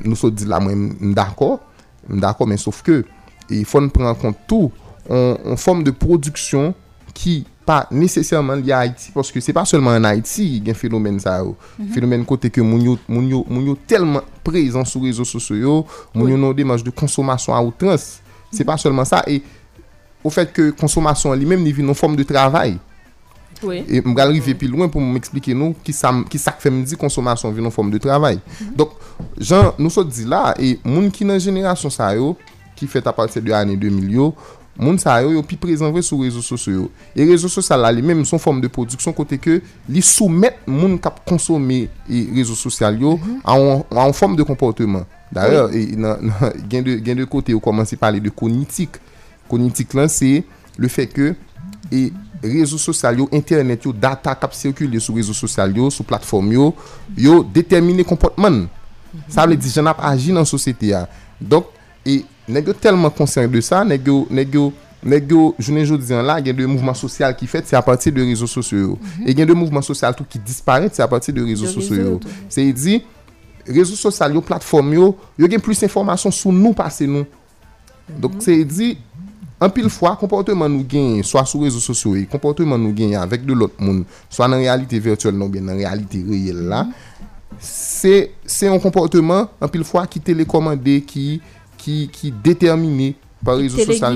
nou 0.05 0.19
so 0.19 0.31
di 0.31 0.47
la 0.49 0.61
mwen 0.63 0.91
mdakor, 1.11 1.57
mdakor 2.09 2.49
men 2.49 2.61
sof 2.61 2.83
ke, 2.85 3.01
e 3.49 3.63
fon 3.67 3.89
pren 3.93 4.15
kontou, 4.19 4.71
on, 5.09 5.35
on 5.53 5.59
form 5.59 5.83
de 5.83 5.95
produksyon 5.95 6.73
ki 7.17 7.41
pas 7.69 7.85
nécessairement 7.91 8.55
lié 8.55 8.71
à 8.71 8.79
Haïti 8.79 9.11
parce 9.13 9.31
que 9.31 9.39
c'est 9.39 9.53
pas 9.53 9.63
seulement 9.63 9.91
en 9.91 10.03
Haïti 10.03 10.43
qu'il 10.43 10.65
y 10.65 10.69
a 10.69 10.71
un 10.71 10.73
phénomène 10.73 11.19
ça 11.19 11.43
mm 11.43 11.93
phénomène 11.93 12.25
côté 12.25 12.49
que 12.49 12.61
moun 12.61 12.81
yo, 12.81 13.77
tellement 13.85 14.21
présent 14.43 14.83
sur 14.83 15.01
les 15.01 15.09
réseaux 15.09 15.23
sociaux 15.23 15.85
moun 16.15 16.31
yo 16.31 16.51
démarche 16.51 16.83
de 16.83 16.89
consommation 16.89 17.53
à 17.53 17.61
outrance. 17.61 18.21
C'est 18.51 18.63
pas 18.63 18.75
seulement 18.77 19.05
ça. 19.05 19.21
Et 19.27 19.43
au 20.23 20.31
fait 20.31 20.51
que 20.51 20.71
consommation 20.71 21.31
lui-même 21.35 21.61
n'est 21.61 21.69
une 21.69 21.93
forme 21.93 22.15
de 22.15 22.23
travail. 22.23 22.79
Oui. 23.61 23.85
Et 23.87 24.01
je 24.03 24.15
vais 24.15 24.21
arriver 24.21 24.55
plus 24.55 24.67
loin 24.67 24.87
pour 24.87 25.01
m'expliquer 25.01 25.53
nous 25.53 25.75
qui 25.83 25.93
ça 25.93 26.11
qui 26.27 26.39
ça 26.39 26.53
fait 26.53 26.71
me 26.71 26.83
dire 26.83 26.97
consommation 26.97 27.53
en 27.55 27.69
forme 27.69 27.91
de 27.91 27.99
travail. 27.99 28.39
Mhm. 28.61 28.75
Donc 28.77 28.89
Jean 29.37 29.75
nous 29.77 29.91
sommes 29.91 30.09
dit 30.09 30.25
là 30.25 30.55
et 30.57 30.79
moun 30.83 31.11
qui 31.11 31.23
dans 31.23 31.37
génération 31.37 31.91
ça 31.91 32.15
yo 32.15 32.35
qui 32.75 32.87
fait 32.87 33.05
à 33.05 33.13
partir 33.13 33.43
de 33.43 33.49
l'année 33.49 33.77
2000 33.77 34.11
yo 34.11 34.33
Moun 34.79 34.95
sa 34.95 35.17
yo 35.19 35.33
yo 35.35 35.41
pi 35.43 35.57
prezenve 35.59 35.99
sou 36.05 36.23
rezo 36.23 36.39
sosyo 36.39 36.71
yo. 36.71 36.85
E 37.11 37.25
rezo 37.27 37.49
sosyo 37.51 37.75
la 37.75 37.89
li 37.91 38.03
menm 38.05 38.23
son 38.23 38.39
form 38.39 38.61
de 38.63 38.69
produksyon 38.71 39.11
kote 39.17 39.35
ke 39.41 39.57
li 39.91 40.03
soumet 40.05 40.61
moun 40.63 40.95
kap 41.03 41.17
konsome 41.27 41.81
e 42.07 42.21
rezo 42.37 42.55
sosyal 42.55 42.95
yo 43.01 43.17
mm 43.17 43.41
-hmm. 43.43 43.99
an 44.05 44.13
form 44.13 44.37
de 44.37 44.43
komporteman. 44.47 45.03
Daryo, 45.31 45.67
oui. 45.67 45.97
E, 45.99 46.53
gen, 46.69 46.87
gen 47.03 47.17
de 47.17 47.25
kote 47.25 47.51
yo 47.51 47.59
komanse 47.59 47.97
pale 47.97 48.21
de 48.21 48.29
konitik. 48.29 48.97
Konitik 49.49 49.93
lan 49.93 50.07
se 50.07 50.43
le 50.77 50.87
fe 50.87 51.05
ke 51.07 51.35
e 51.91 52.13
rezo 52.41 52.77
sosyal 52.77 53.19
yo, 53.19 53.27
internet 53.31 53.83
yo, 53.83 53.91
data 53.91 54.33
kap 54.35 54.53
sirkule 54.53 54.99
sou 54.99 55.17
rezo 55.17 55.33
sosyal 55.33 55.75
yo, 55.75 55.91
sou 55.91 56.05
platform 56.05 56.53
yo, 56.53 56.73
yo 57.17 57.43
determine 57.43 58.03
komportman. 58.03 58.53
Mm 58.53 58.67
-hmm. 59.13 59.33
Sa 59.33 59.45
le 59.45 59.57
di 59.57 59.69
jen 59.69 59.87
ap 59.87 59.99
aji 59.99 60.31
nan 60.31 60.45
sosyete 60.45 60.87
ya. 60.87 61.07
Donk, 61.41 61.65
e... 62.05 62.23
Nèk 62.49 62.69
yo 62.71 62.73
telman 62.73 63.13
konsyant 63.13 63.51
de 63.51 63.61
sa, 63.61 63.83
nèk 63.85 64.07
yo, 64.09 64.23
nèk 64.33 64.55
yo, 64.57 64.69
nèk 65.05 65.29
yo, 65.29 65.41
jounen 65.61 65.85
jo 65.85 65.99
diyan 66.01 66.25
la, 66.25 66.39
gen 66.41 66.57
de 66.57 66.65
mouvman 66.65 66.95
sosyal 66.97 67.35
ki 67.37 67.47
fet, 67.49 67.67
se 67.69 67.77
apati 67.77 68.09
de 68.13 68.23
rezo 68.25 68.47
sosyo 68.49 68.77
yo. 68.79 68.95
Mm 68.95 69.09
-hmm. 69.09 69.27
E 69.29 69.35
gen 69.37 69.47
de 69.47 69.53
mouvman 69.53 69.85
sosyal 69.85 70.15
tou 70.17 70.25
ki 70.25 70.39
disparet, 70.39 70.95
se 70.95 71.03
apati 71.05 71.31
de 71.31 71.43
rezo 71.45 71.67
sosyo 71.69 71.95
yo. 71.95 72.19
Se 72.49 72.61
yi 72.61 72.73
di, 72.73 73.01
rezo 73.67 73.95
sosyal 73.95 74.33
yo, 74.33 74.41
platform 74.41 74.93
yo, 74.93 75.15
yo 75.37 75.47
gen 75.47 75.61
plus 75.61 75.83
informasyon 75.83 76.31
sou 76.31 76.51
nou 76.51 76.73
pase 76.73 77.05
nou. 77.07 77.21
Mm 77.21 77.25
-hmm. 77.25 78.19
Dok 78.21 78.41
se 78.41 78.51
yi 78.51 78.65
di, 78.65 78.97
an 79.59 79.69
pil 79.69 79.89
fwa, 79.89 80.15
komporteman 80.15 80.71
nou 80.71 80.85
genye, 80.89 81.23
swa 81.23 81.45
sou 81.45 81.63
rezo 81.63 81.79
sosyo 81.79 82.15
yo, 82.15 82.25
komporteman 82.31 82.81
nou 82.81 82.95
genye 82.95 83.15
avèk 83.15 83.45
de 83.45 83.53
lot 83.53 83.73
moun, 83.77 84.05
swa 84.29 84.47
nan 84.47 84.59
realite 84.59 84.99
virtuel 84.99 85.35
nou 85.35 85.51
gen, 85.53 85.65
nan 85.65 85.77
realite 85.77 86.17
reyel 86.29 86.65
la, 86.67 86.83
mm 86.83 86.89
-hmm. 86.89 87.61
se, 87.61 88.31
se 88.45 88.65
yon 88.65 88.79
komporteman, 88.79 89.47
an 89.61 89.69
pil 89.69 89.83
fwa 89.83 90.07
ki 90.07 90.19
telekomande 90.19 91.01
ki... 91.05 91.41
ki, 91.89 92.09
ki 92.11 92.33
déterminé 92.43 93.15
par 93.43 93.57
réseaux 93.57 93.77
sociaux. 93.83 94.07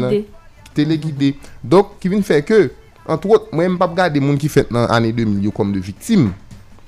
Téléguidé. 0.73 1.35
Donc, 1.63 1.99
qui 1.99 2.09
vient 2.09 2.21
faire 2.21 2.43
que, 2.43 2.71
entre 3.07 3.29
autres, 3.29 3.47
moi, 3.51 3.63
je 3.65 3.69
ne 3.69 3.77
pas 3.77 3.85
regarder 3.85 4.19
les 4.19 4.25
gens 4.27 4.37
qui 4.37 4.49
fait 4.49 4.67
dans 4.71 4.87
l'année 4.87 5.11
2000 5.11 5.51
comme 5.51 5.71
de 5.71 5.79
victimes. 5.79 6.31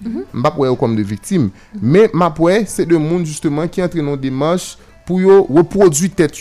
Je 0.03 0.09
mhm. 0.09 0.23
ne 0.33 0.41
pas 0.41 0.51
comme 0.75 0.95
de 0.95 1.03
victimes. 1.03 1.49
Mais 1.81 2.09
ma 2.13 2.33
c'est 2.65 2.85
de 2.85 2.97
monde 2.97 3.25
justement 3.25 3.67
qui 3.67 3.81
entre 3.81 3.97
dans 4.01 4.17
des 4.17 4.31
manches 4.31 4.77
pour 5.05 5.19
reproduire 5.19 6.11
tête 6.15 6.35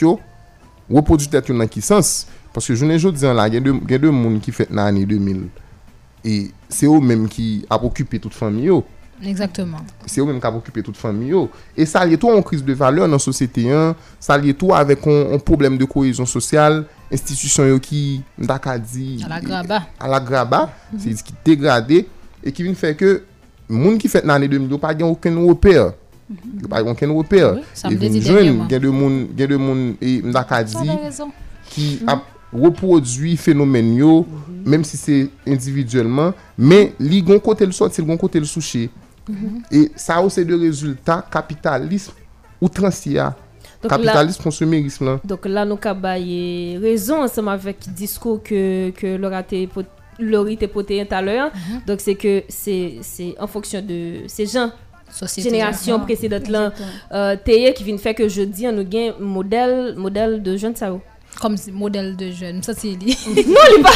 reproduire 0.91 1.31
tête 1.31 1.53
dans 1.53 1.67
quel 1.67 1.83
sens 1.83 2.27
parce 2.53 2.67
que 2.67 2.75
je 2.75 2.85
ne 2.85 2.97
dis 3.11 3.23
là 3.25 3.49
il 3.49 3.55
y 3.55 3.57
a 3.57 3.61
deux 3.61 3.75
il 3.85 3.91
y 3.91 3.95
a 3.95 3.99
deux 3.99 4.11
monde 4.11 4.41
qui 4.41 4.53
fait 4.53 4.69
dans 4.71 4.85
l'année 4.85 5.05
2000 5.07 5.49
et 6.25 6.51
c'est 6.69 6.87
eux 6.87 7.01
mêmes 7.01 7.29
qui 7.29 7.65
a 7.71 7.83
occupé 7.83 8.19
toute 8.19 8.35
famille 8.35 8.65
yo. 8.67 8.85
Exactement. 9.27 9.79
C'est 10.07 10.21
eux-mêmes 10.21 10.41
qui 10.41 10.47
ont 10.47 10.57
occupé 10.57 10.83
toute 10.83 10.97
famille. 10.97 11.35
Et 11.77 11.87
ça 11.87 12.05
lié 12.05 12.17
tout 12.17 12.31
en 12.31 12.43
crise 12.43 12.65
de 12.65 12.73
valeur 12.73 13.07
dans 13.07 13.13
la 13.13 13.19
société. 13.19 13.71
Hein. 13.71 13.95
Ça 14.21 14.37
lié 14.37 14.55
tout 14.55 14.75
avec 14.75 15.07
un, 15.07 15.39
problème 15.39 15.77
de 15.79 15.85
cohésion 15.85 16.27
sociale. 16.27 16.85
Institution 17.13 17.79
qui, 17.79 18.23
dit, 18.39 19.23
à 19.25 19.29
la 19.29 19.41
graba. 19.41 19.83
À 20.01 20.09
la 20.09 20.21
graba. 20.21 20.71
Mm 20.93 20.97
-hmm. 20.97 21.01
C'est 21.17 21.23
qui 21.25 21.35
dégradé. 21.45 22.07
Et 22.43 22.53
qui 22.53 22.63
vient 22.63 22.75
faire 22.75 22.97
que 22.97 23.23
les 23.71 23.85
gens 23.85 23.99
qui 23.99 24.09
fait 24.09 24.23
dans 24.23 24.33
l'année 24.35 24.49
2000 24.49 24.69
n'ont 24.69 24.79
pas 24.79 24.95
aucun 25.03 25.37
repère. 25.47 25.87
Mm 26.29 26.35
-hmm. 26.35 26.69
Pas 26.69 26.83
aucun 26.83 27.11
repère. 27.13 27.55
Me 27.85 27.95
dit 27.97 28.21
jeunes, 28.23 28.67
il 28.69 28.73
y 28.73 28.75
a 28.75 28.79
des 28.79 28.93
gens 28.93 29.95
et 30.01 30.65
dit 30.65 30.77
qui 31.71 32.01
a 32.07 32.21
reproduit 32.53 33.37
phénomène 33.37 33.95
yo, 33.97 34.21
mm 34.21 34.25
-hmm. 34.25 34.71
même 34.71 34.85
si 34.85 34.97
c'est 34.97 35.29
individuellement, 35.47 36.33
mais 36.57 36.93
li 37.01 37.23
gon 37.23 37.41
côté 37.41 37.67
le 37.67 37.73
sorti, 37.73 38.03
gon 38.03 38.17
côté 38.17 38.39
le 38.39 38.47
Mm 39.29 39.35
-hmm. 39.35 39.77
Et 39.79 39.93
ça 39.97 40.23
c'est 40.29 40.45
le 40.45 40.57
résultat 40.57 41.25
capitalisme 41.31 42.13
outrancier. 42.61 43.23
Kapitalisme, 43.89 44.43
konsumerisme. 44.43 45.19
Donk 45.25 45.45
la 45.47 45.65
nou 45.69 45.77
ka 45.81 45.93
baye 45.95 46.79
rezon 46.81 47.27
ansem 47.27 47.49
avèk 47.53 47.85
diskou 47.97 48.41
ke 48.41 49.19
lor 50.19 50.49
ite 50.49 50.69
poteyen 50.73 51.09
talèr. 51.11 51.51
Donk 51.87 52.01
se 52.01 52.15
ke 52.17 52.45
se 52.49 53.35
en 53.37 53.51
fonksyon 53.51 53.85
de 53.85 53.99
se 54.29 54.47
jan, 54.49 54.73
jenerasyon 55.37 56.07
presedant 56.09 56.49
lan, 56.49 56.73
teye 57.45 57.75
ki 57.77 57.85
vin 57.85 58.01
fè 58.01 58.15
ke 58.17 58.29
je 58.29 58.47
di 58.49 58.69
an 58.71 58.79
nou 58.79 58.89
gen 58.89 59.21
model 59.21 60.41
de 60.43 60.57
jan 60.57 60.77
sa 60.77 60.95
ou. 60.95 61.03
Comme 61.41 61.57
modèle 61.73 62.17
de 62.17 62.31
jeune. 62.31 62.63
Ça, 62.63 62.73
c'est 62.75 62.89
non, 62.97 62.97
il 63.77 63.83
pas. 63.83 63.91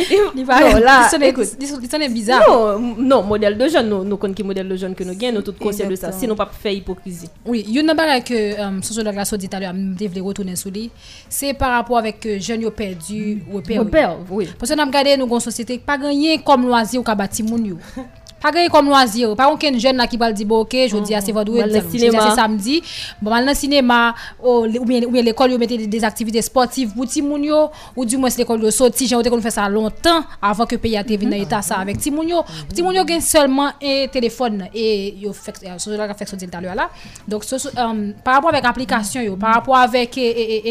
Il 0.36 0.46
pas. 0.46 0.60
Non, 0.60 0.78
là, 0.78 1.08
c'est 1.10 2.08
bizarre. 2.08 2.42
Non, 2.48 2.78
non, 2.98 3.22
modèle 3.22 3.56
de 3.56 3.68
jeune, 3.68 3.88
nous, 3.88 4.04
nous 4.04 4.16
connaissons 4.16 4.44
modèle 4.44 4.68
de 4.68 4.76
jeune 4.76 4.94
que 4.94 5.04
nous 5.04 5.14
gagnons, 5.14 5.36
nous 5.36 5.42
tous 5.42 5.52
conscients 5.52 5.88
de 5.88 5.96
ça. 5.96 6.12
Sinon, 6.12 6.34
pas 6.34 6.46
faire 6.46 6.72
hypocrisie. 6.72 7.28
Oui, 7.44 7.64
il 7.66 7.74
y 7.74 7.78
a 7.78 7.82
une 7.82 7.88
chose 7.88 8.24
que 8.24 8.60
euh, 8.60 8.82
sociologue 8.82 9.14
la 9.14 9.24
dit 9.24 9.48
tout 9.48 9.56
à 9.56 9.60
l'heure, 9.60 9.74
je 9.74 10.06
voulais 10.06 10.20
retourner 10.20 10.56
sur 10.56 10.70
lui. 10.70 10.90
C'est 11.28 11.54
par 11.54 11.70
rapport 11.72 11.98
avec 11.98 12.20
que 12.20 12.38
jeunes 12.38 12.64
ont 12.66 12.70
perdu 12.70 13.42
repère. 13.52 13.80
Repère, 13.80 14.16
oui. 14.30 14.48
Parce 14.58 14.70
que 14.70 14.76
nous 14.76 14.82
avons 14.82 14.90
regardé 14.90 15.16
nous, 15.16 15.26
une 15.26 15.40
société, 15.40 15.78
pas 15.78 15.98
gagné 15.98 16.38
comme 16.38 16.66
loisir 16.66 17.00
ou 17.00 17.04
comme 17.04 17.16
bâtiment. 17.18 17.56
Pas 18.40 18.52
comme 18.70 18.86
loisir. 18.86 19.34
Pas 19.34 19.48
aucun 19.50 19.76
jeune 19.78 19.96
là 19.96 20.06
qui 20.06 20.16
va 20.16 20.30
dire, 20.30 20.46
bon, 20.46 20.60
ok, 20.60 20.72
je 20.72 20.96
dis, 20.98 21.14
c'est 21.24 21.32
vendredi, 21.32 21.98
c'est 21.98 22.34
samedi. 22.34 22.82
Bon, 23.20 23.30
dans 23.30 23.40
le 23.44 23.54
cinéma, 23.54 24.14
ou 24.42 24.66
bien 24.84 25.00
l'école, 25.22 25.52
ils 25.52 25.58
mettent 25.58 25.88
des 25.88 26.04
activités 26.04 26.42
sportives 26.42 26.92
pour 26.94 27.06
Timounio, 27.06 27.70
ou 27.96 28.04
du 28.04 28.16
moins 28.16 28.28
l'école 28.36 28.60
de 28.60 28.70
sortie, 28.70 29.06
j'ai 29.06 29.16
fait 29.40 29.50
ça 29.50 29.68
longtemps 29.68 30.22
avant 30.40 30.66
que 30.66 30.74
le 30.74 30.80
pays 30.80 30.96
a 30.96 31.00
été 31.00 31.16
dans 31.16 31.30
l'état 31.30 31.62
ça 31.62 31.76
avec 31.76 31.98
Timounio. 31.98 32.42
Timounio 32.72 33.04
gagne 33.04 33.20
seulement 33.20 33.70
un 33.82 34.06
téléphone 34.12 34.68
et 34.74 35.14
il 35.20 35.32
fait 35.32 35.54
ce 35.56 35.90
que 35.90 36.14
fait 36.14 36.26
ce 36.26 36.36
tout 36.36 36.46
à 36.52 36.60
l'heure 36.60 36.74
là. 36.74 36.90
Donc, 37.26 37.44
euh, 37.52 38.12
par 38.22 38.34
rapport 38.34 38.50
avec 38.50 38.64
l'application, 38.64 39.36
par 39.36 39.54
rapport 39.54 39.76
avec 39.76 40.18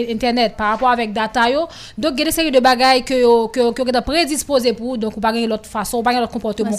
Internet, 0.09 0.55
par 0.55 0.71
rapport 0.71 0.89
avec 0.89 1.11
data, 1.11 1.45
donc 1.97 2.13
il 2.13 2.19
y 2.19 2.21
a 2.21 2.25
des 2.25 2.31
séries 2.31 2.51
de 2.51 2.59
bagailles 2.59 3.03
que 3.03 3.47
que 3.47 3.71
que 3.71 3.99
prédisposé 4.01 4.73
pour, 4.73 4.97
donc, 4.97 5.13
on 5.17 5.19
pas 5.19 5.31
l'autre 5.31 5.65
façon, 5.69 5.97
on 5.97 6.03
pas 6.03 6.13
l'autre 6.13 6.31
comportement 6.31 6.71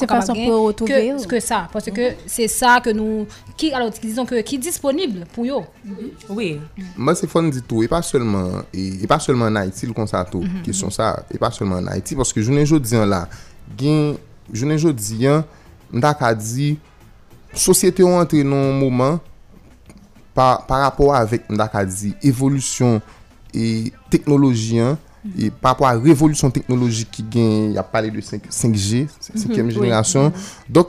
que, 0.86 1.14
oh. 1.14 1.18
ce 1.18 1.26
que 1.26 1.40
ça. 1.40 1.68
Parce 1.72 1.86
que 1.86 1.90
mm-hmm. 1.90 2.14
c'est 2.26 2.48
ça 2.48 2.80
que 2.82 2.90
nous. 2.90 3.26
Qui, 3.56 3.72
alors, 3.72 3.90
disons 3.90 4.24
que 4.24 4.40
qui 4.40 4.56
est 4.56 4.58
disponible 4.58 5.24
pour 5.32 5.44
eux. 5.44 5.64
Mm-hmm. 5.86 6.10
Oui. 6.30 6.60
Mm-hmm. 6.78 6.84
Moi, 6.96 7.14
c'est 7.14 7.26
fun 7.26 7.42
du 7.44 7.62
tout. 7.62 7.82
Et 7.82 7.88
pas 7.88 8.02
seulement, 8.02 8.62
et, 8.72 9.02
et 9.02 9.06
pas 9.06 9.18
seulement 9.18 9.46
en 9.46 9.56
Haïti, 9.56 9.86
le 9.86 9.92
concert, 9.92 10.26
qui 10.62 10.72
sont 10.72 10.90
ça. 10.90 11.24
Et 11.32 11.38
pas 11.38 11.50
seulement 11.50 11.76
en 11.76 11.86
Haïti. 11.86 12.14
Parce 12.14 12.32
que 12.32 12.40
je 12.40 12.50
ne 12.50 12.78
dis 12.78 12.94
là, 12.94 13.28
je 14.52 14.64
ne 14.64 14.92
dis 14.92 15.26
pas, 16.00 16.34
dit, 16.34 16.78
société 17.52 18.02
ont 18.02 18.18
entré 18.18 18.42
dans 18.44 18.56
un 18.56 18.72
moment 18.72 19.20
par, 20.34 20.66
par 20.66 20.80
rapport 20.80 21.14
avec, 21.14 21.44
on 21.48 21.84
dit, 21.84 22.14
évolution 22.22 23.00
et 23.54 23.92
technologie, 24.10 24.78
hein, 24.78 24.98
et 25.38 25.50
par 25.50 25.72
rapport 25.72 25.86
à 25.88 25.94
la 25.94 26.00
révolution 26.00 26.50
technologique 26.50 27.10
qui 27.10 27.22
gagne, 27.22 27.70
il 27.70 27.72
y 27.72 27.78
a 27.78 27.82
parlé 27.82 28.10
de 28.10 28.20
5, 28.20 28.74
g 28.74 29.06
5e 29.34 29.70
génération. 29.70 30.32
Donc, 30.68 30.88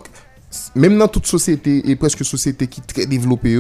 même 0.76 0.97
dans 0.97 1.07
toute 1.07 1.27
société, 1.27 1.89
et 1.89 1.95
presque 1.95 2.23
société 2.23 2.68
qui 2.68 2.81
est 2.81 2.84
très 2.84 3.05
développée, 3.05 3.57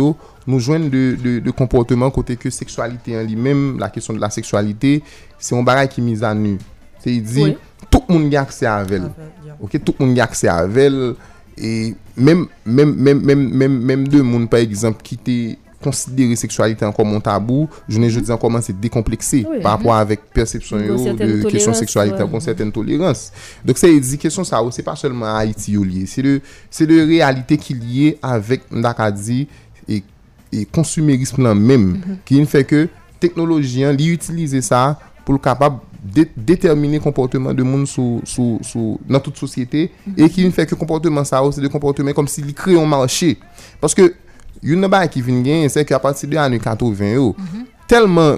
nous 0.47 0.59
joignent 0.59 0.89
de, 0.89 1.39
de, 1.39 1.51
comportements 1.51 2.09
côté 2.09 2.37
que 2.37 2.49
sexualité 2.49 3.17
en 3.17 3.23
lui-même, 3.23 3.77
la 3.79 3.89
question 3.89 4.13
de 4.13 4.19
la 4.19 4.29
sexualité, 4.29 5.03
c'est 5.37 5.55
un 5.55 5.63
barrage 5.63 5.89
qui 5.89 6.01
est 6.01 6.03
mis 6.03 6.23
à 6.23 6.33
nu. 6.33 6.57
C'est 6.99 7.17
dit, 7.17 7.55
tout 7.89 8.03
le 8.07 8.13
monde 8.17 8.33
a 8.33 8.41
accès 8.41 8.65
à 8.65 8.85
elle. 8.89 9.11
Ok, 9.59 9.83
tout 9.83 9.95
le 9.99 10.05
monde 10.05 10.19
a 10.19 10.23
accès 10.23 10.47
à 10.47 10.67
elle. 10.75 11.15
Et 11.57 11.95
même, 12.15 12.47
même, 12.65 12.93
même, 12.93 13.19
même, 13.21 13.49
même, 13.49 13.79
même 13.79 14.07
deux 14.07 14.21
mondes, 14.21 14.49
par 14.49 14.59
exemple, 14.59 15.01
qui 15.03 15.15
étaient 15.15 15.57
considérer 15.81 16.35
sexualité 16.35 16.85
comme 16.95 17.13
un 17.13 17.19
tabou, 17.19 17.69
je 17.87 17.99
ne 17.99 18.09
dis 18.09 18.31
comment 18.39 18.61
c'est 18.61 18.79
décomplexé 18.79 19.45
Oui. 19.49 19.61
par 19.61 19.73
rapport 19.73 19.95
avec 19.95 20.21
perception 20.33 20.79
yo 20.79 20.95
de 21.13 21.43
question 21.49 21.73
sexualité, 21.73 22.23
ouais. 22.23 22.29
une 22.33 22.39
certaine 22.41 22.71
tolérance. 22.71 23.31
Donc 23.63 23.77
c'est 23.77 23.99
question 24.17 24.43
ça, 24.43 24.59
c'est 24.71 24.83
pas 24.83 24.95
seulement 24.95 25.35
Haïti 25.35 25.73
yo 25.73 25.83
lié, 25.83 26.05
c'est 26.07 26.21
de 26.23 26.41
c'est 26.69 26.87
de 26.87 26.99
réalité 27.05 27.57
qui 27.57 27.73
lié 27.73 28.17
avec 28.21 28.71
Ndakadi 28.71 29.47
et 29.87 30.03
et 30.51 30.65
consumérisme 30.65 31.43
là 31.43 31.53
même 31.53 32.01
qui 32.25 32.43
fait 32.45 32.63
que 32.63 32.87
technologie 33.19 33.83
hein, 33.83 33.91
li 33.91 34.07
utiliser 34.07 34.61
ça 34.61 34.97
pour 35.25 35.33
le 35.33 35.39
capable 35.39 35.79
de 36.03 36.25
déterminer 36.37 36.99
comportement 36.99 37.53
de 37.53 37.63
monde 37.63 37.85
sous 37.87 38.21
sous 38.23 38.59
sous 38.61 38.99
dans 39.09 39.19
toute 39.19 39.37
société 39.37 39.91
et 40.15 40.29
qui 40.29 40.49
fait 40.51 40.65
que 40.65 40.75
comportement 40.75 41.23
ça 41.23 41.41
c'est 41.51 41.61
des 41.61 41.69
comportements 41.69 42.13
comme 42.13 42.27
s'il 42.27 42.53
crée 42.53 42.79
un 42.79 42.85
marché 42.85 43.37
parce 43.81 43.93
que 43.93 44.13
Yon 44.63 44.81
nan 44.81 44.91
ba 44.91 45.03
ki 45.11 45.21
vin 45.25 45.43
gen, 45.45 45.67
se 45.69 45.83
ki 45.85 45.95
apati 45.97 46.27
de 46.27 46.39
ane 46.41 46.59
80 46.59 47.13
yo, 47.13 47.33
mm 47.37 47.45
-hmm. 47.45 47.65
telman, 47.87 48.37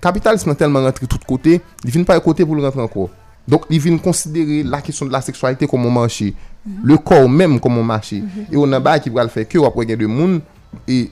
kapitalisme 0.00 0.52
nan 0.52 0.56
telman 0.56 0.84
rentre 0.84 1.06
tout 1.06 1.24
kote, 1.26 1.60
li 1.84 1.90
vin 1.90 2.04
pa 2.04 2.18
yon 2.18 2.24
kote 2.24 2.44
pou 2.44 2.54
l 2.54 2.64
rentre 2.64 2.82
anko. 2.82 3.08
Donk 3.48 3.68
li 3.70 3.78
vin 3.78 3.98
konsidere 3.98 4.62
la 4.64 4.80
kesyon 4.80 5.08
de 5.08 5.12
la 5.12 5.20
seksualite 5.20 5.66
komon 5.66 5.90
manche, 5.92 6.32
mm 6.32 6.72
-hmm. 6.72 6.88
le 6.88 6.96
kor 6.96 7.28
menm 7.28 7.60
komon 7.60 7.84
manche. 7.84 8.16
Mm 8.16 8.28
-hmm. 8.28 8.52
E 8.52 8.54
yon 8.54 8.70
nan 8.70 8.82
ba 8.82 8.98
ki 8.98 9.10
pral 9.10 9.28
fe, 9.28 9.44
ki 9.44 9.58
wap 9.58 9.76
wè 9.76 9.86
gen 9.86 9.98
de 9.98 10.06
moun, 10.06 10.40
e, 10.88 11.10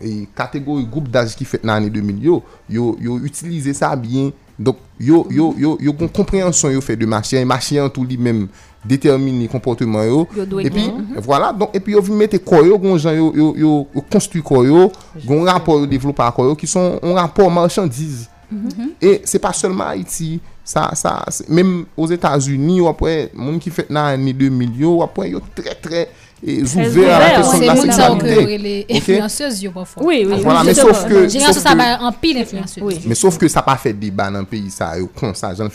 e 0.00 0.26
kategori 0.34 0.84
goup 0.84 1.08
daj 1.10 1.34
ki 1.36 1.44
fet 1.44 1.64
nan 1.64 1.76
ane 1.76 1.90
2000 1.90 2.22
yo, 2.22 2.42
yo, 2.68 2.96
yo 3.00 3.14
utilize 3.14 3.74
sa 3.74 3.96
bien, 3.96 4.32
donk 4.58 4.76
yo, 5.00 5.26
yo, 5.30 5.54
yo, 5.58 5.76
yo 5.80 5.92
kon 5.92 6.08
komprensyon 6.08 6.72
yo 6.72 6.80
fe 6.80 6.96
de 6.96 7.06
manche, 7.06 7.44
manche 7.44 7.78
an 7.80 7.90
tou 7.90 8.04
li 8.04 8.16
menm, 8.16 8.48
déterminer 8.86 9.48
comportement 9.48 10.02
yo. 10.04 10.26
Et 10.60 10.70
puis 10.70 10.90
voilà 11.22 11.52
donc 11.52 11.70
et 11.74 11.80
puis 11.80 11.92
yo 11.94 12.02
mettez 12.02 12.38
corps 12.38 12.64
yo 12.64 12.78
gon 12.78 12.96
gens 12.98 13.12
yo 13.12 13.32
yo, 13.34 13.54
yo, 13.56 13.88
yo 13.94 14.02
construit 14.10 14.42
corps 14.42 14.64
yo 14.64 14.90
gon 15.26 15.44
rapport 15.44 15.78
yo 15.80 15.86
développer 15.86 16.28
corps 16.34 16.46
yo 16.46 16.54
qui 16.54 16.66
sont 16.66 16.98
un 17.02 17.14
rapport 17.14 17.50
marchandise. 17.50 18.28
Mm 18.50 18.68
-hmm. 18.68 18.88
et 19.02 19.22
c'est 19.24 19.40
pas 19.40 19.52
seulement 19.52 19.88
Haïti. 19.88 20.40
Ça 20.64 20.90
ça 20.94 21.24
même 21.48 21.84
aux 21.96 22.08
États-Unis 22.08 22.86
après 22.88 23.30
monde 23.34 23.60
qui 23.60 23.70
fait 23.70 23.86
dans 23.88 24.04
l'année 24.04 24.32
2000 24.32 24.80
yo 24.80 25.02
après 25.02 25.30
yo 25.30 25.40
très 25.54 25.74
très 25.74 26.08
ouverts 26.42 27.16
à 27.16 27.18
la 27.18 27.30
question 27.36 27.58
de 27.58 27.66
la 27.66 27.76
sexualité. 27.76 28.86
C'est 28.88 28.96
influenceuse, 28.96 29.62
yo, 29.62 29.70
parfois. 29.70 30.02
Oui, 30.04 30.26
oui. 30.28 30.40
Voilà, 30.42 30.64
mais 30.64 30.74
sauf 30.74 31.06
que... 31.06 31.28
Génération, 31.28 31.60
ça 31.60 31.74
va 31.74 32.02
en 32.02 32.12
pile 32.12 32.38
influenceuse. 32.38 33.00
Mais 33.06 33.14
sauf 33.14 33.38
que 33.38 33.48
ça 33.48 33.62
pas 33.62 33.76
fait 33.76 33.92
débat 33.92 34.30
dans 34.30 34.40
le 34.40 34.44
pays, 34.44 34.70
ça, 34.70 34.98
yo, 34.98 35.08
con, 35.14 35.34
ça, 35.34 35.52
j'en 35.54 35.68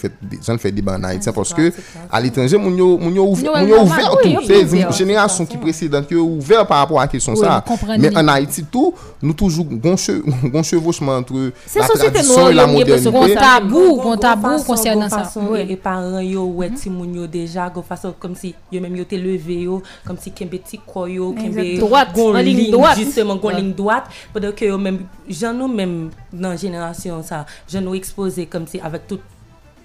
fais 0.58 0.72
débat 0.72 0.98
en 0.98 1.04
Haïti, 1.04 1.30
ah, 1.30 1.34
parce 1.34 1.54
que 1.54 1.72
à 2.12 2.22
l'étranger, 2.22 2.58
moun 2.58 2.78
yo 2.78 3.26
ouvert 3.26 4.12
tout. 4.22 4.42
C'est 4.46 4.62
une 4.62 4.92
génération 4.92 5.46
qui 5.46 5.58
précédente, 5.58 6.08
qui 6.08 6.14
est 6.14 6.18
ouvert 6.18 6.66
par 6.68 6.80
rapport 6.80 7.00
à 7.00 7.04
la 7.04 7.08
question 7.08 7.36
ça. 7.36 7.64
Mais 7.98 8.16
en 8.16 8.28
Haïti, 8.28 8.64
tout, 8.64 8.94
nous 9.22 9.34
toujours 9.34 9.66
gon 9.66 9.96
chevauchement 10.64 11.18
entre 11.18 11.52
la 11.76 11.88
tradition 11.88 12.50
et 12.50 12.54
la 12.54 12.68
modernité. 12.68 13.12
Gon 13.12 13.28
tabou, 13.34 14.02
gon 14.02 14.18
tabou 14.18 14.64
concernant 14.64 15.10
ça. 15.10 15.32
Les 15.68 15.76
parents, 15.76 16.20
yo, 16.20 16.46
ouais, 16.46 16.70
mhm. 16.70 16.76
ti 16.76 16.90
moun 16.90 17.14
yo 17.16 17.28
déjà, 17.28 17.70
gon 17.70 17.82
façon, 17.82 18.14
comme 18.18 18.36
si, 18.36 18.54
yo 18.72 18.82
même 18.82 18.96
yo 18.96 19.04
te 19.04 19.16
levé, 19.16 19.62
yo, 19.62 19.82
comme 20.06 20.18
si 20.18 20.32
kembe 20.52 20.60
ti 20.68 20.80
koyo, 20.84 21.32
kembe 21.34 21.80
gon 22.14 22.36
ling 22.44 22.72
Justement, 22.98 23.40
gon 23.40 23.56
ling 23.56 23.73
doat 23.76 24.10
Pwede 24.34 24.52
ke 24.56 24.68
yo 24.68 24.78
men, 24.78 25.06
jan 25.28 25.57
nou 25.57 25.72
men 25.72 26.11
nan 26.32 26.57
jenerasyon 26.60 27.23
sa 27.23 27.45
Jan 27.69 27.86
nou 27.86 27.95
expose 27.95 28.48
kom 28.52 28.68
si 28.68 28.82
avek 28.82 29.07
tout 29.07 29.23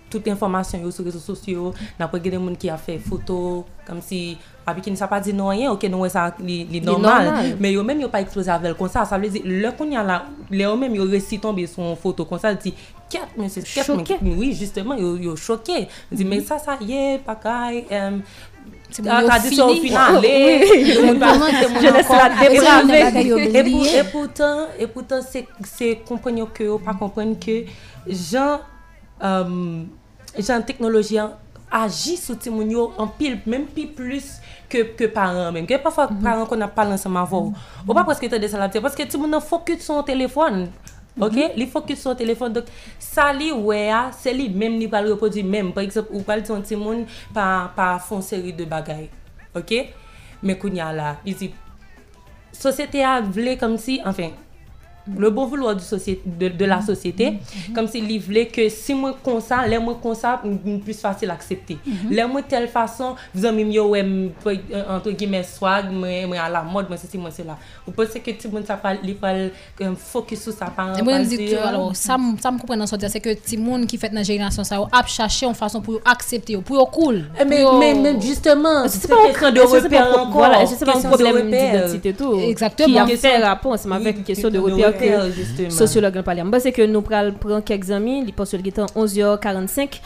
Tout 0.06 0.22
informasyon 0.30 0.84
yo 0.84 0.92
sou 0.94 1.06
rezo 1.06 1.18
sosyo 1.22 1.72
Na 1.98 2.06
pou 2.06 2.22
gen 2.22 2.36
de 2.36 2.42
moun 2.42 2.58
ki 2.58 2.70
a 2.70 2.78
fe 2.78 2.98
foto 3.02 3.66
Kom 3.86 3.98
si, 4.02 4.38
ah, 4.64 4.70
api 4.70 4.82
ki 4.82 4.92
ni 4.94 4.98
sa 4.98 5.08
pa 5.10 5.18
di 5.22 5.34
nou 5.34 5.50
anyen 5.50 5.72
Ok 5.74 5.88
nou 5.90 6.06
we 6.06 6.10
sa 6.10 6.28
li, 6.38 6.60
li 6.70 6.82
normal. 6.82 7.54
Men 7.58 7.74
yo 7.74 7.82
men 7.86 8.02
yo 8.02 8.10
pa 8.10 8.22
expose 8.22 8.50
avek 8.54 8.78
kon 8.78 8.90
sa 8.90 9.06
Sa 9.06 9.18
vle 9.18 9.32
di, 9.34 9.42
lè 9.42 9.74
kon 9.78 9.90
yan 9.94 10.06
la 10.06 10.20
Lè 10.50 10.62
yo 10.62 10.74
men 10.78 10.94
yo 10.94 11.08
resi 11.10 11.40
tombe 11.42 11.66
son 11.70 11.98
foto 11.98 12.26
kon 12.26 12.42
sa 12.42 12.54
Di, 12.54 12.74
ket 13.10 13.34
men 13.38 13.50
se 13.50 13.66
ket 13.66 14.22
men 14.22 14.38
Oui, 14.38 14.52
justement, 14.54 14.98
yo, 14.98 15.16
yo 15.18 15.34
choke 15.34 15.86
Di, 16.10 16.26
men 16.26 16.44
sa 16.46 16.62
sa 16.62 16.78
ye, 16.78 17.18
pakay 17.26 17.86
Ehm 17.90 18.20
um, 18.22 18.54
tradisyon 18.94 19.72
ou 19.72 19.80
finalè, 19.82 20.34
je 20.64 21.90
lè 21.92 22.02
se 22.06 22.16
la 22.16 22.28
deprave. 22.38 23.00
E 24.78 24.88
poutan, 24.92 25.22
se 25.26 25.92
kompren 26.08 26.38
yo 26.42 26.48
ke 26.54 26.68
yo, 26.68 26.78
pa 26.82 26.96
kompren 26.98 27.34
ke, 27.40 27.64
jan, 28.06 28.64
euh, 29.20 29.84
jan 30.38 30.64
teknolojian, 30.66 31.34
aji 31.76 32.16
sou 32.20 32.38
ti 32.38 32.52
moun 32.52 32.70
yo 32.70 32.90
an 33.02 33.10
pil, 33.18 33.38
menm 33.46 33.66
pi 33.74 33.88
plus 33.90 34.36
ke, 34.70 34.84
ke 34.96 35.10
paran 35.12 35.50
menm. 35.54 35.66
Ke 35.68 35.80
pa 35.82 35.92
fwa 35.94 36.08
paran 36.12 36.46
kon 36.48 36.62
ap 36.66 36.76
palan 36.78 37.00
sa 37.00 37.10
ma 37.12 37.26
vò. 37.28 37.48
Ou 37.84 37.96
pa 37.96 38.06
preske 38.06 38.30
te 38.30 38.40
de 38.42 38.50
sa 38.50 38.60
la 38.62 38.70
pte, 38.70 38.84
preske 38.84 39.08
ti 39.10 39.20
moun 39.20 39.34
an 39.36 39.44
fokus 39.44 39.84
son 39.86 40.06
telefon, 40.06 40.66
Ok, 41.16 41.36
li 41.56 41.64
fokus 41.72 42.02
sou 42.04 42.16
telefon. 42.18 42.52
Dok, 42.52 42.68
sa 43.00 43.30
li 43.32 43.48
we 43.52 43.86
a, 43.88 44.10
se 44.12 44.34
li 44.36 44.50
menm 44.52 44.76
li 44.80 44.88
pal 44.92 45.08
reprodu 45.08 45.44
menm. 45.46 45.72
Par 45.76 45.86
eksep, 45.86 46.10
ou 46.12 46.24
pal 46.26 46.44
ton 46.44 46.64
timoun 46.66 47.06
pa, 47.34 47.72
pa 47.76 47.94
fon 48.04 48.24
seri 48.24 48.52
de 48.56 48.66
bagay. 48.68 49.06
Ok? 49.56 49.72
Men 50.44 50.58
koun 50.60 50.76
ya 50.76 50.90
la, 50.92 51.14
izi, 51.24 51.48
sosyete 52.52 53.00
a 53.04 53.18
vle 53.24 53.56
kom 53.60 53.78
si, 53.80 53.96
anfen, 54.04 54.36
le 55.18 55.30
bon 55.30 55.46
vouloir 55.46 55.76
du 55.76 55.84
société, 55.84 56.22
de, 56.24 56.48
de 56.48 56.64
la 56.64 56.80
société, 56.82 57.30
mm 57.30 57.36
-hmm. 57.36 57.74
comme 57.74 57.88
si 57.88 58.00
li 58.00 58.18
vle 58.18 58.46
que 58.46 58.68
si 58.70 58.94
mwen 58.94 59.14
konsa, 59.22 59.66
lè 59.66 59.78
mwen 59.78 59.96
konsa, 60.02 60.40
mwen 60.44 60.80
plus 60.80 61.00
fasil 61.00 61.30
aksepte. 61.30 61.74
Mm 61.74 61.92
-hmm. 61.92 62.10
Lè 62.16 62.26
mwen 62.26 62.44
tel 62.48 62.68
fason, 62.68 63.14
vizan 63.34 63.54
mi 63.54 63.64
myo 63.64 63.90
wèm, 63.90 64.30
euh, 64.46 64.94
entre 64.96 65.12
gimè 65.12 65.42
swag, 65.44 65.90
mwen 65.92 66.38
a 66.38 66.48
la 66.48 66.62
mod, 66.62 66.88
mwen 66.88 66.98
se 66.98 67.06
si 67.06 67.18
mwen 67.18 67.32
se 67.32 67.44
la. 67.44 67.56
Ou 67.86 67.92
pense 67.92 68.18
ke 68.20 68.32
ti 68.32 68.48
moun 68.48 68.66
sa 68.66 68.76
pal, 68.76 68.98
li 69.02 69.14
pal 69.14 69.50
fokus 69.96 70.42
sou 70.44 70.52
sa 70.52 70.66
pan. 70.66 70.90
Mwen 70.90 71.04
mwen 71.04 71.28
dik 71.28 71.50
tou, 71.50 71.60
alo, 71.68 71.92
sa 71.94 72.16
m 72.18 72.58
koupren 72.58 72.78
nan 72.78 72.86
sotia, 72.86 73.08
se 73.08 73.20
ke 73.20 73.34
ti 73.34 73.56
moun 73.56 73.86
ki 73.86 73.98
fèt 73.98 74.12
nan 74.12 74.24
jenasyon 74.24 74.64
sa, 74.64 74.80
ou 74.80 74.88
ap 74.92 75.06
chache 75.08 75.46
yon 75.46 75.54
fason 75.54 75.82
pou 75.82 75.92
yo 75.92 76.00
aksepte 76.04 76.52
yo, 76.52 76.60
pou 76.60 76.76
yo 76.76 76.86
koul. 76.86 77.22
Men, 77.46 78.20
justement, 78.20 78.88
se 78.88 78.98
se 78.98 79.08
pa 79.08 79.16
kèsyon 79.28 79.54
de 79.54 79.60
repèr 79.60 80.02
ankon, 80.18 80.42
kèsyon 80.66 81.16
de 81.16 81.26
repèr. 81.38 82.48
Exactement. 82.50 83.06
Ki 83.06 83.14
apè 83.14 83.36
rapons, 83.42 83.86
ma 83.86 83.98
vek 84.02 84.24
kèsyon 84.26 84.50
de 84.50 84.58
repèr 84.58 84.95
que 84.96 85.70
sociologue 85.70 86.22
parlé. 86.22 86.42
Moi 86.42 86.60
c'est 86.60 86.72
que 86.72 86.82
nous 86.82 87.02
pral 87.02 87.34
prend 87.34 87.60
quelques 87.60 87.90
amis, 87.90 88.24
il 88.26 88.32
pense 88.32 88.50
qu'il 88.50 88.66
est 88.66 88.78
11h45. 88.78 90.00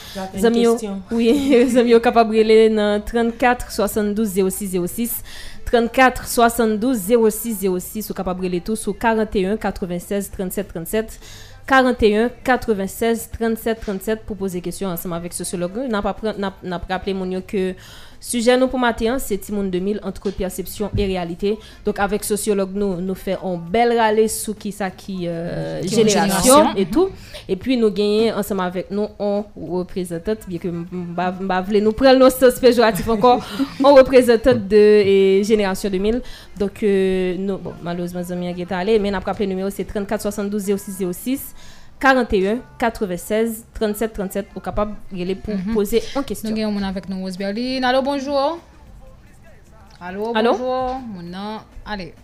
Amis 0.45 0.67
oui, 1.11 1.69
amis 1.77 2.01
capable 2.01 2.37
reler 2.37 2.71
dans 2.71 3.03
34 3.03 3.71
72 3.71 4.29
06 4.51 4.79
06. 4.87 5.23
34 5.65 6.27
72 6.27 6.99
06 7.31 7.67
06 7.79 8.11
ou 8.11 8.15
capable 8.15 8.45
reler 8.45 8.61
tout 8.61 8.77
sur 8.77 8.97
41 8.99 9.57
96 9.57 10.31
37 10.31 10.69
37. 10.69 11.21
41 11.67 12.31
96 12.43 13.31
37 13.31 13.81
37 13.81 14.21
pour 14.27 14.37
poser 14.37 14.61
question 14.61 14.89
ensemble 14.89 15.15
avec 15.15 15.33
sociologue. 15.33 15.77
N'a 15.89 16.03
pas 16.03 16.17
n'a 16.35 16.51
pas 16.51 16.95
rappelé 16.95 17.15
mon 17.15 17.41
que 17.43 17.75
sujet 18.21 18.57
nous 18.57 18.69
pour 18.69 18.79
matin 18.79 19.19
c'est 19.19 19.39
Timon 19.39 19.65
2000 19.65 20.01
entre 20.03 20.31
perception 20.31 20.91
et 20.97 21.07
réalité. 21.07 21.59
Donc 21.85 21.99
avec 21.99 22.25
sociologue 22.25 22.75
nous 22.75 23.01
nous 23.01 23.15
fait 23.15 23.39
un 23.43 23.57
bel 23.57 23.97
râler 23.99 24.29
sur 24.29 24.57
qui 24.57 24.73
ça 24.73 24.91
qui 24.91 25.27
euh, 25.27 25.83
génération 25.83 26.75
et 26.77 26.87
tout. 26.87 27.09
Et 27.49 27.57
puis 27.57 27.77
nous 27.77 27.91
gagnons 27.91 28.37
ensemble 28.37 28.61
avec 28.63 28.91
nous 28.91 29.09
on 29.19 29.45
représentant 29.57 30.35
bien 30.47 30.59
que 30.59 30.69
vle 30.69 31.79
nous 31.83 31.93
prendre 31.93 32.19
nos 32.19 32.31
sens 32.31 32.59
péjoratif 32.61 33.09
encore 33.09 33.45
on 33.85 33.95
représentant 33.95 34.55
de 34.55 34.77
et 34.77 35.43
génération 35.45 35.91
2000 35.91 36.23
donc 36.59 36.83
euh, 36.83 37.37
nous 37.39 37.59
bon 37.59 37.73
malheureusement 37.83 38.23
Zamia 38.23 38.51
est 38.51 38.73
allé 38.73 38.99
mais 38.99 39.11
n'a 39.11 39.21
pas 39.21 39.33
rappelé 39.33 39.47
le 39.47 39.51
numéro 39.51 39.71
c'est 39.71 39.85
34 39.85 40.21
72 40.21 40.77
06 40.77 41.05
06 41.13 41.55
41 42.01 42.61
96 42.79 43.65
37 43.75 44.13
37 44.13 44.47
ou 44.57 44.61
capable 44.61 44.95
de 45.13 45.35
pour 45.35 45.55
mm 45.55 45.61
-hmm. 45.61 45.75
poser 45.75 46.03
en 46.17 46.23
question. 46.23 46.51
Nous 46.51 46.63
avons 46.63 46.83
avec 46.83 47.09
nous 47.09 47.21
Rose 47.21 47.37
Berlin. 47.37 47.83
Allô, 47.83 48.03
bonjour. 48.03 48.59
Allô, 50.01 50.33
Allô? 50.35 50.53
bonjour. 50.53 51.01
Mon 51.15 51.23
nom. 51.23 51.61
Allez. 51.85 52.15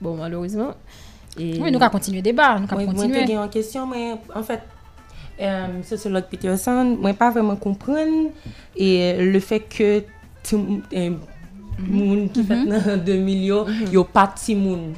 Bon, 0.00 0.16
malheureusement. 0.16 0.74
Et... 1.38 1.58
Oui, 1.60 1.70
nous 1.72 1.78
allons 1.80 1.90
continuer 1.90 2.18
le 2.18 2.22
débat. 2.22 2.58
Nous 2.60 2.68
allons 2.70 2.86
continuer. 2.92 3.26
Moi, 3.26 3.44
en 3.44 3.48
question, 3.48 3.86
mais 3.86 4.14
en 4.34 4.42
fait, 4.42 4.62
euh, 5.40 5.82
sociologue 5.82 6.26
Peterson, 6.30 6.96
moi, 7.00 7.12
pas 7.12 7.30
vraiment 7.30 7.56
comprendre 7.56 8.30
et 8.76 9.16
le 9.34 9.40
fait 9.40 9.60
que 9.76 10.04
tout, 10.48 10.82
euh, 10.92 11.10
moun 11.78 12.30
qui 12.30 12.40
mm 12.40 12.46
-hmm. 12.46 12.80
fait 12.80 12.96
dans 12.96 13.04
2000 13.04 13.44
yo, 13.44 13.58
yo 13.92 14.04
pas 14.04 14.32
moun. 14.64 14.94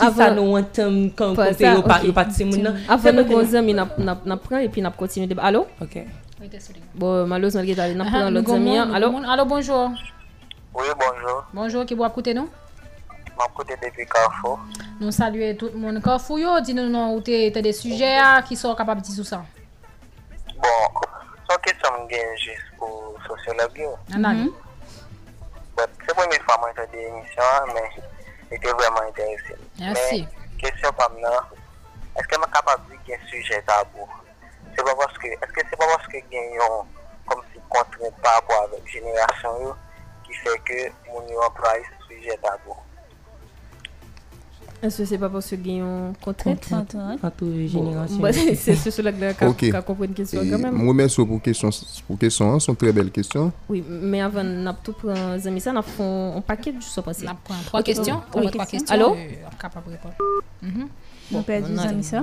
Avan 0.00 0.36
nou 0.36 0.56
an 0.56 0.64
tem 0.72 1.10
kon 1.16 1.34
konpe 1.36 1.64
yo 1.64 2.12
pati 2.16 2.44
moun 2.44 2.62
nan. 2.64 2.78
Avan 2.88 3.16
nou 3.16 3.28
kon 3.28 3.44
zami 3.48 3.74
nap 3.74 3.96
pran 4.44 4.64
epi 4.64 4.80
nap 4.84 4.96
kontinu 4.96 5.28
deba. 5.28 5.42
Alo? 5.48 5.66
Ok. 5.80 6.04
Bon, 6.94 7.26
malouz 7.28 7.56
nan 7.56 7.66
geta 7.68 7.88
nap 7.94 8.08
pran 8.12 8.30
lout 8.32 8.48
zami 8.48 8.78
an. 8.78 8.94
Alo, 8.94 9.44
bonjou. 9.44 9.92
Oui, 10.74 10.88
bonjou. 10.96 11.42
Bonjou, 11.52 11.84
ki 11.84 11.96
bo 11.96 12.04
ap 12.04 12.14
koute 12.14 12.34
nou? 12.36 12.48
Map 13.38 13.52
koute 13.56 13.76
depi 13.80 14.06
Karfou. 14.08 14.60
Nou 15.00 15.12
salue 15.12 15.54
tout 15.56 15.72
moun 15.74 16.00
Karfou 16.04 16.38
yo. 16.38 16.60
Di 16.60 16.76
nou 16.76 16.92
nou 16.92 17.16
ou 17.16 17.24
te 17.24 17.50
de 17.50 17.72
suje 17.72 18.12
a 18.20 18.42
ki 18.46 18.56
sou 18.56 18.76
kapab 18.78 19.00
di 19.00 19.12
sou 19.16 19.24
sa. 19.24 19.42
Bon, 20.60 21.02
son 21.48 21.64
kesyon 21.64 22.06
gen 22.12 22.36
jis 22.44 22.64
pou 22.78 23.16
sosyolog 23.26 23.76
yo. 23.76 23.96
Anan. 24.14 24.48
Se 25.80 26.12
pou 26.12 26.28
mi 26.28 26.40
fwa 26.44 26.60
mwen 26.60 26.76
te 26.76 26.88
de 26.92 27.08
emisyon, 27.08 27.76
men... 27.76 28.09
Ite 28.50 28.72
vwèman 28.74 29.08
interese. 29.08 29.54
Mersi. 29.78 30.20
Men, 30.26 30.56
kesyon 30.62 30.94
pam 30.98 31.14
nan, 31.22 31.52
eske 32.18 32.38
mè 32.42 32.48
kapab 32.54 32.82
di 32.90 32.98
gen 33.06 33.22
suje 33.30 33.60
tabou? 33.68 34.08
Se 34.74 34.82
pa 34.86 34.94
woske, 34.98 35.30
eske 35.38 35.66
se 35.70 35.78
pa 35.78 35.86
woske 35.92 36.22
gen 36.32 36.52
yon 36.58 36.90
kom 37.30 37.42
si 37.52 37.62
kontren 37.70 38.14
pa 38.24 38.34
apwa 38.40 38.64
avèk 38.66 38.90
jenerasyon 38.90 39.62
yo 39.68 39.74
ki 40.26 40.38
fè 40.42 40.56
ke 40.66 40.80
moun 41.06 41.30
yo 41.30 41.46
apwa 41.46 41.76
yon 41.78 42.06
suje 42.08 42.36
tabou? 42.42 42.74
Entre 47.22 47.44
générations. 47.66 48.20
C'est 48.54 48.74
c'est 48.76 48.90
cela 48.90 49.12
que 49.12 49.44
Ok. 49.44 49.56
qui 49.56 49.70
a 49.74 49.82
compris 49.82 50.06
une 50.08 50.14
question 50.14 50.42
Et 50.42 50.48
quand 50.50 50.58
même. 50.58 50.74
Moi, 50.74 50.88
remercie 50.88 51.24
pour 51.26 51.42
question, 51.42 51.68
pour 52.06 52.18
question, 52.18 52.52
hein, 52.52 52.58
sont 52.60 52.74
très 52.74 52.92
belles 52.92 53.10
questions. 53.10 53.52
Oui, 53.68 53.84
mais 53.88 54.20
avant, 54.22 54.42
n'a 54.44 54.72
tout 54.82 54.92
prend 54.94 55.38
Zami 55.38 55.60
ça, 55.60 55.72
n'a 55.72 55.82
fait 55.82 56.02
un 56.02 56.40
paquet 56.40 56.72
du 56.72 56.80
so 56.82 57.02
passé. 57.02 57.26
On 57.28 57.34
prend 57.44 57.54
trois 57.66 57.80
Ok, 57.80 57.86
questions. 57.86 58.20
oui. 58.34 58.42
On 58.46 58.50
trois 58.50 58.66
questions. 58.66 58.94
Allô? 58.94 59.10
euh, 59.10 59.16
on 59.16 59.16
est 59.16 59.58
capable 59.60 59.86
de 59.86 59.90
répondre. 59.92 60.14
Mhm. 60.62 60.88
A- 61.78 61.88
ami 61.88 62.02
ça. 62.04 62.22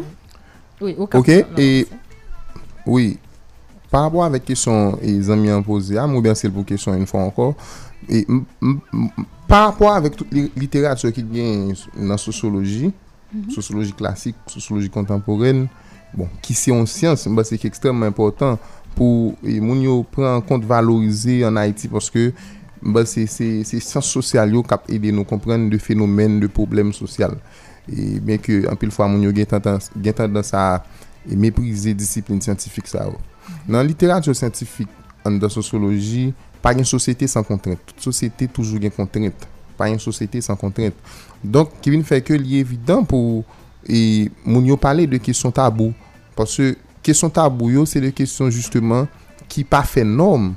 Oui, 0.81 0.95
au 0.97 1.03
Ok, 1.03 1.29
et 1.57 1.87
oui, 2.85 3.17
par 3.91 4.03
rapport 4.03 4.25
avec 4.25 4.45
question 4.45 4.97
et 5.01 5.07
les 5.07 5.29
amis 5.29 5.51
ont 5.51 5.63
posé, 5.63 5.97
ah, 5.97 6.07
moi 6.07 6.21
bien 6.21 6.35
c'est 6.35 6.49
pour 6.49 6.65
question 6.65 6.93
une 6.93 7.07
fois 7.07 7.21
Par 9.47 9.69
rapport 9.69 9.93
avèk 9.95 10.15
tout 10.19 10.33
literatur 10.59 11.11
ki 11.15 11.23
gen 11.31 11.73
nan 11.95 12.19
sociologi, 12.19 12.87
mm 12.87 13.41
-hmm. 13.41 13.53
sociologi 13.55 13.93
klasik, 13.93 14.35
sociologi 14.47 14.89
kontemporel, 14.89 15.67
bon, 16.13 16.27
ki 16.41 16.53
se 16.53 16.71
yon 16.71 16.85
siyans, 16.85 17.27
mba 17.27 17.43
se 17.43 17.57
ki 17.57 17.67
ekstremman 17.67 18.11
important 18.11 18.59
pou 18.95 19.35
moun 19.43 19.81
yo 19.81 20.03
pren 20.11 20.41
kont 20.41 20.65
valorize 20.65 21.43
an 21.45 21.57
Haiti, 21.57 21.87
poske 21.87 22.33
mba 22.81 23.05
se 23.05 23.27
siyans 23.27 24.05
sosyal 24.05 24.53
yo 24.53 24.63
kap 24.63 24.89
ede 24.89 25.11
nou 25.11 25.25
kompren 25.25 25.69
de 25.69 25.77
fenomen, 25.77 26.39
de 26.39 26.47
problem 26.47 26.93
sosyal. 26.93 27.37
E 27.87 28.19
ben 28.19 28.39
ke 28.43 28.65
anpil 28.67 28.91
fwa 28.91 29.07
moun 29.07 29.23
yo 29.23 29.31
gen 29.35 29.45
tendans, 29.45 29.91
gen 29.95 30.13
tendans 30.13 30.53
a 30.53 30.83
meprize 31.25 31.93
disiplin 31.95 32.41
scientifique 32.41 32.87
sa 32.87 33.05
yo. 33.07 33.15
Oh. 33.15 33.21
Nan 33.67 33.81
mhm. 33.81 33.87
literatur 33.87 34.35
scientifique 34.35 34.91
an 35.25 35.39
da 35.39 35.49
sociologi, 35.51 36.33
pa 36.67 36.73
gen 36.75 36.87
sosyete 36.87 37.27
san 37.31 37.45
kontrent. 37.47 37.79
Tout 37.87 38.09
sosyete 38.09 38.49
toujou 38.51 38.81
gen 38.83 38.91
kontrent. 38.91 39.47
Pa 39.79 39.87
gen 39.87 40.01
sosyete 40.03 40.41
san 40.43 40.59
kontrent. 40.59 40.97
Donk, 41.39 41.77
ki 41.79 41.93
vin 41.93 42.03
fè 42.03 42.19
ke 42.25 42.35
li 42.35 42.59
evidant 42.59 43.07
pou 43.07 43.39
e, 43.87 44.27
moun 44.43 44.67
yo 44.67 44.75
pale 44.81 45.07
de 45.07 45.21
kesyon 45.23 45.53
tabou. 45.55 45.95
Pase, 46.35 46.73
kesyon 47.05 47.31
tabou 47.31 47.71
yo, 47.71 47.85
se 47.87 48.03
de 48.03 48.11
kesyon 48.15 48.51
justeman 48.51 49.07
ki 49.47 49.63
pa 49.69 49.79
fè 49.87 50.03
norm 50.03 50.49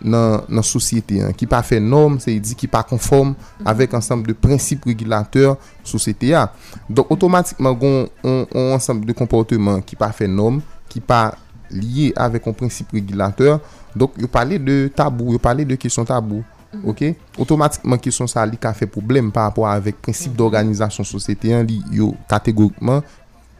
nan, 0.00 0.40
nan 0.48 0.64
sosyete. 0.64 1.20
Ki 1.36 1.50
pa 1.50 1.60
fè 1.66 1.82
norm, 1.84 2.16
se 2.22 2.32
yi 2.32 2.40
di 2.40 2.56
ki 2.56 2.70
pa 2.72 2.80
konform 2.88 3.36
avèk 3.68 3.98
ansamb 4.00 4.24
de 4.30 4.32
prinsip 4.32 4.88
regulateur 4.88 5.58
sosyete 5.84 6.32
ya. 6.32 6.46
Donk, 6.88 7.12
otomatikman 7.12 7.76
gon 7.76 8.72
ansamb 8.72 9.04
de 9.04 9.20
komporteman 9.20 9.84
ki 9.84 10.00
pa 10.00 10.14
fè 10.16 10.30
norm, 10.30 10.64
ki 10.88 11.04
pa 11.04 11.26
liye 11.72 12.16
avèk 12.20 12.48
an 12.48 12.56
prinsip 12.56 12.96
regulateur 12.96 13.58
sosyete. 13.58 13.80
Dok 13.96 14.16
yo 14.20 14.28
pale 14.32 14.58
de 14.62 14.86
tabou, 14.96 15.36
yo 15.36 15.40
pale 15.42 15.66
de 15.68 15.76
kesyon 15.80 16.08
tabou. 16.08 16.44
Ok, 16.88 17.02
otomatikman 17.36 18.00
kesyon 18.00 18.30
sa 18.32 18.46
li 18.48 18.56
ka 18.56 18.70
fe 18.72 18.86
problem 18.88 19.28
par 19.34 19.50
apwa 19.50 19.68
avek 19.74 19.98
prinsip 20.06 20.32
d'organizasyon 20.38 21.04
sosete 21.04 21.52
an 21.52 21.66
li 21.68 21.76
yo 21.92 22.14
kategorikman 22.30 23.02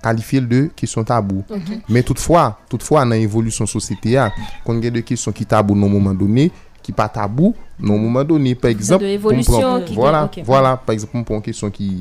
kalifil 0.03 0.49
de 0.49 0.61
kesyon 0.77 1.07
tabou. 1.07 1.45
Okay. 1.47 1.81
Men 1.93 2.05
toutfwa, 2.09 2.49
toutfwa 2.73 3.05
nan 3.07 3.21
evolusyon 3.23 3.69
sosete 3.71 4.17
ya, 4.17 4.31
kon 4.67 4.81
gen 4.83 4.97
de 4.97 5.05
kesyon 5.07 5.37
ki 5.37 5.47
tabou 5.49 5.79
nan 5.79 5.93
mouman 5.93 6.17
doni, 6.19 6.49
ki 6.83 6.95
pa 6.97 7.07
tabou 7.13 7.53
nan 7.79 8.01
mouman 8.01 8.27
doni. 8.27 8.57
Par 8.59 8.73
exemple, 8.73 9.07
pou 9.21 11.37
m 11.37 11.45
kesyon 11.45 11.75
ki, 11.75 11.93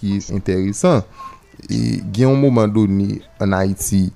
ki 0.00 0.20
enteresan, 0.38 1.02
e, 1.66 2.00
gen 2.08 2.30
yon 2.30 2.40
mouman 2.40 2.70
doni 2.72 3.20
an 3.42 3.58
Haiti, 3.58 4.06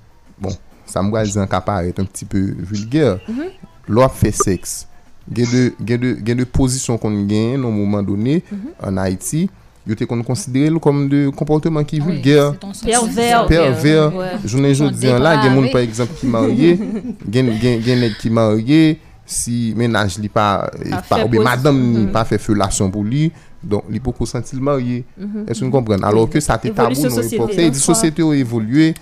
bon, 0.41 0.55
sa 0.89 1.03
mwa 1.03 1.21
alizan 1.21 1.47
ka 1.49 1.61
paret 1.65 1.99
un 1.99 2.07
pti 2.09 2.25
peu 2.25 2.55
vulger, 2.59 3.19
mm 3.27 3.35
-hmm. 3.35 3.69
lò 3.89 4.05
ap 4.05 4.15
fè 4.15 4.31
seks. 4.31 4.85
Gen 5.25 5.47
de, 5.51 5.61
gen, 5.85 5.99
de, 6.01 6.15
gen 6.25 6.37
de 6.37 6.45
pozisyon 6.45 6.97
kon 7.01 7.15
gen 7.29 7.61
nou 7.61 7.71
mouman 7.71 8.05
donè 8.05 8.41
mm 8.41 8.57
-hmm. 8.57 8.87
an 8.87 8.97
Haiti, 8.97 9.49
yo 9.85 9.95
te 9.95 10.05
kon 10.05 10.23
konsidere 10.23 10.69
lò 10.69 10.79
kom 10.79 11.07
de 11.09 11.31
komporteman 11.35 11.85
ki 11.85 11.99
vulger. 11.99 12.53
Perver. 12.83 13.47
Perver. 13.47 14.11
Jounen 14.45 14.73
joun 14.73 14.93
diyan 14.93 15.19
la, 15.21 15.41
gen 15.43 15.53
moun 15.53 15.71
par 15.71 15.81
exemple 15.81 16.15
ki 16.19 16.27
marye, 16.27 16.77
gen, 17.33 17.51
gen 17.59 17.99
net 17.99 18.17
ki 18.21 18.29
marye, 18.29 18.97
si 19.25 19.73
menaj 19.77 20.19
li 20.21 20.29
pa, 20.29 20.69
pa 21.09 21.23
oube 21.23 21.41
madame 21.41 21.81
ni 21.81 22.07
pa 22.13 22.23
fè 22.25 22.37
felasyon 22.37 22.91
pou 22.93 23.03
li, 23.03 23.31
Don, 23.65 23.81
li 23.89 23.99
pou 24.03 24.13
konsantil 24.13 24.61
marye. 24.61 25.03
Mm 25.17 25.25
-hmm. 25.25 25.49
Est-ce 25.49 25.63
nou 25.63 25.71
kompren? 25.71 26.03
Alors 26.03 26.29
ke 26.29 26.41
sa 26.41 26.57
te 26.57 26.69
tabou 26.69 26.93
nou 26.93 27.21
epote. 27.21 27.57
E 27.57 27.69
di 27.69 27.79
sosyete 27.79 28.21
ou 28.21 28.33
evolue. 28.33 28.93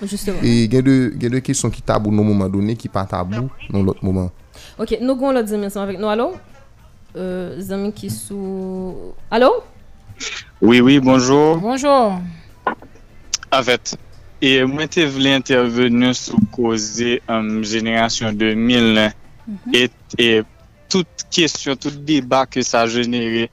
E 0.41 0.67
gen 0.71 1.31
de 1.31 1.41
kesyon 1.41 1.71
ki 1.71 1.81
tabou 1.81 2.11
nou 2.11 2.23
mouman 2.23 2.51
donen, 2.51 2.75
ki 2.75 2.89
pa 2.89 3.05
tabou 3.05 3.49
nou 3.69 3.83
lot 3.83 3.99
mouman. 4.01 4.29
Ok, 4.77 4.97
nou 5.01 5.15
goun 5.15 5.35
lot 5.35 5.47
zemen 5.47 5.69
san 5.69 5.83
avèk 5.83 5.99
nou. 5.99 6.09
Alo? 6.09 6.33
Euh, 7.15 7.59
zemen 7.59 7.91
ki 7.91 8.09
sou... 8.09 9.13
Alo? 9.29 9.63
Oui, 10.61 10.81
oui, 10.81 10.99
bonjour. 10.99 11.57
Bonjour. 11.57 12.21
Avèt, 13.51 13.97
e 14.41 14.63
mwen 14.65 14.87
te 14.87 15.05
vle 15.05 15.35
intervenu 15.35 16.13
sou 16.13 16.39
koze 16.51 17.19
um, 17.27 17.63
jenerasyon 17.63 18.31
euh, 18.31 18.55
2000 18.55 18.93
mm 18.93 19.11
-hmm. 19.57 19.75
et, 19.75 19.91
et 20.17 20.43
tout 20.89 21.05
kesyon, 21.33 21.75
tout 21.75 21.95
deba 22.05 22.45
ke 22.45 22.63
sa 22.63 22.85
jenere 22.87 23.49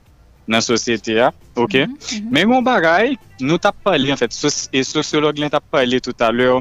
nan 0.51 0.65
sosyete 0.65 1.17
a, 1.23 1.31
ok? 1.55 1.75
Mhm. 1.75 1.87
Mm 1.87 1.97
-hmm. 1.97 2.31
Men 2.31 2.51
yon 2.51 2.67
bagay, 2.67 3.17
nou 3.41 3.59
tap 3.59 3.77
pale, 3.85 4.11
en 4.11 4.19
fait, 4.19 4.33
sos, 4.33 4.69
e 4.73 4.83
sociolog 4.85 5.39
lè 5.39 5.51
tap 5.51 5.65
pale 5.71 6.01
tout 6.01 6.27
alèr 6.27 6.61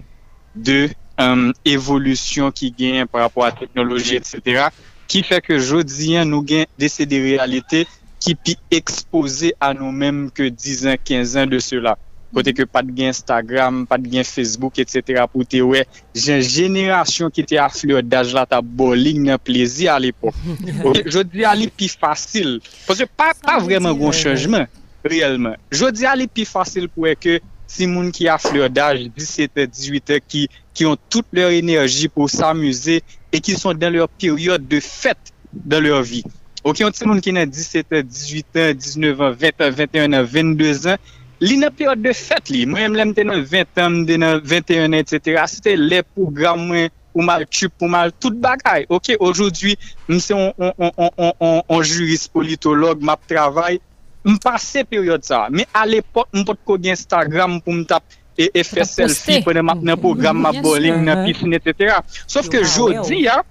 de 0.55 0.89
euh, 0.89 1.33
um, 1.33 1.53
evolusyon 1.65 2.51
ki 2.55 2.73
gen 2.77 3.07
par 3.07 3.21
rapport 3.21 3.45
a 3.45 3.51
teknoloji, 3.51 4.15
etc., 4.15 4.69
ki 5.09 5.23
fè 5.25 5.39
ke 5.41 5.57
jodi 5.57 6.15
an 6.19 6.29
nou 6.29 6.45
gen 6.45 6.67
dese 6.77 7.05
de 7.09 7.17
realite 7.23 7.85
ki 8.21 8.35
pi 8.35 8.55
expose 8.71 9.51
a 9.59 9.73
nou 9.73 9.91
menm 9.91 10.29
ke 10.29 10.51
10 10.51 10.85
an, 10.91 10.97
15 11.01 11.35
an 11.41 11.49
de 11.49 11.59
cela. 11.63 11.95
kote 12.33 12.53
ke 12.55 12.65
pat 12.69 12.87
gen 12.95 13.11
Instagram, 13.13 13.83
pat 13.89 14.03
gen 14.05 14.25
Facebook, 14.27 14.79
etc. 14.81 15.23
pou 15.31 15.47
te 15.47 15.61
we, 15.65 15.83
jen 16.17 16.41
jenerasyon 16.43 17.33
ki 17.33 17.45
te 17.49 17.59
afleur 17.61 18.03
daj 18.05 18.33
la 18.37 18.45
ta 18.49 18.61
boling 18.61 19.25
nan 19.27 19.41
plezi 19.41 19.89
al 19.91 20.09
epok. 20.09 20.37
Jodi 21.13 21.45
al 21.47 21.65
epi 21.67 21.89
fasil, 21.91 22.57
pwese 22.87 23.09
pa, 23.09 23.31
pa 23.45 23.59
vreman 23.63 23.97
goun 23.97 24.15
chanjman, 24.15 24.67
reyelman. 25.05 25.57
Jodi 25.73 26.09
al 26.09 26.25
epi 26.27 26.45
fasil 26.49 26.89
pou 26.93 27.09
e 27.09 27.15
ke 27.17 27.39
si 27.69 27.85
moun 27.89 28.09
ki 28.13 28.27
afleur 28.31 28.71
daj 28.73 29.05
17-18 29.13 30.25
ki, 30.25 30.47
ki 30.73 30.87
yon 30.87 30.97
tout 31.11 31.25
leur 31.35 31.53
enerji 31.53 32.09
pou 32.09 32.31
s'amuse 32.31 32.99
e 33.29 33.41
ki 33.43 33.57
son 33.59 33.77
dan 33.77 33.93
leur 33.93 34.09
peryode 34.09 34.67
de 34.69 34.79
fèt 34.81 35.33
dan 35.53 35.85
leur 35.85 36.01
vi. 36.01 36.23
Ok, 36.63 36.81
yon 36.81 36.91
ti 36.95 37.05
moun 37.07 37.21
ki 37.23 37.31
nan 37.37 37.51
17-18 37.53 38.59
an, 38.59 38.73
19 38.75 39.21
an, 39.23 39.37
20 39.37 39.63
an, 39.63 39.75
21 39.77 40.17
an, 40.17 40.25
22 40.27 40.87
an, 40.91 41.05
Li 41.39 41.55
nan 41.59 41.71
peryode 41.71 42.03
de 42.03 42.11
fèt 42.15 42.49
li, 42.51 42.65
mwen 42.67 42.91
mlem 42.93 43.13
te 43.15 43.23
nan 43.23 43.45
20 43.47 43.79
an, 43.83 43.99
mde 44.01 44.17
nan 44.19 44.41
21 44.43 44.89
an, 44.89 44.97
etc. 44.97 45.37
Se 45.47 45.63
te 45.63 45.75
le 45.79 46.01
program 46.15 46.65
mwen, 46.67 46.91
ou 47.15 47.25
mal 47.25 47.45
tup, 47.47 47.73
ou 47.81 47.89
mal 47.91 48.11
tout 48.19 48.35
bagay. 48.43 48.85
Ok, 48.91 49.13
ojoudwi, 49.23 49.75
mse 50.11 50.35
on 50.35 51.81
juris 51.81 52.27
politolog, 52.31 53.01
map 53.05 53.23
travay, 53.31 53.79
mpase 54.27 54.83
peryode 54.89 55.27
sa. 55.27 55.45
Me 55.53 55.65
al 55.79 55.95
epot, 55.99 56.27
mpot 56.35 56.59
kode 56.67 56.91
Instagram 56.91 57.59
pou 57.63 57.75
mtap 57.77 58.03
e 58.39 58.63
fè 58.63 58.85
selfie, 58.87 59.41
pou 59.43 59.55
nan 59.55 59.95
program 59.99 60.43
map 60.43 60.59
bowling, 60.63 61.03
nan 61.07 61.25
piscine, 61.25 61.59
etc. 61.59 61.99
Sof 62.27 62.51
ke 62.51 62.61
jodi 62.67 63.25
ya, 63.25 63.41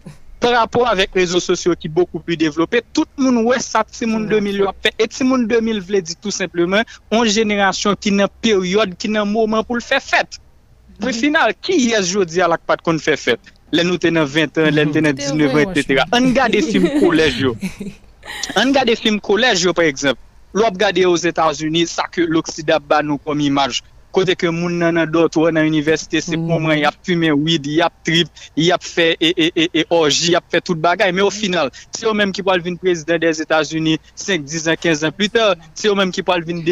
par 0.40 0.54
rapport 0.56 0.88
avèk 0.88 1.16
rezo 1.18 1.40
sosyo 1.42 1.74
ki 1.78 1.90
boku 1.92 2.20
pi 2.24 2.36
devlopè, 2.40 2.82
tout 2.94 3.08
moun 3.20 3.42
wè 3.46 3.58
sa 3.62 3.84
ti 3.86 4.06
moun 4.06 4.28
2000 4.30 4.60
yo 4.62 4.68
apè, 4.70 4.92
et 4.98 5.10
ti 5.12 5.26
moun 5.26 5.46
2000 5.50 5.80
vle 5.84 6.02
di 6.02 6.16
tout 6.16 6.34
simplement, 6.34 6.82
on 7.10 7.24
jenerasyon 7.24 7.98
ki 8.00 8.14
nan 8.16 8.32
peryode, 8.42 8.96
ki 8.98 9.10
nan 9.12 9.28
mouman 9.30 9.66
pou 9.66 9.78
l 9.78 9.84
fè 9.84 10.00
fèt. 10.02 10.40
Pou 10.98 11.14
final, 11.14 11.54
ki 11.62 11.76
yes 11.90 12.10
jodi 12.10 12.42
alak 12.42 12.64
pat 12.66 12.82
kon 12.86 12.98
fè 13.02 13.16
fèt? 13.18 13.52
Lè 13.74 13.84
nou 13.84 14.00
tè 14.00 14.10
nan 14.14 14.26
20 14.26 14.62
an, 14.62 14.70
lè 14.74 14.86
nou 14.86 14.96
tè 14.96 15.04
nan 15.04 15.18
19 15.18 15.58
an, 15.58 15.74
etc. 15.74 16.06
An 16.16 16.32
gade 16.36 16.62
film 16.66 16.88
kolej 17.02 17.42
yo. 17.44 17.54
An 18.58 18.72
gade 18.76 18.96
film 19.00 19.20
kolej 19.20 19.66
yo, 19.66 19.74
par 19.76 19.86
exemple. 19.90 20.22
Lop 20.56 20.78
gade 20.80 21.02
yo 21.04 21.12
os 21.12 21.26
Etats-Unis, 21.28 21.92
sa 21.98 22.08
ke 22.08 22.24
l'Oksida 22.24 22.78
ba 22.80 23.02
nou 23.04 23.20
kom 23.20 23.42
imaj. 23.44 23.82
kote 24.14 24.34
ke 24.38 24.50
moun 24.54 24.78
nan 24.80 24.96
nan 24.98 25.10
dot 25.10 25.36
wè 25.40 25.52
nan 25.54 25.68
universite 25.68 26.20
se 26.24 26.34
pou 26.36 26.58
mm. 26.58 26.64
mwen 26.64 26.80
yap 26.82 26.98
fume 27.06 27.30
wid, 27.36 27.66
yap 27.78 27.94
trip, 28.06 28.30
yap 28.58 28.84
fe 28.84 29.10
e, 29.16 29.32
e, 29.32 29.48
e, 29.52 29.68
e 29.82 29.84
orji, 29.94 30.32
yap 30.34 30.46
fe 30.52 30.62
tout 30.64 30.78
bagay. 30.80 31.12
Men 31.14 31.26
ou 31.26 31.34
final, 31.34 31.72
se 31.94 32.06
yo 32.06 32.14
menm 32.16 32.32
ki 32.34 32.44
pou 32.44 32.54
alvin 32.54 32.78
prezident 32.80 33.20
des 33.22 33.42
Etats-Unis 33.44 33.98
5, 34.14 34.44
10 34.44 34.70
an, 34.72 34.78
15 34.80 35.04
an 35.08 35.16
plus 35.16 35.32
ter, 35.34 35.58
se 35.74 35.88
yo 35.88 35.96
menm 35.98 36.14
ki 36.14 36.24
pou 36.24 36.36
alvin, 36.36 36.62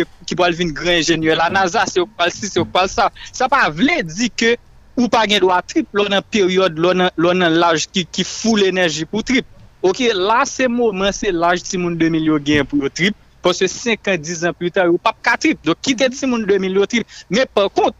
alvin 0.47 0.73
gran 0.77 1.03
genye 1.07 1.37
la 1.39 1.51
NASA, 1.53 1.87
se 1.91 2.01
yo 2.01 2.07
pal 2.19 2.33
si, 2.35 2.49
se 2.51 2.61
yo 2.61 2.67
pal 2.69 2.89
sa. 2.93 3.11
Sa 3.33 3.51
pa 3.53 3.67
vle 3.73 4.01
di 4.07 4.31
ke 4.31 4.57
ou 4.97 5.11
pa 5.13 5.27
gen 5.29 5.43
do 5.45 5.53
a 5.53 5.61
trip, 5.65 5.91
lò 5.97 6.07
nan 6.13 6.25
peryode, 6.33 6.81
lò 6.81 6.95
nan, 6.97 7.13
nan 7.43 7.61
laj 7.61 7.89
ki, 7.93 8.07
ki 8.09 8.25
fou 8.27 8.57
l'enerji 8.61 9.05
pou 9.11 9.27
trip. 9.27 9.49
Ok, 9.85 10.01
la 10.17 10.41
se 10.49 10.67
mouman 10.73 11.13
se 11.15 11.31
laj 11.35 11.63
ti 11.67 11.79
moun 11.79 11.99
2 12.01 12.09
milyon 12.15 12.43
gen 12.43 12.67
pou 12.67 12.81
yo 12.83 12.91
trip, 12.91 13.19
Pwosè 13.47 13.69
5 13.71 14.11
an, 14.11 14.19
10 14.19 14.45
an 14.51 14.57
plus 14.59 14.75
ta, 14.75 14.89
yo 14.91 14.99
pap 14.99 15.21
katrip. 15.23 15.63
Do 15.63 15.77
ki 15.79 15.95
te 15.99 16.11
ti 16.11 16.27
moun 16.27 16.47
2000 16.49 16.75
yo 16.81 16.87
trip. 16.91 17.17
Men 17.31 17.47
par 17.55 17.71
kont, 17.71 17.95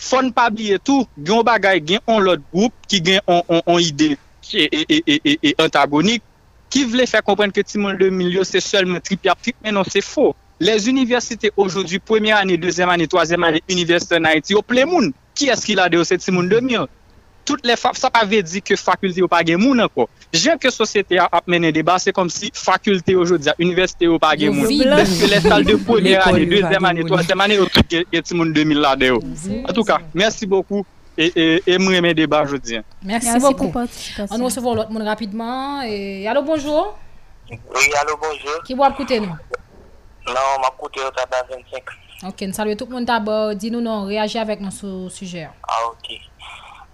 fon 0.00 0.30
pa 0.34 0.46
bliye 0.54 0.78
tou, 0.78 1.08
gen 1.18 1.42
bagay 1.46 1.82
gen 1.82 2.04
on 2.06 2.22
lot 2.22 2.44
group 2.54 2.76
ki 2.86 3.02
gen 3.10 3.24
on, 3.26 3.42
on, 3.48 3.64
on 3.66 3.82
ide 3.82 4.14
e, 4.54 4.68
e, 4.70 5.00
e, 5.02 5.34
e 5.34 5.54
antagonik. 5.58 6.22
Ki 6.70 6.84
vle 6.86 7.02
fè 7.10 7.18
komprenn 7.26 7.50
ke 7.50 7.66
ti 7.66 7.82
moun 7.82 7.98
2000 7.98 8.30
yo 8.38 8.46
se 8.46 8.62
selman 8.62 9.02
trip 9.02 9.26
ya 9.26 9.34
trip, 9.34 9.58
men 9.64 9.74
non 9.74 9.88
se 9.88 10.04
fò. 10.06 10.30
Les 10.62 10.88
universités 10.88 11.50
aujourd'hui, 11.56 11.98
première 11.98 12.36
année, 12.36 12.58
deuxième 12.58 12.90
année, 12.90 13.08
troisième 13.08 13.42
année, 13.44 13.62
université 13.66 14.16
en 14.16 14.24
Haïti, 14.24 14.54
au 14.54 14.60
plein 14.60 14.84
monde. 14.84 15.12
Qui 15.34 15.48
est-ce 15.48 15.64
qu'il 15.64 15.80
a 15.80 15.88
de 15.88 16.04
ces 16.04 16.18
petits 16.18 16.30
monde 16.30 16.50
de 16.50 16.60
mieux 16.60 16.86
Toutes 17.50 17.66
les 17.66 17.76
fa- 17.76 17.92
ça 17.94 18.10
pas 18.10 18.24
veut 18.24 18.42
dire 18.42 18.62
que 18.62 18.76
faculté 18.76 19.22
ou 19.22 19.28
pas 19.28 19.42
gen 19.44 19.56
moun 19.58 19.80
encore. 19.80 20.08
J'aime 20.32 20.58
que 20.58 20.70
société 20.70 21.18
a 21.18 21.28
a 21.32 21.40
mené 21.46 21.72
débat, 21.72 21.98
c'est 21.98 22.12
comme 22.12 22.30
si 22.30 22.50
faculté 22.54 23.16
aujourd'hui, 23.16 23.50
université 23.58 24.06
ou 24.06 24.18
pas 24.18 24.36
gen 24.36 24.52
moun. 24.54 24.68
que 24.68 25.26
les 25.26 25.40
salles 25.40 25.64
de 25.64 25.76
gen 25.76 26.84
année, 26.84 27.00
moun. 27.00 27.06
troisième 27.06 27.40
année, 27.40 27.56
yo 27.56 27.66
tout 27.66 27.82
gen 27.90 28.04
gen 28.12 28.22
ti 28.22 28.34
moun 28.34 28.52
2000 28.52 28.78
là 28.78 28.94
dedans. 28.94 29.18
En 29.68 29.72
tout 29.72 29.82
cas, 29.84 29.98
merci 30.14 30.46
beaucoup 30.46 30.84
et 31.18 31.32
et 31.34 31.62
et 31.66 31.78
moi 31.78 31.94
aimer 31.94 32.14
débat 32.14 32.42
aujourd'hui. 32.42 32.78
Merci, 33.02 33.26
Merci 33.26 33.40
beaucoup. 33.40 33.72
On 34.30 34.38
nous 34.38 34.44
recevons 34.44 34.74
l'autre 34.74 34.90
monde 34.92 35.02
rapidement. 35.02 35.82
Et... 35.82 36.28
Allô, 36.28 36.42
bonjour. 36.42 36.96
Oui, 37.50 37.58
allô, 38.00 38.16
bonjour. 38.16 38.62
Qui 38.64 38.74
va 38.74 38.88
écouter 38.90 39.18
nous? 39.18 39.26
Non, 39.26 40.60
m'a 40.62 40.70
coûté 40.78 41.00
au 41.00 41.10
tabac 41.10 41.46
25. 41.50 41.82
Ok, 42.28 42.42
nous 42.42 42.52
saluons 42.52 42.76
tout 42.76 42.86
le 42.86 42.92
monde 42.92 43.06
d'abord. 43.06 43.54
Dis-nous 43.54 43.80
non, 43.80 44.04
réagis 44.04 44.38
avec 44.38 44.60
nous 44.60 44.70
sur 44.70 44.86
le 44.86 45.08
sujet. 45.08 45.48
Ah, 45.66 45.78
ok. 45.88 46.16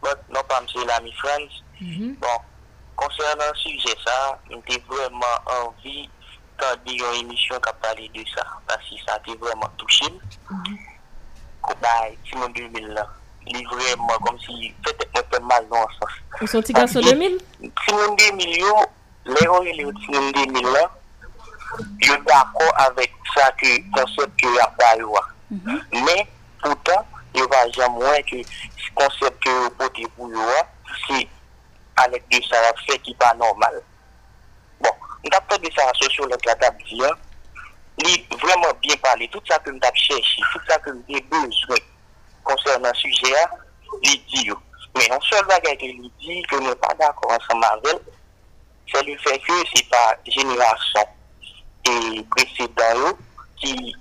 bot, 0.07 0.23
non 0.31 0.47
pa 0.49 0.61
mse 0.63 0.85
la 0.87 1.01
mi 1.01 1.13
frans. 1.19 1.63
Mm-hmm. 1.81 2.15
Bon, 2.23 2.39
konsernan 2.97 3.55
suje 3.61 3.95
sa, 4.05 4.39
mte 4.51 4.79
vwèman 4.89 5.51
anvi 5.59 6.07
tan 6.61 6.79
di 6.87 6.97
yon 7.01 7.19
emisyon 7.25 7.61
ka 7.65 7.75
pale 7.83 8.09
de 8.15 8.25
sa. 8.33 8.47
Pasi 8.69 9.01
sa 9.05 9.19
te 9.27 9.35
vwèman 9.37 9.73
touchim. 9.81 10.21
Kou 11.67 11.79
bay, 11.83 12.15
ti 12.25 12.39
moun 12.39 12.55
2000 12.55 12.93
la. 12.97 13.07
Li 13.51 13.65
vwèman 13.73 14.23
kom 14.27 14.39
si 14.45 14.71
fète 14.87 15.09
mwen 15.11 15.27
fè 15.33 15.43
mal 15.51 15.67
nan 15.73 15.91
sa. 15.99 16.13
Ou 16.41 16.51
son 16.51 16.65
ti 16.67 16.77
ganson 16.77 17.05
2000? 17.05 17.41
Ti 17.67 17.97
moun 17.97 18.17
2000 18.23 18.57
yo, 18.63 18.79
le 19.33 19.43
yon 19.49 19.71
yon 19.73 19.83
yon 19.87 20.01
ti 20.01 20.15
moun 20.15 20.31
2000 20.39 20.71
la, 20.77 20.87
yo 22.07 22.17
d'akon 22.29 22.73
avèk 22.87 23.19
sa 23.35 23.51
ki 23.61 23.81
konsep 23.99 24.39
ki 24.41 24.55
yon 24.55 24.65
apay 24.69 25.05
wak. 25.11 25.35
Men, 25.51 25.67
mm-hmm. 25.67 26.33
poutan, 26.63 27.05
yo 27.37 27.49
va 27.49 27.71
jamais 27.71 27.99
moins 27.99 28.23
que 28.23 28.43
ce 28.43 28.91
concept 28.95 29.43
que 29.43 29.49
yo 29.49 29.71
porté 29.71 30.07
pour 30.17 30.29
yo, 30.31 30.41
c'est 31.09 31.29
avec 31.97 32.29
de 32.29 32.43
ça 32.49 32.57
fait 32.87 32.99
qui 32.99 33.15
pas 33.15 33.35
normal. 33.35 33.83
Bon, 34.81 34.91
on 35.25 35.37
a 35.37 35.41
pas 35.41 35.59
de 35.59 35.71
ça 35.77 35.91
sociologue 36.01 36.45
la 36.45 36.55
table 36.55 36.79
hein. 37.03 37.11
Il 37.99 38.27
vraiment 38.37 38.75
bien 38.83 38.95
parlé, 38.97 39.27
tout 39.29 39.41
ça 39.49 39.59
que 39.59 39.71
avons 39.71 39.81
cherché, 39.95 40.43
tout 40.53 40.61
ça 40.69 40.79
que 40.79 40.91
avons 40.91 41.03
besoin 41.31 41.77
concernant 42.45 42.93
ce 42.95 43.01
sujet, 43.01 43.35
il 44.03 44.23
dit. 44.27 44.51
Mais 44.97 45.11
un 45.11 45.21
seul 45.21 45.45
bagage 45.47 45.79
que 45.79 45.85
il 45.85 46.11
dit 46.21 46.43
que 46.43 46.57
nous 46.57 46.69
n'est 46.69 46.75
pas 46.77 46.95
d'accord 46.99 47.33
avec 47.33 47.43
elle, 47.85 48.01
c'est 48.93 49.03
le 49.03 49.17
fait 49.19 49.39
que 49.39 49.53
c'est 49.75 49.89
pas 49.89 50.17
génération 50.27 51.09
et 51.89 52.23
précédent 52.31 53.17
qui 53.57 53.95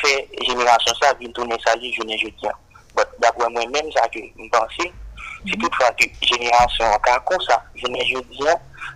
fait 0.00 0.28
génération 0.46 0.94
ça 1.00 1.12
vient 1.14 1.30
tourner 1.32 1.56
ça 1.64 1.76
les 1.76 1.92
jeunes 1.92 2.16
je 2.18 2.28
dis. 2.28 2.48
But 2.96 3.08
d'après 3.18 3.48
moi-même, 3.50 3.92
ça 3.92 4.08
que 4.08 4.20
je 4.20 4.48
pense, 4.50 4.70
c'est 4.78 5.58
toutefois 5.58 5.90
que 5.92 6.04
génération 6.22 6.84
encore 6.86 7.24
comme 7.24 7.40
ça, 7.42 7.62
je 7.74 7.86
dis, 7.86 8.40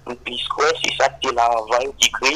nous 0.06 0.14
puisque 0.16 0.62
c'est 0.82 0.96
ça 0.96 1.08
qui 1.20 1.28
est 1.28 1.32
là 1.32 1.50
en 1.50 1.66
voie 1.66 1.78
qui 1.98 2.10
crée. 2.10 2.34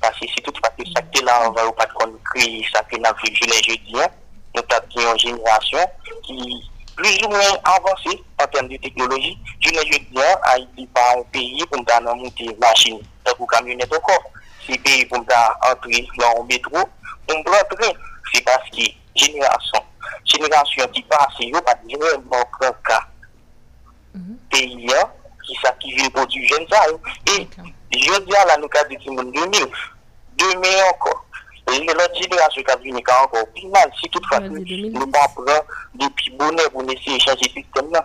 Parce 0.00 0.18
que 0.18 0.26
c'est 0.34 0.42
toutefois 0.42 0.70
que 0.70 0.84
ça 0.94 1.02
qui 1.02 1.20
est 1.20 1.24
là 1.24 1.48
en 1.48 1.52
voie 1.52 1.74
pas 1.76 1.86
qu'on 1.86 2.12
crée 2.24 2.64
ça 2.72 2.82
que 2.82 2.96
nous 2.96 3.04
avons 3.04 3.18
vu 3.18 3.34
jeunes 3.34 3.52
je 3.66 3.72
dis, 3.72 3.92
nous 3.92 4.62
avons 4.70 5.12
une 5.12 5.18
génération 5.18 5.78
qui 6.24 6.62
plus 6.96 7.24
ou 7.24 7.28
moins 7.28 7.56
avancée 7.64 8.20
en 8.42 8.46
termes 8.48 8.68
de 8.68 8.76
technologie. 8.76 9.38
Je 9.60 9.70
ne 9.70 9.82
dis 9.84 10.04
pas, 10.12 10.40
Haïti 10.42 10.86
pas 10.88 11.14
un 11.16 11.22
pays 11.32 11.64
pour 11.70 11.78
nous 11.80 12.14
monter 12.16 12.56
machine, 12.60 12.98
donc 13.24 13.36
pour 13.36 13.46
camionnette 13.46 13.94
encore. 13.94 14.24
C'est 14.66 14.74
un 14.74 14.82
pays 14.82 15.04
pour 15.06 15.18
nous 15.18 15.26
entrer 15.70 16.08
dans 16.18 16.42
le 16.42 16.48
métro, 16.48 16.78
pour 17.26 17.36
nous 17.36 17.52
entrer. 17.52 17.96
C'est 18.34 18.44
parce 18.44 18.68
jenerasyon 20.38 20.90
ki 20.94 21.02
pase 21.10 21.50
yo 21.50 21.60
pati 21.66 21.96
vreman 21.96 22.44
kran 22.56 22.74
ka 22.82 22.98
peyi 24.50 24.88
an 24.94 25.10
ki 25.44 25.54
sa 25.62 25.72
ki 25.82 25.94
vye 25.96 26.10
pou 26.14 26.26
di 26.26 26.42
jen 26.46 26.66
sa 26.70 26.82
yo 26.88 26.98
e 27.34 27.46
yo 28.06 28.18
di 28.26 28.36
ala 28.36 28.56
nou 28.56 28.70
ka 28.70 28.84
diti 28.90 29.10
moun 29.10 29.32
2000 29.34 29.66
2000 30.38 30.84
anko 30.86 31.12
e 31.68 31.78
lor 31.92 32.08
jenerasyon 32.16 32.64
ka 32.64 32.78
vini 32.82 33.02
ka 33.02 33.18
anko 33.24 33.44
pi 33.54 33.66
mal 33.74 33.92
si 34.00 34.10
tout 34.14 34.24
fati 34.30 34.48
nou 34.94 35.10
pa 35.12 35.26
pran 35.36 35.76
depi 35.98 36.32
bonen 36.38 36.72
pou 36.72 36.86
nese 36.86 37.18
e 37.18 37.20
chanje 37.26 37.50
sistem 37.52 37.92
la 37.92 38.04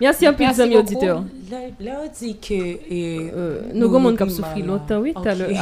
Mersi 0.00 0.26
an 0.26 0.36
pi 0.36 0.52
zami 0.52 0.78
odite 0.82 1.06
yo 1.06 1.24
La 1.80 2.00
ou 2.02 2.08
di 2.10 2.36
ke 2.42 2.60
nou 3.72 3.88
gomoun 3.92 4.18
kap 4.18 4.32
soufri 4.32 4.66
lontan 4.66 5.04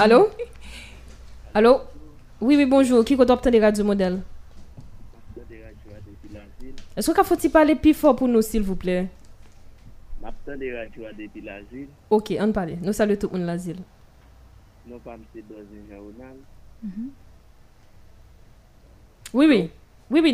Alo 0.00 0.28
Alo 1.54 1.74
Oui, 2.40 2.56
oui, 2.56 2.66
bonjour. 2.66 3.02
Qui 3.04 3.16
compte 3.16 3.30
obtenir 3.30 3.62
Radio 3.62 3.84
Modèle 3.84 4.20
Est-ce 6.96 7.10
qu'on 7.10 7.24
faut 7.24 7.36
parler 7.50 7.74
plus 7.74 7.94
fort 7.94 8.14
pour 8.14 8.28
nous, 8.28 8.42
s'il 8.42 8.62
vous 8.62 8.76
plaît? 8.76 9.08
M'attend 10.22 10.56
des 10.56 10.76
radios 10.76 11.04
depuis 11.18 11.40
l'asile. 11.40 11.88
Ok, 12.08 12.34
on 12.38 12.52
parle. 12.52 12.76
Nous 12.82 12.92
saluons 12.92 13.16
tout 13.16 13.28
le 13.32 13.38
monde 13.38 13.46
l'asile. 13.46 13.78
Non 14.86 14.98
pas 14.98 15.14
M. 15.14 15.20
Dozin 15.48 15.64
Jaonal. 15.90 16.36
Oui, 19.32 19.46
oui. 19.48 19.70
Oui, 20.10 20.20
oui, 20.22 20.32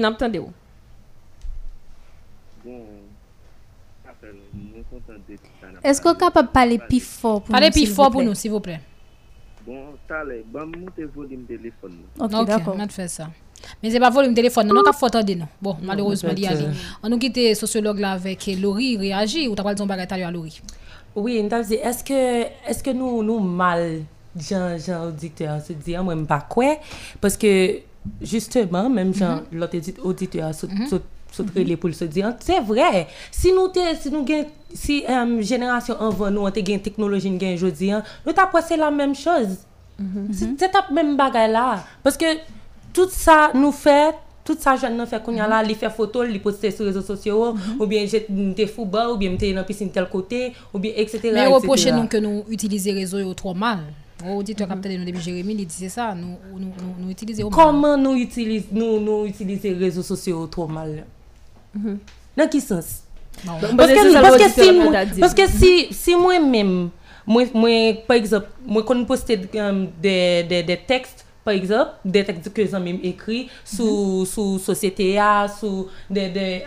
Bon, 2.62 2.84
nous 4.54 4.84
de 5.28 5.36
ça. 5.60 5.88
Est-ce 5.88 6.00
qu'on 6.02 6.12
est 6.12 6.18
capable 6.18 6.48
de 6.48 6.52
parler 6.52 6.78
plus 6.78 7.00
fort 7.00 7.40
pour 7.42 7.50
Parlez 7.52 7.68
nous 7.68 7.72
plus 7.72 7.80
s'il 7.80 7.88
vous 7.88 7.94
fort 7.94 8.10
pour 8.10 8.22
nous, 8.22 8.34
s'il 8.34 8.50
vous 8.50 8.60
plaît. 8.60 8.80
Bon, 9.66 9.94
t'allez, 10.06 10.44
bon, 10.46 10.66
montez 10.66 11.04
volume 11.04 11.44
téléphone. 11.44 12.00
Ok, 12.18 12.32
Ok, 12.34 12.46
d'accord. 12.46 12.74
on 12.76 12.80
a 12.80 12.88
fait 12.88 13.08
ça. 13.08 13.30
Men 13.82 13.92
se 13.92 14.00
pa 14.02 14.10
volim 14.12 14.34
telefon 14.36 14.68
nan, 14.68 14.80
nan 14.80 14.88
ka 14.88 14.94
fote 14.96 15.22
de 15.26 15.38
nou. 15.42 15.50
Bon, 15.62 15.78
malerouzman 15.86 16.36
li 16.38 16.46
ali. 16.48 16.68
An 17.00 17.12
nou 17.12 17.20
kite 17.22 17.50
sociolog 17.58 18.00
la 18.02 18.16
vek 18.20 18.50
Lori, 18.60 18.94
reagi 19.00 19.46
ou 19.48 19.58
ta 19.58 19.66
pal 19.66 19.78
zon 19.78 19.90
bagay 19.90 20.08
talyo 20.10 20.28
a 20.28 20.34
Lori? 20.34 20.54
Oui, 21.14 21.40
nou 21.42 21.50
ta 21.50 21.60
vzi, 21.64 21.80
eske 21.82 22.94
nou 22.94 23.38
mal 23.40 24.02
jan 24.38 24.76
auditeur 25.00 25.58
se 25.64 25.74
di 25.74 25.96
an 25.98 26.06
mwen 26.06 26.24
mpa 26.24 26.42
kwe? 26.50 26.76
Paske, 27.22 27.52
justeman, 28.22 28.90
menm 28.94 29.14
jan 29.16 29.46
lot 29.52 29.74
auditeur 29.74 30.54
sotre 30.54 31.64
li 31.66 31.76
pou 31.78 31.94
se 31.94 32.08
di 32.10 32.24
an, 32.24 32.34
ah, 32.34 32.42
se 32.42 32.58
vre, 32.66 33.06
si 33.34 33.52
nou 33.54 33.70
te, 33.74 33.84
si 34.02 34.10
nou 34.10 34.26
gen, 34.26 34.48
si 34.74 35.00
euh, 35.06 35.36
jenerasyon 35.46 36.00
anvan 36.08 36.34
nou 36.34 36.48
an 36.48 36.54
te 36.54 36.64
gen 36.66 36.82
teknoloji 36.82 37.30
gen 37.38 37.58
jodi 37.58 37.92
an, 37.94 38.06
nou 38.24 38.34
ta 38.36 38.48
pwese 38.50 38.78
la 38.78 38.90
menm 38.94 39.14
choz. 39.18 39.60
Se 40.32 40.70
tap 40.72 40.88
menm 40.96 41.16
bagay 41.18 41.50
la. 41.50 41.82
Paske, 42.04 42.38
Tout 42.92 43.08
ça 43.10 43.50
nous 43.54 43.72
fait, 43.72 44.14
tout 44.44 44.56
ça 44.58 44.76
jeune 44.76 44.96
nous 44.96 45.06
fait 45.06 45.22
qu'on 45.22 45.32
y 45.32 45.40
a 45.40 45.46
là, 45.46 45.62
il 45.62 45.74
fait 45.74 45.90
photo, 45.90 46.24
il 46.24 46.40
poste 46.40 46.70
sur 46.70 46.84
les 46.84 46.90
réseaux 46.90 47.02
sociaux, 47.02 47.54
ou 47.78 47.86
bien 47.86 48.04
j'ai 48.06 48.26
des 48.28 48.66
football, 48.66 49.12
ou 49.12 49.16
bien 49.16 49.30
j'étais 49.30 49.50
dans 49.50 49.56
la 49.58 49.64
piscine 49.64 49.90
tel 49.90 50.08
côté, 50.08 50.52
ou 50.74 50.78
bien 50.78 50.92
etc. 50.96 51.20
Mais 51.24 51.30
etc. 51.42 51.46
reprochez 51.54 51.92
nous 51.92 52.06
que 52.06 52.16
nous 52.16 52.44
utilisons 52.48 52.92
les 52.92 53.00
réseaux 53.00 53.18
yo 53.18 53.34
trop 53.34 53.54
mal. 53.54 53.80
Auditeur 54.28 54.68
capteur 54.68 54.92
nous 54.98 55.04
depuis 55.04 55.22
Jérémy, 55.22 55.54
il 55.54 55.66
disait 55.66 55.88
ça, 55.88 56.14
nous 56.14 56.36
nous 56.52 56.58
nous, 56.58 56.94
nous 56.98 57.10
utilisons. 57.10 57.48
Comment 57.48 57.96
nous 57.96 58.16
utilisons 58.16 58.66
nous, 58.72 59.00
nous 59.00 59.26
utilisons 59.26 59.62
les 59.68 59.74
réseaux 59.74 60.02
sociaux 60.02 60.46
trop 60.46 60.66
mal? 60.66 61.06
Dans 61.74 62.48
quel 62.48 62.60
sens? 62.60 63.02
Non. 63.46 63.52
Parce 63.76 63.92
que, 63.92 64.20
parce 64.20 64.36
que 64.36 64.50
si, 64.50 65.20
parce 65.20 65.34
que 65.34 65.46
si, 65.48 65.86
si 65.92 66.14
moi-même, 66.14 66.90
moi, 67.26 67.44
moi, 67.54 67.70
par 68.06 68.16
exemple, 68.16 68.48
moi, 68.66 68.82
quand 68.82 68.98
je 68.98 69.04
poste 69.04 69.30
euh, 69.30 69.86
des, 70.02 70.42
des, 70.42 70.62
des 70.62 70.76
textes, 70.76 71.24
par 71.44 71.54
exemple, 71.54 71.90
des 72.04 72.24
textes 72.24 72.52
que 72.52 72.64
j'ai 72.64 72.72
même 72.72 72.98
écrits 73.02 73.48
sous, 73.64 74.26
sous 74.26 74.58
société, 74.58 75.18
A, 75.18 75.48
sous 75.48 75.88
des, 76.08 76.28
des, 76.28 76.62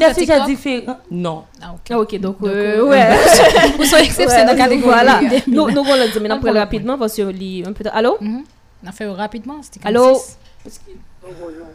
fait 0.00 0.14
sujets 0.14 0.26
TikTok? 0.26 0.46
différents. 0.46 0.98
Non. 1.10 1.44
Ah, 1.62 1.72
ok. 1.74 1.80
Ah, 1.90 2.00
ok, 2.00 2.20
donc, 2.20 2.36
euh, 2.42 2.78
euh, 2.78 2.88
ouais. 2.88 3.08
vous 3.78 3.84
soyez 3.84 4.04
exceptionnel 4.06 4.46
dans 4.46 4.52
la 4.52 4.58
catégorie. 4.58 4.82
Voilà. 4.82 5.20
Nous, 5.46 5.70
nous, 5.70 5.80
on 5.80 5.94
le 5.94 6.12
dit, 6.12 6.20
mais 6.20 6.30
après 6.30 6.50
rapidement, 6.50 6.98
parce 6.98 7.16
que 7.16 7.22
lit 7.22 7.62
un 7.66 7.72
peu. 7.72 7.84
Allô? 7.92 8.18
On 8.20 8.86
a 8.86 8.92
fait 8.92 9.06
rapidement, 9.08 9.62
c'était 9.62 9.86
Allô? 9.86 10.18
46. 10.64 10.80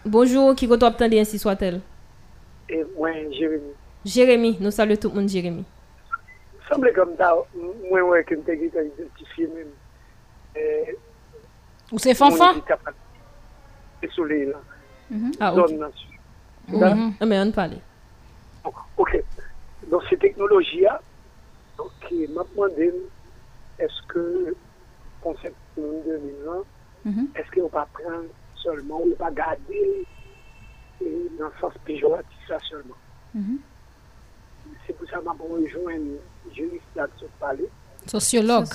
Bonjour, 0.05 0.55
qui 0.55 0.67
compte 0.67 0.83
obtenir 0.83 1.21
ainsi 1.21 1.39
soit-elle? 1.39 1.79
Et 2.69 2.83
moi, 2.97 3.09
Jérémy. 3.31 3.71
Jérémy, 4.05 4.57
nous 4.59 4.71
saluons 4.71 4.97
tout 4.97 5.09
le 5.09 5.15
monde, 5.15 5.29
Jérémy. 5.29 5.63
semble 6.69 6.91
comme 6.93 7.15
ça, 7.17 7.35
moi, 7.89 8.01
ouais, 8.01 8.23
que 8.23 8.35
je 8.35 8.41
t'ai 8.41 8.55
identifié 8.55 9.47
même. 9.47 9.67
Ou 11.93 11.99
c'est 11.99 12.15
Fanfan 12.15 12.53
C'est 14.01 14.11
soleil 14.11 14.47
là. 14.47 14.57
Ah, 15.39 15.53
ok. 15.53 15.71
Mhm. 16.67 17.13
Mais 17.27 17.39
on 17.39 17.51
parle. 17.51 17.73
Ok. 18.97 19.23
Donc, 19.91 20.01
ces 20.09 20.17
technologies-là, 20.17 20.99
donc, 21.77 21.91
m'a 22.33 22.43
demandé, 22.55 22.91
est-ce 23.77 24.01
que 24.07 24.19
le 24.47 24.55
concept 25.21 25.55
de 25.77 25.81
2020, 26.05 26.63
est-ce 27.35 27.51
qu'on 27.51 27.67
va 27.67 27.87
prendre 27.93 28.25
seulement 28.55 29.01
ou 29.01 29.13
pas 29.15 29.29
garder 29.31 30.07
et 31.01 31.27
dans 31.37 31.45
le 31.45 31.51
sens 31.61 31.73
péjoratif 31.85 32.37
ça 32.47 32.57
seulement? 32.69 32.95
C'est 34.87 34.93
pour 34.97 35.07
ça 35.09 35.17
que 35.17 35.23
je 35.23 35.75
rejoindre 35.77 36.05
un 36.49 36.53
juriste 36.55 36.83
là 36.95 37.07
se 37.19 37.25
parler. 37.39 37.69
Sociologue. 38.07 38.65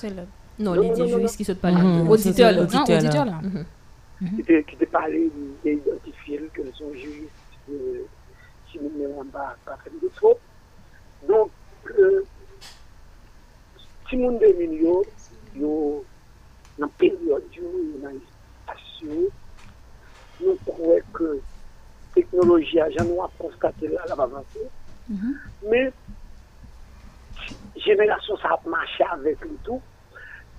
Non, 0.58 0.74
Non, 0.74 0.82
il 0.82 0.88
non, 0.88 0.94
dit 0.94 1.00
non, 1.02 1.06
juriste 1.08 1.34
non. 1.34 1.36
qui 1.36 1.44
saute 1.44 1.60
pas 1.60 1.70
là. 1.70 1.78
Mhm. 1.78 2.08
Auditeur, 2.08 2.52
là. 2.52 2.62
Auditeur, 2.62 2.80
Non, 2.86 2.86
là. 2.88 2.98
auditeur, 2.98 3.24
là. 3.24 3.40
Mhm. 3.42 4.36
qui 4.36 4.42
te, 4.42 4.60
qui 4.62 4.76
te 4.76 4.84
parlait 4.86 5.28
d'identifier 5.64 6.50
que 6.52 6.62
son 6.74 6.92
juristes, 6.92 7.30
euh, 7.70 8.02
si 8.70 8.78
nous 8.80 8.90
ne 8.98 9.02
l'avons 9.08 9.24
pas, 9.26 9.56
pas 9.64 9.78
fait 9.84 9.90
de 9.90 10.08
faute. 10.18 10.38
Donc, 11.28 11.50
euh, 11.98 12.24
si 14.08 14.16
nous 14.16 14.28
avons 14.28 14.38
des 14.38 14.54
millions, 14.54 15.02
yo, 15.54 16.04
dans 16.78 16.86
la 16.86 16.92
période, 16.98 17.42
dans 18.02 18.08
l'espace, 18.08 19.02
nous 20.40 20.56
croyons 20.66 21.00
que 21.12 21.24
la 21.24 22.14
technologie, 22.22 22.80
a 22.80 22.90
jamais 22.90 23.14
constaté 23.38 23.86
là, 23.88 24.00
elle 24.08 24.14
va 24.16 24.24
avancer. 24.24 24.66
Mais, 25.68 25.92
génération, 27.76 28.36
ça 28.38 28.48
a 28.64 28.68
marché 28.68 29.04
avec 29.10 29.40
le 29.42 29.56
tout. 29.64 29.80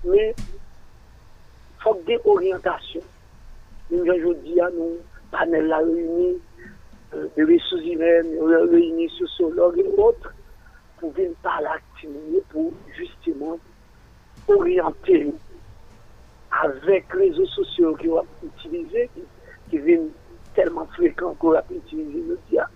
Mais, 0.04 0.34
il 0.38 1.82
faut 1.82 2.00
des 2.06 2.18
orientations. 2.24 3.00
Nous, 3.90 4.04
je 4.06 4.34
dis 4.44 4.60
à 4.60 4.70
nous, 4.70 4.98
panel 5.30 5.66
là 5.66 5.78
réunis, 5.78 6.38
euh, 7.14 7.26
de 7.36 7.44
ressources 7.44 7.84
humaines, 7.84 8.38
réunis 8.70 9.10
sociologues 9.10 9.78
et 9.78 10.00
autres, 10.00 10.32
pour 10.98 11.12
venir 11.12 11.32
parler 11.42 11.68
pour 12.50 12.72
justement 12.96 13.58
orienter 14.48 15.32
avec 16.50 17.04
les 17.14 17.30
réseaux 17.30 17.46
sociaux 17.46 17.94
qui 17.96 18.08
ont 18.08 18.24
utilisés, 18.44 19.08
qui, 19.70 19.78
viennent 19.78 20.10
tellement 20.54 20.86
fréquents 20.86 21.34
qu'on 21.34 21.54
a 21.54 21.62
utilisé 21.70 22.22
le 22.28 22.38
dia. 22.50 22.68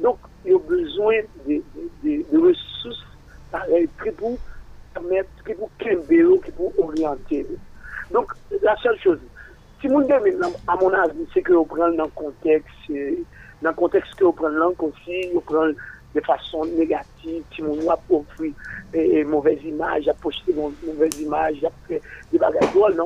Donc, 0.00 0.18
il 0.44 0.52
y 0.52 0.54
a 0.54 0.58
besoin 0.58 1.16
de, 1.46 1.54
de, 1.54 1.62
de, 2.02 2.24
de 2.32 2.38
permettre, 4.94 5.28
qui 5.46 5.54
pour 5.54 5.70
camber, 5.78 6.24
qui 6.44 6.50
pour 6.52 6.72
orienter. 6.78 7.46
Donc, 8.10 8.32
la 8.62 8.76
seule 8.76 8.98
chose, 9.00 9.18
si 9.80 9.88
mon 9.88 10.00
maintenant, 10.00 10.52
à 10.66 10.76
mon 10.76 10.92
avis, 10.92 11.26
c'est 11.32 11.42
que 11.42 11.52
vous 11.52 11.64
prenez 11.64 11.96
dans 11.96 12.04
le 12.04 12.10
contexte, 12.10 12.68
euh, 12.90 13.16
dans 13.60 13.70
le 13.70 13.76
contexte 13.76 14.14
que 14.14 14.24
vous 14.24 14.32
prenez 14.32 14.56
langue 14.56 14.82
aussi, 14.82 15.28
vous 15.32 15.40
prenez 15.40 15.74
de 16.14 16.20
façon 16.20 16.64
négative, 16.64 17.42
si 17.54 17.62
a 17.62 17.98
offert 18.10 18.52
et 18.92 19.24
mauvaise 19.24 19.62
image, 19.64 20.08
posté 20.22 20.54
mon 20.54 20.72
mauvaise 20.86 21.20
image, 21.20 21.64
a 21.64 21.70
fait 21.88 22.00
des 22.30 22.38
bagages 22.38 22.94
non? 22.96 23.04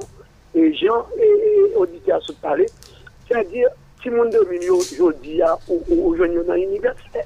Et 0.55 0.73
gens 0.74 1.06
et, 1.19 1.74
auditeurs 1.77 2.23
se 2.23 2.32
parler, 2.32 2.66
c'est-à-dire, 3.27 3.69
si 4.02 4.10
mon 4.10 4.28
domine 4.28 4.70
aujourd'hui, 4.70 5.40
ou, 5.69 6.16
joignent 6.16 6.44
dans 6.44 6.55
l'université, 6.55 7.20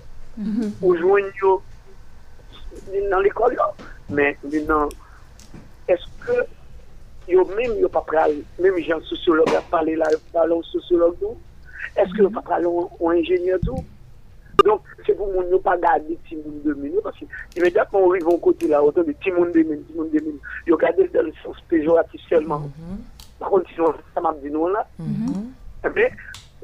ou 0.80 0.96
joignent 0.96 1.30
dans 3.10 3.20
l'école. 3.20 3.56
Mais 4.12 4.36
maintenant, 4.44 4.88
est-ce 5.88 6.04
que 6.24 6.32
yo 7.28 7.44
même 7.44 7.78
yo 7.78 7.88
pas 7.88 8.04
même 8.58 8.78
gens 8.78 9.00
sociologues 9.02 9.54
a 9.54 9.60
parlé 9.62 9.96
là 9.96 10.06
parler 10.32 10.52
aux 10.52 10.62
sociologues 10.62 11.18
tout 11.20 11.36
est-ce 11.96 12.12
que 12.12 12.22
yo 12.22 12.30
pas 12.30 12.42
pral 12.42 12.66
aux 12.66 13.10
ingénieurs 13.10 13.60
tout? 13.64 13.84
Donc 14.64 14.82
c'est 15.06 15.14
pour 15.14 15.32
moun 15.32 15.48
yo 15.50 15.58
pas 15.58 15.76
garder 15.78 16.18
ti 16.28 16.36
moun 16.36 16.62
de 16.64 16.74
mine 16.74 17.00
parce 17.02 17.18
que 17.18 17.24
immédiatement 17.56 18.00
on 18.00 18.10
arrive 18.10 18.28
au 18.28 18.38
côté 18.38 18.68
là 18.68 18.82
autant 18.82 19.02
de 19.02 19.12
ti 19.12 19.30
moun 19.30 19.50
de 19.52 19.62
mine 19.62 19.82
ti 19.84 19.94
moun 19.94 20.10
de 20.10 20.20
mine 20.20 20.38
yo 20.66 20.76
garder 20.76 21.08
dans 21.08 21.22
le 21.22 21.32
sens 21.42 21.56
péjoratif 21.68 22.20
seulement 22.28 22.68
par 23.38 23.50
contre 23.50 23.70
si 23.70 23.80
on 23.80 23.94
ça 24.14 24.20
m'a 24.20 24.34
dit 24.34 24.50
non 24.50 24.68
là. 24.68 24.86
Eh 25.84 25.90
bien 25.90 26.08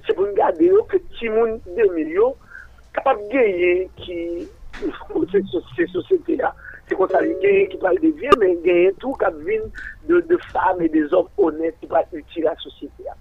c'est 0.06 0.14
pour 0.14 0.26
nous 0.26 0.34
garder 0.34 0.70
que 0.88 0.96
ti 1.18 1.28
moun 1.28 1.60
de 1.66 1.94
mine 1.94 2.10
yo 2.10 2.36
capable 2.92 3.20
gagner 3.30 3.90
qui 3.96 4.48
ces 5.76 5.86
sociétés 5.86 6.36
là 6.36 6.54
Se 6.88 6.96
kon 6.96 7.10
sa 7.12 7.20
li 7.24 7.34
genyen 7.42 7.68
ki 7.72 7.80
pal 7.82 7.98
de 8.00 8.12
vie, 8.16 8.32
men 8.40 8.58
genyen 8.64 8.96
tou 9.02 9.16
kap 9.20 9.36
vin 9.44 9.66
de, 10.08 10.22
de 10.28 10.38
fam 10.48 10.80
e 10.80 10.88
de 10.92 11.04
zom 11.12 11.28
honet 11.36 11.76
ki 11.82 11.90
pal 11.90 12.06
uti 12.16 12.44
la 12.44 12.56
sosite 12.62 13.04
ya. 13.04 13.16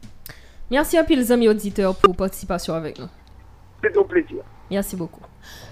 Mersi 0.72 0.99
apil 0.99 1.23
zami 1.23 1.48
auditeur 1.52 1.95
pou 1.99 2.15
participasyon 2.18 2.80
avek 2.80 3.02
nou. 3.03 3.11
Se 3.84 3.91
ton 3.94 4.07
plezir. 4.10 4.44
Mersi 4.72 4.98
bokou. 4.99 5.23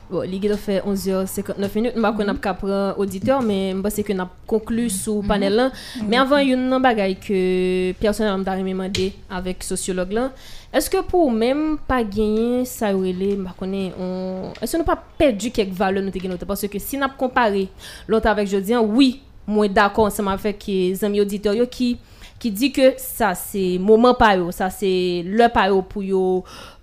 Bon, 0.06 0.22
li 0.22 0.38
ge 0.38 0.52
do 0.52 0.56
fe 0.62 0.78
11h59 0.86 1.76
minute, 1.80 2.00
mba 2.00 2.12
kon 2.14 2.30
ap 2.30 2.40
kapran 2.44 3.00
auditeur, 3.02 3.42
men 3.44 3.80
mba 3.80 3.90
se 3.92 4.06
kon 4.06 4.22
ap 4.22 4.36
konklu 4.48 4.86
sou 4.94 5.24
panel 5.26 5.58
lan. 5.58 5.74
Men 6.04 6.22
avan 6.22 6.44
yon 6.46 6.68
nan 6.70 6.84
bagay 6.84 7.18
ke 7.18 7.40
personel 8.00 8.36
am 8.36 8.46
darimeman 8.46 8.94
de 8.94 9.10
avek 9.34 9.66
sociolog 9.66 10.14
lan, 10.16 10.30
Eske 10.76 11.00
pou 11.08 11.32
mèm 11.32 11.78
pa 11.88 12.02
genyen 12.04 12.66
sa 12.68 12.90
yo 12.92 13.06
ele, 13.08 13.30
mba 13.40 13.54
konen, 13.56 13.94
on... 13.96 14.50
eske 14.60 14.76
nou 14.76 14.88
pa 14.88 14.98
perdi 15.20 15.48
kek 15.56 15.70
vale 15.78 16.02
nou 16.04 16.12
te 16.12 16.20
gen 16.20 16.34
lote? 16.34 16.48
Paske 16.50 16.82
si 16.84 17.00
nap 17.00 17.14
kompare 17.16 17.70
lote 18.12 18.28
avèk 18.28 18.50
jodi 18.58 18.76
an, 18.76 18.84
oui, 18.84 19.22
mwen 19.48 19.72
dakon 19.72 20.12
seman 20.12 20.42
fèk 20.42 20.68
zanmi 21.00 21.24
auditor 21.24 21.56
yo 21.56 21.70
ki, 21.72 21.94
ki 22.44 22.52
di 22.52 22.72
ke 22.76 22.90
sa 23.00 23.32
se 23.40 23.64
moman 23.80 24.18
pa 24.20 24.34
yo, 24.36 24.50
sa 24.52 24.68
se 24.74 24.92
lè 25.24 25.48
pa 25.56 25.70
yo 25.72 25.80
pou 25.80 26.04
yo, 26.04 26.26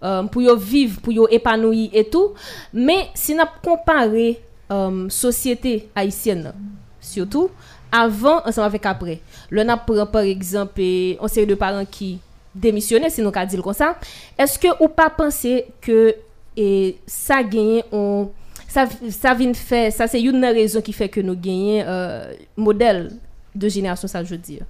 um, 0.00 0.32
pou 0.32 0.40
yo 0.40 0.56
viv, 0.56 0.96
pou 1.04 1.12
yo 1.12 1.28
epanoui 1.28 1.90
etou. 1.92 2.32
Men, 2.72 3.10
si 3.12 3.36
nap 3.36 3.60
kompare 3.60 4.38
um, 4.72 5.04
sosyete 5.12 5.82
haisyen 5.92 6.46
nan, 6.48 6.66
syotou, 7.04 7.52
avan 7.92 8.40
anseman 8.48 8.72
fèk 8.72 8.88
apre. 8.96 9.20
Lè 9.52 9.68
nap 9.68 9.84
pran 9.84 10.08
par 10.08 10.24
exemple, 10.24 10.92
anseye 11.20 11.44
de 11.44 11.60
paran 11.60 11.84
ki... 11.84 12.14
démissionner 12.54 13.10
si 13.10 13.22
nous 13.22 13.30
dire 13.30 13.62
comme 13.62 13.72
ça. 13.72 13.98
Est-ce 14.38 14.58
que 14.58 14.68
ou 14.82 14.88
pas 14.88 15.10
penser 15.10 15.66
que 15.80 16.14
et 16.56 16.98
ça 17.06 17.42
gagne 17.42 17.82
on 17.92 18.30
ça 18.68 18.86
ça 19.10 19.32
vient 19.32 19.54
faire 19.54 19.90
ça 19.90 20.06
c'est 20.06 20.20
une 20.20 20.44
raison 20.44 20.82
qui 20.82 20.92
fait 20.92 21.08
que 21.08 21.20
nous 21.20 21.34
gagnons 21.34 21.82
euh, 21.86 22.34
modèle 22.56 23.10
de 23.54 23.68
génération 23.68 24.06
ça 24.06 24.22
je 24.22 24.30
veux 24.30 24.38
dire? 24.38 24.64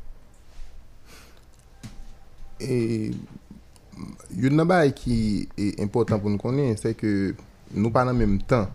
Et 2.60 3.10
une 4.36 4.58
chose 4.58 4.92
qui 4.94 5.48
est 5.58 5.80
important 5.80 6.18
pour 6.20 6.30
nous 6.30 6.38
connaître 6.38 6.82
c'est 6.82 6.94
que 6.94 7.34
nous 7.74 7.90
pas 7.90 8.04
en 8.04 8.14
même 8.14 8.40
temps. 8.42 8.68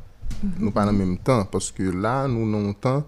Nous 0.60 0.72
pas 0.72 0.86
en 0.86 0.94
même 0.94 1.18
temps 1.18 1.46
parce 1.46 1.72
que 1.72 1.84
là 1.84 2.28
nous 2.28 2.42
avons 2.54 2.70
un 2.70 2.74
temps 2.74 3.04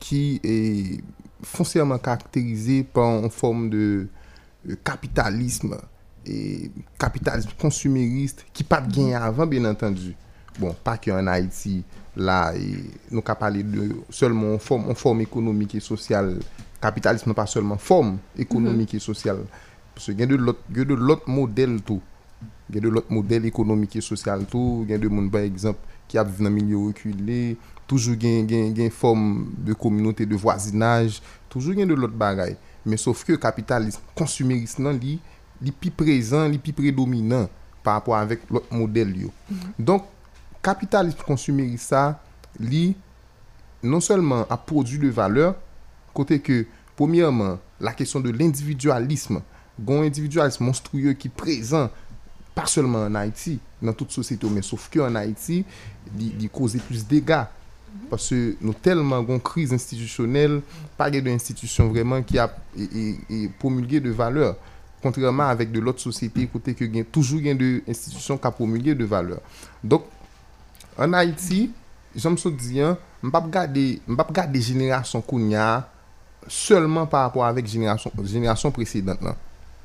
qui 0.00 0.40
est 0.42 1.00
foncièrement 1.42 1.98
caractérisé 1.98 2.82
par 2.82 3.22
une 3.22 3.30
forme 3.30 3.70
de 3.70 4.08
kapitalisme, 4.86 5.78
kapitalisme 7.00 7.52
konsumeriste, 7.60 8.46
ki 8.56 8.66
pat 8.68 8.86
gen 8.90 9.14
avan, 9.18 9.48
bien 9.50 9.66
entendu. 9.68 10.14
Bon, 10.58 10.74
pa 10.86 10.94
ki 11.00 11.10
an 11.10 11.28
Haiti, 11.32 11.80
la, 12.14 12.52
nou 13.10 13.24
ka 13.26 13.34
pale 13.38 13.64
de, 13.66 13.90
selman, 14.14 14.56
an 14.56 14.98
form 14.98 15.22
ekonomik 15.24 15.74
e 15.78 15.82
sosyal, 15.82 16.36
kapitalisme 16.82 17.32
nan 17.32 17.38
pa 17.38 17.46
selman, 17.50 17.80
form 17.82 18.16
ekonomik 18.38 18.94
mm-hmm. 18.94 19.02
e 19.02 19.08
sosyal. 19.08 19.44
Pse 19.94 20.14
gen 20.18 20.30
de 20.30 20.98
lot 20.98 21.26
model 21.30 21.80
tou. 21.86 22.02
Gen 22.70 22.86
de 22.86 22.92
lot 22.92 23.10
model 23.12 23.48
ekonomik 23.50 23.98
e 23.98 24.04
sosyal 24.04 24.46
tou, 24.50 24.84
gen 24.88 25.02
de 25.02 25.10
moun, 25.10 25.28
par 25.32 25.44
exemple, 25.46 25.82
ki 26.10 26.20
ap 26.20 26.30
vive 26.30 26.46
nan 26.46 26.54
milyo 26.54 26.86
rekule, 26.88 27.56
toujou 27.90 28.16
gen, 28.20 28.46
gen, 28.48 28.70
gen 28.76 28.92
form 28.94 29.50
de 29.66 29.74
kominote 29.76 30.26
de 30.28 30.38
voisinaj, 30.38 31.20
toujou 31.52 31.76
gen 31.76 31.90
de 31.90 31.98
lot 31.98 32.14
bagay. 32.14 32.54
Mais 32.86 32.96
sauf 32.96 33.24
que 33.24 33.32
le 33.32 33.38
capitalisme 33.38 34.00
consumériste 34.14 34.78
nan 34.78 34.98
li 34.98 35.18
li 35.62 35.72
plus 35.72 35.90
présent 35.90 36.50
plus 36.62 36.72
prédominant 36.72 37.48
par 37.82 37.94
rapport 37.94 38.16
avec 38.16 38.40
l'autre 38.50 38.72
modèle. 38.72 39.08
Mm 39.08 39.24
-hmm. 39.24 39.56
donc 39.78 40.04
capitalisme 40.62 41.18
consumériste 41.26 41.88
ça 41.88 42.20
non 43.82 44.00
seulement 44.00 44.46
a 44.48 44.56
produit 44.56 44.98
de 44.98 45.08
valeur 45.10 45.54
côté 46.14 46.40
que 46.40 46.66
premièrement 46.96 47.58
la 47.80 47.92
question 47.92 48.20
de 48.20 48.30
l'individualisme 48.30 49.40
gon 49.78 50.02
individualisme 50.02 50.64
monstrueux 50.64 51.12
qui 51.14 51.28
présent 51.28 51.90
pas 52.54 52.66
seulement 52.66 53.02
en 53.04 53.14
Haïti 53.14 53.58
dans 53.82 53.92
toute 53.92 54.12
société 54.12 54.46
mais 54.48 54.62
sauf 54.62 54.88
que 54.88 55.00
en 55.00 55.14
Haïti 55.14 55.64
il 56.18 56.48
cause 56.50 56.76
plus 56.86 57.04
de 57.04 57.08
dégâts 57.08 57.44
parce 58.10 58.30
que 58.30 58.56
nous 58.60 58.74
tellement 58.74 59.24
une 59.26 59.40
crise 59.40 59.72
institutionnelle, 59.72 60.60
pas 60.96 61.10
d'institution 61.10 61.88
vraiment 61.88 62.22
qui 62.22 62.38
a 62.38 62.54
promulgué 63.58 64.00
de 64.00 64.10
valeurs, 64.10 64.56
contrairement 65.02 65.44
avec 65.44 65.72
de 65.72 65.80
l'autre 65.80 66.00
société 66.00 66.46
côté 66.46 66.74
que 66.74 66.84
y 66.84 67.04
toujours 67.04 67.40
une 67.40 67.56
de 67.56 67.82
institutions 67.88 68.36
qui 68.38 68.46
a 68.46 68.50
promulgué 68.50 68.94
de 68.94 69.04
valeurs. 69.04 69.40
Donc 69.82 70.04
en 70.98 71.12
Haïti, 71.12 71.70
j'aime 72.14 72.38
se 72.38 72.48
dire, 72.48 72.96
je 73.22 73.26
ne 73.26 73.32
pas 73.32 73.40
regarder 73.40 74.60
génération 74.60 75.20
qu'on 75.20 75.54
a 75.54 75.88
seulement 76.46 77.06
par 77.06 77.22
rapport 77.22 77.44
avec 77.44 77.66
génération 77.66 78.10
génération 78.24 78.70
précédente. 78.70 79.18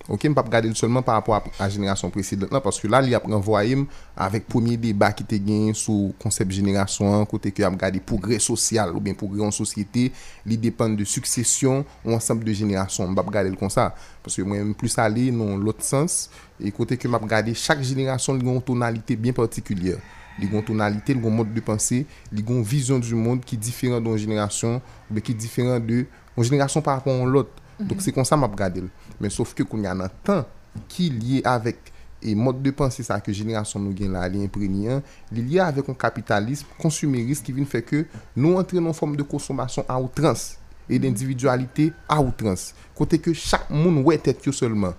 Ok, 0.10 0.24
m 0.26 0.34
pa 0.34 0.42
ap 0.42 0.48
gade 0.50 0.66
l 0.66 0.74
solman 0.74 1.04
par 1.06 1.20
rapport 1.20 1.36
a, 1.38 1.42
a 1.62 1.68
jenerasyon 1.70 2.10
presidant 2.10 2.50
nan, 2.50 2.64
paske 2.66 2.90
la 2.90 2.98
li 3.06 3.14
ap 3.14 3.28
renvoyem 3.30 3.84
avèk 4.18 4.48
pomi 4.50 4.74
deba 4.82 5.12
ki 5.14 5.22
te 5.30 5.38
gen 5.38 5.76
sou 5.78 6.10
konsep 6.24 6.50
jenerasyon, 6.56 7.28
kote 7.30 7.52
ki 7.54 7.62
ap 7.68 7.76
gade 7.78 8.02
progre 8.02 8.40
sosyal 8.42 8.96
ou 8.96 9.04
ben 9.06 9.14
progre 9.18 9.46
an 9.46 9.54
sosyete, 9.54 10.08
li 10.50 10.58
depan 10.58 10.96
de 10.98 11.06
suksesyon 11.06 11.84
ou 12.02 12.18
ansamp 12.18 12.42
de 12.42 12.56
jenerasyon. 12.58 13.14
M 13.14 13.20
pa 13.20 13.22
ap 13.22 13.30
gade 13.38 13.54
l 13.54 13.58
kon 13.60 13.70
sa, 13.70 13.92
paske 14.26 14.42
mwen 14.42 14.72
m 14.72 14.74
plus 14.80 14.98
ale 14.98 15.28
non 15.36 15.62
lot 15.62 15.86
sens, 15.86 16.24
e 16.58 16.74
kote 16.74 16.98
ki 16.98 17.06
m 17.06 17.20
ap 17.20 17.30
gade 17.30 17.54
chak 17.54 17.86
jenerasyon 17.86 18.42
li 18.42 18.50
gon 18.50 18.58
tonalite 18.66 19.14
bien 19.14 19.38
partikulyer. 19.38 20.02
Li 20.42 20.50
gon 20.50 20.66
tonalite, 20.66 21.14
li 21.14 21.22
gon 21.22 21.38
mod 21.38 21.54
de 21.54 21.62
pensé, 21.62 22.02
li 22.34 22.42
gon 22.42 22.66
vizyon 22.66 22.98
du 23.04 23.14
moun 23.14 23.38
ki 23.46 23.62
diferan 23.62 24.02
don 24.02 24.18
jenerasyon, 24.18 24.82
ou 25.06 25.20
ben 25.20 25.22
ki 25.22 25.38
diferan 25.38 25.78
de, 25.78 26.08
don 26.34 26.50
jenerasyon 26.50 26.82
par 26.82 26.98
rapport 26.98 27.14
an 27.14 27.30
lot. 27.30 27.54
Mm 27.54 27.86
-hmm. 27.86 27.90
Dok 27.94 28.02
se 28.02 28.12
kon 28.12 28.26
sa 28.26 28.36
m 28.36 28.50
ap 28.50 28.58
gade 28.58 28.82
l. 28.82 28.90
Men 29.20 29.34
sof 29.34 29.54
ke 29.58 29.66
koun 29.68 29.86
ya 29.88 29.96
nan 29.98 30.12
tan 30.26 30.46
ki 30.92 31.10
liye 31.12 31.42
avèk 31.48 31.92
e 32.20 32.34
mod 32.36 32.60
de 32.64 32.72
pansi 32.76 33.04
sa 33.06 33.20
ke 33.24 33.34
jenerasyon 33.36 33.84
nou 33.86 33.96
gen 33.96 34.16
la 34.16 34.26
li 34.32 34.42
imprenyen, 34.44 35.04
li 35.32 35.44
liye 35.44 35.62
avèk 35.64 35.92
an 35.92 35.98
kapitalisme, 36.00 36.68
konsumerist 36.82 37.46
ki 37.46 37.56
vin 37.56 37.68
fè 37.70 37.84
ke 37.86 38.04
nou 38.36 38.60
antre 38.60 38.82
nan 38.84 38.96
form 38.96 39.16
de 39.20 39.26
konsomasyon 39.28 39.88
a 39.88 40.00
outrans 40.00 40.52
e 40.90 41.00
d'individualite 41.00 41.92
a 42.10 42.20
outrans. 42.20 42.72
Kote 42.98 43.20
ke 43.22 43.36
chak 43.38 43.70
moun 43.72 44.02
wè 44.08 44.18
tèt 44.20 44.48
yo 44.48 44.56
selman. 44.56 44.96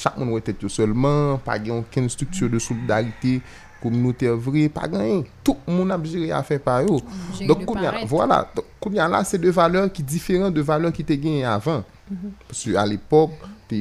Chak 0.00 0.16
moun 0.18 0.34
wè 0.34 0.44
tèt 0.44 0.62
yo 0.64 0.70
selman, 0.72 1.38
pa 1.44 1.56
gen 1.60 1.84
ken 1.92 2.08
struktur 2.12 2.52
de 2.52 2.60
solidarite, 2.60 3.38
kominote 3.80 4.28
vre, 4.44 4.66
pa 4.72 4.88
gen 4.90 5.06
yon. 5.06 5.22
Tout 5.44 5.68
moun 5.70 5.92
ap 5.94 6.04
jere 6.08 6.32
a 6.36 6.42
fè 6.46 6.60
pa 6.62 6.80
yo. 6.84 7.00
Jere 7.38 7.56
de 7.56 7.68
paret. 7.68 8.04
Voilà. 8.08 8.42
Koun 8.80 8.96
ya 8.96 9.08
la, 9.08 9.22
se 9.24 9.40
de 9.40 9.52
valeur 9.54 9.88
ki 9.92 10.04
diferent 10.04 10.52
de 10.52 10.64
valeur 10.64 10.92
ki 10.96 11.06
te 11.06 11.16
gen 11.20 11.40
yon 11.40 11.52
avan. 11.54 11.84
Parce 12.48 12.64
qu'à 12.64 12.86
l'époque, 12.86 13.30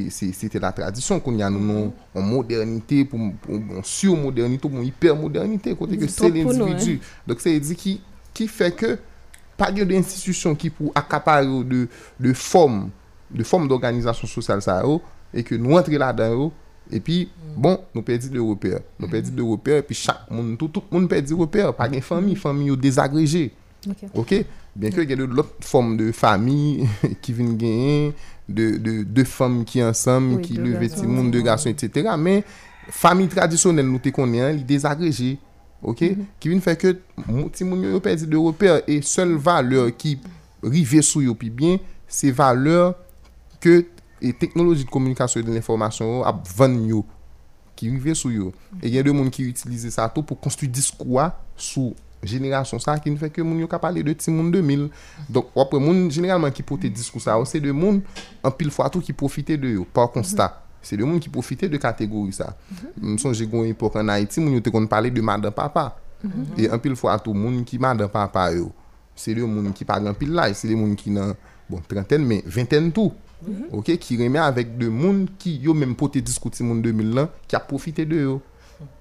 c'était 0.09 0.59
la 0.59 0.71
tradition 0.71 1.19
qu'on 1.19 1.35
y 1.37 1.43
a 1.43 1.49
nous, 1.49 1.91
en 2.13 2.21
modernité, 2.21 3.05
pour, 3.05 3.19
pour 3.41 3.59
sur-modernité, 3.83 4.69
pour 4.69 4.83
hyper-modernité, 4.83 5.75
côté 5.75 5.97
que 5.97 6.07
C'est 6.07 6.29
l'individu. 6.29 6.99
Donc, 7.25 7.39
c'est 7.39 7.59
dit 7.59 7.75
qui, 7.75 8.01
qui 8.33 8.47
fait 8.47 8.75
que 8.75 8.99
pas 9.59 9.71
de 9.71 9.83
d'institution 9.83 10.55
qui 10.55 10.69
pour 10.69 10.91
accaparer 10.95 11.45
de, 11.45 11.87
de 12.19 12.33
formes 12.33 12.89
de 13.29 13.67
d'organisation 13.67 14.25
sociale 14.25 14.61
ça 14.61 14.81
yo, 14.81 15.01
et 15.33 15.43
que 15.43 15.53
nous 15.55 15.75
entrons 15.75 15.91
là-dedans 15.91 16.31
yo, 16.31 16.53
et 16.89 16.99
puis 17.01 17.29
bon 17.57 17.77
nous 17.93 18.01
perdons 18.01 18.27
de 18.29 18.39
repères. 18.39 18.79
Nous 18.97 19.09
perdons 19.09 19.35
de 19.35 19.41
repères 19.43 19.77
et 19.77 19.83
puis 19.83 19.95
chaque 19.95 20.31
monde 20.31 20.57
tout, 20.57 20.69
tout 20.69 20.83
le 20.91 20.97
monde 20.97 21.09
perd 21.09 21.27
de 21.27 21.33
repères 21.33 21.73
pas 21.75 21.89
de 21.89 21.99
famille 21.99 22.35
famille 22.35 22.67
yo 22.67 22.75
désagrégée 22.75 23.51
Ok. 23.87 24.03
okay? 24.13 24.45
Bien 24.75 24.93
ke 24.93 25.03
gen 25.07 25.25
lout 25.27 25.65
fòm 25.65 25.95
de 25.99 26.09
fami 26.15 26.87
ki 27.23 27.35
vin 27.35 27.53
gen, 27.59 28.11
de 28.47 29.25
fòm 29.27 29.61
ki 29.67 29.83
ansam, 29.87 30.33
ki 30.43 30.57
leve 30.59 30.89
ti 30.93 31.05
moun, 31.07 31.29
de 31.33 31.43
gason, 31.45 31.71
etc. 31.73 32.11
Men, 32.19 32.43
fami 32.95 33.27
tradisyonel 33.31 33.87
nou 33.87 34.01
te 34.03 34.13
konen, 34.15 34.51
li 34.57 34.65
desagreje. 34.67 35.37
Ok? 35.81 36.01
Mm 36.01 36.15
-hmm. 36.15 36.25
Ki 36.39 36.49
vin 36.49 36.63
fè 36.63 36.75
ke 36.75 36.95
ti 37.55 37.63
moun 37.63 37.83
yo 37.83 38.01
perdi 38.03 38.27
de 38.27 38.37
repèr 38.37 38.83
e 38.87 39.01
sol 39.01 39.37
valeur 39.37 39.91
ki 39.95 40.17
rive 40.63 41.01
sou 41.01 41.21
yo 41.21 41.35
pi 41.35 41.49
bien, 41.49 41.79
se 42.07 42.31
valeur 42.31 42.95
ke 43.59 43.85
teknoloji 44.39 44.83
de 44.83 44.89
komunikasyon 44.89 45.45
de 45.45 45.51
l'informasyon 45.51 46.23
ap 46.27 46.43
van 46.57 46.75
yo. 46.87 47.05
Ki 47.75 47.89
rive 47.89 48.13
sou 48.15 48.31
yo. 48.31 48.45
Mm 48.45 48.51
-hmm. 48.51 48.85
E 48.85 48.91
gen 48.91 49.03
de 49.03 49.11
moun 49.11 49.29
ki 49.29 49.47
utilize 49.47 49.91
sa 49.91 50.09
to 50.09 50.21
pou 50.21 50.35
konstu 50.35 50.67
diskwa 50.67 51.31
sou 51.55 51.95
génération 52.21 52.79
ça 52.79 52.99
qui 52.99 53.09
ne 53.09 53.15
fait 53.15 53.29
que 53.29 53.41
moun 53.41 53.59
yo 53.59 53.67
ka 53.67 53.79
parler 53.79 54.03
de 54.03 54.11
ti 54.13 54.29
moun 54.29 54.51
2000 54.51 54.89
donc 55.29 55.47
après 55.55 55.79
moun 55.79 56.11
généralement 56.11 56.51
qui 56.51 56.63
porte 56.63 56.85
discours 56.85 57.21
ça 57.21 57.37
c'est 57.45 57.61
de 57.61 57.71
moun 57.71 58.01
en 58.43 58.51
pile 58.51 58.71
fois 58.71 58.89
tout 58.89 58.99
qui 58.99 59.13
profiter 59.13 59.55
de 59.55 59.69
yo. 59.69 59.85
Par 59.85 60.11
constat 60.11 60.65
c'est 60.81 60.97
de 60.97 61.03
moun 61.03 61.19
qui 61.19 61.29
profiter 61.29 61.69
de 61.69 61.77
catégorie 61.77 62.33
ça. 62.33 62.57
Me 63.01 63.17
songe 63.17 63.41
gon 63.47 63.63
époque 63.63 63.95
en 63.95 64.07
Haïti 64.09 64.41
moun 64.41 64.53
yo 64.53 64.59
te 64.59 64.69
kon 64.69 64.85
parler 64.87 65.11
de 65.11 65.21
madame 65.21 65.53
papa. 65.53 65.97
Et 66.57 66.69
en 66.69 66.77
pile 66.77 66.95
fois 66.95 67.17
tout 67.19 67.33
moun 67.33 67.63
qui 67.63 67.79
madame 67.79 68.09
papa 68.09 68.51
yo 68.51 68.71
c'est 69.15 69.33
de 69.33 69.43
moun 69.43 69.71
qui 69.71 69.85
pas 69.85 69.99
grand 69.99 70.13
pile 70.13 70.33
là 70.33 70.53
c'est 70.53 70.67
des 70.67 70.75
moun 70.75 70.95
qui 70.95 71.11
nan 71.11 71.35
bon 71.69 71.81
trentaine 71.87 72.25
mais 72.25 72.43
vingtaine 72.45 72.91
tout. 72.91 73.13
OK 73.71 73.95
qui 73.97 74.21
remet 74.21 74.39
avec 74.39 74.77
de 74.77 74.89
moun 74.89 75.25
qui 75.37 75.55
yo 75.57 75.73
même 75.73 75.95
porté 75.95 76.19
discours 76.19 76.51
ti 76.51 76.63
moun 76.63 76.81
2000 76.81 77.13
là 77.13 77.29
qui 77.47 77.55
a 77.55 77.59
profité 77.61 78.05
de 78.05 78.19
yo. 78.19 78.41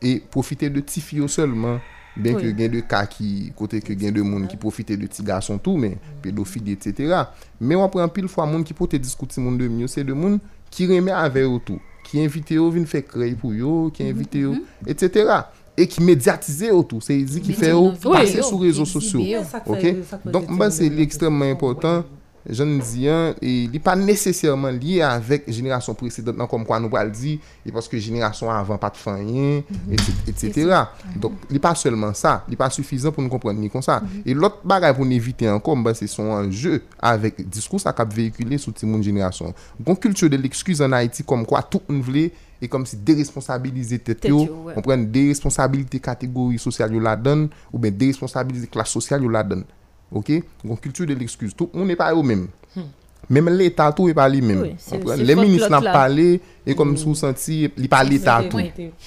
Et 0.03 0.19
profiter 0.19 0.70
de 0.70 0.81
ti 0.81 1.01
filles 1.01 1.28
seulement 1.28 1.78
Ben 2.16 2.35
oui. 2.35 2.48
ke 2.48 2.55
gen 2.59 2.72
de 2.72 2.80
ka 2.86 3.05
ki, 3.10 3.52
kote 3.59 3.80
ke 3.85 3.94
gen 3.98 4.16
de 4.16 4.24
moun 4.26 4.48
ki 4.51 4.59
profite 4.60 4.97
de 4.98 5.06
ti 5.10 5.22
gason 5.26 5.60
tou, 5.62 5.78
men, 5.78 5.98
pedofili, 6.24 6.74
etc. 6.74 7.14
Men 7.60 7.82
wap 7.82 7.94
pran 7.94 8.10
pil 8.12 8.26
fwa 8.30 8.48
moun 8.48 8.64
ki 8.66 8.74
pote 8.78 8.98
diskuti 9.02 9.43
moun 9.43 9.59
de 9.60 9.68
myo, 9.70 9.90
se 9.90 10.02
de 10.06 10.16
moun 10.16 10.40
ki 10.74 10.89
reme 10.90 11.14
ave 11.14 11.44
yo 11.47 11.60
tou. 11.62 11.78
Ki 12.09 12.22
invite 12.24 12.56
yo 12.56 12.66
vin 12.74 12.89
fe 12.89 13.05
krey 13.05 13.36
pou 13.39 13.55
yo, 13.55 13.86
ki 13.94 14.09
invite 14.09 14.43
yo, 14.47 14.56
etc. 14.89 15.36
E 15.78 15.85
et 15.85 15.90
ki 15.93 16.02
mediatize 16.02 16.72
yo 16.72 16.82
tou. 16.82 17.05
Se 17.05 17.14
yi 17.14 17.26
di 17.28 17.43
ki 17.44 17.55
fe 17.55 17.70
yo 17.70 17.93
pase 18.02 18.43
sou 18.43 18.64
rezo 18.64 18.86
sosyo. 18.89 19.22
Ok? 19.68 19.85
Donk 20.26 20.51
mba 20.51 20.72
se 20.74 20.89
li 20.90 21.05
ekstremman 21.06 21.52
important 21.55 22.09
je 22.49 22.62
ne 22.62 22.81
dis 22.81 23.09
rien 23.09 23.35
il 23.43 23.70
n'est 23.70 23.79
pas 23.79 23.97
nécessairement 23.97 24.70
lié 24.70 25.03
avec 25.03 25.51
génération 25.51 25.95
précédente 25.95 26.37
comme 26.49 26.65
quoi 26.65 26.81
nous 26.81 26.89
le 26.89 27.11
dire 27.11 27.39
et 27.65 27.73
parce 27.73 27.89
que 27.89 27.99
génération 27.99 28.51
avant 28.51 28.79
pas 28.79 28.91
de 28.91 28.97
fin 28.97 29.16
rien 29.16 29.62
etc, 29.91 30.12
etc. 30.27 30.70
donc 31.16 31.33
il 31.51 31.55
n'est 31.55 31.59
pas 31.59 31.75
seulement 31.75 32.15
ça 32.15 32.45
il 32.49 32.53
n'est 32.53 32.57
pas 32.57 32.70
suffisant 32.70 33.12
pour 33.12 33.23
nous 33.23 33.29
comprendre 33.29 33.61
ni 33.61 33.70
comme 33.70 33.83
ça. 33.83 34.03
Et 34.25 34.35
l'autre 34.35 34.59
bagage 34.65 34.97
pour 34.97 35.05
nous 35.05 35.12
éviter 35.12 35.49
encore 35.49 35.77
ben, 35.77 35.95
c'est 35.95 36.07
son 36.07 36.25
enjeu 36.25 36.83
avec 36.99 37.49
discours 37.49 37.81
ça 37.81 37.93
cap 37.93 38.12
véhiculé 38.12 38.59
sous 38.59 38.73
toute 38.73 38.83
mon 38.85 39.03
génération. 39.03 39.53
Une 39.87 39.97
culture 39.97 40.31
de 40.31 40.37
l'excuse 40.37 40.81
en 40.83 40.93
Haïti 40.93 41.23
comme 41.25 41.45
quoi 41.45 41.62
tout 41.62 41.83
voulait 41.89 42.33
et 42.61 42.69
comme 42.69 42.87
si 42.87 42.97
déresponsabiliser 42.97 44.01
yo, 44.25 44.41
yo, 44.41 44.62
ouais. 44.65 44.75
on 44.77 44.83
prend 44.83 44.97
des 44.99 45.29
responsabilités 45.29 46.01
catégorie 46.01 46.59
sociale 46.59 46.93
yo 46.93 47.01
la 47.01 47.15
donne 47.15 47.49
ou 47.73 47.79
bien 47.79 47.91
des 47.91 48.07
responsabilités 48.09 48.66
classe 48.66 48.91
sociale 48.91 49.23
yo 49.23 49.29
la 49.29 49.45
donne 49.45 49.65
OK? 50.10 50.30
Une 50.64 50.78
culture 50.78 51.06
de 51.06 51.14
l'excuse 51.14 51.55
tout 51.55 51.70
on 51.74 51.85
n'est 51.85 51.97
pas 51.97 52.14
au 52.14 52.22
même 52.22 52.48
même 53.30 53.48
l'État 53.51 53.93
tout 53.93 54.09
est 54.09 54.14
pas 54.14 54.28
lui-même. 54.28 54.62
Oui, 54.62 54.74
On 54.93 55.14
les 55.14 55.35
ministres 55.35 55.70
n'ont 55.70 55.80
là. 55.80 55.93
parlé 55.93 56.40
et 56.66 56.74
comme 56.74 56.97
sous 56.97 57.14
senti 57.14 57.70
il 57.76 57.89
pas 57.89 58.02
l'État 58.02 58.43
tout. 58.48 58.59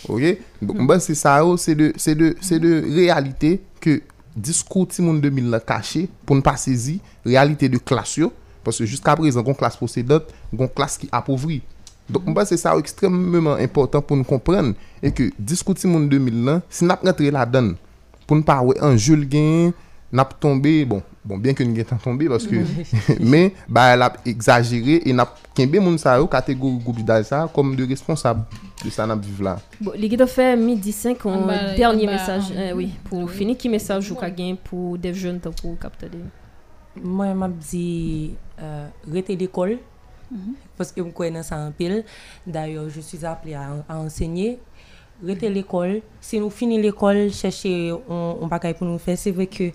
OK? 0.10 0.38
Donc 0.62 0.88
ben, 0.88 1.00
c'est 1.00 1.16
ça 1.16 1.44
oh, 1.46 1.58
c'est 1.58 1.76
de 1.76 1.94
de 1.94 2.58
de 2.60 2.96
réalité 2.96 3.62
que 3.80 4.02
discours 4.36 4.88
ti 4.88 5.02
monde 5.02 5.22
2000 5.22 5.50
là 5.50 5.60
caché 5.60 6.08
pour 6.26 6.36
ne 6.36 6.42
pas 6.42 6.56
saisir 6.56 7.00
réalité 7.26 7.68
de 7.68 7.78
classe 7.78 8.20
parce 8.64 8.78
que 8.78 8.86
jusqu'à 8.86 9.16
présent 9.16 9.42
gon 9.42 9.56
classe 9.56 9.76
possédante, 9.76 10.24
gon 10.54 10.68
classe 10.68 10.98
qui 10.98 11.10
appauvrit. 11.12 11.64
Donc 12.08 12.26
ben, 12.34 12.46
c'est 12.46 12.58
ça 12.58 12.76
extrêmement 12.78 13.54
important 13.54 14.02
pour 14.02 14.18
nous 14.18 14.24
comprendre 14.24 14.74
et 15.02 15.12
que 15.12 15.32
discours 15.40 15.76
monde 15.86 16.10
2000 16.10 16.44
là 16.44 16.62
si 16.70 16.86
n'a 16.86 16.96
rentrer 16.96 17.32
là-dedans 17.32 17.74
pour 18.28 18.38
ne 18.38 18.44
pas 18.44 18.62
ouais 18.62 18.76
un 18.82 18.96
jeu 18.98 19.16
gain 19.16 19.72
n'a 20.14 20.26
tombé 20.26 20.84
bon 20.86 21.02
bon 21.24 21.38
bien 21.38 21.54
que 21.54 21.64
nous 21.64 21.74
gain 21.74 21.84
tombé 22.04 22.28
parce 22.28 22.46
que 22.48 22.56
mais 23.20 23.54
bah 23.70 23.94
elle 23.94 24.02
a 24.02 24.14
exagéré 24.26 25.02
et 25.06 25.14
n'a 25.14 25.26
kembe 25.56 25.76
moun 25.80 25.98
sa 25.98 26.18
yo 26.18 26.28
catégorie 26.28 26.80
groupe 26.84 27.00
ça 27.24 27.50
comme 27.54 27.76
de 27.76 27.86
responsable 27.88 28.44
de 28.84 28.90
ça 28.90 29.06
n'a 29.06 29.16
vivre 29.16 29.44
là. 29.44 29.60
Bon, 29.80 29.92
les 29.96 30.10
gars 30.10 30.26
fait 30.28 30.58
midi 30.58 30.92
5 30.92 31.26
On 31.26 31.34
un 31.34 31.46
va- 31.46 31.74
dernier 31.76 32.04
on 32.04 32.08
va- 32.08 32.12
message 32.14 32.44
on- 32.54 32.60
euh, 32.60 32.74
oui 32.76 32.92
pour 33.06 33.30
finir. 33.30 33.56
Qui 33.58 33.70
message 33.70 34.12
ou 34.12 34.16
gain 34.16 34.56
pour 34.64 34.98
des 34.98 35.14
jeunes 35.14 35.40
pour 35.40 35.78
capter 35.80 36.08
Moi, 37.02 37.34
m'a 37.34 37.48
dit 37.48 38.32
euh, 38.62 38.88
rester 39.12 39.36
l'école 39.36 39.78
parce 40.78 40.92
que 40.92 41.04
je 41.04 41.10
connais 41.10 41.44
ça 41.44 41.58
en 41.58 41.72
pile. 41.72 42.04
D'ailleurs, 42.48 42.90
je 42.90 43.02
suis 43.02 43.24
appelée 43.26 43.54
à, 43.54 43.68
à 43.88 43.98
enseigner. 43.98 44.60
rete 45.26 45.50
l'ekol, 45.52 46.00
se 46.24 46.40
nou 46.42 46.54
fini 46.54 46.80
l'ekol, 46.82 47.28
chèche 47.36 47.72
on, 47.94 48.42
on 48.42 48.52
bagay 48.52 48.76
pou 48.78 48.88
nou 48.88 49.02
fè, 49.02 49.16
se 49.20 49.34
vè 49.36 49.48
ke 49.52 49.72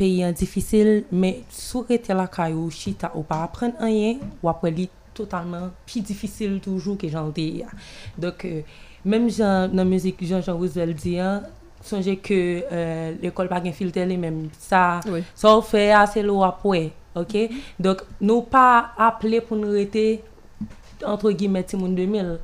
peyi 0.00 0.24
an 0.24 0.36
difisil, 0.36 1.04
mè 1.12 1.34
sou 1.52 1.84
rete 1.88 2.16
la 2.16 2.26
kayo, 2.32 2.66
chita 2.74 3.12
ou 3.14 3.26
pa 3.26 3.42
apren 3.44 3.74
anyen, 3.84 4.22
wapre 4.44 4.72
li 4.74 4.88
totalman 5.16 5.70
pi 5.88 6.02
difisil 6.06 6.58
toujou 6.64 6.96
ke 7.00 7.10
jan 7.12 7.30
de 7.36 7.46
ya. 7.62 7.72
Dok, 8.20 8.46
euh, 8.48 8.78
mèm 9.04 9.28
jan 9.32 9.74
nan 9.76 9.88
müzik 9.90 10.22
Jean-Jean 10.24 10.58
Roosevelt 10.58 11.00
diyan, 11.02 11.46
sonje 11.84 12.16
ke 12.20 12.40
euh, 12.64 13.16
l'ekol 13.22 13.48
bagen 13.52 13.76
filte 13.76 14.04
li 14.08 14.18
mèm, 14.20 14.46
sa, 14.60 15.00
oui. 15.08 15.22
sa 15.34 15.54
ou 15.56 15.64
fè 15.64 15.90
ase 15.96 16.24
lo 16.24 16.40
apwe, 16.46 16.88
ok? 17.14 17.36
Mm-hmm. 17.36 17.80
Dok, 17.86 18.04
nou 18.24 18.46
pa 18.48 18.92
aple 19.10 19.42
pou 19.44 19.60
nou 19.60 19.76
rete, 19.76 20.22
entre 21.00 21.32
guillemets, 21.32 21.68
timoun 21.68 21.94
2000, 21.96 22.38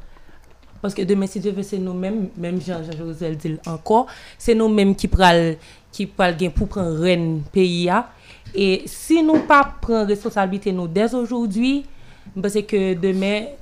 Paske 0.83 1.07
demen 1.09 1.31
si 1.31 1.41
Dieu 1.43 1.55
ve 1.57 1.65
se 1.67 1.81
nou 1.83 1.97
men, 1.97 2.27
men 2.41 2.61
Jean-Josel 2.63 3.37
dil 3.41 3.59
anko, 3.69 4.05
se 4.39 4.57
nou 4.57 4.73
men 4.73 4.95
ki 4.99 5.11
pral, 5.13 5.57
ki 5.97 6.09
pral 6.17 6.37
gen 6.39 6.55
pou 6.55 6.71
pran 6.71 6.93
ren 7.01 7.29
peyi 7.55 7.87
ya. 7.89 8.05
E 8.57 8.87
si 8.91 9.23
nou 9.25 9.45
pa 9.49 9.63
pran 9.83 10.07
responsalbite 10.09 10.73
nou 10.75 10.91
des 10.93 11.15
ojoudwi, 11.17 11.79
mpase 12.35 12.63
ke 12.69 12.93
demen 13.01 13.53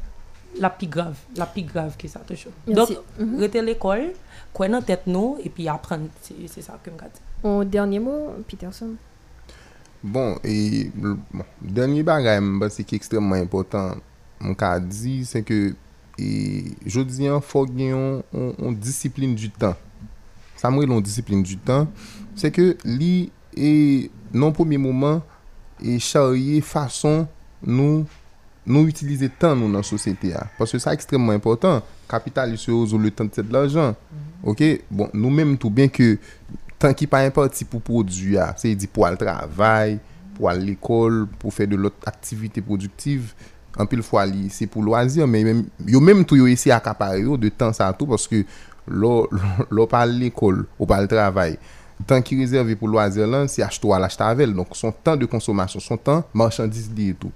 la 0.62 0.70
pi 0.70 0.86
grav, 0.91 1.19
la 1.39 1.47
pi 1.51 1.65
grav 1.66 1.97
ki 1.99 2.11
sa 2.11 2.23
te 2.27 2.36
chou. 2.39 2.53
Donk, 2.66 2.91
mm 2.91 3.24
-hmm. 3.24 3.41
rete 3.41 3.62
l'ekol, 3.62 4.12
kwen 4.53 4.70
nan 4.70 4.85
tet 4.86 5.07
nou, 5.07 5.39
epi 5.43 5.69
apren, 5.69 6.09
se 6.23 6.62
sa 6.62 6.78
kem 6.85 6.97
gade. 6.97 7.19
Ou 7.43 7.65
dernye 7.65 8.01
mou, 8.01 8.45
Peterson? 8.47 8.97
Bon, 10.03 10.39
e, 10.45 10.91
bon, 10.95 11.19
dernye 11.61 12.03
bagay 12.03 12.41
mpase 12.41 12.85
ki 12.85 12.97
ekstremman 12.97 13.41
impotant, 13.41 14.03
mka 14.41 14.78
di, 14.78 15.24
se 15.24 15.43
ke 15.43 15.74
e 16.20 16.74
jodi 16.86 17.28
an 17.31 17.43
fò 17.45 17.65
gen 17.69 18.23
yon 18.32 18.77
disipline 18.81 19.36
du 19.39 19.51
tan. 19.51 19.78
Sa 20.61 20.70
mwen 20.73 20.89
yon 20.89 21.05
disipline 21.05 21.45
du 21.47 21.59
non 21.59 21.65
tan, 21.66 21.89
se 22.39 22.51
ke 22.55 22.74
li 22.86 23.31
e 23.55 24.11
non 24.35 24.55
pomi 24.55 24.78
mouman 24.81 25.20
e 25.82 25.99
charye 26.03 26.61
fason 26.65 27.24
nou 27.65 28.05
nou 28.65 28.89
utilize 28.89 29.28
tan 29.41 29.59
nou 29.61 29.69
nan 29.69 29.85
sosyete 29.85 30.32
a. 30.39 30.47
Paske 30.59 30.81
sa 30.82 30.95
ekstremman 30.97 31.36
important. 31.36 31.85
Kapital 32.11 32.55
yon 32.55 32.61
se 32.61 32.70
yo 32.73 32.81
zo 32.89 33.01
le 33.01 33.12
tan 33.12 33.28
tse 33.28 33.45
de 33.45 33.53
l'ajan. 33.53 33.93
Mm-hmm. 33.93 34.49
Ok? 34.51 34.65
Bon, 34.91 35.12
nou 35.12 35.32
menm 35.35 35.55
tou, 35.61 35.73
ben 35.73 35.91
ke 35.93 36.15
tan 36.81 36.95
ki 36.97 37.09
pa 37.11 37.23
importi 37.27 37.66
pou 37.69 37.81
produ 37.85 38.36
a, 38.41 38.51
se 38.61 38.70
yi 38.70 38.77
di 38.78 38.89
pou 38.91 39.07
al 39.09 39.16
travay, 39.20 39.97
pou 40.36 40.51
al 40.51 40.61
l'ekol, 40.66 41.24
pou 41.41 41.55
fè 41.55 41.66
de 41.70 41.78
lot 41.81 42.09
aktivite 42.11 42.62
produktiv, 42.65 43.32
an 43.81 43.89
pil 43.91 44.05
fwa 44.07 44.25
li 44.29 44.49
se 44.55 44.69
pou 44.71 44.85
loazir, 44.85 45.27
men 45.31 45.65
yo 45.91 46.03
menm 46.05 46.25
tou 46.27 46.39
yo 46.39 46.49
ese 46.51 46.73
akapare 46.75 47.23
yo 47.25 47.39
de 47.41 47.51
tan 47.51 47.75
sa 47.77 47.91
tou, 47.97 48.11
paske 48.15 48.45
lo, 48.87 49.25
lo, 49.33 49.69
lo 49.71 49.89
pal 49.91 50.15
l'ekol, 50.21 50.65
ou 50.79 50.89
pal 50.91 51.09
travay, 51.11 51.57
tan 52.09 52.25
ki 52.27 52.41
rezerve 52.43 52.77
pou 52.79 52.91
loazir 52.91 53.29
lan, 53.31 53.49
se 53.51 53.65
ach 53.65 53.79
to 53.81 53.95
al 53.97 54.07
ach 54.07 54.19
tavel, 54.19 54.55
donk 54.57 54.75
son 54.79 54.95
tan 55.05 55.19
de 55.21 55.29
konsomasyon, 55.31 55.83
son 55.85 56.01
tan 56.01 56.25
marchandise 56.37 56.93
li 56.95 57.13
etou. 57.15 57.33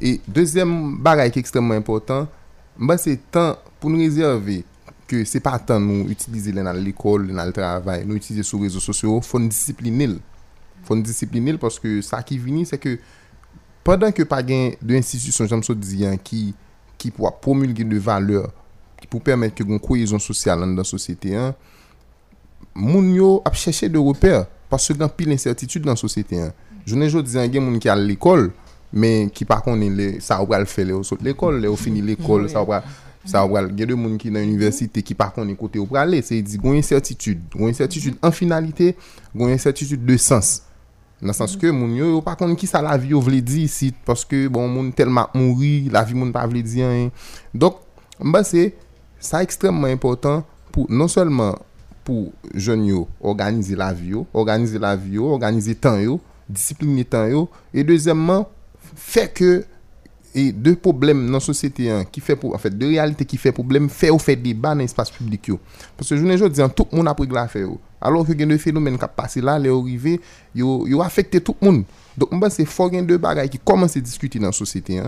Et, 0.00 0.16
et 0.18 0.30
dezem 0.36 0.70
bagay 1.04 1.32
ki 1.32 1.42
ekstremman 1.42 1.80
important, 1.80 2.30
mba 2.74 2.98
se 3.00 3.16
tan 3.32 3.54
pou 3.80 3.92
nou 3.92 4.02
rezerve, 4.02 4.62
ke 5.08 5.22
se 5.28 5.40
pa 5.44 5.56
tan 5.60 5.82
nou 5.84 6.08
utilize 6.12 6.52
lè 6.54 6.62
nan 6.64 6.78
l'ekol, 6.80 7.26
lè 7.28 7.36
nan 7.36 7.50
l'travay, 7.50 8.04
nou 8.08 8.18
utilize 8.18 8.46
sou 8.48 8.64
rezo 8.64 8.82
sosyo, 8.82 9.18
fon 9.24 9.48
disiplinil. 9.50 10.16
Fon 10.84 11.00
disiplinil, 11.04 11.58
paske 11.60 11.98
sa 12.04 12.22
ki 12.26 12.38
vini, 12.40 12.64
se 12.68 12.78
ke 12.80 12.96
Pendan 13.84 14.14
ke 14.16 14.26
pa 14.28 14.40
gen 14.44 14.74
de 14.80 14.96
institusyon 14.98 15.50
jam 15.50 15.62
so 15.66 15.76
diyan 15.76 16.16
ki, 16.16 16.52
ki 17.00 17.12
pou 17.12 17.28
a 17.28 17.32
promulge 17.32 17.84
de 17.84 18.00
valeur, 18.00 18.48
ki 19.00 19.08
pou 19.10 19.20
permette 19.24 19.58
ke 19.58 19.66
goun 19.66 19.82
kouyezon 19.82 20.22
sosyal 20.22 20.64
an 20.64 20.74
dan 20.78 20.88
sosyete 20.88 21.34
an, 21.36 21.52
moun 22.74 23.12
yo 23.14 23.36
ap 23.44 23.58
chèche 23.60 23.90
de 23.92 24.00
repèr, 24.00 24.44
pasè 24.72 24.96
gen 24.96 25.12
pil 25.12 25.34
incertitude 25.36 25.88
nan 25.88 26.00
sosyete 26.00 26.40
an. 26.46 26.52
Jounen 26.84 27.12
jo 27.12 27.22
diyan 27.24 27.52
gen 27.52 27.66
moun 27.66 27.80
ki 27.80 27.92
al 27.92 28.06
l'ekol, 28.08 28.48
men 28.94 29.28
ki 29.34 29.46
pa 29.48 29.60
konen 29.64 29.96
le, 29.98 30.10
sa 30.24 30.40
ou 30.40 30.48
pral 30.48 30.64
fè 30.70 30.86
le 30.88 30.96
ou 30.96 31.06
sot 31.06 31.22
l'ekol, 31.24 31.60
le 31.60 31.72
ou 31.72 31.80
fini 31.80 32.04
l'ekol, 32.04 32.48
sa 32.52 32.64
ou 32.64 32.72
pral... 32.72 32.86
Sa 33.24 33.40
wale, 33.48 33.72
gen 33.72 33.88
de 33.88 33.96
moun 33.96 34.18
ki 34.20 34.28
nan 34.32 34.44
universite 34.44 35.00
ki 35.04 35.16
par 35.16 35.30
kon 35.32 35.48
ekote 35.48 35.80
ou 35.80 35.88
prale, 35.88 36.20
se 36.24 36.36
yi 36.36 36.44
di 36.44 36.58
goun 36.60 36.76
incertitude. 36.76 37.40
Goun 37.54 37.72
incertitude 37.72 38.20
an 38.24 38.34
finalite, 38.36 38.90
goun 39.32 39.54
incertitude 39.54 40.04
de 40.04 40.16
sens. 40.20 40.58
Nan 41.22 41.36
sens 41.36 41.54
ke 41.60 41.70
moun 41.72 41.94
yo, 41.96 42.08
yo 42.16 42.22
pa 42.24 42.34
kon 42.38 42.54
ki 42.58 42.66
sa 42.68 42.82
la 42.84 42.96
vi 43.00 43.12
yo 43.14 43.20
vle 43.22 43.38
di 43.44 43.64
isit, 43.68 43.96
paske 44.06 44.44
bon 44.52 44.66
moun 44.70 44.90
telman 44.96 45.30
mouri, 45.36 45.88
la 45.94 46.02
vi 46.06 46.16
moun 46.18 46.32
pa 46.34 46.42
vle 46.50 46.64
di 46.66 46.82
an. 46.84 47.10
Dok, 47.54 47.78
mba 48.18 48.42
se, 48.46 48.72
sa 49.22 49.44
ekstremman 49.46 49.94
important 49.94 50.44
pou, 50.74 50.88
non 50.90 51.10
selman 51.10 51.54
pou 52.04 52.32
jen 52.52 52.82
yo, 52.88 53.04
organize 53.24 53.78
la 53.78 53.92
vi 53.96 54.12
yo, 54.16 54.24
organize 54.36 54.80
la 54.82 54.94
vi 54.98 55.16
yo, 55.20 55.30
organize 55.36 55.76
tan 55.80 56.02
yo, 56.02 56.18
disipline 56.50 57.06
tan 57.08 57.30
yo, 57.32 57.46
e 57.72 57.86
dezemman, 57.86 58.44
fe 58.92 59.28
ke, 59.32 59.54
e 60.34 60.48
de 60.50 60.74
problem 60.82 61.22
nan 61.30 61.40
sosyete 61.40 61.86
an, 61.94 62.04
ki 62.10 62.20
fe 62.26 62.34
pou, 62.36 62.52
an 62.56 62.60
fet, 62.60 62.74
de 62.74 62.90
realite 62.90 63.24
ki 63.28 63.38
fe 63.40 63.54
problem, 63.54 63.86
fe 63.88 64.10
ou 64.12 64.20
fe 64.20 64.34
deba 64.36 64.74
nan 64.74 64.84
espas 64.84 65.14
publik 65.14 65.52
yo. 65.54 65.60
Paske 65.96 66.18
jounen 66.18 66.36
jo 66.36 66.50
diyan, 66.50 66.74
tout 66.74 66.90
moun 66.92 67.08
apre 67.08 67.30
gla 67.30 67.46
fe 67.48 67.62
yo. 67.62 67.78
alor 68.04 68.26
ke 68.28 68.36
gen 68.38 68.52
de 68.52 68.58
fenomen 68.60 68.98
kap 69.00 69.14
pase 69.16 69.42
la, 69.44 69.56
le 69.58 69.72
orive, 69.72 70.18
yo, 70.56 70.82
yo 70.90 71.02
afekte 71.04 71.40
tout 71.42 71.58
moun. 71.64 71.82
Dok 72.18 72.34
mwen 72.36 72.52
se 72.52 72.66
fò 72.68 72.86
gen 72.92 73.08
de 73.08 73.18
bagay 73.20 73.48
ki 73.50 73.58
komanse 73.66 74.02
diskuti 74.02 74.38
nan 74.42 74.54
sosete, 74.54 75.00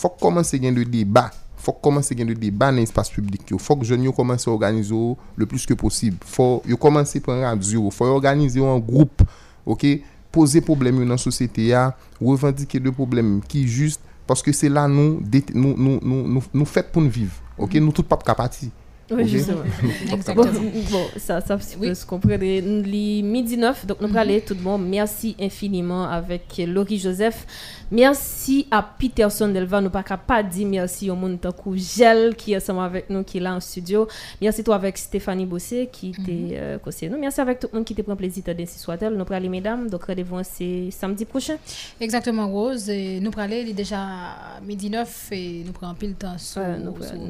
fòk 0.00 0.16
komanse 0.22 0.60
gen 0.62 0.76
de 0.78 0.86
debat, 0.88 1.34
fòk 1.64 1.82
komanse 1.84 2.16
gen 2.16 2.30
de 2.30 2.36
debat 2.38 2.72
nan 2.72 2.86
espas 2.86 3.10
publik 3.12 3.52
yo, 3.52 3.60
fòk 3.60 3.84
jen 3.88 4.06
yo 4.06 4.14
komanse 4.16 4.48
organizo 4.52 5.14
le 5.40 5.48
plus 5.50 5.66
ke 5.68 5.76
posib, 5.78 6.22
fòk 6.24 6.68
yo 6.70 6.78
komanse 6.80 7.20
pren 7.24 7.44
radyo, 7.44 7.90
fòk 7.92 8.08
yo 8.08 8.16
organize 8.16 8.60
yo 8.60 8.70
an 8.72 8.80
group, 8.84 9.26
ok, 9.64 9.84
mm-hmm. 9.84 10.10
pose 10.34 10.64
problem 10.64 11.02
yo 11.02 11.08
nan 11.08 11.20
sosete 11.20 11.68
ya, 11.68 11.90
revandike 12.22 12.80
de 12.82 12.92
problem 12.94 13.36
ki 13.50 13.66
just, 13.68 14.00
paske 14.28 14.54
se 14.56 14.70
la 14.72 14.86
nou, 14.88 15.20
nou, 15.52 15.98
nou, 16.00 16.46
nou 16.48 16.68
fèt 16.68 16.88
pou 16.94 17.04
nou 17.04 17.12
viv, 17.12 17.36
ok, 17.58 17.76
nou 17.76 17.92
tout 17.92 18.08
pap 18.08 18.24
kapati. 18.24 18.70
Oui, 19.10 19.28
justement. 19.28 19.62
Exactement. 20.12 20.46
Bon, 20.90 21.04
ça, 21.16 21.40
ça 21.40 21.58
oui. 21.78 21.94
se 21.94 22.06
comprendre. 22.06 22.38
Midi 22.42 23.56
9, 23.56 23.86
donc 23.86 24.00
nous 24.00 24.06
allons 24.08 24.16
aller 24.16 24.40
tout 24.40 24.54
le 24.54 24.60
monde. 24.62 24.86
Merci 24.86 25.36
infiniment 25.40 26.04
avec 26.08 26.42
Laurie 26.66 26.98
Joseph. 26.98 27.46
Merci 27.90 28.66
à 28.70 28.82
Peterson 28.82 29.48
Delva. 29.48 29.80
Nous 29.80 29.90
pas 29.90 30.02
pas 30.02 30.42
dire 30.42 30.66
merci 30.66 31.10
au 31.10 31.14
monde 31.14 31.38
coup 31.56 31.76
Gel 31.76 32.34
qui 32.34 32.52
est 32.52 32.56
ensemble 32.56 32.80
avec 32.80 33.10
nous, 33.10 33.22
qui 33.22 33.36
est 33.38 33.40
là 33.40 33.54
en 33.54 33.60
studio. 33.60 34.08
Merci 34.40 34.64
toi 34.64 34.76
avec 34.76 34.96
Stéphanie 34.96 35.46
Bossé 35.46 35.88
qui 35.92 36.08
était 36.10 36.32
mm 36.32 36.78
-hmm. 36.84 37.10
nous. 37.10 37.18
Merci 37.18 37.40
avec 37.40 37.60
tout 37.60 37.68
le 37.72 37.78
monde 37.78 37.86
qui 37.86 37.94
te 37.94 38.02
prend 38.02 38.16
plaisir 38.16 38.42
ainsi 38.58 38.78
soit-elle. 38.78 39.14
Nous 39.14 39.24
allons 39.30 39.50
mesdames. 39.50 39.88
Donc 39.90 40.04
rendez-vous 40.04 40.40
c'est 40.42 40.90
samedi 40.90 41.24
prochain. 41.24 41.56
Exactement, 42.00 42.48
Rose. 42.48 42.88
Et 42.88 43.20
nous 43.20 43.30
allons 43.36 43.44
aller 43.44 43.72
déjà 43.74 44.00
midi 44.66 44.88
9 44.90 45.28
et 45.32 45.62
nous 45.66 45.72
prenons 45.72 45.94
pile 45.94 46.14
temps 46.14 46.38
sur, 46.38 46.62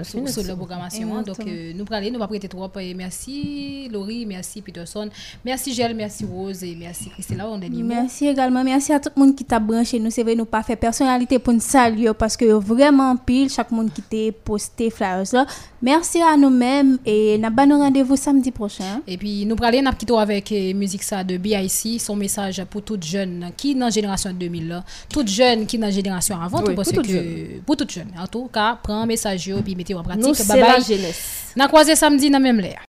sur, 0.03 0.29
sur, 0.29 0.43
la 0.45 0.57
programmation. 0.57 1.23
Donc 1.23 1.41
euh, 1.41 1.64
nous 1.73 1.85
aller, 1.91 2.11
nous 2.11 2.19
va 2.19 2.27
prêter 2.27 2.49
trop. 2.49 2.69
Merci 2.97 3.89
Laurie, 3.93 4.27
merci 4.27 4.61
Peterson, 4.61 5.09
merci 5.45 5.73
Gel, 5.73 5.95
merci 5.95 6.24
Rose 6.24 6.62
et 6.65 6.74
merci 6.74 7.11
Christella. 7.11 7.49
On 7.49 7.59
merci 7.59 8.27
également. 8.27 8.65
Merci 8.65 8.93
à 8.93 9.01
tout 9.01 9.11
le 9.16 9.23
monde 9.23 9.36
qui 9.36 9.45
t'a 9.45 9.59
branché. 9.59 9.99
Nous, 9.99 10.11
c'est 10.11 10.23
vrai, 10.23 10.35
nous 10.35 10.45
pas 10.45 10.62
fait 10.62 10.77
personnalité 10.77 11.39
pour 11.39 11.53
nous 11.53 11.61
saluer 11.61 12.12
parce 12.19 12.36
que 12.36 12.47
vraiment 12.47 13.16
pile 13.16 13.51
chaque 13.51 13.70
monde 13.70 13.91
qui 13.93 14.03
t'a 14.03 14.36
posté 14.45 14.91
flyers 14.91 15.24
là. 15.32 15.47
Merci 15.81 16.23
à 16.23 16.36
nous-mêmes 16.36 16.99
et 17.05 17.36
nous 17.39 17.47
avons 17.47 17.78
rendez-vous 17.78 18.16
samedi 18.16 18.51
prochain. 18.51 19.03
Et 19.07 19.19
puis 19.19 19.45
nous 19.45 19.57
parler 19.57 19.82
n'a 19.82 19.93
avec 20.19 20.51
musique 20.51 21.03
ça 21.03 21.23
de 21.23 21.36
BIC, 21.36 22.01
son 22.01 22.16
message 22.16 22.65
pour 22.70 22.82
toutes 22.82 23.05
jeunes 23.05 23.51
qui 23.57 23.74
dans 23.74 23.86
la 23.86 23.91
génération 23.91 24.32
2000 24.32 24.69
là, 24.69 24.85
toutes 25.09 25.28
jeunes 25.28 25.66
qui 25.66 25.78
dans 25.78 25.86
la 25.86 25.93
génération 25.93 26.41
avant 26.41 26.62
oui, 26.65 26.74
parce 26.74 26.91
que 26.91 27.61
pour 27.61 27.77
toutes 27.77 27.93
jeunes 27.93 28.12
en 28.19 28.27
tout 28.27 28.49
cas, 28.53 28.78
prends 28.82 29.03
un 29.03 29.07
message 29.07 29.49
et 29.49 29.55
puis 29.62 29.77
mettez 29.77 29.95
en 29.95 30.03
pratique. 30.03 30.24
Nous 30.24 30.35
c'est 30.35 30.59
la 30.59 30.78
jeunesse. 30.81 31.53
Nan 31.56 31.68
kwaze 31.68 31.94
samdi 31.97 32.31
nan 32.31 32.43
menm 32.43 32.60
le 32.60 32.72
a. 32.74 32.82